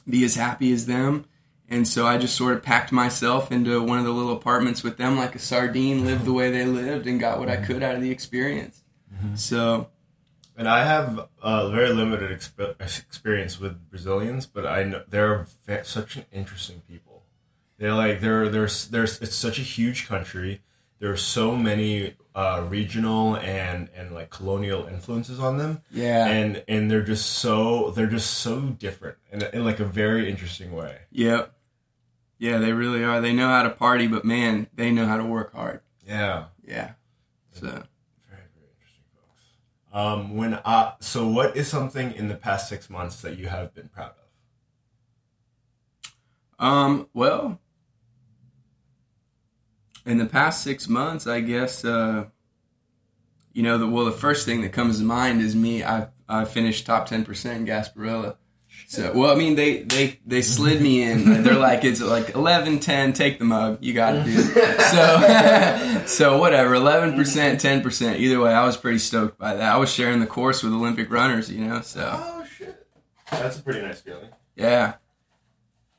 be 0.10 0.24
as 0.26 0.36
happy 0.36 0.72
as 0.74 0.86
them, 0.86 1.26
and 1.70 1.88
so 1.88 2.06
I 2.06 2.18
just 2.18 2.36
sort 2.36 2.54
of 2.54 2.62
packed 2.62 2.92
myself 2.92 3.52
into 3.52 3.82
one 3.82 3.98
of 3.98 4.06
the 4.06 4.12
little 4.12 4.34
apartments 4.34 4.84
with 4.84 4.98
them 4.98 5.18
like 5.18 5.34
a 5.34 5.40
sardine, 5.40 6.06
lived 6.06 6.26
the 6.26 6.34
way 6.34 6.52
they 6.52 6.66
lived, 6.66 7.08
and 7.08 7.20
got 7.20 7.40
what 7.40 7.50
I 7.50 7.56
could 7.56 7.82
out 7.82 7.96
of 7.96 8.02
the 8.02 8.12
experience. 8.12 8.84
So 9.36 9.90
And 10.58 10.68
I 10.68 10.84
have 10.84 11.30
uh, 11.42 11.70
very 11.70 11.94
limited 11.94 12.30
exp- 12.38 12.76
experience 12.82 13.60
with 13.60 13.90
Brazilians, 13.90 14.46
but 14.46 14.66
I 14.66 14.84
know 14.84 15.04
they're 15.08 15.48
ve- 15.66 15.84
such 15.84 16.18
an 16.18 16.26
interesting 16.32 16.82
people. 16.90 17.24
They're 17.78 17.94
like 17.94 18.20
they're 18.20 18.50
there's 18.50 18.88
there's 18.90 19.22
it's 19.22 19.36
such 19.36 19.58
a 19.60 19.64
huge 19.64 20.08
country. 20.08 20.62
There 21.00 21.10
are 21.12 21.18
so 21.18 21.56
many 21.56 22.16
uh, 22.36 22.66
regional 22.68 23.36
and 23.38 23.90
and 23.96 24.12
like 24.14 24.30
colonial 24.30 24.86
influences 24.88 25.40
on 25.40 25.58
them, 25.58 25.82
Yeah. 25.92 26.26
and 26.28 26.64
and 26.68 26.90
they're 26.90 27.04
just 27.04 27.26
so 27.34 27.92
they're 27.92 28.08
just 28.08 28.32
so 28.32 28.60
different 28.62 29.18
in, 29.32 29.42
in 29.54 29.64
like 29.66 29.80
a 29.80 29.86
very 29.86 30.30
interesting 30.30 30.72
way. 30.74 31.00
Yep. 31.12 31.54
Yeah, 32.40 32.58
they 32.58 32.74
really 32.74 33.04
are. 33.04 33.22
They 33.22 33.34
know 33.34 33.48
how 33.48 33.64
to 33.64 33.70
party, 33.70 34.08
but 34.08 34.26
man, 34.26 34.68
they 34.74 34.92
know 34.92 35.06
how 35.06 35.18
to 35.18 35.24
work 35.26 35.54
hard. 35.54 35.82
Yeah, 36.08 36.46
Yeah. 36.68 36.92
So 37.54 37.68
very 37.68 37.78
very 38.28 38.70
interesting 38.76 39.06
folks. 39.16 39.44
Um, 39.94 40.36
when 40.36 40.56
uh, 40.56 40.94
so 41.00 41.28
what 41.28 41.56
is 41.56 41.68
something 41.68 42.14
in 42.14 42.28
the 42.28 42.36
past 42.36 42.68
six 42.68 42.90
months 42.90 43.22
that 43.22 43.38
you 43.38 43.48
have 43.48 43.74
been 43.76 43.90
proud 43.90 44.12
of? 44.12 44.16
Um, 46.60 47.08
well, 47.14 47.60
in 50.06 50.18
the 50.18 50.26
past 50.26 50.64
six 50.64 50.88
months, 50.88 51.28
I 51.28 51.40
guess, 51.42 51.84
uh, 51.86 52.26
you 53.54 53.64
know, 53.64 53.78
the, 53.78 53.88
well, 53.88 54.06
the 54.06 54.12
first 54.12 54.46
thing 54.46 54.62
that 54.62 54.74
comes 54.74 55.00
to 55.00 55.04
mind 55.06 55.42
is 55.42 55.56
me. 55.56 55.84
I 55.84 56.08
I 56.28 56.46
finished 56.46 56.86
top 56.86 57.06
ten 57.08 57.24
percent 57.26 57.60
in 57.62 57.66
Gasparilla. 57.68 58.38
So, 58.88 59.12
well, 59.14 59.32
I 59.32 59.36
mean, 59.36 59.56
they 59.56 59.84
they 59.84 60.20
they 60.26 60.42
slid 60.42 60.82
me 60.82 61.04
in. 61.04 61.44
They're 61.44 61.54
like, 61.58 61.84
it's 61.84 62.02
like 62.02 62.30
11, 62.34 62.80
10, 62.80 63.14
take 63.14 63.38
the 63.38 63.46
mug. 63.46 63.78
You 63.82 63.94
got 63.94 64.16
it, 64.16 64.26
dude. 64.26 64.46
So, 64.82 66.04
so 66.08 66.38
whatever, 66.40 66.74
eleven 66.74 67.16
percent, 67.16 67.62
ten 67.62 67.82
percent. 67.82 68.20
Either 68.20 68.40
way, 68.40 68.52
I 68.52 68.66
was 68.66 68.76
pretty 68.76 68.98
stoked 68.98 69.38
by 69.38 69.54
that. 69.56 69.74
I 69.74 69.78
was 69.78 69.92
sharing 69.94 70.20
the 70.20 70.26
course 70.28 70.64
with 70.64 70.74
Olympic 70.74 71.12
runners, 71.12 71.52
you 71.52 71.66
know. 71.66 71.82
So, 71.82 72.10
Oh 72.14 72.46
shit, 72.58 72.86
that's 73.30 73.60
a 73.60 73.62
pretty 73.64 73.82
nice 73.82 74.02
feeling. 74.02 74.30
yeah, 74.56 74.94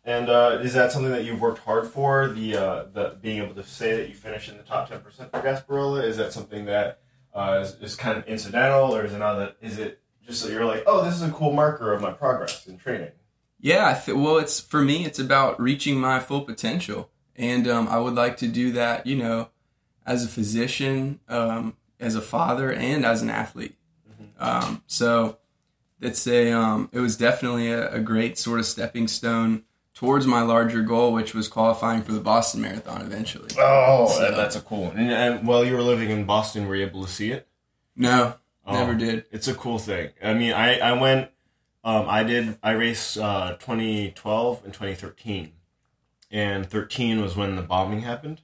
And 0.05 0.29
uh, 0.29 0.59
is 0.63 0.75
that 0.75 0.93
something 0.93 1.13
that 1.13 1.25
you've 1.25 1.41
worked 1.41 1.61
hard 1.61 1.87
for? 1.87 2.29
The 2.29 2.57
uh, 2.57 2.85
the 2.93 3.17
being 3.23 3.43
able 3.43 3.55
to 3.55 3.65
say 3.65 3.97
that 3.97 4.09
you 4.09 4.15
finish 4.15 4.51
in 4.51 4.59
the 4.59 4.63
top 4.63 4.91
ten 4.91 5.01
percent 5.01 5.31
for 5.31 5.41
Gasparilla 5.41 6.05
is 6.05 6.19
that 6.19 6.33
something 6.33 6.67
that 6.67 7.01
uh, 7.33 7.61
is, 7.63 7.75
is 7.81 7.97
kind 7.97 8.19
of 8.19 8.27
incidental, 8.27 8.95
or 8.95 9.05
is 9.05 9.15
it 9.15 9.19
not 9.19 9.37
that? 9.37 9.57
Is 9.63 9.79
it 9.79 10.03
just 10.27 10.45
that 10.45 10.53
you're 10.53 10.67
like, 10.67 10.85
oh, 10.87 11.05
this 11.05 11.15
is 11.15 11.23
a 11.23 11.31
cool 11.31 11.53
marker 11.53 11.93
of 11.93 12.03
my 12.03 12.13
progress 12.13 12.67
in 12.67 12.77
training? 12.77 13.13
Yeah, 13.61 13.89
I 13.89 13.95
th- 13.99 14.17
well, 14.17 14.37
it's 14.37 14.61
for 14.61 14.83
me. 14.83 15.07
It's 15.07 15.19
about 15.19 15.59
reaching 15.59 15.99
my 15.99 16.21
full 16.21 16.43
potential, 16.43 17.11
and 17.35 17.67
um, 17.67 17.89
I 17.89 17.99
would 17.99 18.15
like 18.15 18.37
to 18.39 18.49
do 18.49 18.73
that. 18.73 19.07
You 19.07 19.17
know, 19.17 19.49
as 20.05 20.23
a 20.23 20.29
physician, 20.29 21.21
um, 21.31 21.79
as 21.99 22.15
a 22.15 22.21
father, 22.21 22.71
and 22.71 23.07
as 23.07 23.23
an 23.23 23.31
athlete. 23.31 23.77
Um, 24.39 24.83
so 24.87 25.39
it's 25.99 26.27
a. 26.27 26.53
Um, 26.53 26.91
it 26.93 27.01
was 27.01 27.17
definitely 27.17 27.73
a, 27.73 27.95
a 27.95 28.01
great 28.01 28.37
sort 28.37 28.61
of 28.61 28.67
stepping 28.67 29.09
stone 29.09 29.63
towards 29.95 30.27
my 30.27 30.43
larger 30.43 30.83
goal, 30.83 31.13
which 31.13 31.35
was 31.35 31.47
qualifying 31.49 32.03
for 32.03 32.13
the 32.13 32.21
Boston 32.21 32.61
Marathon 32.63 33.03
eventually. 33.03 33.49
Oh, 33.59 34.09
So- 34.09 34.21
that, 34.21 34.37
that's 34.37 34.57
a 34.57 34.61
cool 34.61 34.87
one. 34.87 34.97
And, 34.99 35.11
and 35.13 35.47
while 35.47 35.65
you 35.65 35.75
were 35.75 35.83
living 35.83 36.11
in 36.11 36.25
Boston, 36.25 36.67
were 36.67 36.75
you 36.77 36.85
able 36.87 37.05
to 37.05 37.11
see 37.11 37.31
it? 37.31 37.47
No, 37.97 38.35
Oh. 38.67 38.73
never 38.75 38.95
did. 38.95 39.27
It's 39.31 39.47
a 39.47 39.55
cool 39.55 39.79
thing. 39.79 40.11
I 40.23 40.35
mean, 40.35 40.53
I, 40.53 40.79
I 40.79 40.93
went, 40.93 41.31
um, 41.85 42.07
I 42.09 42.23
did, 42.25 42.59
I 42.63 42.73
raced 42.73 43.19
uh, 43.19 43.57
2012 43.61 44.65
and 44.65 44.73
2013. 44.73 45.53
And 46.31 46.67
13 46.69 47.21
was 47.21 47.37
when 47.37 47.55
the 47.57 47.63
bombing 47.63 48.01
happened. 48.01 48.41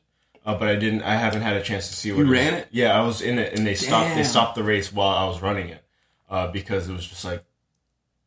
Uh, 0.47 0.55
but 0.57 0.69
I 0.69 0.77
didn't, 0.77 1.03
I 1.03 1.17
haven't 1.17 1.43
had 1.43 1.57
a 1.57 1.63
chance 1.63 1.89
to 1.89 1.97
see 1.97 2.13
what 2.13 2.19
You 2.19 2.25
was- 2.25 2.33
ran 2.33 2.55
it? 2.55 2.69
Yeah, 2.71 2.99
I 2.99 3.05
was 3.05 3.21
in 3.21 3.39
it 3.39 3.55
and 3.59 3.67
they 3.67 3.75
stopped, 3.75 4.15
they 4.15 4.23
stopped 4.25 4.55
the 4.55 4.63
race 4.63 4.93
while 4.93 5.17
I 5.17 5.27
was 5.27 5.43
running 5.43 5.69
it. 5.69 5.83
Uh, 6.29 6.47
because 6.47 6.89
it 6.89 6.93
was 6.93 7.05
just 7.07 7.25
like, 7.25 7.43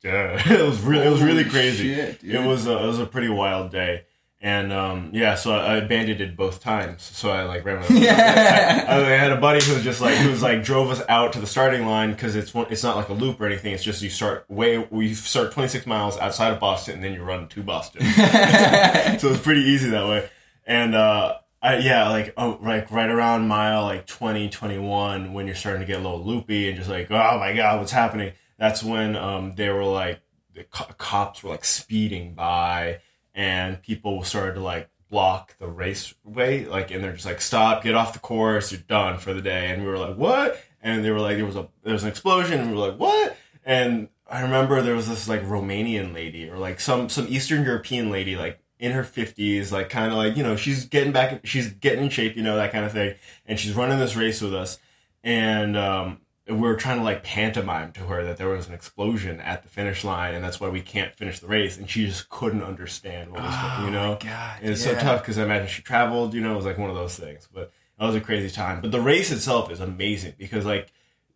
yeah, 0.04 0.42
it 0.54 0.62
was 0.62 0.82
really, 0.82 1.06
it 1.06 1.10
was 1.10 1.22
really 1.22 1.46
crazy. 1.46 1.96
shit, 1.96 2.24
it 2.24 2.46
was, 2.46 2.68
a, 2.68 2.84
it 2.84 2.88
was 2.88 3.00
a 3.00 3.06
pretty 3.06 3.30
wild 3.30 3.72
day. 3.72 4.06
And 4.44 4.74
um, 4.74 5.12
yeah, 5.14 5.36
so 5.36 5.54
I, 5.54 5.78
I 5.78 5.80
banded 5.80 6.36
both 6.36 6.60
times. 6.60 7.02
So 7.02 7.32
I 7.32 7.44
like 7.44 7.64
ran. 7.64 7.80
My, 7.80 7.88
Yeah. 7.88 8.86
I, 8.90 8.98
I 8.98 9.10
had 9.12 9.32
a 9.32 9.38
buddy 9.38 9.64
who 9.64 9.74
was 9.74 9.86
just 9.86 10.02
like 10.02 10.18
who 10.18 10.30
was 10.30 10.42
like 10.44 10.66
drove 10.66 10.92
us 10.92 11.02
out 11.08 11.32
to 11.34 11.40
the 11.40 11.48
starting 11.48 11.86
line 11.86 12.12
because 12.12 12.36
it's 12.36 12.54
one, 12.54 12.68
it's 12.70 12.84
not 12.84 12.98
like 12.98 13.08
a 13.08 13.14
loop 13.14 13.40
or 13.40 13.46
anything. 13.46 13.74
It's 13.74 13.86
just 13.86 14.02
you 14.02 14.10
start 14.10 14.44
way 14.50 14.86
you 14.92 15.16
start 15.16 15.54
26 15.54 15.86
miles 15.86 16.18
outside 16.18 16.52
of 16.52 16.60
Boston 16.60 16.96
and 16.96 17.04
then 17.06 17.14
you 17.14 17.24
run 17.24 17.48
to 17.48 17.64
Boston. 17.64 18.02
so 18.12 19.30
it's 19.30 19.42
pretty 19.42 19.62
easy 19.62 19.90
that 19.92 20.10
way. 20.10 20.30
And 20.68 20.94
uh, 20.94 21.38
I, 21.62 21.78
yeah, 21.78 22.10
like 22.10 22.34
oh, 22.36 22.60
like 22.62 22.92
right 22.92 23.10
around 23.10 23.48
mile 23.48 23.84
like 23.84 24.08
20, 24.08 24.50
21, 24.50 25.32
when 25.32 25.46
you're 25.48 25.56
starting 25.56 25.80
to 25.80 25.88
get 25.88 26.02
a 26.02 26.04
little 26.04 26.22
loopy 26.22 26.68
and 26.68 26.78
just 26.78 26.90
like 26.90 27.10
oh 27.10 27.40
my 27.40 27.54
god, 27.54 27.80
what's 27.80 27.94
happening? 27.94 28.34
That's 28.64 28.82
when 28.82 29.18
um, 29.18 29.56
they 29.56 29.68
were 29.68 29.84
like 29.84 30.22
the 30.54 30.64
co- 30.64 30.94
cops 30.98 31.44
were 31.44 31.50
like 31.50 31.66
speeding 31.66 32.34
by 32.34 33.02
and 33.36 33.82
people 33.82 34.24
started 34.24 34.54
to 34.54 34.62
like 34.62 34.90
block 35.10 35.58
the 35.60 35.68
raceway 35.68 36.64
like 36.64 36.90
and 36.90 37.04
they're 37.04 37.12
just 37.12 37.26
like 37.26 37.42
stop 37.42 37.84
get 37.84 37.94
off 37.94 38.14
the 38.14 38.20
course 38.20 38.72
you're 38.72 38.80
done 38.80 39.18
for 39.18 39.34
the 39.34 39.42
day. 39.42 39.70
And 39.70 39.82
we 39.82 39.90
were 39.90 39.98
like 39.98 40.16
what? 40.16 40.64
And 40.82 41.04
they 41.04 41.12
were 41.12 41.20
like 41.20 41.36
there 41.36 41.46
was 41.46 41.58
a 41.58 41.68
there 41.84 41.92
was 41.92 42.04
an 42.04 42.10
explosion. 42.10 42.62
And 42.62 42.70
we 42.72 42.78
were 42.78 42.88
like 42.88 42.98
what? 42.98 43.36
And 43.66 44.08
i 44.30 44.40
remember 44.40 44.82
there 44.82 44.96
was 44.96 45.10
this 45.10 45.28
like 45.28 45.44
romanian 45.44 46.14
lady 46.14 46.50
or 46.50 46.58
like 46.58 46.80
some 46.80 47.10
some 47.10 47.26
eastern 47.28 47.66
european 47.66 48.10
lady 48.10 48.38
like 48.38 48.62
in 48.80 48.94
her 48.94 49.04
50s 49.04 49.74
like 49.74 49.90
kind 49.90 50.10
of 50.10 50.18
like 50.18 50.38
you 50.38 50.44
know 50.44 50.56
she's 50.56 50.86
getting 50.86 51.12
back 51.12 51.46
she's 51.46 51.68
getting 51.68 52.06
in 52.06 52.10
shape 52.10 52.38
you 52.38 52.44
know 52.44 52.56
that 52.56 52.72
kind 52.72 52.86
of 52.86 52.94
thing. 52.94 53.16
And 53.46 53.60
she's 53.60 53.74
running 53.74 54.00
this 54.00 54.16
race 54.16 54.40
with 54.40 54.56
us. 54.56 54.80
And 55.22 55.76
um 55.76 56.22
we 56.48 56.56
were 56.56 56.76
trying 56.76 56.98
to 56.98 57.04
like 57.04 57.24
pantomime 57.24 57.92
to 57.94 58.02
her 58.02 58.24
that 58.26 58.38
there 58.38 58.50
was 58.50 58.68
an 58.68 58.74
explosion 58.74 59.40
at 59.40 59.64
the 59.64 59.70
finish 59.70 60.04
line 60.04 60.34
and 60.36 60.44
that's 60.44 60.60
why 60.60 60.68
we 60.68 60.82
can't 60.82 61.16
finish 61.16 61.40
the 61.40 61.48
race 61.48 61.78
and 61.78 61.90
she 61.90 62.06
just 62.06 62.30
couldn't 62.30 62.62
understand 62.64 63.32
what 63.32 63.42
was 63.44 63.86
you 63.86 63.92
know 63.92 64.18
God, 64.22 64.58
and 64.62 64.72
it's 64.72 64.84
so 64.84 64.94
tough 64.96 65.22
because 65.22 65.38
I 65.38 65.44
imagine 65.44 65.68
she 65.68 65.82
traveled, 65.82 66.34
you 66.34 66.42
know, 66.42 66.54
it 66.54 66.56
was 66.58 66.66
like 66.66 66.78
one 66.78 66.90
of 66.90 66.96
those 66.98 67.16
things. 67.16 67.48
But 67.54 67.72
that 67.98 68.06
was 68.06 68.16
a 68.16 68.22
crazy 68.22 68.54
time. 68.54 68.82
But 68.82 68.92
the 68.92 69.00
race 69.02 69.32
itself 69.32 69.72
is 69.72 69.80
amazing 69.80 70.34
because 70.38 70.66
like 70.66 70.92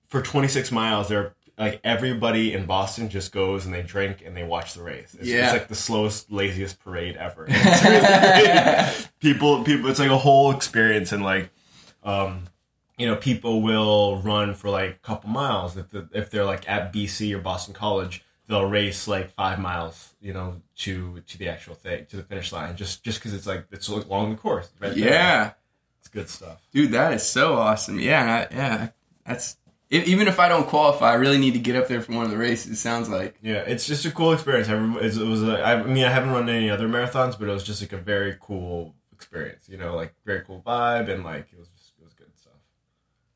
for 0.08 0.22
26 0.22 0.72
miles, 0.74 1.08
there 1.08 1.34
like 1.58 1.80
everybody 1.84 2.54
in 2.54 2.66
Boston 2.66 3.10
just 3.10 3.32
goes 3.32 3.66
and 3.66 3.74
they 3.74 3.82
drink 3.82 4.22
and 4.26 4.36
they 4.38 4.44
watch 4.44 4.74
the 4.74 4.84
race. 4.84 5.16
It's, 5.18 5.28
Yeah. 5.28 5.46
it's 5.46 5.54
like 5.54 5.68
the 5.70 5.76
slowest, 5.76 6.32
laziest 6.32 6.80
parade 6.80 7.16
ever. 7.16 7.48
It's 7.50 7.84
really 7.84 8.00
great. 8.00 9.10
people, 9.20 9.64
people, 9.64 9.90
it's 9.90 10.00
like 10.00 10.12
a 10.12 10.18
whole 10.18 10.52
experience 10.52 11.12
and 11.14 11.24
like, 11.24 11.50
um, 12.04 12.44
you 12.98 13.06
know, 13.06 13.16
people 13.16 13.62
will 13.62 14.18
run 14.22 14.54
for 14.54 14.70
like 14.70 14.92
a 14.92 15.00
couple 15.00 15.30
miles 15.30 15.78
if 15.78 15.90
the, 15.90 16.10
if 16.14 16.30
they're 16.30 16.46
like 16.46 16.68
at 16.70 16.94
BC 16.94 17.34
or 17.34 17.40
Boston 17.40 17.74
College, 17.74 18.24
they'll 18.48 18.66
race 18.66 19.08
like 19.08 19.32
five 19.32 19.60
miles, 19.60 20.14
you 20.22 20.34
know, 20.34 20.62
to 20.78 21.22
to 21.28 21.38
the 21.38 21.50
actual 21.50 21.76
thing, 21.76 22.06
to 22.08 22.18
the 22.18 22.24
finish 22.24 22.52
line, 22.52 22.76
just 22.76 23.04
just 23.04 23.20
because 23.20 23.34
it's 23.34 23.48
like 23.48 23.66
it's 23.72 23.88
along 23.88 24.32
the 24.32 24.38
course. 24.38 24.70
Right 24.80 24.96
there. 24.96 25.10
Yeah. 25.10 25.52
it's 26.00 26.08
good 26.10 26.30
stuff. 26.30 26.62
Dude, 26.72 26.92
that 26.92 27.14
is 27.14 27.24
so 27.24 27.56
awesome. 27.56 28.00
Yeah, 28.00 28.48
I, 28.50 28.56
yeah, 28.56 28.90
that's 29.26 29.58
even 29.90 30.28
if 30.28 30.40
I 30.40 30.50
don't 30.50 30.68
qualify, 30.68 31.12
I 31.12 31.16
really 31.16 31.38
need 31.38 31.54
to 31.54 31.60
get 31.60 31.76
up 31.76 31.88
there 31.88 32.02
for 32.02 32.12
one 32.12 32.26
of 32.26 32.32
the 32.32 32.38
races. 32.38 32.72
It 32.74 32.76
sounds 32.76 33.08
like. 33.10 33.36
Yeah, 33.42 33.60
it's 33.60 33.88
just 33.88 34.06
a 34.06 34.12
cool 34.12 34.34
experience. 34.34 34.68
It's, 35.02 35.18
it 35.18 35.26
was. 35.26 35.44
A, 35.44 35.64
I 35.66 35.84
mean, 35.84 36.04
I 36.04 36.10
haven't 36.10 36.32
run 36.32 36.50
any 36.50 36.70
other 36.70 36.90
marathons, 36.90 37.40
but 37.40 37.48
it 37.48 37.54
was 37.54 37.64
just 37.64 37.82
like 37.82 37.94
a 37.94 37.98
very 37.98 38.36
cool 38.40 38.96
experience. 39.14 39.70
You 39.70 39.78
know, 39.78 39.96
like 39.96 40.14
very 40.26 40.42
cool 40.42 40.62
vibe, 40.66 41.10
and 41.10 41.24
like 41.24 41.48
it 41.54 41.60
was 41.60 41.70
just 41.70 41.94
it 42.00 42.04
was 42.04 42.14
good 42.14 42.28
stuff. 42.38 42.54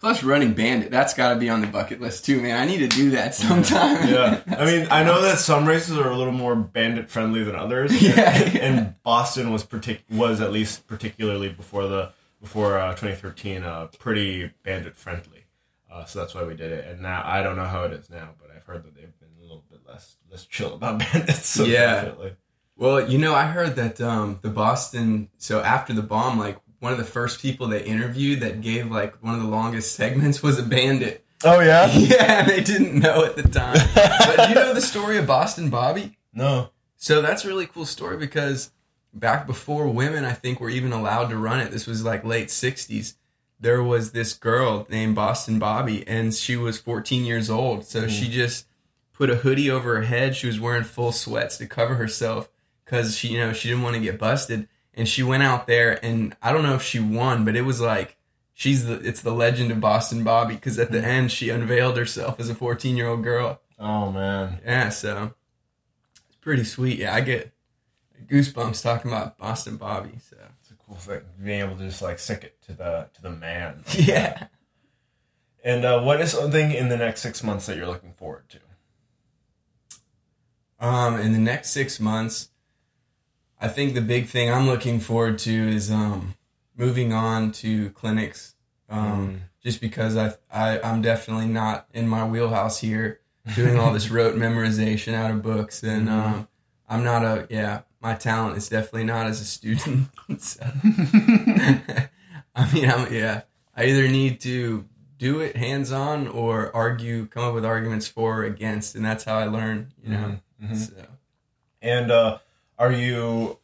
Plus, 0.02 0.23
running 0.23 0.53
Bandit, 0.53 0.91
that's 0.91 1.14
got 1.14 1.34
to 1.34 1.40
be 1.40 1.48
on 1.49 1.61
the 1.61 1.68
bucket 1.68 2.02
list 2.02 2.26
too, 2.26 2.41
man. 2.41 2.57
I 2.57 2.65
need 2.65 2.80
to 2.80 2.88
do 2.88 3.11
that 3.11 3.34
sometime. 3.36 4.07
Yeah, 4.10 4.41
I 4.57 4.65
mean, 4.65 4.88
I 4.91 5.03
know 5.03 5.22
that 5.22 5.38
some 5.38 5.65
races 5.68 5.98
are 5.98 6.10
a 6.10 6.18
little 6.18 6.34
more 6.34 6.56
bandit 6.56 7.10
friendly 7.10 7.44
than 7.44 7.56
others. 7.56 7.91
Yeah. 8.02 8.32
and, 8.36 8.57
and 8.57 8.95
Boston 9.03 9.52
was 9.53 9.64
partic- 9.64 10.02
was 10.10 10.41
at 10.41 10.52
least 10.52 10.88
particularly 10.88 11.49
before 11.49 11.88
the 11.88 12.11
before 12.41 12.80
uh, 12.80 12.90
2013 12.95 13.64
uh, 13.64 13.88
pretty 13.99 14.52
bandit 14.64 14.95
friendly. 14.98 15.45
Uh, 15.91 16.06
so 16.06 16.19
that's 16.19 16.34
why 16.34 16.44
we 16.44 16.56
did 16.56 16.72
it. 16.72 16.88
And 16.88 17.02
now 17.02 17.22
I 17.23 17.44
don't 17.44 17.56
know 17.56 17.65
how 17.65 17.84
it 17.84 17.94
is 17.94 18.10
now, 18.10 18.30
but 18.41 18.49
I've 18.56 18.64
heard 18.64 18.84
that 18.86 18.95
they've 18.95 19.19
been 19.19 19.30
a 19.38 19.41
little 19.41 19.64
bit 19.69 19.82
less 19.88 20.15
less 20.32 20.45
chill 20.45 20.73
about 20.73 20.98
bandits. 21.14 21.45
So 21.45 21.64
Yeah. 21.65 21.95
definitely. 21.95 22.36
Well, 22.76 23.07
you 23.07 23.19
know, 23.19 23.36
I 23.36 23.45
heard 23.45 23.76
that 23.76 24.02
um, 24.02 24.40
the 24.41 24.49
Boston. 24.49 25.30
So 25.38 25.61
after 25.61 25.94
the 25.94 26.02
bomb, 26.02 26.40
like 26.40 26.57
one 26.81 26.91
of 26.91 26.97
the 26.97 27.05
first 27.05 27.41
people 27.41 27.67
they 27.67 27.83
interviewed 27.83 28.39
that 28.39 28.59
gave 28.59 28.89
like 28.91 29.23
one 29.23 29.35
of 29.35 29.39
the 29.39 29.47
longest 29.47 29.95
segments 29.95 30.41
was 30.41 30.57
a 30.57 30.63
bandit. 30.63 31.23
Oh 31.43 31.59
yeah. 31.61 31.87
Yeah, 31.93 32.43
they 32.43 32.61
didn't 32.61 32.99
know 32.99 33.23
at 33.23 33.35
the 33.35 33.43
time. 33.43 33.77
but 34.35 34.49
you 34.49 34.55
know 34.55 34.73
the 34.73 34.81
story 34.81 35.17
of 35.17 35.27
Boston 35.27 35.69
Bobby? 35.69 36.17
No. 36.33 36.71
So 36.97 37.21
that's 37.21 37.45
a 37.45 37.47
really 37.47 37.67
cool 37.67 37.85
story 37.85 38.17
because 38.17 38.71
back 39.13 39.45
before 39.45 39.87
women, 39.87 40.25
I 40.25 40.33
think, 40.33 40.59
were 40.59 40.69
even 40.71 40.91
allowed 40.91 41.29
to 41.29 41.37
run 41.37 41.59
it, 41.59 41.71
this 41.71 41.85
was 41.85 42.03
like 42.03 42.25
late 42.25 42.47
60s. 42.47 43.15
There 43.59 43.83
was 43.83 44.11
this 44.11 44.33
girl 44.33 44.87
named 44.89 45.13
Boston 45.13 45.59
Bobby, 45.59 46.07
and 46.07 46.33
she 46.33 46.55
was 46.55 46.79
14 46.79 47.25
years 47.25 47.49
old. 47.49 47.85
So 47.85 48.01
hmm. 48.01 48.07
she 48.07 48.27
just 48.27 48.65
put 49.13 49.29
a 49.29 49.35
hoodie 49.35 49.69
over 49.69 49.97
her 49.97 50.01
head. 50.01 50.35
She 50.35 50.47
was 50.47 50.59
wearing 50.59 50.83
full 50.83 51.11
sweats 51.11 51.57
to 51.57 51.67
cover 51.67 51.93
herself 51.93 52.49
because 52.83 53.15
she, 53.15 53.29
you 53.29 53.39
know, 53.39 53.53
she 53.53 53.69
didn't 53.69 53.83
want 53.83 53.95
to 53.95 54.01
get 54.01 54.17
busted. 54.17 54.67
And 54.93 55.07
she 55.07 55.23
went 55.23 55.43
out 55.43 55.68
there, 55.68 56.03
and 56.03 56.35
I 56.41 56.51
don't 56.51 56.63
know 56.63 56.76
if 56.76 56.84
she 56.84 56.99
won, 56.99 57.45
but 57.45 57.55
it 57.55 57.61
was 57.61 57.80
like 57.80 58.18
she's 58.53 58.85
the 58.85 58.95
it's 58.95 59.22
the 59.22 59.31
legend 59.34 59.72
of 59.72 59.80
Boston 59.80 60.23
Bobby 60.23 60.55
because 60.55 60.77
at 60.77 60.91
the 60.91 61.03
end 61.03 61.31
she 61.31 61.49
unveiled 61.49 61.97
herself 61.97 62.39
as 62.39 62.49
a 62.49 62.55
14 62.55 62.95
year 62.95 63.07
old 63.07 63.23
girl. 63.23 63.59
Oh 63.80 64.11
man. 64.11 64.59
Yeah, 64.63 64.89
so 64.89 65.34
it's 66.27 66.38
pretty 66.38 66.63
sweet. 66.63 66.99
Yeah, 66.99 67.15
I 67.15 67.22
get 67.22 67.51
goosebumps 68.27 68.84
talking 68.84 69.11
about 69.11 69.38
Boston 69.38 69.77
Bobby. 69.77 70.11
So 70.30 70.38
It's 70.59 70.72
a 70.72 70.76
cool 70.76 70.95
thing 70.95 71.22
being 71.43 71.61
able 71.61 71.76
to 71.77 71.85
just 71.88 72.01
like 72.03 72.19
stick 72.19 72.43
it 72.43 72.61
to 72.68 72.73
the 72.73 73.09
to 73.15 73.22
the 73.22 73.31
man. 73.31 73.84
yeah. 73.97 74.47
And 75.63 75.84
uh, 75.84 76.01
what 76.01 76.22
is 76.22 76.31
something 76.31 76.72
in 76.72 76.89
the 76.89 76.97
next 76.97 77.22
six 77.22 77.43
months 77.43 77.65
that 77.65 77.77
you're 77.77 77.88
looking 77.88 78.13
forward 78.13 78.43
to? 78.49 78.59
Um, 80.80 81.19
in 81.19 81.34
the 81.34 81.39
next 81.39 81.69
six 81.69 81.99
months, 81.99 82.49
I 83.61 83.67
think 83.67 83.93
the 83.93 84.01
big 84.01 84.25
thing 84.27 84.51
I'm 84.51 84.65
looking 84.65 84.99
forward 84.99 85.38
to 85.39 85.51
is 85.51 85.91
um, 85.91 86.33
moving 86.75 87.13
on 87.13 87.51
to 87.53 87.91
clinics. 87.91 88.55
Um, 88.89 89.43
Just 89.63 89.79
because 89.79 90.17
I, 90.17 90.33
I 90.51 90.81
I'm 90.81 91.01
definitely 91.03 91.45
not 91.45 91.85
in 91.93 92.07
my 92.07 92.27
wheelhouse 92.27 92.79
here, 92.81 93.19
doing 93.55 93.77
all 93.77 93.93
this 93.93 94.09
rote 94.17 94.35
memorization 94.35 95.13
out 95.13 95.29
of 95.29 95.43
books, 95.43 95.83
and 95.83 96.09
um, 96.09 96.47
I'm 96.89 97.03
not 97.03 97.23
a 97.23 97.47
yeah. 97.49 97.81
My 98.01 98.15
talent 98.15 98.57
is 98.57 98.67
definitely 98.67 99.03
not 99.03 99.27
as 99.27 99.39
a 99.39 99.45
student. 99.45 100.09
So, 100.39 100.63
I 102.55 102.73
mean, 102.73 102.89
I'm 102.89 103.13
yeah. 103.13 103.41
I 103.75 103.85
either 103.85 104.07
need 104.07 104.41
to 104.41 104.85
do 105.17 105.39
it 105.39 105.55
hands 105.55 105.91
on 105.91 106.27
or 106.27 106.75
argue, 106.75 107.27
come 107.27 107.43
up 107.43 107.53
with 107.53 107.65
arguments 107.65 108.07
for 108.07 108.39
or 108.39 108.43
against, 108.45 108.95
and 108.95 109.05
that's 109.05 109.23
how 109.23 109.38
I 109.38 109.45
learn. 109.45 109.93
You 110.03 110.09
know. 110.13 110.39
Mhm. 110.63 110.75
So. 110.75 111.05
And 111.81 112.11
uh, 112.11 112.39
are 112.81 112.91
you 112.91 113.59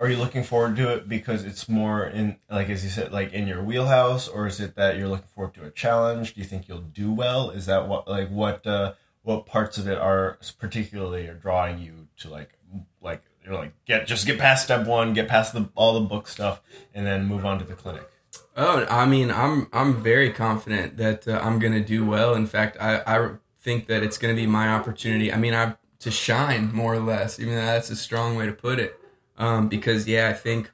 are 0.00 0.08
you 0.08 0.16
looking 0.16 0.42
forward 0.42 0.76
to 0.76 0.90
it 0.94 1.08
because 1.10 1.44
it's 1.44 1.68
more 1.68 2.04
in 2.04 2.36
like 2.50 2.70
as 2.70 2.82
you 2.82 2.88
said 2.88 3.12
like 3.12 3.34
in 3.34 3.46
your 3.46 3.62
wheelhouse, 3.62 4.28
or 4.28 4.46
is 4.46 4.60
it 4.60 4.76
that 4.76 4.96
you're 4.96 5.08
looking 5.08 5.28
forward 5.34 5.52
to 5.54 5.64
a 5.64 5.70
challenge? 5.70 6.34
Do 6.34 6.40
you 6.40 6.46
think 6.46 6.66
you'll 6.66 6.80
do 6.80 7.12
well? 7.12 7.50
Is 7.50 7.66
that 7.66 7.86
what 7.86 8.08
like 8.08 8.30
what 8.30 8.66
uh, 8.66 8.94
what 9.22 9.44
parts 9.44 9.76
of 9.76 9.86
it 9.86 9.98
are 9.98 10.38
particularly 10.58 11.26
are 11.26 11.34
drawing 11.34 11.78
you 11.78 12.08
to 12.20 12.30
like 12.30 12.58
like 13.02 13.22
you're 13.44 13.54
like 13.54 13.72
get 13.84 14.06
just 14.06 14.24
get 14.24 14.38
past 14.38 14.64
step 14.64 14.86
one, 14.86 15.12
get 15.12 15.28
past 15.28 15.52
the 15.52 15.68
all 15.74 15.92
the 15.92 16.08
book 16.08 16.26
stuff, 16.26 16.62
and 16.94 17.06
then 17.06 17.26
move 17.26 17.44
on 17.44 17.58
to 17.58 17.64
the 17.66 17.74
clinic. 17.74 18.08
Oh, 18.56 18.86
I 18.88 19.04
mean, 19.04 19.30
I'm 19.30 19.68
I'm 19.70 20.02
very 20.02 20.32
confident 20.32 20.96
that 20.96 21.28
uh, 21.28 21.38
I'm 21.42 21.58
gonna 21.58 21.84
do 21.84 22.06
well. 22.06 22.34
In 22.34 22.46
fact, 22.46 22.78
I, 22.80 23.02
I 23.06 23.30
think 23.58 23.86
that 23.88 24.02
it's 24.02 24.16
gonna 24.16 24.34
be 24.34 24.46
my 24.46 24.70
opportunity. 24.70 25.30
I 25.30 25.36
mean, 25.36 25.52
I 25.52 25.76
to 26.06 26.12
shine 26.12 26.72
more 26.72 26.94
or 26.94 27.00
less. 27.00 27.40
Even 27.40 27.56
though 27.56 27.66
that's 27.66 27.90
a 27.90 27.96
strong 27.96 28.36
way 28.36 28.46
to 28.46 28.52
put 28.52 28.78
it. 28.78 28.98
Um, 29.36 29.68
because 29.68 30.06
yeah, 30.06 30.28
I 30.28 30.32
think 30.32 30.70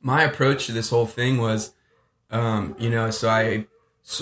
my 0.00 0.22
approach 0.22 0.66
to 0.66 0.72
this 0.72 0.88
whole 0.88 1.04
thing 1.04 1.38
was, 1.38 1.74
um, 2.30 2.76
you 2.78 2.88
know, 2.88 3.10
so 3.10 3.28
I 3.28 3.66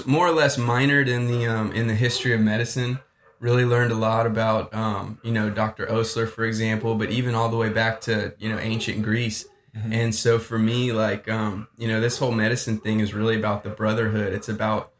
more 0.06 0.26
or 0.26 0.32
less 0.32 0.56
minored 0.56 1.09
in 1.09 1.26
the 1.26 1.46
um, 1.46 1.72
in 1.72 1.86
the 1.86 1.94
history 1.94 2.32
of 2.32 2.40
medicine. 2.40 2.98
Really 3.38 3.66
learned 3.66 3.92
a 3.92 3.96
lot 3.96 4.26
about, 4.26 4.72
um, 4.72 5.18
you 5.22 5.30
know, 5.30 5.51
Dr. 5.51 5.92
Osler, 5.92 6.26
for 6.26 6.46
example, 6.46 6.94
but 6.94 7.10
even 7.10 7.34
all 7.34 7.51
the 7.51 7.59
way 7.59 7.68
back 7.68 8.01
to 8.02 8.34
you 8.38 8.48
know 8.48 8.59
ancient 8.59 9.02
Greece. 9.02 9.46
And 9.90 10.14
so 10.14 10.38
for 10.38 10.56
me, 10.56 10.92
like, 10.92 11.28
um, 11.28 11.66
you 11.76 11.88
know, 11.88 12.01
this 12.01 12.18
whole 12.18 12.30
medicine 12.30 12.78
thing 12.78 13.01
is 13.01 13.12
really 13.12 13.36
about 13.36 13.64
the 13.64 13.70
brotherhood. 13.70 14.32
It's 14.32 14.48
about, 14.48 14.92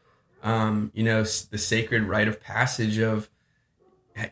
um, 0.43 0.91
you 0.93 1.01
know, 1.01 1.23
the 1.23 1.57
sacred 1.57 2.03
rite 2.03 2.27
of 2.27 2.41
passage 2.41 2.97
of 2.97 3.29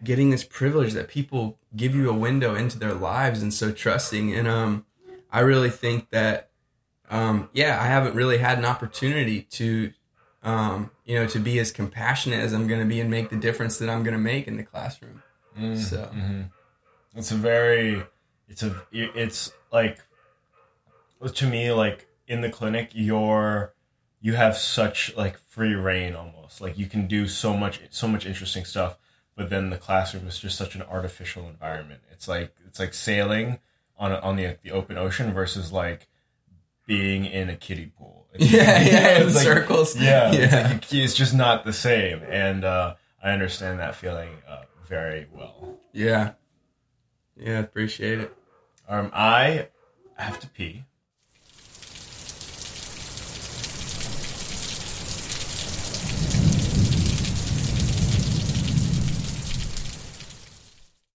getting 0.04 0.30
this 0.30 0.44
privilege 0.44 0.94
that 0.94 1.08
people 1.08 1.58
give 1.76 1.94
you 1.94 2.10
a 2.10 2.14
window 2.14 2.56
into 2.56 2.80
their 2.80 2.94
lives 2.94 3.42
and 3.42 3.54
so 3.54 3.72
trusting. 3.72 4.34
And 4.34 4.48
um, 4.48 4.86
I 5.32 5.42
really 5.42 5.70
think 5.70 6.10
that, 6.12 6.50
um, 7.10 7.50
yeah, 7.54 7.82
I 7.82 7.88
haven't 7.88 8.16
really 8.16 8.38
had 8.38 8.58
an 8.58 8.66
opportunity 8.66 9.42
to, 9.42 9.92
um, 10.42 10.92
you 11.06 11.16
know, 11.20 11.28
to 11.28 11.40
be 11.40 11.60
as 11.60 11.72
compassionate 11.72 12.40
as 12.40 12.54
I'm 12.54 12.68
going 12.68 12.80
to 12.80 12.88
be 12.88 13.02
and 13.02 13.12
make 13.12 13.30
the 13.30 13.36
difference 13.36 13.78
that 13.80 13.90
I'm 13.90 14.04
going 14.04 14.14
to 14.14 14.20
make 14.20 14.48
in 14.48 14.58
the 14.58 14.64
classroom. 14.64 15.22
So. 15.78 16.10
It's 17.16 17.32
a 17.32 17.36
very, 17.36 18.04
it's 18.48 18.64
a, 18.64 18.82
it's 18.92 19.52
like, 19.72 20.00
to 21.36 21.46
me, 21.46 21.72
like 21.72 22.08
in 22.28 22.42
the 22.42 22.50
clinic, 22.50 22.92
you're, 22.94 23.74
you 24.22 24.34
have 24.34 24.58
such 24.58 25.16
like 25.16 25.38
free 25.38 25.76
reign 25.76 26.16
almost. 26.16 26.62
Like 26.62 26.78
you 26.78 26.88
can 26.88 27.08
do 27.08 27.28
so 27.28 27.56
much, 27.56 27.82
so 27.90 28.08
much 28.08 28.26
interesting 28.26 28.66
stuff. 28.66 28.98
But 29.36 29.50
then 29.50 29.70
the 29.72 29.78
classroom 29.78 30.28
is 30.28 30.38
just 30.40 30.58
such 30.58 30.76
an 30.76 30.84
artificial 30.84 31.48
environment. 31.48 32.02
It's 32.12 32.28
like 32.28 32.56
it's 32.68 32.80
like 32.80 32.94
sailing 32.94 33.60
on 33.98 34.12
a, 34.12 34.16
on 34.20 34.36
the 34.36 34.58
the 34.64 34.72
open 34.72 34.98
ocean 34.98 35.34
versus 35.34 35.72
like 35.72 36.08
being 36.86 37.26
in 37.26 37.50
a 37.50 37.56
kiddie 37.56 37.92
pool. 37.98 38.28
It's- 38.34 38.52
Yeah, 38.52 38.82
yeah, 38.82 39.18
in 39.22 39.34
like- 39.34 39.44
circles. 39.44 39.96
Yeah, 39.96 40.32
It's, 40.32 40.52
Yeah. 40.54 40.68
like 40.72 40.92
you- 40.92 41.04
it's 41.04 41.14
just 41.16 41.34
not 41.34 41.66
the 41.66 41.74
same, 41.74 42.22
and 42.30 42.64
uh, 42.64 42.96
I 43.24 43.32
understand 43.32 43.80
that 43.80 43.96
feeling 43.96 44.30
uh, 44.48 44.64
very 44.88 45.28
well. 45.32 45.78
Yeah. 45.94 46.34
Yeah, 47.38 47.60
appreciate 47.60 48.20
it. 48.20 48.36
Um, 48.88 49.10
I 49.14 49.70
have 50.16 50.40
to 50.42 50.48
pee, 50.48 50.84